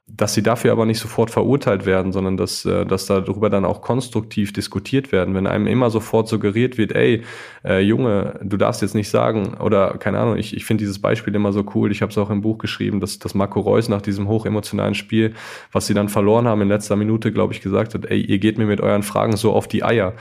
dass 0.08 0.34
sie 0.34 0.42
dafür 0.42 0.70
aber 0.70 0.86
nicht 0.86 1.00
sofort 1.00 1.32
verurteilt 1.32 1.84
werden, 1.84 2.12
sondern 2.12 2.36
dass, 2.36 2.64
äh, 2.64 2.86
dass 2.86 3.06
darüber 3.06 3.50
dann 3.50 3.64
auch 3.64 3.82
konstruktiv 3.82 4.52
diskutiert 4.52 5.10
werden. 5.10 5.34
Wenn 5.34 5.48
einem 5.48 5.66
immer 5.66 5.90
sofort 5.90 6.28
suggeriert 6.28 6.78
wird, 6.78 6.92
ey, 6.92 7.24
äh, 7.64 7.80
Junge, 7.80 8.38
du 8.40 8.56
darfst 8.56 8.82
jetzt 8.82 8.94
nicht 8.94 9.08
sagen, 9.08 9.54
oder 9.54 9.98
keine 9.98 10.20
Ahnung, 10.20 10.36
ich, 10.36 10.56
ich 10.56 10.64
finde 10.64 10.82
dieses 10.82 11.00
Beispiel 11.00 11.34
immer 11.34 11.52
so 11.52 11.64
cool, 11.74 11.90
ich 11.90 12.02
habe 12.02 12.10
es 12.10 12.18
auch 12.18 12.30
im 12.30 12.40
Buch 12.40 12.58
geschrieben, 12.58 13.00
dass, 13.00 13.18
dass 13.18 13.34
Marco 13.34 13.58
Reus 13.58 13.88
nach 13.88 14.00
diesem 14.00 14.28
hochemotionalen 14.28 14.94
Spiel, 14.94 15.34
was 15.72 15.88
sie 15.88 15.94
dann 15.94 16.08
verloren 16.08 16.46
haben 16.46 16.62
in 16.62 16.68
letzter 16.68 16.94
Minute, 16.94 17.32
glaube 17.32 17.52
ich, 17.52 17.60
gesagt 17.60 17.94
hat, 17.94 18.06
ey, 18.06 18.20
ihr 18.20 18.38
geht 18.38 18.58
mir 18.58 18.66
mit 18.66 18.80
euren 18.80 19.02
Fragen 19.02 19.36
so 19.36 19.52
auf 19.52 19.66
die 19.66 19.82
Eier. 19.82 20.14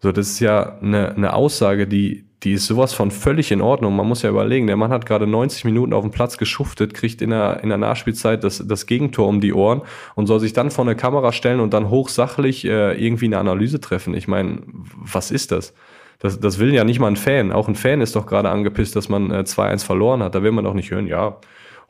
So, 0.00 0.10
das 0.10 0.28
ist 0.28 0.40
ja 0.40 0.78
eine, 0.80 1.14
eine 1.14 1.34
Aussage, 1.34 1.86
die, 1.86 2.27
die 2.44 2.52
ist 2.52 2.66
sowas 2.66 2.94
von 2.94 3.10
völlig 3.10 3.50
in 3.50 3.60
Ordnung. 3.60 3.96
Man 3.96 4.06
muss 4.06 4.22
ja 4.22 4.30
überlegen, 4.30 4.68
der 4.68 4.76
Mann 4.76 4.90
hat 4.90 5.06
gerade 5.06 5.26
90 5.26 5.64
Minuten 5.64 5.92
auf 5.92 6.02
dem 6.02 6.12
Platz 6.12 6.38
geschuftet, 6.38 6.94
kriegt 6.94 7.20
in 7.20 7.30
der, 7.30 7.60
in 7.62 7.68
der 7.68 7.78
Nachspielzeit 7.78 8.44
das, 8.44 8.64
das 8.64 8.86
Gegentor 8.86 9.26
um 9.26 9.40
die 9.40 9.52
Ohren 9.52 9.82
und 10.14 10.28
soll 10.28 10.38
sich 10.38 10.52
dann 10.52 10.70
vor 10.70 10.84
eine 10.84 10.94
Kamera 10.94 11.32
stellen 11.32 11.58
und 11.58 11.74
dann 11.74 11.90
hochsachlich 11.90 12.64
äh, 12.64 12.92
irgendwie 12.94 13.26
eine 13.26 13.38
Analyse 13.38 13.80
treffen. 13.80 14.14
Ich 14.14 14.28
meine, 14.28 14.60
was 14.94 15.32
ist 15.32 15.50
das? 15.50 15.74
das? 16.20 16.38
Das 16.38 16.60
will 16.60 16.72
ja 16.72 16.84
nicht 16.84 17.00
mal 17.00 17.08
ein 17.08 17.16
Fan. 17.16 17.50
Auch 17.50 17.66
ein 17.66 17.74
Fan 17.74 18.00
ist 18.00 18.14
doch 18.14 18.26
gerade 18.26 18.50
angepisst, 18.50 18.94
dass 18.94 19.08
man 19.08 19.32
äh, 19.32 19.40
2-1 19.40 19.84
verloren 19.84 20.22
hat. 20.22 20.36
Da 20.36 20.42
will 20.44 20.52
man 20.52 20.64
doch 20.64 20.74
nicht 20.74 20.92
hören, 20.92 21.08
ja, 21.08 21.38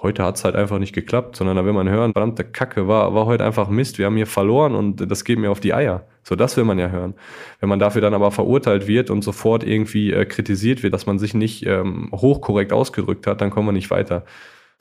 Heute 0.00 0.22
hat 0.22 0.36
es 0.36 0.44
halt 0.44 0.54
einfach 0.54 0.78
nicht 0.78 0.94
geklappt, 0.94 1.34
sondern 1.34 1.56
da 1.56 1.64
will 1.64 1.72
man 1.72 1.88
hören, 1.88 2.12
verdammte 2.12 2.44
Kacke, 2.44 2.86
war, 2.86 3.14
war 3.14 3.26
heute 3.26 3.44
einfach 3.44 3.68
Mist, 3.68 3.98
wir 3.98 4.06
haben 4.06 4.14
hier 4.14 4.28
verloren 4.28 4.76
und 4.76 5.10
das 5.10 5.24
geht 5.24 5.40
mir 5.40 5.50
auf 5.50 5.58
die 5.58 5.74
Eier. 5.74 6.06
So, 6.22 6.36
das 6.36 6.56
will 6.56 6.62
man 6.62 6.78
ja 6.78 6.88
hören. 6.88 7.14
Wenn 7.58 7.68
man 7.68 7.80
dafür 7.80 8.00
dann 8.00 8.14
aber 8.14 8.30
verurteilt 8.30 8.86
wird 8.86 9.10
und 9.10 9.22
sofort 9.22 9.64
irgendwie 9.64 10.12
äh, 10.12 10.24
kritisiert 10.24 10.84
wird, 10.84 10.94
dass 10.94 11.06
man 11.06 11.18
sich 11.18 11.34
nicht 11.34 11.66
ähm, 11.66 12.10
hochkorrekt 12.14 12.72
ausgedrückt 12.72 13.26
hat, 13.26 13.40
dann 13.40 13.50
kommen 13.50 13.66
wir 13.66 13.72
nicht 13.72 13.90
weiter. 13.90 14.24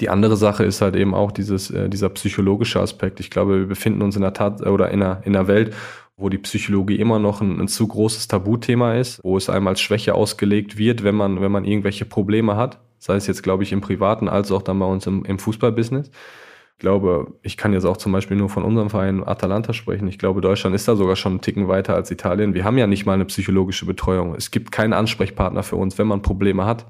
Die 0.02 0.10
andere 0.10 0.38
Sache 0.38 0.64
ist 0.64 0.82
halt 0.82 0.96
eben 0.96 1.16
auch 1.16 1.32
dieses, 1.32 1.72
äh, 1.72 1.90
dieser 1.90 2.10
psychologische 2.10 2.80
Aspekt. 2.80 3.20
Ich 3.20 3.32
glaube, 3.32 3.62
wir 3.62 3.66
befinden 3.66 4.04
uns 4.04 4.16
in 4.16 4.22
der 4.22 4.34
Tat 4.34 4.62
oder 4.62 4.92
in 4.92 5.02
einer, 5.02 5.22
in 5.26 5.36
einer 5.36 5.48
Welt, 5.48 5.74
wo 6.16 6.30
die 6.30 6.38
Psychologie 6.38 6.98
immer 6.98 7.18
noch 7.18 7.42
ein, 7.42 7.60
ein, 7.60 7.68
zu 7.68 7.88
großes 7.88 8.28
Tabuthema 8.28 8.94
ist, 8.94 9.24
wo 9.24 9.36
es 9.36 9.50
einem 9.50 9.66
als 9.66 9.82
Schwäche 9.82 10.14
ausgelegt 10.14 10.78
wird, 10.78 11.04
wenn 11.04 11.16
man, 11.16 11.42
wenn 11.42 11.52
man 11.52 11.66
irgendwelche 11.66 12.06
Probleme 12.06 12.56
hat 12.56 12.80
sei 13.00 13.16
es 13.16 13.28
jetzt, 13.28 13.44
glaube 13.44 13.64
ich, 13.64 13.72
im 13.72 13.82
Privaten 13.82 14.28
als 14.28 14.52
auch 14.52 14.62
dann 14.62 14.80
bei 14.80 14.86
uns 14.86 15.08
im, 15.08 15.24
im 15.26 15.40
Fußballbusiness. 15.40 16.10
Ich 16.10 16.80
glaube, 16.80 17.34
ich 17.42 17.58
kann 17.58 17.74
jetzt 17.74 17.86
auch 17.86 17.98
zum 17.98 18.12
Beispiel 18.12 18.38
nur 18.38 18.50
von 18.50 18.64
unserem 18.64 18.92
Verein 18.92 19.28
Atalanta 19.28 19.74
sprechen. 19.74 20.08
Ich 20.08 20.20
glaube, 20.20 20.42
Deutschland 20.42 20.76
ist 20.76 20.88
da 20.88 20.96
sogar 20.96 21.16
schon 21.16 21.34
einen 21.34 21.42
Ticken 21.42 21.68
weiter 21.68 21.96
als 21.96 22.12
Italien. 22.12 22.54
Wir 22.54 22.64
haben 22.66 22.78
ja 22.78 22.86
nicht 22.86 23.06
mal 23.06 23.14
eine 23.14 23.26
psychologische 23.26 23.88
Betreuung. 23.88 24.36
Es 24.36 24.52
gibt 24.52 24.72
keinen 24.72 24.94
Ansprechpartner 24.94 25.64
für 25.64 25.76
uns, 25.76 25.98
wenn 25.98 26.06
man 26.06 26.22
Probleme 26.22 26.66
hat. 26.66 26.86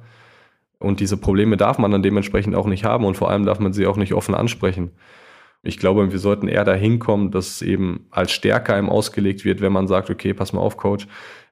Und 0.80 1.00
diese 1.00 1.18
Probleme 1.18 1.58
darf 1.58 1.78
man 1.78 1.92
dann 1.92 2.04
dementsprechend 2.04 2.56
auch 2.56 2.68
nicht 2.68 2.84
haben 2.84 3.06
und 3.06 3.16
vor 3.16 3.32
allem 3.32 3.46
darf 3.46 3.60
man 3.60 3.74
sie 3.74 3.88
auch 3.88 3.98
nicht 3.98 4.14
offen 4.14 4.36
ansprechen. 4.36 4.92
Ich 5.64 5.80
glaube, 5.80 6.12
wir 6.12 6.20
sollten 6.20 6.48
eher 6.48 6.66
dahin 6.66 7.00
kommen, 7.00 7.32
dass 7.32 7.48
es 7.48 7.62
eben 7.62 8.08
als 8.12 8.32
Stärke 8.32 8.74
einem 8.74 8.90
ausgelegt 8.90 9.44
wird, 9.44 9.62
wenn 9.62 9.74
man 9.74 9.88
sagt, 9.88 10.10
okay, 10.10 10.34
pass 10.34 10.54
mal 10.54 10.62
auf, 10.62 10.78
Coach, 10.78 11.08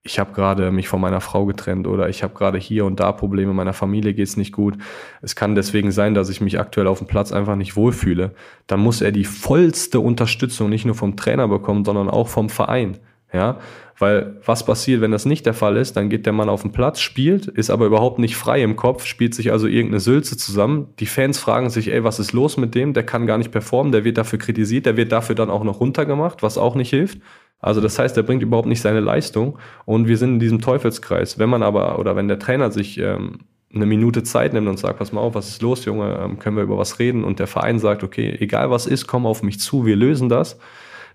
ich 0.07 0.19
habe 0.19 0.33
gerade 0.33 0.71
mich 0.71 0.87
von 0.87 1.01
meiner 1.01 1.19
Frau 1.19 1.47
getrennt 1.47 1.87
oder 1.87 2.09
ich 2.09 2.21
habe 2.21 2.35
gerade 2.35 2.59
hier 2.59 2.85
und 2.85 2.99
da 2.99 3.11
Probleme, 3.11 3.53
meiner 3.53 3.73
Familie 3.73 4.13
geht's 4.13 4.37
nicht 4.37 4.51
gut. 4.51 4.75
Es 5.23 5.35
kann 5.35 5.55
deswegen 5.55 5.91
sein, 5.91 6.13
dass 6.13 6.29
ich 6.29 6.41
mich 6.41 6.59
aktuell 6.59 6.85
auf 6.85 6.99
dem 6.99 7.07
Platz 7.07 7.31
einfach 7.31 7.55
nicht 7.55 7.75
wohlfühle. 7.75 8.31
Dann 8.67 8.81
muss 8.81 9.01
er 9.01 9.11
die 9.11 9.25
vollste 9.25 9.99
Unterstützung 9.99 10.69
nicht 10.69 10.85
nur 10.85 10.93
vom 10.93 11.17
Trainer 11.17 11.47
bekommen, 11.47 11.83
sondern 11.83 12.07
auch 12.07 12.27
vom 12.27 12.49
Verein. 12.49 12.97
Ja, 13.33 13.57
weil 13.97 14.37
was 14.45 14.65
passiert, 14.65 15.01
wenn 15.01 15.11
das 15.11 15.25
nicht 15.25 15.45
der 15.45 15.55
Fall 15.55 15.75
ist, 15.77 15.97
dann 15.97 16.09
geht 16.09 16.25
der 16.25 16.33
Mann 16.33 16.49
auf 16.49 16.61
den 16.61 16.71
Platz, 16.71 16.99
spielt, 16.99 17.47
ist 17.47 17.69
aber 17.69 17.85
überhaupt 17.85 18.19
nicht 18.19 18.35
frei 18.35 18.61
im 18.61 18.75
Kopf, 18.75 19.05
spielt 19.05 19.33
sich 19.33 19.51
also 19.51 19.67
irgendeine 19.67 19.99
Sülze 19.99 20.37
zusammen. 20.37 20.89
Die 20.99 21.05
Fans 21.05 21.39
fragen 21.39 21.69
sich, 21.69 21.91
ey, 21.91 22.03
was 22.03 22.19
ist 22.19 22.31
los 22.31 22.57
mit 22.57 22.75
dem? 22.75 22.93
Der 22.93 23.03
kann 23.03 23.25
gar 23.25 23.37
nicht 23.37 23.51
performen, 23.51 23.91
der 23.91 24.03
wird 24.03 24.17
dafür 24.17 24.37
kritisiert, 24.37 24.85
der 24.85 24.97
wird 24.97 25.11
dafür 25.11 25.35
dann 25.35 25.49
auch 25.49 25.63
noch 25.63 25.79
runtergemacht, 25.79 26.43
was 26.43 26.57
auch 26.57 26.75
nicht 26.75 26.91
hilft. 26.91 27.19
Also 27.59 27.81
das 27.81 27.97
heißt, 27.97 28.15
er 28.17 28.23
bringt 28.23 28.43
überhaupt 28.43 28.67
nicht 28.67 28.81
seine 28.81 28.99
Leistung 28.99 29.57
und 29.85 30.07
wir 30.07 30.17
sind 30.17 30.33
in 30.33 30.39
diesem 30.39 30.61
Teufelskreis. 30.61 31.39
Wenn 31.39 31.49
man 31.49 31.63
aber 31.63 31.99
oder 31.99 32.15
wenn 32.15 32.27
der 32.27 32.39
Trainer 32.39 32.71
sich 32.71 32.97
ähm, 32.99 33.39
eine 33.73 33.85
Minute 33.85 34.23
Zeit 34.23 34.53
nimmt 34.53 34.67
und 34.67 34.77
sagt, 34.77 34.99
pass 34.99 35.11
mal 35.11 35.21
auf, 35.21 35.35
was 35.35 35.49
ist 35.49 35.61
los, 35.61 35.85
Junge, 35.85 36.19
ähm, 36.23 36.39
können 36.39 36.55
wir 36.55 36.63
über 36.63 36.77
was 36.77 36.99
reden 36.99 37.23
und 37.23 37.39
der 37.39 37.47
Verein 37.47 37.79
sagt, 37.79 38.03
okay, 38.03 38.35
egal 38.39 38.69
was 38.69 38.85
ist, 38.85 39.07
komm 39.07 39.25
auf 39.25 39.43
mich 39.43 39.59
zu, 39.59 39.85
wir 39.85 39.95
lösen 39.95 40.29
das, 40.29 40.59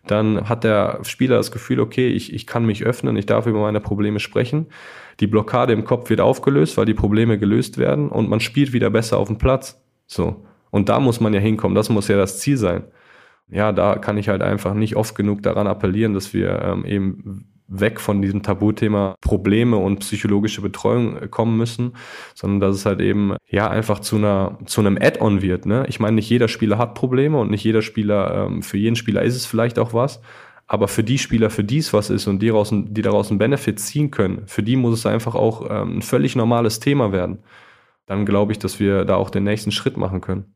dann 0.06 0.48
hat 0.48 0.64
der 0.64 1.00
Spieler 1.02 1.36
das 1.36 1.52
Gefühl, 1.52 1.80
okay, 1.80 2.08
ich, 2.08 2.32
ich 2.32 2.46
kann 2.46 2.64
mich 2.66 2.84
öffnen, 2.84 3.16
ich 3.16 3.26
darf 3.26 3.46
über 3.46 3.60
meine 3.60 3.80
Probleme 3.80 4.18
sprechen. 4.18 4.66
Die 5.20 5.26
Blockade 5.26 5.72
im 5.72 5.84
Kopf 5.84 6.08
wird 6.08 6.20
aufgelöst, 6.20 6.76
weil 6.78 6.86
die 6.86 6.94
Probleme 6.94 7.38
gelöst 7.38 7.76
werden 7.76 8.08
und 8.08 8.28
man 8.28 8.40
spielt 8.40 8.72
wieder 8.72 8.90
besser 8.90 9.18
auf 9.18 9.28
dem 9.28 9.38
Platz. 9.38 9.82
So. 10.06 10.46
Und 10.70 10.88
da 10.88 11.00
muss 11.00 11.20
man 11.20 11.34
ja 11.34 11.40
hinkommen, 11.40 11.74
das 11.74 11.90
muss 11.90 12.08
ja 12.08 12.16
das 12.16 12.38
Ziel 12.38 12.56
sein 12.56 12.84
ja, 13.50 13.72
da 13.72 13.96
kann 13.96 14.18
ich 14.18 14.28
halt 14.28 14.42
einfach 14.42 14.74
nicht 14.74 14.96
oft 14.96 15.14
genug 15.14 15.42
daran 15.42 15.66
appellieren, 15.66 16.14
dass 16.14 16.32
wir 16.32 16.62
ähm, 16.62 16.84
eben 16.84 17.46
weg 17.70 18.00
von 18.00 18.20
diesem 18.20 18.42
Tabuthema 18.42 19.14
Probleme 19.20 19.76
und 19.76 20.00
psychologische 20.00 20.60
Betreuung 20.60 21.16
äh, 21.16 21.28
kommen 21.28 21.56
müssen, 21.56 21.92
sondern 22.34 22.60
dass 22.60 22.76
es 22.76 22.86
halt 22.86 23.00
eben 23.00 23.36
ja 23.48 23.70
einfach 23.70 24.00
zu 24.00 24.16
einer 24.16 24.58
zu 24.66 24.80
einem 24.80 24.98
Add-on 25.00 25.40
wird. 25.40 25.66
Ne? 25.66 25.84
Ich 25.88 26.00
meine, 26.00 26.16
nicht 26.16 26.28
jeder 26.28 26.48
Spieler 26.48 26.78
hat 26.78 26.94
Probleme 26.94 27.38
und 27.38 27.50
nicht 27.50 27.64
jeder 27.64 27.82
Spieler, 27.82 28.46
ähm, 28.46 28.62
für 28.62 28.76
jeden 28.76 28.96
Spieler 28.96 29.22
ist 29.22 29.36
es 29.36 29.46
vielleicht 29.46 29.78
auch 29.78 29.94
was, 29.94 30.20
aber 30.66 30.88
für 30.88 31.04
die 31.04 31.18
Spieler, 31.18 31.50
für 31.50 31.64
die 31.64 31.78
es 31.78 31.92
was 31.92 32.10
ist 32.10 32.26
und 32.26 32.40
die, 32.40 32.48
daraus, 32.48 32.70
die 32.72 33.02
daraus 33.02 33.30
einen 33.30 33.38
Benefit 33.38 33.80
ziehen 33.80 34.10
können, 34.10 34.42
für 34.46 34.62
die 34.62 34.76
muss 34.76 34.98
es 34.98 35.06
einfach 35.06 35.34
auch 35.34 35.68
ähm, 35.70 35.98
ein 35.98 36.02
völlig 36.02 36.36
normales 36.36 36.80
Thema 36.80 37.12
werden. 37.12 37.38
Dann 38.06 38.26
glaube 38.26 38.52
ich, 38.52 38.58
dass 38.58 38.80
wir 38.80 39.04
da 39.04 39.14
auch 39.14 39.30
den 39.30 39.44
nächsten 39.44 39.70
Schritt 39.70 39.96
machen 39.96 40.20
können. 40.20 40.54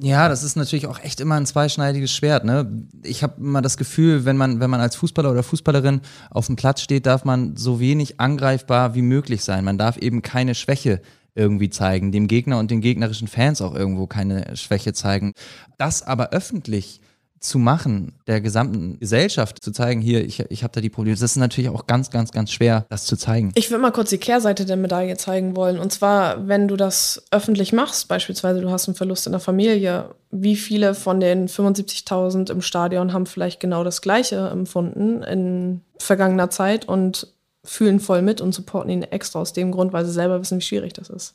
Ja, 0.00 0.28
das 0.28 0.42
ist 0.42 0.56
natürlich 0.56 0.86
auch 0.86 0.98
echt 0.98 1.20
immer 1.20 1.36
ein 1.36 1.46
zweischneidiges 1.46 2.10
Schwert. 2.10 2.44
Ne? 2.44 2.86
Ich 3.04 3.22
habe 3.22 3.40
immer 3.40 3.62
das 3.62 3.76
Gefühl, 3.76 4.24
wenn 4.24 4.36
man, 4.36 4.58
wenn 4.58 4.70
man 4.70 4.80
als 4.80 4.96
Fußballer 4.96 5.30
oder 5.30 5.42
Fußballerin 5.42 6.00
auf 6.30 6.46
dem 6.46 6.56
Platz 6.56 6.80
steht, 6.80 7.06
darf 7.06 7.24
man 7.24 7.56
so 7.56 7.78
wenig 7.78 8.18
angreifbar 8.18 8.94
wie 8.94 9.02
möglich 9.02 9.44
sein. 9.44 9.64
Man 9.64 9.78
darf 9.78 9.96
eben 9.96 10.22
keine 10.22 10.54
Schwäche 10.54 11.00
irgendwie 11.36 11.70
zeigen, 11.70 12.12
dem 12.12 12.28
Gegner 12.28 12.58
und 12.58 12.70
den 12.70 12.80
gegnerischen 12.80 13.28
Fans 13.28 13.60
auch 13.60 13.74
irgendwo 13.74 14.06
keine 14.06 14.56
Schwäche 14.56 14.92
zeigen. 14.92 15.32
Das 15.78 16.02
aber 16.02 16.30
öffentlich 16.30 17.00
zu 17.44 17.58
machen, 17.58 18.14
der 18.26 18.40
gesamten 18.40 18.98
Gesellschaft 18.98 19.62
zu 19.62 19.70
zeigen, 19.70 20.00
hier, 20.00 20.24
ich, 20.24 20.40
ich 20.48 20.62
habe 20.62 20.72
da 20.72 20.80
die 20.80 20.90
Probleme, 20.90 21.14
das 21.14 21.22
ist 21.22 21.36
natürlich 21.36 21.70
auch 21.70 21.86
ganz, 21.86 22.10
ganz, 22.10 22.32
ganz 22.32 22.50
schwer, 22.50 22.86
das 22.88 23.04
zu 23.04 23.16
zeigen. 23.16 23.52
Ich 23.54 23.70
würde 23.70 23.82
mal 23.82 23.90
kurz 23.90 24.10
die 24.10 24.18
Kehrseite 24.18 24.64
der 24.64 24.76
Medaille 24.76 25.16
zeigen 25.16 25.54
wollen. 25.54 25.78
Und 25.78 25.92
zwar, 25.92 26.48
wenn 26.48 26.68
du 26.68 26.76
das 26.76 27.22
öffentlich 27.30 27.72
machst, 27.72 28.08
beispielsweise 28.08 28.60
du 28.60 28.70
hast 28.70 28.88
einen 28.88 28.94
Verlust 28.94 29.26
in 29.26 29.32
der 29.32 29.40
Familie, 29.40 30.14
wie 30.30 30.56
viele 30.56 30.94
von 30.94 31.20
den 31.20 31.48
75.000 31.48 32.50
im 32.50 32.62
Stadion 32.62 33.12
haben 33.12 33.26
vielleicht 33.26 33.60
genau 33.60 33.84
das 33.84 34.00
Gleiche 34.00 34.48
empfunden 34.48 35.22
in 35.22 35.82
vergangener 35.98 36.50
Zeit 36.50 36.88
und 36.88 37.28
fühlen 37.62 38.00
voll 38.00 38.22
mit 38.22 38.40
und 38.40 38.54
supporten 38.54 38.90
ihn 38.90 39.02
extra 39.02 39.40
aus 39.40 39.52
dem 39.52 39.70
Grund, 39.70 39.92
weil 39.92 40.04
sie 40.04 40.12
selber 40.12 40.40
wissen, 40.40 40.58
wie 40.58 40.64
schwierig 40.64 40.94
das 40.94 41.10
ist. 41.10 41.34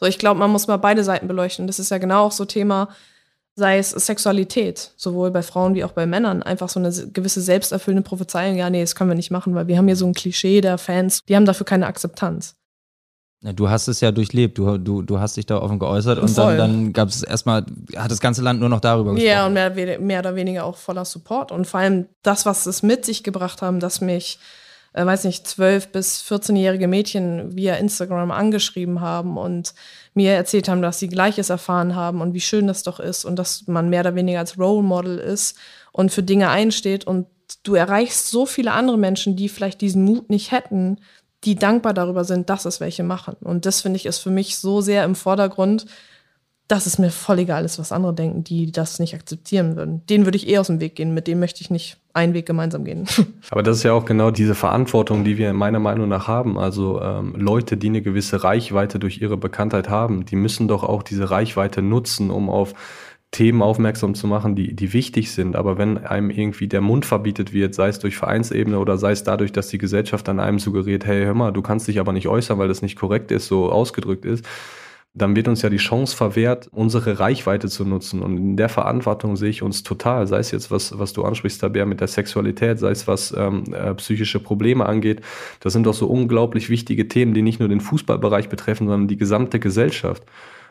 So, 0.00 0.06
ich 0.06 0.18
glaube, 0.18 0.40
man 0.40 0.50
muss 0.50 0.66
mal 0.66 0.76
beide 0.76 1.04
Seiten 1.04 1.28
beleuchten. 1.28 1.66
Das 1.66 1.78
ist 1.78 1.90
ja 1.90 1.98
genau 1.98 2.24
auch 2.24 2.32
so 2.32 2.44
Thema, 2.44 2.88
sei 3.56 3.78
es 3.78 3.90
Sexualität, 3.90 4.92
sowohl 4.96 5.30
bei 5.30 5.42
Frauen 5.42 5.74
wie 5.74 5.84
auch 5.84 5.92
bei 5.92 6.06
Männern, 6.06 6.42
einfach 6.42 6.68
so 6.68 6.80
eine 6.80 6.90
gewisse 7.12 7.40
selbsterfüllende 7.40 8.06
Prophezeiung, 8.06 8.56
ja, 8.56 8.68
nee, 8.68 8.80
das 8.80 8.94
können 8.94 9.10
wir 9.10 9.14
nicht 9.14 9.30
machen, 9.30 9.54
weil 9.54 9.68
wir 9.68 9.78
haben 9.78 9.86
hier 9.86 9.96
so 9.96 10.06
ein 10.06 10.14
Klischee 10.14 10.60
der 10.60 10.78
Fans, 10.78 11.20
die 11.28 11.36
haben 11.36 11.46
dafür 11.46 11.66
keine 11.66 11.86
Akzeptanz. 11.86 12.56
Du 13.52 13.68
hast 13.68 13.88
es 13.88 14.00
ja 14.00 14.10
durchlebt, 14.10 14.56
du, 14.56 14.78
du, 14.78 15.02
du 15.02 15.20
hast 15.20 15.36
dich 15.36 15.44
da 15.44 15.60
offen 15.60 15.78
geäußert 15.78 16.18
und 16.18 16.30
Voll. 16.30 16.56
dann, 16.56 16.72
dann 16.72 16.92
gab 16.94 17.10
es 17.10 17.22
erstmal, 17.22 17.66
hat 17.94 18.10
das 18.10 18.20
ganze 18.20 18.40
Land 18.40 18.58
nur 18.58 18.70
noch 18.70 18.80
darüber 18.80 19.12
gesprochen. 19.12 19.30
Ja, 19.30 19.46
und 19.46 19.52
mehr, 19.52 20.00
mehr 20.00 20.20
oder 20.20 20.34
weniger 20.34 20.64
auch 20.64 20.78
voller 20.78 21.04
Support. 21.04 21.52
Und 21.52 21.66
vor 21.66 21.80
allem 21.80 22.06
das, 22.22 22.46
was 22.46 22.64
es 22.64 22.82
mit 22.82 23.04
sich 23.04 23.22
gebracht 23.22 23.60
haben, 23.60 23.80
dass 23.80 24.00
mich 24.00 24.38
äh, 24.94 25.04
weiß 25.04 25.24
nicht, 25.24 25.46
12- 25.46 25.88
bis 25.92 26.22
14-jährige 26.22 26.88
Mädchen 26.88 27.54
via 27.56 27.74
Instagram 27.74 28.30
angeschrieben 28.30 29.00
haben 29.00 29.36
und 29.36 29.74
mir 30.14 30.32
erzählt 30.32 30.68
haben, 30.68 30.82
dass 30.82 30.98
sie 30.98 31.08
Gleiches 31.08 31.50
erfahren 31.50 31.94
haben 31.94 32.20
und 32.20 32.32
wie 32.32 32.40
schön 32.40 32.66
das 32.66 32.84
doch 32.84 33.00
ist 33.00 33.24
und 33.24 33.36
dass 33.36 33.66
man 33.66 33.90
mehr 33.90 34.00
oder 34.00 34.14
weniger 34.14 34.38
als 34.38 34.58
Role 34.58 34.82
Model 34.82 35.18
ist 35.18 35.58
und 35.92 36.12
für 36.12 36.22
Dinge 36.22 36.48
einsteht 36.48 37.06
und 37.06 37.26
du 37.64 37.74
erreichst 37.74 38.28
so 38.30 38.46
viele 38.46 38.72
andere 38.72 38.96
Menschen, 38.96 39.36
die 39.36 39.48
vielleicht 39.48 39.80
diesen 39.80 40.04
Mut 40.04 40.30
nicht 40.30 40.52
hätten, 40.52 40.98
die 41.42 41.56
dankbar 41.56 41.92
darüber 41.92 42.24
sind, 42.24 42.48
dass 42.48 42.64
es 42.64 42.80
welche 42.80 43.02
machen. 43.02 43.36
Und 43.40 43.66
das 43.66 43.82
finde 43.82 43.96
ich 43.96 44.06
ist 44.06 44.18
für 44.18 44.30
mich 44.30 44.56
so 44.56 44.80
sehr 44.80 45.04
im 45.04 45.14
Vordergrund, 45.14 45.86
dass 46.68 46.86
es 46.86 46.98
mir 46.98 47.10
voll 47.10 47.40
egal 47.40 47.64
ist, 47.64 47.78
was 47.78 47.92
andere 47.92 48.14
denken, 48.14 48.42
die 48.42 48.72
das 48.72 48.98
nicht 48.98 49.14
akzeptieren 49.14 49.76
würden. 49.76 50.04
Den 50.08 50.24
würde 50.24 50.36
ich 50.36 50.48
eh 50.48 50.58
aus 50.58 50.68
dem 50.68 50.80
Weg 50.80 50.94
gehen, 50.94 51.12
mit 51.12 51.26
dem 51.26 51.38
möchte 51.38 51.60
ich 51.60 51.70
nicht 51.70 51.98
einen 52.14 52.32
Weg 52.32 52.46
gemeinsam 52.46 52.84
gehen. 52.84 53.06
Aber 53.50 53.62
das 53.62 53.78
ist 53.78 53.82
ja 53.82 53.92
auch 53.92 54.06
genau 54.06 54.30
diese 54.30 54.54
Verantwortung, 54.54 55.24
die 55.24 55.36
wir 55.36 55.52
meiner 55.52 55.80
Meinung 55.80 56.08
nach 56.08 56.26
haben. 56.26 56.58
Also 56.58 57.02
ähm, 57.02 57.34
Leute, 57.36 57.76
die 57.76 57.88
eine 57.88 58.00
gewisse 58.00 58.44
Reichweite 58.44 58.98
durch 58.98 59.20
ihre 59.20 59.36
Bekanntheit 59.36 59.90
haben, 59.90 60.24
die 60.24 60.36
müssen 60.36 60.66
doch 60.66 60.84
auch 60.84 61.02
diese 61.02 61.30
Reichweite 61.30 61.82
nutzen, 61.82 62.30
um 62.30 62.48
auf 62.48 62.74
Themen 63.34 63.62
aufmerksam 63.62 64.14
zu 64.14 64.28
machen, 64.28 64.54
die, 64.54 64.74
die 64.74 64.92
wichtig 64.92 65.32
sind. 65.32 65.56
Aber 65.56 65.76
wenn 65.76 65.98
einem 65.98 66.30
irgendwie 66.30 66.68
der 66.68 66.80
Mund 66.80 67.04
verbietet 67.04 67.52
wird, 67.52 67.74
sei 67.74 67.88
es 67.88 67.98
durch 67.98 68.16
Vereinsebene 68.16 68.78
oder 68.78 68.96
sei 68.96 69.10
es 69.10 69.24
dadurch, 69.24 69.50
dass 69.50 69.68
die 69.68 69.78
Gesellschaft 69.78 70.28
an 70.28 70.38
einem 70.38 70.60
suggeriert, 70.60 71.04
hey, 71.04 71.24
hör 71.24 71.34
mal, 71.34 71.52
du 71.52 71.60
kannst 71.60 71.88
dich 71.88 71.98
aber 71.98 72.12
nicht 72.12 72.28
äußern, 72.28 72.58
weil 72.58 72.68
das 72.68 72.80
nicht 72.80 72.96
korrekt 72.96 73.32
ist, 73.32 73.48
so 73.48 73.72
ausgedrückt 73.72 74.24
ist, 74.24 74.46
dann 75.16 75.36
wird 75.36 75.46
uns 75.46 75.62
ja 75.62 75.70
die 75.70 75.76
Chance 75.76 76.16
verwehrt, 76.16 76.68
unsere 76.72 77.20
Reichweite 77.20 77.68
zu 77.68 77.84
nutzen. 77.84 78.20
Und 78.20 78.36
in 78.36 78.56
der 78.56 78.68
Verantwortung 78.68 79.36
sehe 79.36 79.48
ich 79.48 79.62
uns 79.62 79.84
total, 79.84 80.26
sei 80.26 80.38
es 80.38 80.50
jetzt, 80.50 80.72
was, 80.72 80.98
was 80.98 81.12
du 81.12 81.22
ansprichst, 81.22 81.60
Tabea, 81.60 81.86
mit 81.86 82.00
der 82.00 82.08
Sexualität, 82.08 82.80
sei 82.80 82.90
es 82.90 83.06
was 83.06 83.32
ähm, 83.36 83.62
äh, 83.72 83.94
psychische 83.94 84.40
Probleme 84.40 84.86
angeht. 84.86 85.20
Das 85.60 85.72
sind 85.72 85.86
doch 85.86 85.94
so 85.94 86.08
unglaublich 86.08 86.68
wichtige 86.68 87.06
Themen, 87.06 87.32
die 87.32 87.42
nicht 87.42 87.60
nur 87.60 87.68
den 87.68 87.80
Fußballbereich 87.80 88.48
betreffen, 88.48 88.88
sondern 88.88 89.06
die 89.06 89.16
gesamte 89.16 89.60
Gesellschaft. 89.60 90.24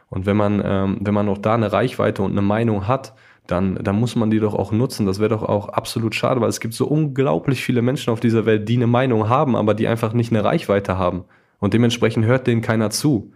Und 0.10 0.26
wenn 0.26 0.36
man, 0.36 0.62
ähm, 0.64 0.98
wenn 1.00 1.14
man 1.14 1.30
auch 1.30 1.38
da 1.38 1.54
eine 1.54 1.72
Reichweite 1.72 2.22
und 2.22 2.32
eine 2.32 2.42
Meinung 2.42 2.86
hat, 2.86 3.14
dann, 3.48 3.76
dann 3.82 3.98
muss 3.98 4.18
man 4.18 4.30
die 4.30 4.40
doch 4.40 4.56
auch 4.56 4.74
nutzen. 4.74 5.06
Das 5.06 5.20
wäre 5.20 5.30
doch 5.30 5.44
auch 5.44 5.70
absolut 5.70 6.16
schade, 6.16 6.42
weil 6.42 6.50
es 6.50 6.60
gibt 6.60 6.74
so 6.74 6.86
unglaublich 6.86 7.64
viele 7.64 7.82
Menschen 7.82 8.12
auf 8.12 8.20
dieser 8.20 8.46
Welt, 8.46 8.68
die 8.68 8.76
eine 8.76 8.88
Meinung 8.88 9.30
haben, 9.30 9.56
aber 9.56 9.74
die 9.74 9.88
einfach 9.88 10.12
nicht 10.12 10.34
eine 10.34 10.44
Reichweite 10.44 10.98
haben. 10.98 11.24
Und 11.60 11.74
dementsprechend 11.74 12.26
hört 12.26 12.46
denen 12.46 12.62
keiner 12.62 12.90
zu. 12.90 13.32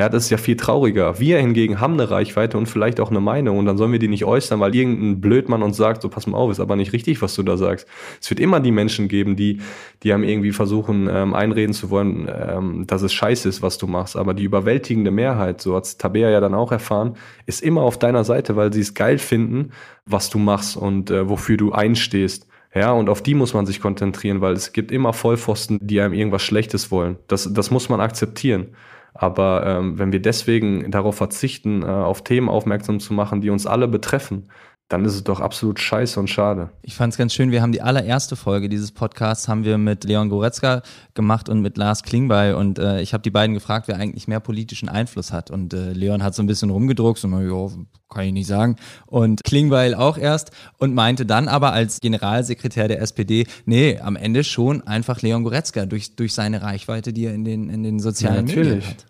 Ja, 0.00 0.08
das 0.08 0.24
ist 0.24 0.30
ja 0.30 0.38
viel 0.38 0.56
trauriger. 0.56 1.20
Wir 1.20 1.40
hingegen 1.40 1.78
haben 1.78 1.92
eine 1.92 2.10
Reichweite 2.10 2.56
und 2.56 2.64
vielleicht 2.64 3.00
auch 3.00 3.10
eine 3.10 3.20
Meinung 3.20 3.58
und 3.58 3.66
dann 3.66 3.76
sollen 3.76 3.92
wir 3.92 3.98
die 3.98 4.08
nicht 4.08 4.24
äußern, 4.24 4.58
weil 4.58 4.74
irgendein 4.74 5.20
Blödmann 5.20 5.62
uns 5.62 5.76
sagt, 5.76 6.00
so 6.00 6.08
pass 6.08 6.26
mal 6.26 6.38
auf, 6.38 6.50
ist 6.50 6.58
aber 6.58 6.74
nicht 6.74 6.94
richtig, 6.94 7.20
was 7.20 7.34
du 7.34 7.42
da 7.42 7.58
sagst. 7.58 7.86
Es 8.18 8.30
wird 8.30 8.40
immer 8.40 8.60
die 8.60 8.70
Menschen 8.70 9.08
geben, 9.08 9.36
die, 9.36 9.60
die 10.02 10.14
haben 10.14 10.24
irgendwie 10.24 10.52
versuchen, 10.52 11.06
ähm, 11.12 11.34
einreden 11.34 11.74
zu 11.74 11.90
wollen, 11.90 12.30
ähm, 12.34 12.86
dass 12.86 13.02
es 13.02 13.12
scheiße 13.12 13.46
ist, 13.46 13.60
was 13.60 13.76
du 13.76 13.86
machst. 13.86 14.16
Aber 14.16 14.32
die 14.32 14.44
überwältigende 14.44 15.10
Mehrheit, 15.10 15.60
so 15.60 15.76
hat 15.76 15.98
Tabea 15.98 16.30
ja 16.30 16.40
dann 16.40 16.54
auch 16.54 16.72
erfahren, 16.72 17.18
ist 17.44 17.62
immer 17.62 17.82
auf 17.82 17.98
deiner 17.98 18.24
Seite, 18.24 18.56
weil 18.56 18.72
sie 18.72 18.80
es 18.80 18.94
geil 18.94 19.18
finden, 19.18 19.72
was 20.06 20.30
du 20.30 20.38
machst 20.38 20.78
und 20.78 21.10
äh, 21.10 21.28
wofür 21.28 21.58
du 21.58 21.72
einstehst. 21.72 22.46
Ja, 22.74 22.92
und 22.92 23.10
auf 23.10 23.22
die 23.22 23.34
muss 23.34 23.52
man 23.52 23.66
sich 23.66 23.82
konzentrieren, 23.82 24.40
weil 24.40 24.54
es 24.54 24.72
gibt 24.72 24.92
immer 24.92 25.12
Vollpfosten, 25.12 25.78
die 25.82 26.00
einem 26.00 26.14
irgendwas 26.14 26.40
Schlechtes 26.40 26.90
wollen. 26.90 27.18
Das, 27.26 27.52
das 27.52 27.70
muss 27.70 27.90
man 27.90 28.00
akzeptieren. 28.00 28.68
Aber 29.14 29.64
ähm, 29.66 29.98
wenn 29.98 30.12
wir 30.12 30.22
deswegen 30.22 30.90
darauf 30.90 31.16
verzichten, 31.16 31.82
äh, 31.82 31.86
auf 31.86 32.22
Themen 32.22 32.48
aufmerksam 32.48 33.00
zu 33.00 33.12
machen, 33.12 33.40
die 33.40 33.50
uns 33.50 33.66
alle 33.66 33.88
betreffen, 33.88 34.48
dann 34.90 35.04
ist 35.04 35.14
es 35.14 35.22
doch 35.22 35.38
absolut 35.40 35.78
scheiße 35.78 36.18
und 36.18 36.28
schade. 36.28 36.70
Ich 36.82 36.96
fand 36.96 37.12
es 37.12 37.16
ganz 37.16 37.32
schön, 37.32 37.52
wir 37.52 37.62
haben 37.62 37.70
die 37.70 37.80
allererste 37.80 38.34
Folge 38.34 38.68
dieses 38.68 38.90
Podcasts 38.90 39.46
haben 39.46 39.64
wir 39.64 39.78
mit 39.78 40.02
Leon 40.02 40.28
Goretzka 40.28 40.82
gemacht 41.14 41.48
und 41.48 41.62
mit 41.62 41.78
Lars 41.78 42.02
Klingbeil 42.02 42.54
und 42.54 42.80
äh, 42.80 43.00
ich 43.00 43.14
habe 43.14 43.22
die 43.22 43.30
beiden 43.30 43.54
gefragt, 43.54 43.86
wer 43.86 43.96
eigentlich 43.96 44.26
mehr 44.26 44.40
politischen 44.40 44.88
Einfluss 44.88 45.32
hat 45.32 45.52
und 45.52 45.72
äh, 45.74 45.92
Leon 45.92 46.24
hat 46.24 46.34
so 46.34 46.42
ein 46.42 46.46
bisschen 46.46 46.70
rumgedruckt 46.70 47.24
und 47.24 47.48
ja, 47.48 47.68
kann 48.12 48.24
ich 48.24 48.32
nicht 48.32 48.48
sagen 48.48 48.74
und 49.06 49.44
Klingbeil 49.44 49.94
auch 49.94 50.18
erst 50.18 50.50
und 50.78 50.92
meinte 50.92 51.24
dann 51.24 51.46
aber 51.46 51.72
als 51.72 52.00
Generalsekretär 52.00 52.88
der 52.88 53.00
SPD, 53.00 53.46
nee, 53.66 53.96
am 54.00 54.16
Ende 54.16 54.42
schon 54.42 54.84
einfach 54.88 55.22
Leon 55.22 55.44
Goretzka 55.44 55.86
durch, 55.86 56.16
durch 56.16 56.34
seine 56.34 56.62
Reichweite, 56.62 57.12
die 57.12 57.26
er 57.26 57.34
in 57.34 57.44
den, 57.44 57.70
in 57.70 57.84
den 57.84 58.00
sozialen 58.00 58.48
ja, 58.48 58.56
Medien 58.56 58.84
hat. 58.84 59.06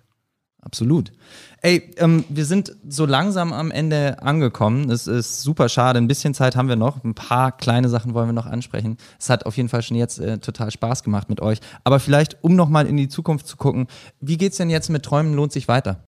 Absolut. 0.61 1.11
Ey, 1.63 1.91
ähm, 1.99 2.25
wir 2.31 2.47
sind 2.47 2.75
so 2.89 3.05
langsam 3.05 3.53
am 3.53 3.71
Ende 3.71 4.23
angekommen. 4.23 4.91
Es 4.91 5.07
ist 5.07 5.43
super 5.43 5.69
schade. 5.69 5.99
Ein 5.99 6.09
bisschen 6.09 6.33
Zeit 6.33 6.57
haben 6.57 6.69
wir 6.69 6.77
noch. 6.77 7.05
Ein 7.05 7.15
paar 7.15 7.53
kleine 7.53 7.91
Sachen 7.91 8.15
wollen 8.15 8.29
wir 8.29 8.33
noch 8.33 8.47
ansprechen. 8.47 8.97
Es 9.19 9.29
hat 9.29 9.45
auf 9.45 9.59
jeden 9.59 9.69
Fall 9.69 9.83
schon 9.83 9.99
jetzt 9.99 10.19
äh, 10.21 10.39
total 10.39 10.71
Spaß 10.71 11.03
gemacht 11.03 11.29
mit 11.29 11.43
euch. 11.43 11.59
Aber 11.85 12.01
vielleicht, 12.01 12.39
um 12.43 12.57
nochmal 12.57 12.87
in 12.87 12.97
die 12.97 13.09
Zukunft 13.09 13.47
zu 13.47 13.59
gucken, 13.59 13.89
wie 14.21 14.39
geht's 14.39 14.57
denn 14.57 14.71
jetzt 14.71 14.89
mit 14.89 15.03
Träumen 15.03 15.35
lohnt 15.35 15.53
sich 15.53 15.69
weiter? 15.69 16.03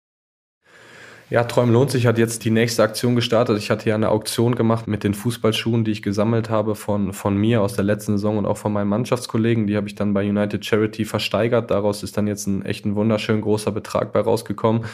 Ja, 1.31 1.43
Träumen 1.43 1.73
lohnt 1.73 1.91
sich 1.91 2.05
hat 2.07 2.17
jetzt 2.17 2.43
die 2.43 2.49
nächste 2.51 2.83
Aktion 2.83 3.15
gestartet. 3.15 3.57
Ich 3.57 3.71
hatte 3.71 3.89
ja 3.89 3.95
eine 3.95 4.09
Auktion 4.09 4.55
gemacht 4.55 4.87
mit 4.87 5.03
den 5.03 5.15
Fußballschuhen, 5.15 5.83
die 5.83 5.91
ich 5.91 6.01
gesammelt 6.01 6.49
habe 6.49 6.73
von, 6.75 7.13
von 7.13 7.35
mir 7.35 7.61
aus 7.61 7.73
der 7.73 7.85
letzten 7.85 8.17
Saison 8.17 8.37
und 8.39 8.45
auch 8.47 8.57
von 8.57 8.73
meinen 8.73 8.87
Mannschaftskollegen. 8.87 9.65
Die 9.65 9.77
habe 9.77 9.87
ich 9.87 9.95
dann 9.95 10.13
bei 10.13 10.27
United 10.27 10.63
Charity 10.63 11.05
versteigert. 11.05 11.69
Daraus 11.69 12.01
ist 12.01 12.17
dann 12.17 12.25
jetzt 12.27 12.47
ein 12.47 12.63
echt 12.65 12.85
ein 12.85 12.95
wunderschön 12.95 13.41
großer 13.41 13.71
Betrag 13.71 14.11
bei 14.11 14.21
rausgekommen, 14.21 14.85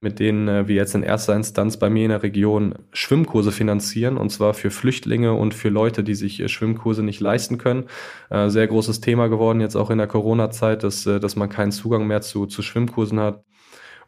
mit 0.00 0.20
denen 0.20 0.48
äh, 0.48 0.68
wir 0.68 0.76
jetzt 0.76 0.94
in 0.94 1.02
erster 1.02 1.34
Instanz 1.34 1.76
bei 1.76 1.90
mir 1.90 2.04
in 2.04 2.10
der 2.10 2.22
Region 2.22 2.74
Schwimmkurse 2.92 3.52
finanzieren 3.52 4.16
und 4.16 4.30
zwar 4.30 4.54
für 4.54 4.70
Flüchtlinge 4.70 5.32
und 5.32 5.54
für 5.54 5.68
Leute, 5.68 6.04
die 6.04 6.14
sich 6.14 6.40
äh, 6.40 6.48
Schwimmkurse 6.48 7.02
nicht 7.02 7.20
leisten 7.20 7.58
können. 7.58 7.86
Äh, 8.30 8.48
sehr 8.48 8.66
großes 8.66 9.00
Thema 9.00 9.28
geworden 9.28 9.60
jetzt 9.60 9.76
auch 9.76 9.90
in 9.90 9.98
der 9.98 10.06
Corona-Zeit, 10.06 10.82
dass, 10.84 11.04
dass 11.04 11.36
man 11.36 11.48
keinen 11.48 11.72
Zugang 11.72 12.06
mehr 12.06 12.20
zu, 12.20 12.46
zu 12.46 12.62
Schwimmkursen 12.62 13.20
hat. 13.20 13.44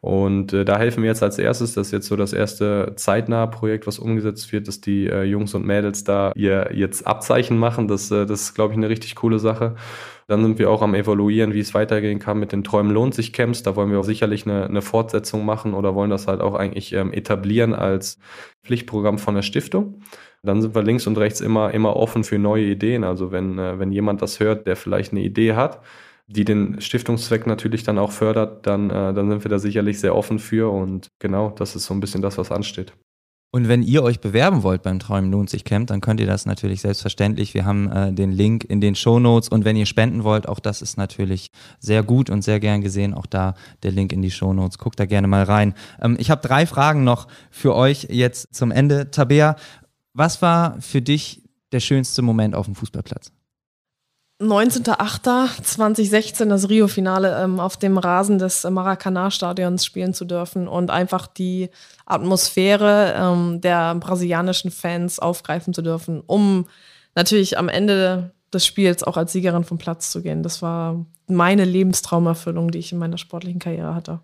Und 0.00 0.54
äh, 0.54 0.64
da 0.64 0.78
helfen 0.78 1.02
wir 1.02 1.10
jetzt 1.10 1.22
als 1.22 1.38
erstes, 1.38 1.74
das 1.74 1.88
ist 1.88 1.92
jetzt 1.92 2.06
so 2.06 2.16
das 2.16 2.32
erste 2.32 2.94
zeitnahe 2.96 3.48
Projekt, 3.48 3.86
was 3.86 3.98
umgesetzt 3.98 4.50
wird, 4.50 4.66
dass 4.66 4.80
die 4.80 5.06
äh, 5.06 5.24
Jungs 5.24 5.52
und 5.54 5.66
Mädels 5.66 6.04
da 6.04 6.32
ihr 6.36 6.70
jetzt 6.72 7.06
Abzeichen 7.06 7.58
machen. 7.58 7.86
Das, 7.86 8.10
äh, 8.10 8.24
das 8.24 8.42
ist, 8.42 8.54
glaube 8.54 8.72
ich, 8.72 8.78
eine 8.78 8.88
richtig 8.88 9.14
coole 9.14 9.38
Sache. 9.38 9.76
Dann 10.30 10.44
sind 10.44 10.60
wir 10.60 10.70
auch 10.70 10.80
am 10.80 10.94
Evaluieren, 10.94 11.54
wie 11.54 11.58
es 11.58 11.74
weitergehen 11.74 12.20
kann 12.20 12.38
mit 12.38 12.52
den 12.52 12.62
Träumen 12.62 12.92
lohnt 12.92 13.14
sich 13.14 13.32
Camps. 13.32 13.64
Da 13.64 13.74
wollen 13.74 13.90
wir 13.90 13.98
auch 13.98 14.04
sicherlich 14.04 14.46
eine, 14.46 14.64
eine 14.64 14.80
Fortsetzung 14.80 15.44
machen 15.44 15.74
oder 15.74 15.96
wollen 15.96 16.10
das 16.10 16.28
halt 16.28 16.40
auch 16.40 16.54
eigentlich 16.54 16.92
ähm, 16.92 17.12
etablieren 17.12 17.74
als 17.74 18.20
Pflichtprogramm 18.62 19.18
von 19.18 19.34
der 19.34 19.42
Stiftung. 19.42 20.02
Dann 20.44 20.62
sind 20.62 20.72
wir 20.76 20.84
links 20.84 21.08
und 21.08 21.18
rechts 21.18 21.40
immer, 21.40 21.74
immer 21.74 21.96
offen 21.96 22.22
für 22.22 22.38
neue 22.38 22.64
Ideen. 22.66 23.02
Also 23.02 23.32
wenn, 23.32 23.58
äh, 23.58 23.80
wenn 23.80 23.90
jemand 23.90 24.22
das 24.22 24.38
hört, 24.38 24.68
der 24.68 24.76
vielleicht 24.76 25.10
eine 25.10 25.22
Idee 25.22 25.54
hat, 25.54 25.82
die 26.28 26.44
den 26.44 26.80
Stiftungszweck 26.80 27.48
natürlich 27.48 27.82
dann 27.82 27.98
auch 27.98 28.12
fördert, 28.12 28.68
dann, 28.68 28.88
äh, 28.88 29.12
dann 29.12 29.30
sind 29.30 29.44
wir 29.44 29.48
da 29.48 29.58
sicherlich 29.58 29.98
sehr 29.98 30.14
offen 30.14 30.38
für 30.38 30.70
und 30.70 31.08
genau, 31.18 31.50
das 31.50 31.74
ist 31.74 31.86
so 31.86 31.94
ein 31.94 31.98
bisschen 31.98 32.22
das, 32.22 32.38
was 32.38 32.52
ansteht. 32.52 32.92
Und 33.52 33.66
wenn 33.66 33.82
ihr 33.82 34.04
euch 34.04 34.20
bewerben 34.20 34.62
wollt 34.62 34.82
beim 34.82 35.00
Träumen 35.00 35.32
lohnt 35.32 35.50
sich 35.50 35.64
Camp, 35.64 35.88
dann 35.88 36.00
könnt 36.00 36.20
ihr 36.20 36.26
das 36.26 36.46
natürlich 36.46 36.82
selbstverständlich. 36.82 37.52
Wir 37.52 37.64
haben 37.64 37.90
äh, 37.90 38.12
den 38.12 38.30
Link 38.30 38.62
in 38.62 38.80
den 38.80 38.94
Show 38.94 39.18
Notes 39.18 39.48
und 39.48 39.64
wenn 39.64 39.74
ihr 39.74 39.86
spenden 39.86 40.22
wollt, 40.22 40.48
auch 40.48 40.60
das 40.60 40.82
ist 40.82 40.96
natürlich 40.96 41.50
sehr 41.80 42.04
gut 42.04 42.30
und 42.30 42.42
sehr 42.42 42.60
gern 42.60 42.80
gesehen. 42.80 43.12
Auch 43.12 43.26
da 43.26 43.54
der 43.82 43.90
Link 43.90 44.12
in 44.12 44.22
die 44.22 44.30
Show 44.30 44.52
Notes. 44.52 44.78
Guckt 44.78 45.00
da 45.00 45.06
gerne 45.06 45.26
mal 45.26 45.42
rein. 45.42 45.74
Ähm, 46.00 46.16
ich 46.20 46.30
habe 46.30 46.46
drei 46.46 46.64
Fragen 46.64 47.02
noch 47.02 47.26
für 47.50 47.74
euch 47.74 48.06
jetzt 48.08 48.54
zum 48.54 48.70
Ende. 48.70 49.10
Tabea, 49.10 49.56
was 50.14 50.42
war 50.42 50.80
für 50.80 51.02
dich 51.02 51.42
der 51.72 51.80
schönste 51.80 52.22
Moment 52.22 52.54
auf 52.54 52.66
dem 52.66 52.76
Fußballplatz? 52.76 53.32
19.08.2016 54.40 56.46
das 56.46 56.70
Rio-Finale 56.70 57.44
ähm, 57.44 57.60
auf 57.60 57.76
dem 57.76 57.98
Rasen 57.98 58.38
des 58.38 58.64
Maracanã-Stadions 58.64 59.84
spielen 59.84 60.14
zu 60.14 60.24
dürfen 60.24 60.66
und 60.66 60.90
einfach 60.90 61.26
die 61.26 61.68
Atmosphäre 62.06 63.14
ähm, 63.18 63.60
der 63.60 63.96
brasilianischen 63.96 64.70
Fans 64.70 65.18
aufgreifen 65.18 65.74
zu 65.74 65.82
dürfen, 65.82 66.22
um 66.26 66.68
natürlich 67.14 67.58
am 67.58 67.68
Ende 67.68 68.32
des 68.52 68.64
Spiels 68.64 69.02
auch 69.02 69.18
als 69.18 69.32
Siegerin 69.32 69.64
vom 69.64 69.76
Platz 69.76 70.10
zu 70.10 70.22
gehen. 70.22 70.42
Das 70.42 70.62
war 70.62 71.04
meine 71.26 71.66
Lebenstraumerfüllung, 71.66 72.70
die 72.70 72.78
ich 72.78 72.92
in 72.92 72.98
meiner 72.98 73.18
sportlichen 73.18 73.60
Karriere 73.60 73.94
hatte. 73.94 74.20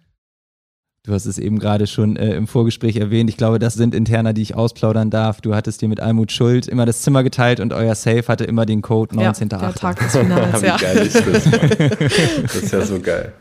Du 1.07 1.13
hast 1.13 1.25
es 1.25 1.39
eben 1.39 1.61
gerade 1.61 1.87
schon 1.87 2.17
äh, 2.17 2.35
im 2.35 2.49
Vorgespräch 2.49 2.97
erwähnt. 2.97 3.31
Ich 3.31 3.37
glaube, 3.37 3.61
das 3.61 3.75
sind 3.75 3.95
Interner, 3.95 4.33
die 4.33 4.43
ich 4.43 4.57
ausplaudern 4.57 5.09
darf. 5.09 5.41
Du 5.41 5.55
hattest 5.55 5.81
dir 5.81 5.87
mit 5.89 6.01
Almut 6.01 6.33
Schuld 6.33 6.67
immer 6.67 6.85
das 6.85 7.03
Zimmer 7.03 7.23
geteilt 7.23 7.61
und 7.61 7.73
euer 7.73 7.95
Safe 7.95 8.25
hatte 8.27 8.43
immer 8.43 8.67
den 8.67 8.83
Code 8.83 9.15
19.8. 9.15 9.53
Ja, 9.53 9.59
der 9.61 9.75
Tag 9.75 9.99
des 10.01 10.17
Finals, 10.17 10.63
ja. 10.63 10.75
Wie 10.81 10.83
geil 10.83 11.07
ist 11.07 11.15
das? 11.15 11.45
das 12.43 12.55
ist 12.57 12.73
ja 12.73 12.81
so 12.81 12.99
geil. 12.99 13.33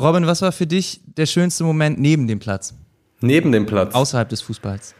Robin, 0.00 0.26
was 0.26 0.40
war 0.40 0.52
für 0.52 0.66
dich 0.66 1.02
der 1.04 1.26
schönste 1.26 1.64
Moment 1.64 2.00
neben 2.00 2.26
dem 2.26 2.38
Platz? 2.38 2.74
Neben 3.20 3.52
dem 3.52 3.66
Platz? 3.66 3.94
Außerhalb 3.94 4.30
des 4.30 4.40
Fußballs. 4.40 4.94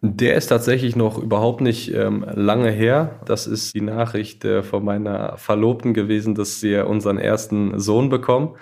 Der 0.00 0.34
ist 0.34 0.48
tatsächlich 0.48 0.96
noch 0.96 1.18
überhaupt 1.18 1.60
nicht 1.60 1.94
ähm, 1.94 2.26
lange 2.34 2.72
her. 2.72 3.20
Das 3.26 3.46
ist 3.46 3.72
die 3.72 3.80
Nachricht 3.82 4.44
äh, 4.44 4.64
von 4.64 4.84
meiner 4.84 5.36
Verlobten 5.36 5.94
gewesen, 5.94 6.34
dass 6.34 6.60
wir 6.62 6.88
unseren 6.88 7.18
ersten 7.18 7.78
Sohn 7.78 8.08
bekommen. 8.08 8.56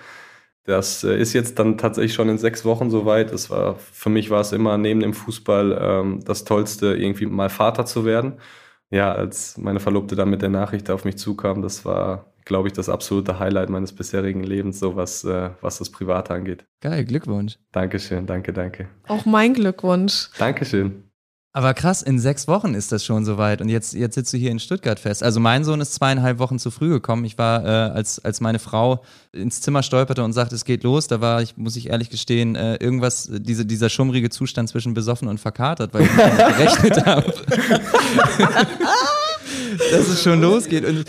Das 0.67 1.05
äh, 1.05 1.17
ist 1.17 1.31
jetzt 1.31 1.57
dann 1.59 1.77
tatsächlich 1.77 2.13
schon 2.13 2.27
in 2.27 2.37
sechs 2.37 2.65
Wochen 2.65 2.91
soweit. 2.91 3.31
Das 3.31 3.49
war, 3.49 3.75
für 3.75 4.09
mich 4.09 4.29
war 4.29 4.41
es 4.41 4.51
immer 4.51 4.77
neben 4.77 4.99
dem 4.99 5.13
Fußball 5.13 5.79
ähm, 5.81 6.19
das 6.25 6.43
Tollste, 6.43 6.93
irgendwie 6.93 7.25
mal 7.25 7.49
Vater 7.49 7.85
zu 7.85 8.03
werden. 8.03 8.33
Ja, 8.89 9.13
als 9.13 9.57
meine 9.57 9.79
Verlobte 9.79 10.15
dann 10.17 10.29
mit 10.29 10.41
der 10.41 10.49
Nachricht 10.49 10.89
auf 10.89 11.05
mich 11.05 11.17
zukam, 11.17 11.61
das 11.61 11.85
war, 11.85 12.33
glaube 12.43 12.67
ich, 12.67 12.73
das 12.73 12.89
absolute 12.89 13.39
Highlight 13.39 13.69
meines 13.69 13.93
bisherigen 13.93 14.43
Lebens, 14.43 14.79
so 14.79 14.97
was, 14.97 15.23
äh, 15.23 15.51
was 15.61 15.77
das 15.77 15.89
Private 15.89 16.33
angeht. 16.33 16.65
Geil, 16.81 17.05
Glückwunsch. 17.05 17.57
Dankeschön, 17.71 18.25
danke, 18.25 18.51
danke. 18.51 18.89
Auch 19.07 19.25
mein 19.25 19.53
Glückwunsch. 19.53 20.29
Dankeschön. 20.37 21.06
Aber 21.57 21.73
krass, 21.73 22.03
in 22.03 22.19
sechs 22.19 22.47
Wochen 22.47 22.75
ist 22.75 22.91
das 22.91 23.03
schon 23.03 23.25
soweit 23.25 23.61
und 23.61 23.69
jetzt, 23.69 23.95
jetzt 23.95 24.13
sitzt 24.13 24.31
du 24.31 24.37
hier 24.37 24.51
in 24.51 24.59
Stuttgart 24.59 24.99
fest. 24.99 25.23
Also 25.23 25.39
mein 25.39 25.63
Sohn 25.63 25.81
ist 25.81 25.91
zweieinhalb 25.95 26.37
Wochen 26.37 26.59
zu 26.59 26.69
früh 26.69 26.89
gekommen. 26.89 27.25
Ich 27.25 27.39
war, 27.39 27.65
äh, 27.65 27.67
als, 27.67 28.23
als 28.23 28.41
meine 28.41 28.59
Frau 28.59 29.03
ins 29.31 29.59
Zimmer 29.61 29.81
stolperte 29.81 30.23
und 30.23 30.33
sagte, 30.33 30.53
es 30.53 30.65
geht 30.65 30.83
los, 30.83 31.07
da 31.07 31.19
war 31.19 31.41
ich, 31.41 31.57
muss 31.57 31.75
ich 31.75 31.89
ehrlich 31.89 32.11
gestehen, 32.11 32.55
äh, 32.55 32.75
irgendwas, 32.75 33.27
diese, 33.31 33.65
dieser 33.65 33.89
schummrige 33.89 34.29
Zustand 34.29 34.69
zwischen 34.69 34.93
besoffen 34.93 35.27
und 35.27 35.39
verkatert, 35.39 35.95
weil 35.95 36.03
ich 36.03 36.15
nicht 36.15 36.37
gerechnet 36.57 37.05
habe. 37.07 37.33
dass 39.91 40.07
es 40.09 40.21
schon 40.21 40.39
losgeht. 40.41 40.85
Und 40.85 41.05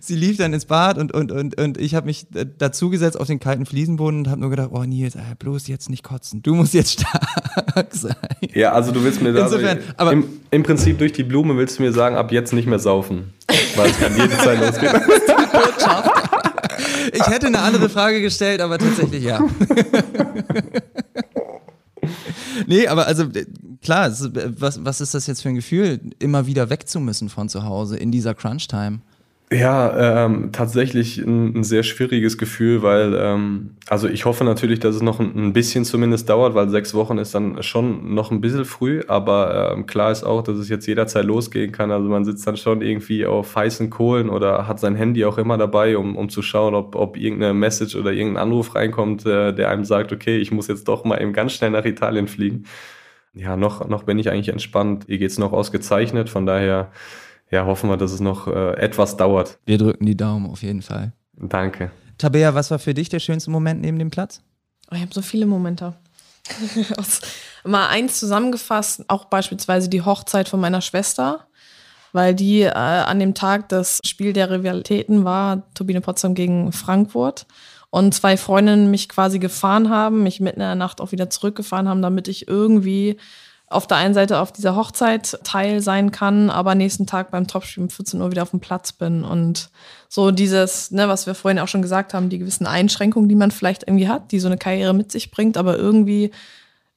sie 0.00 0.14
lief 0.14 0.36
dann 0.36 0.52
ins 0.52 0.66
Bad 0.66 0.98
und, 0.98 1.12
und, 1.12 1.32
und, 1.32 1.60
und 1.60 1.78
ich 1.78 1.94
habe 1.94 2.06
mich 2.06 2.26
dazugesetzt 2.58 3.18
auf 3.18 3.26
den 3.26 3.40
kalten 3.40 3.66
Fliesenboden 3.66 4.20
und 4.20 4.28
habe 4.28 4.40
nur 4.40 4.50
gedacht, 4.50 4.70
oh 4.72 4.82
Nils, 4.84 5.14
äh, 5.14 5.20
bloß 5.38 5.68
jetzt 5.68 5.90
nicht 5.90 6.02
kotzen. 6.02 6.42
Du 6.42 6.54
musst 6.54 6.74
jetzt 6.74 7.00
stark 7.00 7.88
sein. 7.90 8.16
Ja, 8.54 8.72
also 8.72 8.92
du 8.92 9.02
willst 9.04 9.22
mir 9.22 9.32
da 9.32 9.44
Insofern, 9.44 9.78
aber 9.96 10.12
im, 10.12 10.24
im 10.50 10.62
Prinzip 10.62 10.98
durch 10.98 11.12
die 11.12 11.24
Blume 11.24 11.56
willst 11.56 11.78
du 11.78 11.82
mir 11.82 11.92
sagen, 11.92 12.16
ab 12.16 12.32
jetzt 12.32 12.52
nicht 12.52 12.66
mehr 12.66 12.78
saufen. 12.78 13.32
Weil 13.76 13.90
es 13.90 13.98
kann 13.98 14.16
jede 14.16 14.36
Zeit 14.38 14.60
losgehen. 14.60 14.92
Ich 17.12 17.26
hätte 17.26 17.46
eine 17.46 17.60
andere 17.60 17.88
Frage 17.88 18.20
gestellt, 18.20 18.60
aber 18.60 18.78
tatsächlich 18.78 19.24
ja. 19.24 19.40
nee, 22.66 22.86
aber 22.86 23.06
also 23.06 23.24
klar, 23.82 24.10
was, 24.10 24.84
was 24.84 25.00
ist 25.00 25.14
das 25.14 25.26
jetzt 25.26 25.42
für 25.42 25.48
ein 25.50 25.54
Gefühl, 25.56 26.00
immer 26.18 26.46
wieder 26.46 26.70
weg 26.70 26.88
zu 26.88 27.00
müssen 27.00 27.28
von 27.28 27.48
zu 27.48 27.64
Hause 27.64 27.96
in 27.96 28.12
dieser 28.12 28.34
Crunch-Time? 28.34 29.00
Ja, 29.52 30.24
ähm, 30.24 30.50
tatsächlich 30.50 31.18
ein, 31.18 31.58
ein, 31.58 31.64
sehr 31.64 31.82
schwieriges 31.82 32.38
Gefühl, 32.38 32.82
weil, 32.82 33.14
ähm, 33.14 33.76
also 33.86 34.08
ich 34.08 34.24
hoffe 34.24 34.44
natürlich, 34.44 34.80
dass 34.80 34.94
es 34.94 35.02
noch 35.02 35.20
ein, 35.20 35.36
ein, 35.36 35.52
bisschen 35.52 35.84
zumindest 35.84 36.30
dauert, 36.30 36.54
weil 36.54 36.70
sechs 36.70 36.94
Wochen 36.94 37.18
ist 37.18 37.34
dann 37.34 37.62
schon 37.62 38.14
noch 38.14 38.30
ein 38.30 38.40
bisschen 38.40 38.64
früh, 38.64 39.02
aber 39.08 39.74
ähm, 39.74 39.84
klar 39.84 40.10
ist 40.10 40.24
auch, 40.24 40.42
dass 40.42 40.56
es 40.56 40.70
jetzt 40.70 40.86
jederzeit 40.86 41.26
losgehen 41.26 41.70
kann. 41.70 41.90
Also 41.90 42.08
man 42.08 42.24
sitzt 42.24 42.46
dann 42.46 42.56
schon 42.56 42.80
irgendwie 42.80 43.26
auf 43.26 43.54
heißen 43.54 43.90
Kohlen 43.90 44.30
oder 44.30 44.66
hat 44.66 44.80
sein 44.80 44.94
Handy 44.94 45.26
auch 45.26 45.36
immer 45.36 45.58
dabei, 45.58 45.98
um, 45.98 46.16
um 46.16 46.30
zu 46.30 46.40
schauen, 46.40 46.74
ob, 46.74 46.94
ob 46.94 47.18
irgendeine 47.18 47.52
Message 47.52 47.94
oder 47.94 48.12
irgendein 48.12 48.44
Anruf 48.44 48.74
reinkommt, 48.74 49.26
äh, 49.26 49.52
der 49.52 49.68
einem 49.68 49.84
sagt, 49.84 50.12
okay, 50.14 50.38
ich 50.38 50.50
muss 50.50 50.68
jetzt 50.68 50.88
doch 50.88 51.04
mal 51.04 51.20
eben 51.20 51.34
ganz 51.34 51.52
schnell 51.52 51.70
nach 51.70 51.84
Italien 51.84 52.26
fliegen. 52.26 52.64
Ja, 53.34 53.56
noch, 53.56 53.86
noch 53.86 54.04
bin 54.04 54.18
ich 54.18 54.30
eigentlich 54.30 54.48
entspannt. 54.48 55.04
Ihr 55.08 55.18
geht's 55.18 55.38
noch 55.38 55.52
ausgezeichnet, 55.52 56.30
von 56.30 56.46
daher 56.46 56.90
ja, 57.52 57.66
hoffen 57.66 57.90
wir, 57.90 57.96
dass 57.98 58.12
es 58.12 58.20
noch 58.20 58.48
äh, 58.48 58.72
etwas 58.78 59.16
dauert. 59.16 59.58
Wir 59.66 59.78
drücken 59.78 60.06
die 60.06 60.16
Daumen 60.16 60.50
auf 60.50 60.62
jeden 60.62 60.82
Fall. 60.82 61.12
Danke. 61.34 61.90
Tabea, 62.18 62.54
was 62.54 62.70
war 62.70 62.78
für 62.78 62.94
dich 62.94 63.10
der 63.10 63.20
schönste 63.20 63.50
Moment 63.50 63.82
neben 63.82 63.98
dem 63.98 64.10
Platz? 64.10 64.40
Oh, 64.90 64.94
ich 64.94 65.02
habe 65.02 65.12
so 65.12 65.22
viele 65.22 65.46
Momente. 65.46 65.94
mal 67.64 67.88
eins 67.88 68.18
zusammengefasst, 68.18 69.04
auch 69.08 69.26
beispielsweise 69.26 69.88
die 69.88 70.02
Hochzeit 70.02 70.48
von 70.48 70.60
meiner 70.60 70.80
Schwester, 70.80 71.46
weil 72.12 72.34
die 72.34 72.62
äh, 72.62 72.70
an 72.70 73.20
dem 73.20 73.34
Tag 73.34 73.68
das 73.68 74.00
Spiel 74.04 74.32
der 74.32 74.50
Rivalitäten 74.50 75.24
war, 75.24 75.62
Turbine 75.74 76.00
Potsdam 76.00 76.34
gegen 76.34 76.72
Frankfurt. 76.72 77.46
Und 77.90 78.14
zwei 78.14 78.38
Freundinnen 78.38 78.90
mich 78.90 79.10
quasi 79.10 79.38
gefahren 79.38 79.90
haben, 79.90 80.22
mich 80.22 80.40
mitten 80.40 80.60
in 80.60 80.66
der 80.66 80.74
Nacht 80.74 81.02
auch 81.02 81.12
wieder 81.12 81.28
zurückgefahren 81.28 81.86
haben, 81.86 82.00
damit 82.00 82.26
ich 82.26 82.48
irgendwie 82.48 83.18
auf 83.72 83.86
der 83.86 83.96
einen 83.96 84.14
Seite 84.14 84.38
auf 84.38 84.52
dieser 84.52 84.76
Hochzeit 84.76 85.38
teil 85.44 85.80
sein 85.80 86.10
kann, 86.10 86.50
aber 86.50 86.74
nächsten 86.74 87.06
Tag 87.06 87.30
beim 87.30 87.46
Topspiel 87.46 87.82
um 87.82 87.90
14 87.90 88.20
Uhr 88.20 88.30
wieder 88.30 88.42
auf 88.42 88.50
dem 88.50 88.60
Platz 88.60 88.92
bin. 88.92 89.24
Und 89.24 89.70
so 90.08 90.30
dieses, 90.30 90.90
ne, 90.90 91.08
was 91.08 91.26
wir 91.26 91.34
vorhin 91.34 91.58
auch 91.58 91.68
schon 91.68 91.82
gesagt 91.82 92.14
haben, 92.14 92.28
die 92.28 92.38
gewissen 92.38 92.66
Einschränkungen, 92.66 93.28
die 93.28 93.34
man 93.34 93.50
vielleicht 93.50 93.84
irgendwie 93.84 94.08
hat, 94.08 94.32
die 94.32 94.40
so 94.40 94.48
eine 94.48 94.58
Karriere 94.58 94.94
mit 94.94 95.10
sich 95.10 95.30
bringt, 95.30 95.56
aber 95.56 95.76
irgendwie 95.76 96.30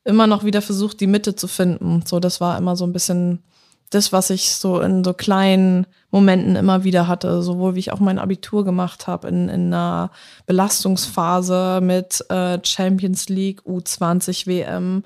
immer 0.04 0.28
noch 0.28 0.44
wieder 0.44 0.62
versucht, 0.62 1.00
die 1.00 1.08
Mitte 1.08 1.36
zu 1.36 1.48
finden. 1.48 2.04
So, 2.06 2.20
das 2.20 2.40
war 2.40 2.58
immer 2.58 2.76
so 2.76 2.86
ein 2.86 2.94
bisschen 2.94 3.44
das, 3.90 4.12
was 4.12 4.30
ich 4.30 4.56
so 4.56 4.80
in 4.80 5.04
so 5.04 5.14
kleinen 5.14 5.88
Momenten 6.12 6.56
immer 6.56 6.84
wieder 6.84 7.08
hatte, 7.08 7.42
sowohl 7.42 7.76
wie 7.76 7.80
ich 7.80 7.92
auch 7.92 8.00
mein 8.00 8.20
Abitur 8.20 8.66
gemacht 8.66 9.08
habe, 9.08 9.28
in, 9.28 9.50
in 9.50 9.74
einer 9.74 10.12
Belastungsphase 10.46 11.80
mit 11.82 12.24
äh, 12.30 12.60
Champions 12.64 13.30
League, 13.30 13.62
U20 13.62 14.48
WM, 14.48 15.04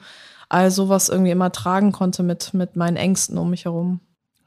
all 0.50 0.72
sowas 0.72 1.10
irgendwie 1.10 1.32
immer 1.32 1.52
tragen 1.52 1.91
konnte 1.91 2.24
mit, 2.24 2.54
mit 2.54 2.76
meinen 2.76 2.97
Ängsten 2.97 3.38
um 3.38 3.52
mich 3.52 3.66
herum. 3.66 4.02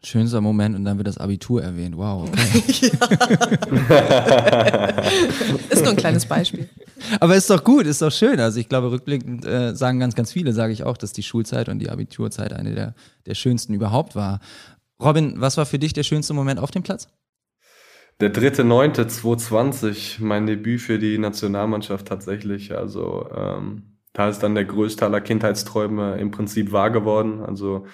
Schönster 0.05 0.41
Moment 0.41 0.75
und 0.75 0.85
dann 0.85 0.97
wird 0.99 1.07
das 1.07 1.19
Abitur 1.19 1.63
erwähnt. 1.63 1.97
Wow. 1.97 2.29
Okay. 2.29 2.91
ist 5.71 5.83
nur 5.85 5.91
ein 5.91 5.97
kleines 5.97 6.27
Beispiel. 6.27 6.69
Aber 7.21 7.37
ist 7.37 7.49
doch 7.49 7.63
gut, 7.63 7.87
ist 7.87 8.03
doch 8.03 8.11
schön. 8.11 8.41
Also 8.41 8.59
ich 8.59 8.69
glaube, 8.69 8.91
rückblickend 8.91 9.47
äh, 9.47 9.77
sagen 9.77 10.01
ganz, 10.01 10.17
ganz 10.17 10.33
viele, 10.33 10.53
sage 10.53 10.73
ich 10.73 10.83
auch, 10.83 10.97
dass 10.97 11.13
die 11.13 11.23
Schulzeit 11.23 11.69
und 11.69 11.79
die 11.79 11.89
Abiturzeit 11.89 12.53
eine 12.53 12.75
der, 12.75 12.95
der 13.27 13.37
schönsten 13.37 13.75
überhaupt 13.75 14.17
war. 14.17 14.41
Robin, 15.01 15.35
was 15.37 15.57
war 15.57 15.67
für 15.67 15.79
dich 15.79 15.93
der 15.93 16.03
schönste 16.03 16.35
Moment 16.35 16.59
auf 16.59 16.73
dem 16.73 16.83
Platz? 16.83 17.07
Der 18.21 18.35
3.9.2020, 18.35 20.17
mein 20.19 20.47
Debüt 20.47 20.81
für 20.81 20.99
die 20.99 21.17
Nationalmannschaft 21.19 22.09
tatsächlich. 22.09 22.77
Also 22.77 23.29
ähm, 23.37 23.92
da 24.13 24.29
ist 24.29 24.41
dann 24.41 24.55
der 24.55 24.65
größte 24.65 25.05
aller 25.05 25.21
Kindheitsträume 25.21 26.17
im 26.19 26.31
Prinzip 26.31 26.73
wahr 26.73 26.91
geworden. 26.91 27.43
Also 27.43 27.87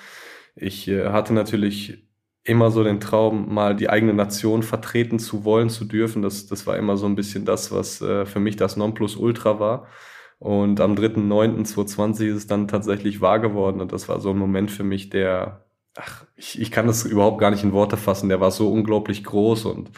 ich 0.57 0.89
äh, 0.89 1.09
hatte 1.09 1.33
natürlich 1.33 2.09
immer 2.45 2.71
so 2.71 2.83
den 2.83 3.01
Traum, 3.01 3.53
mal 3.53 3.77
die 3.77 3.91
eigene 3.91 4.15
Nation 4.15 4.63
vertreten 4.63 5.19
zu 5.19 5.45
wollen, 5.45 5.71
zu 5.71 5.85
dürfen. 5.85 6.23
Das, 6.23 6.47
das 6.47 6.67
war 6.67 6.77
immer 6.77 6.97
so 6.97 7.07
ein 7.07 7.15
bisschen 7.15 7.45
das, 7.45 7.71
was 7.71 8.01
äh, 8.01 8.27
für 8.27 8.41
mich 8.41 8.57
das 8.57 8.77
Nonplusultra 8.77 9.61
war. 9.61 9.87
Und 10.39 10.81
am 10.81 10.95
3.9.2020 10.95 12.29
ist 12.29 12.37
es 12.37 12.47
dann 12.47 12.69
tatsächlich 12.69 13.21
wahr 13.21 13.39
geworden. 13.41 13.81
Und 13.81 13.93
das 13.93 14.09
war 14.09 14.21
so 14.21 14.31
ein 14.31 14.39
Moment 14.39 14.71
für 14.71 14.85
mich, 14.85 15.11
der, 15.11 15.67
ach, 15.97 16.25
ich, 16.37 16.61
ich 16.61 16.71
kann 16.71 16.87
das 16.87 17.05
überhaupt 17.05 17.39
gar 17.41 17.51
nicht 17.51 17.65
in 17.65 17.73
Worte 17.73 17.97
fassen. 17.97 18.29
Der 18.29 18.41
war 18.41 18.51
so 18.51 18.71
unglaublich 18.73 19.25
groß 19.25 19.67
und 19.67 19.91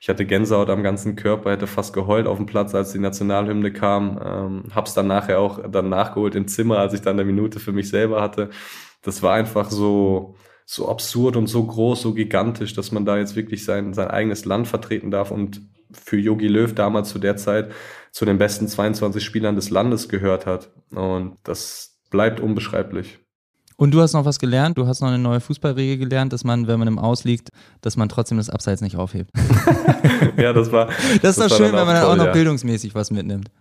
ich 0.00 0.08
hatte 0.08 0.24
Gänsehaut 0.24 0.70
am 0.70 0.82
ganzen 0.82 1.16
Körper, 1.16 1.50
hätte 1.50 1.66
fast 1.66 1.92
geheult 1.92 2.26
auf 2.26 2.36
dem 2.36 2.46
Platz, 2.46 2.74
als 2.74 2.92
die 2.92 2.98
Nationalhymne 2.98 3.72
kam. 3.72 4.20
Ähm, 4.24 4.64
hab's 4.74 4.94
dann 4.94 5.08
nachher 5.08 5.40
auch 5.40 5.60
dann 5.68 5.88
nachgeholt 5.88 6.34
im 6.34 6.46
Zimmer, 6.46 6.78
als 6.78 6.94
ich 6.94 7.00
dann 7.00 7.16
eine 7.18 7.24
Minute 7.24 7.58
für 7.60 7.72
mich 7.72 7.88
selber 7.88 8.20
hatte. 8.22 8.50
Das 9.02 9.22
war 9.22 9.34
einfach 9.34 9.70
so, 9.70 10.36
so 10.64 10.88
absurd 10.88 11.36
und 11.36 11.48
so 11.48 11.64
groß, 11.64 12.02
so 12.02 12.14
gigantisch, 12.14 12.74
dass 12.74 12.92
man 12.92 13.04
da 13.04 13.18
jetzt 13.18 13.36
wirklich 13.36 13.64
sein, 13.64 13.94
sein 13.94 14.08
eigenes 14.08 14.44
Land 14.44 14.68
vertreten 14.68 15.10
darf 15.10 15.30
und 15.30 15.62
für 15.90 16.18
Yogi 16.18 16.48
Löw 16.48 16.72
damals 16.74 17.08
zu 17.08 17.18
der 17.18 17.36
Zeit 17.36 17.72
zu 18.12 18.24
den 18.24 18.38
besten 18.38 18.68
22 18.68 19.24
Spielern 19.24 19.56
des 19.56 19.70
Landes 19.70 20.08
gehört 20.08 20.46
hat. 20.46 20.70
Und 20.90 21.36
das 21.44 21.98
bleibt 22.10 22.40
unbeschreiblich. 22.40 23.18
Und 23.80 23.92
du 23.92 24.00
hast 24.00 24.12
noch 24.12 24.24
was 24.24 24.40
gelernt, 24.40 24.76
du 24.76 24.88
hast 24.88 25.02
noch 25.02 25.08
eine 25.08 25.20
neue 25.20 25.38
Fußballregel 25.38 25.98
gelernt, 25.98 26.32
dass 26.32 26.42
man, 26.42 26.66
wenn 26.66 26.80
man 26.80 26.88
im 26.88 26.98
Ausliegt, 26.98 27.50
dass 27.80 27.96
man 27.96 28.08
trotzdem 28.08 28.36
das 28.36 28.50
Abseits 28.50 28.82
nicht 28.82 28.96
aufhebt. 28.96 29.30
ja, 30.36 30.52
das 30.52 30.72
war. 30.72 30.88
Das 31.22 31.38
ist 31.38 31.40
doch 31.40 31.56
schön, 31.56 31.72
wenn 31.72 31.86
man 31.86 31.94
dann 31.94 32.06
auch 32.06 32.16
noch 32.16 32.26
ja. 32.26 32.32
bildungsmäßig 32.32 32.96
was 32.96 33.12
mitnimmt. 33.12 33.52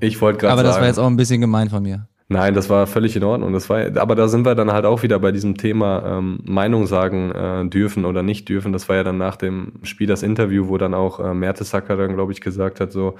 Ich 0.00 0.20
wollte 0.20 0.40
gerade 0.40 0.50
sagen. 0.50 0.60
Aber 0.60 0.68
das 0.68 0.78
war 0.78 0.86
jetzt 0.86 0.98
auch 0.98 1.06
ein 1.06 1.16
bisschen 1.16 1.40
gemein 1.40 1.70
von 1.70 1.82
mir. 1.82 2.06
Nein, 2.28 2.52
das 2.52 2.68
war 2.68 2.86
völlig 2.86 3.16
in 3.16 3.24
Ordnung. 3.24 3.54
Das 3.54 3.70
war, 3.70 3.96
aber 3.96 4.14
da 4.14 4.28
sind 4.28 4.44
wir 4.44 4.54
dann 4.54 4.70
halt 4.70 4.84
auch 4.84 5.02
wieder 5.02 5.18
bei 5.18 5.32
diesem 5.32 5.56
Thema 5.56 6.18
ähm, 6.18 6.40
Meinung 6.44 6.86
sagen 6.86 7.30
äh, 7.32 7.66
dürfen 7.68 8.04
oder 8.04 8.22
nicht 8.22 8.48
dürfen. 8.50 8.72
Das 8.72 8.88
war 8.90 8.96
ja 8.96 9.04
dann 9.04 9.16
nach 9.16 9.36
dem 9.36 9.72
Spiel 9.82 10.06
das 10.06 10.22
Interview, 10.22 10.68
wo 10.68 10.76
dann 10.76 10.92
auch 10.92 11.20
äh, 11.20 11.32
Mertesacker 11.32 11.96
dann, 11.96 12.14
glaube 12.14 12.32
ich, 12.32 12.42
gesagt 12.42 12.80
hat, 12.80 12.92
so, 12.92 13.16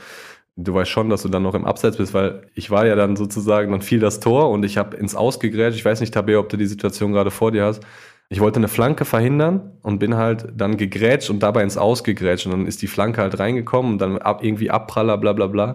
du 0.57 0.75
weißt 0.75 0.91
schon, 0.91 1.11
dass 1.11 1.23
du 1.23 1.29
dann 1.29 1.43
noch 1.43 1.55
im 1.55 1.65
Abseits 1.65 1.97
bist, 1.97 2.15
weil 2.15 2.43
ich 2.55 2.71
war 2.71 2.87
ja 2.87 2.95
dann 2.95 3.17
sozusagen, 3.17 3.73
dann 3.73 3.83
fiel 3.83 4.01
das 4.01 4.21
Tor 4.21 4.51
und 4.51 4.65
ich 4.65 4.77
habe 4.79 4.97
ins 4.97 5.15
Ausgegrätscht. 5.15 5.79
Ich 5.79 5.85
weiß 5.85 6.01
nicht, 6.01 6.15
Tabea, 6.15 6.39
ob 6.39 6.49
du 6.49 6.57
die 6.57 6.67
Situation 6.67 7.13
gerade 7.13 7.31
vor 7.31 7.51
dir 7.53 7.65
hast. 7.65 7.83
Ich 8.29 8.41
wollte 8.41 8.59
eine 8.59 8.69
Flanke 8.69 9.05
verhindern 9.05 9.73
und 9.83 9.99
bin 9.99 10.17
halt 10.17 10.47
dann 10.57 10.77
gegrätscht 10.77 11.31
und 11.31 11.43
dabei 11.43 11.63
ins 11.63 11.77
Ausgegrätscht. 11.77 12.47
Und 12.47 12.53
dann 12.53 12.67
ist 12.67 12.83
die 12.83 12.87
Flanke 12.87 13.21
halt 13.21 13.39
reingekommen 13.39 13.93
und 13.93 13.99
dann 13.99 14.19
ab, 14.19 14.43
irgendwie 14.43 14.71
Abpraller, 14.71 15.19
bla 15.19 15.33
bla 15.33 15.47
bla. 15.47 15.75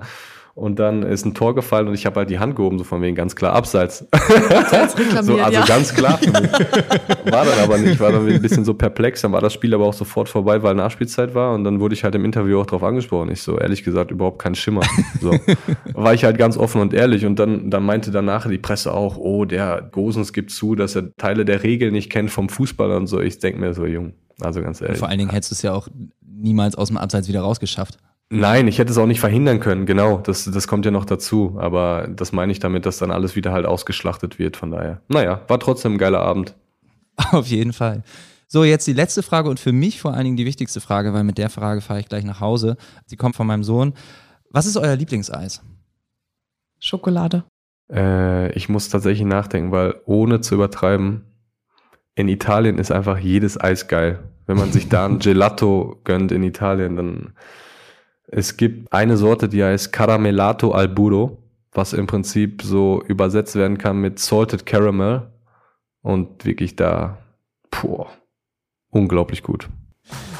Und 0.59 0.77
dann 0.77 1.03
ist 1.03 1.25
ein 1.25 1.33
Tor 1.33 1.55
gefallen 1.55 1.87
und 1.87 1.93
ich 1.93 2.05
habe 2.05 2.17
halt 2.17 2.29
die 2.29 2.37
Hand 2.37 2.57
gehoben, 2.57 2.77
so 2.77 2.83
von 2.83 3.01
wegen 3.01 3.15
ganz 3.15 3.33
klar 3.33 3.53
Abseits. 3.53 3.99
so, 5.21 5.37
also 5.37 5.37
ja. 5.37 5.65
ganz 5.65 5.93
klar 5.93 6.17
für 6.21 6.31
mich. 6.31 6.51
War 6.51 7.45
dann 7.45 7.59
aber 7.63 7.77
nicht, 7.77 7.97
war 8.01 8.11
dann 8.11 8.27
ein 8.27 8.41
bisschen 8.41 8.65
so 8.65 8.73
perplex. 8.73 9.21
Dann 9.21 9.31
war 9.31 9.39
das 9.39 9.53
Spiel 9.53 9.73
aber 9.73 9.85
auch 9.85 9.93
sofort 9.93 10.27
vorbei, 10.27 10.61
weil 10.61 10.75
Nachspielzeit 10.75 11.33
war. 11.33 11.53
Und 11.53 11.63
dann 11.63 11.79
wurde 11.79 11.95
ich 11.95 12.03
halt 12.03 12.13
im 12.15 12.25
Interview 12.25 12.59
auch 12.59 12.65
drauf 12.65 12.83
angesprochen. 12.83 13.31
Ich 13.31 13.41
so, 13.41 13.57
ehrlich 13.57 13.85
gesagt, 13.85 14.11
überhaupt 14.11 14.39
kein 14.39 14.53
Schimmer. 14.53 14.81
So. 15.21 15.31
War 15.93 16.13
ich 16.13 16.25
halt 16.25 16.37
ganz 16.37 16.57
offen 16.57 16.81
und 16.81 16.93
ehrlich. 16.93 17.25
Und 17.25 17.39
dann, 17.39 17.71
dann 17.71 17.85
meinte 17.85 18.11
danach 18.11 18.45
die 18.45 18.57
Presse 18.57 18.93
auch, 18.93 19.15
oh, 19.15 19.45
der 19.45 19.87
Gosens 19.89 20.33
gibt 20.33 20.51
zu, 20.51 20.75
dass 20.75 20.93
er 20.93 21.15
Teile 21.15 21.45
der 21.45 21.63
Regeln 21.63 21.93
nicht 21.93 22.09
kennt 22.09 22.31
vom 22.31 22.49
Fußball 22.49 22.91
und 22.91 23.07
so. 23.07 23.21
Ich 23.21 23.39
denke 23.39 23.61
mir 23.61 23.73
so, 23.73 23.85
Jung, 23.85 24.11
also 24.41 24.61
ganz 24.61 24.81
ehrlich. 24.81 24.95
Und 24.95 24.99
vor 24.99 25.07
allen 25.07 25.19
Dingen 25.19 25.31
hättest 25.31 25.51
du 25.51 25.55
es 25.55 25.61
ja 25.61 25.71
auch 25.71 25.87
niemals 26.21 26.75
aus 26.75 26.89
dem 26.89 26.97
Abseits 26.97 27.29
wieder 27.29 27.41
rausgeschafft. 27.41 27.97
Nein, 28.31 28.67
ich 28.67 28.77
hätte 28.77 28.91
es 28.91 28.97
auch 28.97 29.07
nicht 29.07 29.19
verhindern 29.19 29.59
können, 29.59 29.87
genau. 29.87 30.19
Das, 30.19 30.45
das 30.45 30.67
kommt 30.67 30.85
ja 30.85 30.91
noch 30.91 31.05
dazu. 31.05 31.57
Aber 31.59 32.07
das 32.07 32.31
meine 32.31 32.51
ich 32.51 32.59
damit, 32.59 32.85
dass 32.85 32.99
dann 32.99 33.11
alles 33.11 33.35
wieder 33.35 33.51
halt 33.51 33.65
ausgeschlachtet 33.65 34.37
wird. 34.37 34.55
Von 34.55 34.71
daher. 34.71 35.01
Naja, 35.07 35.41
war 35.47 35.59
trotzdem 35.59 35.93
ein 35.93 35.97
geiler 35.97 36.21
Abend. 36.21 36.55
Auf 37.31 37.47
jeden 37.47 37.73
Fall. 37.73 38.03
So, 38.47 38.63
jetzt 38.63 38.87
die 38.87 38.93
letzte 38.93 39.23
Frage 39.23 39.49
und 39.49 39.59
für 39.59 39.71
mich 39.71 40.01
vor 40.01 40.13
allen 40.13 40.25
Dingen 40.25 40.37
die 40.37 40.45
wichtigste 40.45 40.81
Frage, 40.81 41.13
weil 41.13 41.23
mit 41.23 41.37
der 41.37 41.49
Frage 41.49 41.81
fahre 41.81 41.99
ich 41.99 42.09
gleich 42.09 42.23
nach 42.23 42.39
Hause. 42.39 42.77
Sie 43.05 43.15
kommt 43.15 43.35
von 43.35 43.47
meinem 43.47 43.63
Sohn. 43.63 43.93
Was 44.49 44.65
ist 44.65 44.77
euer 44.77 44.95
Lieblingseis? 44.95 45.61
Schokolade. 46.79 47.43
Äh, 47.91 48.51
ich 48.53 48.69
muss 48.69 48.89
tatsächlich 48.89 49.27
nachdenken, 49.27 49.71
weil 49.71 49.95
ohne 50.05 50.41
zu 50.41 50.55
übertreiben, 50.55 51.25
in 52.15 52.27
Italien 52.27 52.77
ist 52.77 52.91
einfach 52.91 53.17
jedes 53.17 53.59
Eis 53.59 53.87
geil. 53.87 54.19
Wenn 54.45 54.57
man 54.57 54.71
sich 54.71 54.89
da 54.89 55.05
ein 55.05 55.19
Gelato 55.19 55.99
gönnt 56.03 56.31
in 56.31 56.43
Italien, 56.43 56.95
dann 56.95 57.33
es 58.31 58.57
gibt 58.57 58.91
eine 58.93 59.17
Sorte, 59.17 59.49
die 59.49 59.63
heißt 59.63 59.91
Caramellato 59.91 60.71
al 60.71 60.87
Burro, 60.87 61.37
was 61.71 61.93
im 61.93 62.07
Prinzip 62.07 62.61
so 62.61 63.03
übersetzt 63.07 63.55
werden 63.55 63.77
kann 63.77 63.97
mit 63.97 64.19
Salted 64.19 64.65
Caramel. 64.65 65.27
Und 66.01 66.45
wirklich 66.45 66.75
da, 66.75 67.17
puh, 67.71 68.05
unglaublich 68.89 69.43
gut. 69.43 69.67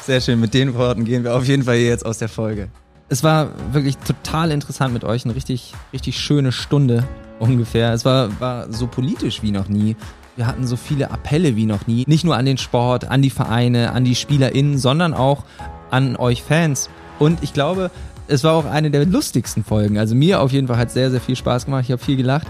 Sehr 0.02 0.20
schön, 0.20 0.40
mit 0.40 0.54
den 0.54 0.74
Worten 0.74 1.04
gehen 1.04 1.22
wir 1.22 1.34
auf 1.34 1.44
jeden 1.44 1.64
Fall 1.64 1.76
hier 1.76 1.88
jetzt 1.88 2.06
aus 2.06 2.18
der 2.18 2.28
Folge. 2.28 2.68
Es 3.08 3.22
war 3.22 3.50
wirklich 3.72 3.98
total 3.98 4.52
interessant 4.52 4.94
mit 4.94 5.04
euch, 5.04 5.24
eine 5.24 5.34
richtig, 5.34 5.74
richtig 5.92 6.18
schöne 6.18 6.52
Stunde 6.52 7.06
ungefähr. 7.40 7.92
Es 7.92 8.04
war, 8.04 8.40
war 8.40 8.72
so 8.72 8.86
politisch 8.86 9.42
wie 9.42 9.50
noch 9.50 9.68
nie. 9.68 9.96
Wir 10.36 10.46
hatten 10.46 10.66
so 10.66 10.76
viele 10.76 11.10
Appelle 11.10 11.56
wie 11.56 11.66
noch 11.66 11.86
nie. 11.86 12.04
Nicht 12.06 12.24
nur 12.24 12.36
an 12.36 12.46
den 12.46 12.56
Sport, 12.56 13.10
an 13.10 13.20
die 13.20 13.30
Vereine, 13.30 13.92
an 13.92 14.04
die 14.04 14.14
SpielerInnen, 14.14 14.78
sondern 14.78 15.12
auch 15.12 15.44
an 15.90 16.16
euch 16.16 16.42
Fans. 16.42 16.88
Und 17.20 17.42
ich 17.42 17.52
glaube, 17.52 17.90
es 18.28 18.42
war 18.44 18.54
auch 18.54 18.64
eine 18.64 18.90
der 18.90 19.04
lustigsten 19.04 19.62
Folgen. 19.62 19.98
Also 19.98 20.14
mir 20.14 20.40
auf 20.40 20.52
jeden 20.52 20.66
Fall 20.66 20.78
hat 20.78 20.90
sehr, 20.90 21.10
sehr 21.10 21.20
viel 21.20 21.36
Spaß 21.36 21.66
gemacht. 21.66 21.84
Ich 21.84 21.92
habe 21.92 22.02
viel 22.02 22.16
gelacht. 22.16 22.46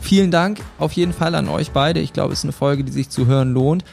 Vielen 0.00 0.30
Dank 0.30 0.60
auf 0.78 0.92
jeden 0.92 1.12
Fall 1.12 1.34
an 1.34 1.48
euch 1.48 1.72
beide. 1.72 2.00
Ich 2.00 2.12
glaube, 2.12 2.32
es 2.32 2.38
ist 2.38 2.44
eine 2.44 2.52
Folge, 2.52 2.84
die 2.84 2.92
sich 2.92 3.10
zu 3.10 3.26
hören 3.26 3.52
lohnt. 3.52 3.84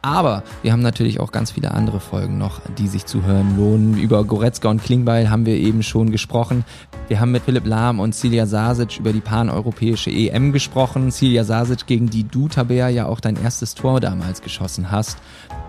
Aber 0.00 0.44
wir 0.62 0.72
haben 0.72 0.82
natürlich 0.82 1.18
auch 1.18 1.32
ganz 1.32 1.50
viele 1.50 1.72
andere 1.72 1.98
Folgen 1.98 2.38
noch, 2.38 2.60
die 2.78 2.86
sich 2.86 3.06
zu 3.06 3.24
hören 3.24 3.56
lohnen. 3.56 3.98
Über 3.98 4.24
Goretzka 4.24 4.68
und 4.68 4.82
Klingbeil 4.82 5.28
haben 5.28 5.44
wir 5.44 5.56
eben 5.56 5.82
schon 5.82 6.12
gesprochen. 6.12 6.64
Wir 7.08 7.20
haben 7.20 7.32
mit 7.32 7.42
Philipp 7.42 7.66
Lahm 7.66 8.00
und 8.00 8.14
Silja 8.14 8.46
Sasic 8.46 8.98
über 8.98 9.12
die 9.12 9.20
paneuropäische 9.20 10.10
EM 10.10 10.52
gesprochen. 10.52 11.10
Silja 11.10 11.42
Sasic, 11.42 11.86
gegen 11.86 12.10
die 12.10 12.24
du, 12.24 12.48
Tabea, 12.48 12.88
ja 12.88 13.06
auch 13.06 13.20
dein 13.20 13.42
erstes 13.42 13.74
Tor 13.74 13.98
damals 14.00 14.42
geschossen 14.42 14.90
hast. 14.90 15.18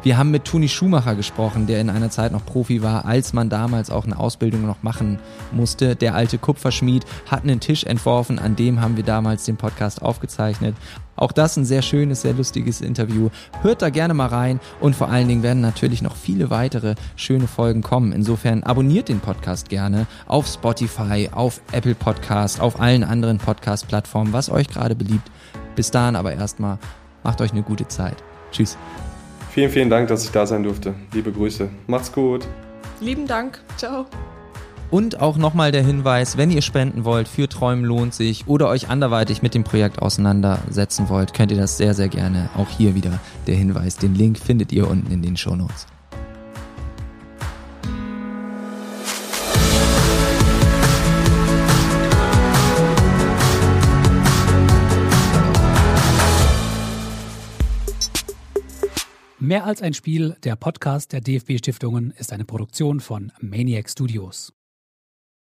Wir 0.04 0.18
haben 0.18 0.32
mit 0.32 0.46
Toni 0.46 0.70
Schumacher 0.70 1.16
gesprochen, 1.16 1.68
der 1.68 1.82
in 1.82 1.90
einer 1.90 2.10
Zeit 2.10 2.32
noch 2.32 2.46
Profi 2.46 2.82
war, 2.82 3.06
als 3.06 3.34
man 3.34 3.50
damals 3.50 3.90
auch 3.90 4.06
eine 4.06 4.18
Ausbildung 4.18 4.66
noch 4.66 4.84
machen 4.84 5.20
musste. 5.52 5.96
Der 5.96 6.16
alte 6.16 6.38
Kupferschmied 6.38 7.06
hat 7.30 7.44
einen 7.44 7.60
Tisch 7.60 7.84
entworfen, 7.84 8.40
an 8.40 8.56
dem 8.56 8.80
haben 8.80 8.96
wir 8.96 9.04
damals 9.04 9.44
den 9.44 9.58
Podcast 9.58 10.02
aufgezeichnet. 10.02 10.76
Auch 11.20 11.32
das 11.32 11.58
ein 11.58 11.66
sehr 11.66 11.82
schönes, 11.82 12.22
sehr 12.22 12.34
lustiges 12.34 12.82
Interview. 12.82 13.30
Hört 13.62 13.82
da 13.82 13.90
gerne 13.90 14.14
mal 14.14 14.28
rein 14.28 14.60
und 14.80 14.96
vor 14.96 15.10
allen 15.10 15.28
Dingen 15.28 15.44
werden 15.44 15.62
natürlich 15.62 16.02
noch 16.02 16.16
viele 16.16 16.50
weitere 16.50 16.96
schöne 17.16 17.48
Folgen 17.48 17.82
kommen. 17.82 18.14
Insofern 18.14 18.64
abonniert 18.64 19.10
den 19.10 19.20
Podcast 19.20 19.70
gerne 19.70 20.08
auf 20.28 20.48
Spotify, 20.48 21.30
auf 21.32 21.62
Apple 21.74 21.96
Podcast, 21.96 22.62
auf 22.62 22.80
allen 22.80 23.04
anderen 23.04 23.38
Podcast-Plattformen, 23.38 24.32
was 24.34 24.50
euch 24.50 24.70
gerade 24.70 24.96
beliebt. 24.96 25.30
Bis 25.76 25.92
dahin 25.92 26.16
aber 26.16 26.34
erstmal 26.34 26.80
macht 27.24 27.42
euch 27.42 27.52
eine 27.52 27.64
gute 27.64 27.88
Zeit. 27.88 28.24
Tschüss. 28.52 28.78
Vielen, 29.52 29.72
vielen 29.72 29.90
Dank, 29.90 30.08
dass 30.08 30.24
ich 30.24 30.32
da 30.32 30.46
sein 30.46 30.64
durfte. 30.64 30.94
Liebe 31.14 31.32
Grüße. 31.32 31.70
Macht's 31.88 32.12
gut. 32.12 32.48
Lieben 33.02 33.28
Dank. 33.28 33.60
Ciao. 33.78 34.06
Und 34.92 35.20
auch 35.20 35.38
nochmal 35.38 35.72
der 35.72 35.84
Hinweis, 35.84 36.36
wenn 36.36 36.50
ihr 36.50 36.64
spenden 36.64 37.06
wollt 37.06 37.28
für 37.28 37.48
Träumen 37.48 37.86
lohnt 37.86 38.16
sich 38.16 38.48
oder 38.48 38.70
euch 38.70 38.90
anderweitig 38.90 39.44
mit 39.44 39.54
dem 39.54 39.64
Projekt 39.64 40.02
auseinandersetzen 40.02 41.10
wollt, 41.10 41.36
könnt 41.36 41.52
ihr 41.52 41.58
das 41.58 41.78
sehr, 41.78 41.94
sehr 41.94 42.10
gerne. 42.10 42.50
Auch 42.58 42.70
hier 42.70 42.96
wieder 42.96 43.20
der 43.46 43.56
Hinweis. 43.56 43.98
Den 43.98 44.16
Link 44.16 44.40
findet 44.40 44.72
ihr 44.72 44.90
unten 44.90 45.12
in 45.12 45.22
den 45.22 45.38
Shownotes. 45.38 45.86
Mehr 59.42 59.66
als 59.66 59.82
ein 59.82 59.94
Spiel, 59.94 60.36
der 60.44 60.56
Podcast 60.56 61.14
der 61.14 61.22
DFB 61.22 61.58
Stiftungen 61.60 62.12
ist 62.18 62.34
eine 62.34 62.46
Produktion 62.46 63.00
von 63.00 63.32
Maniac 63.40 63.90
Studios. 63.90 64.54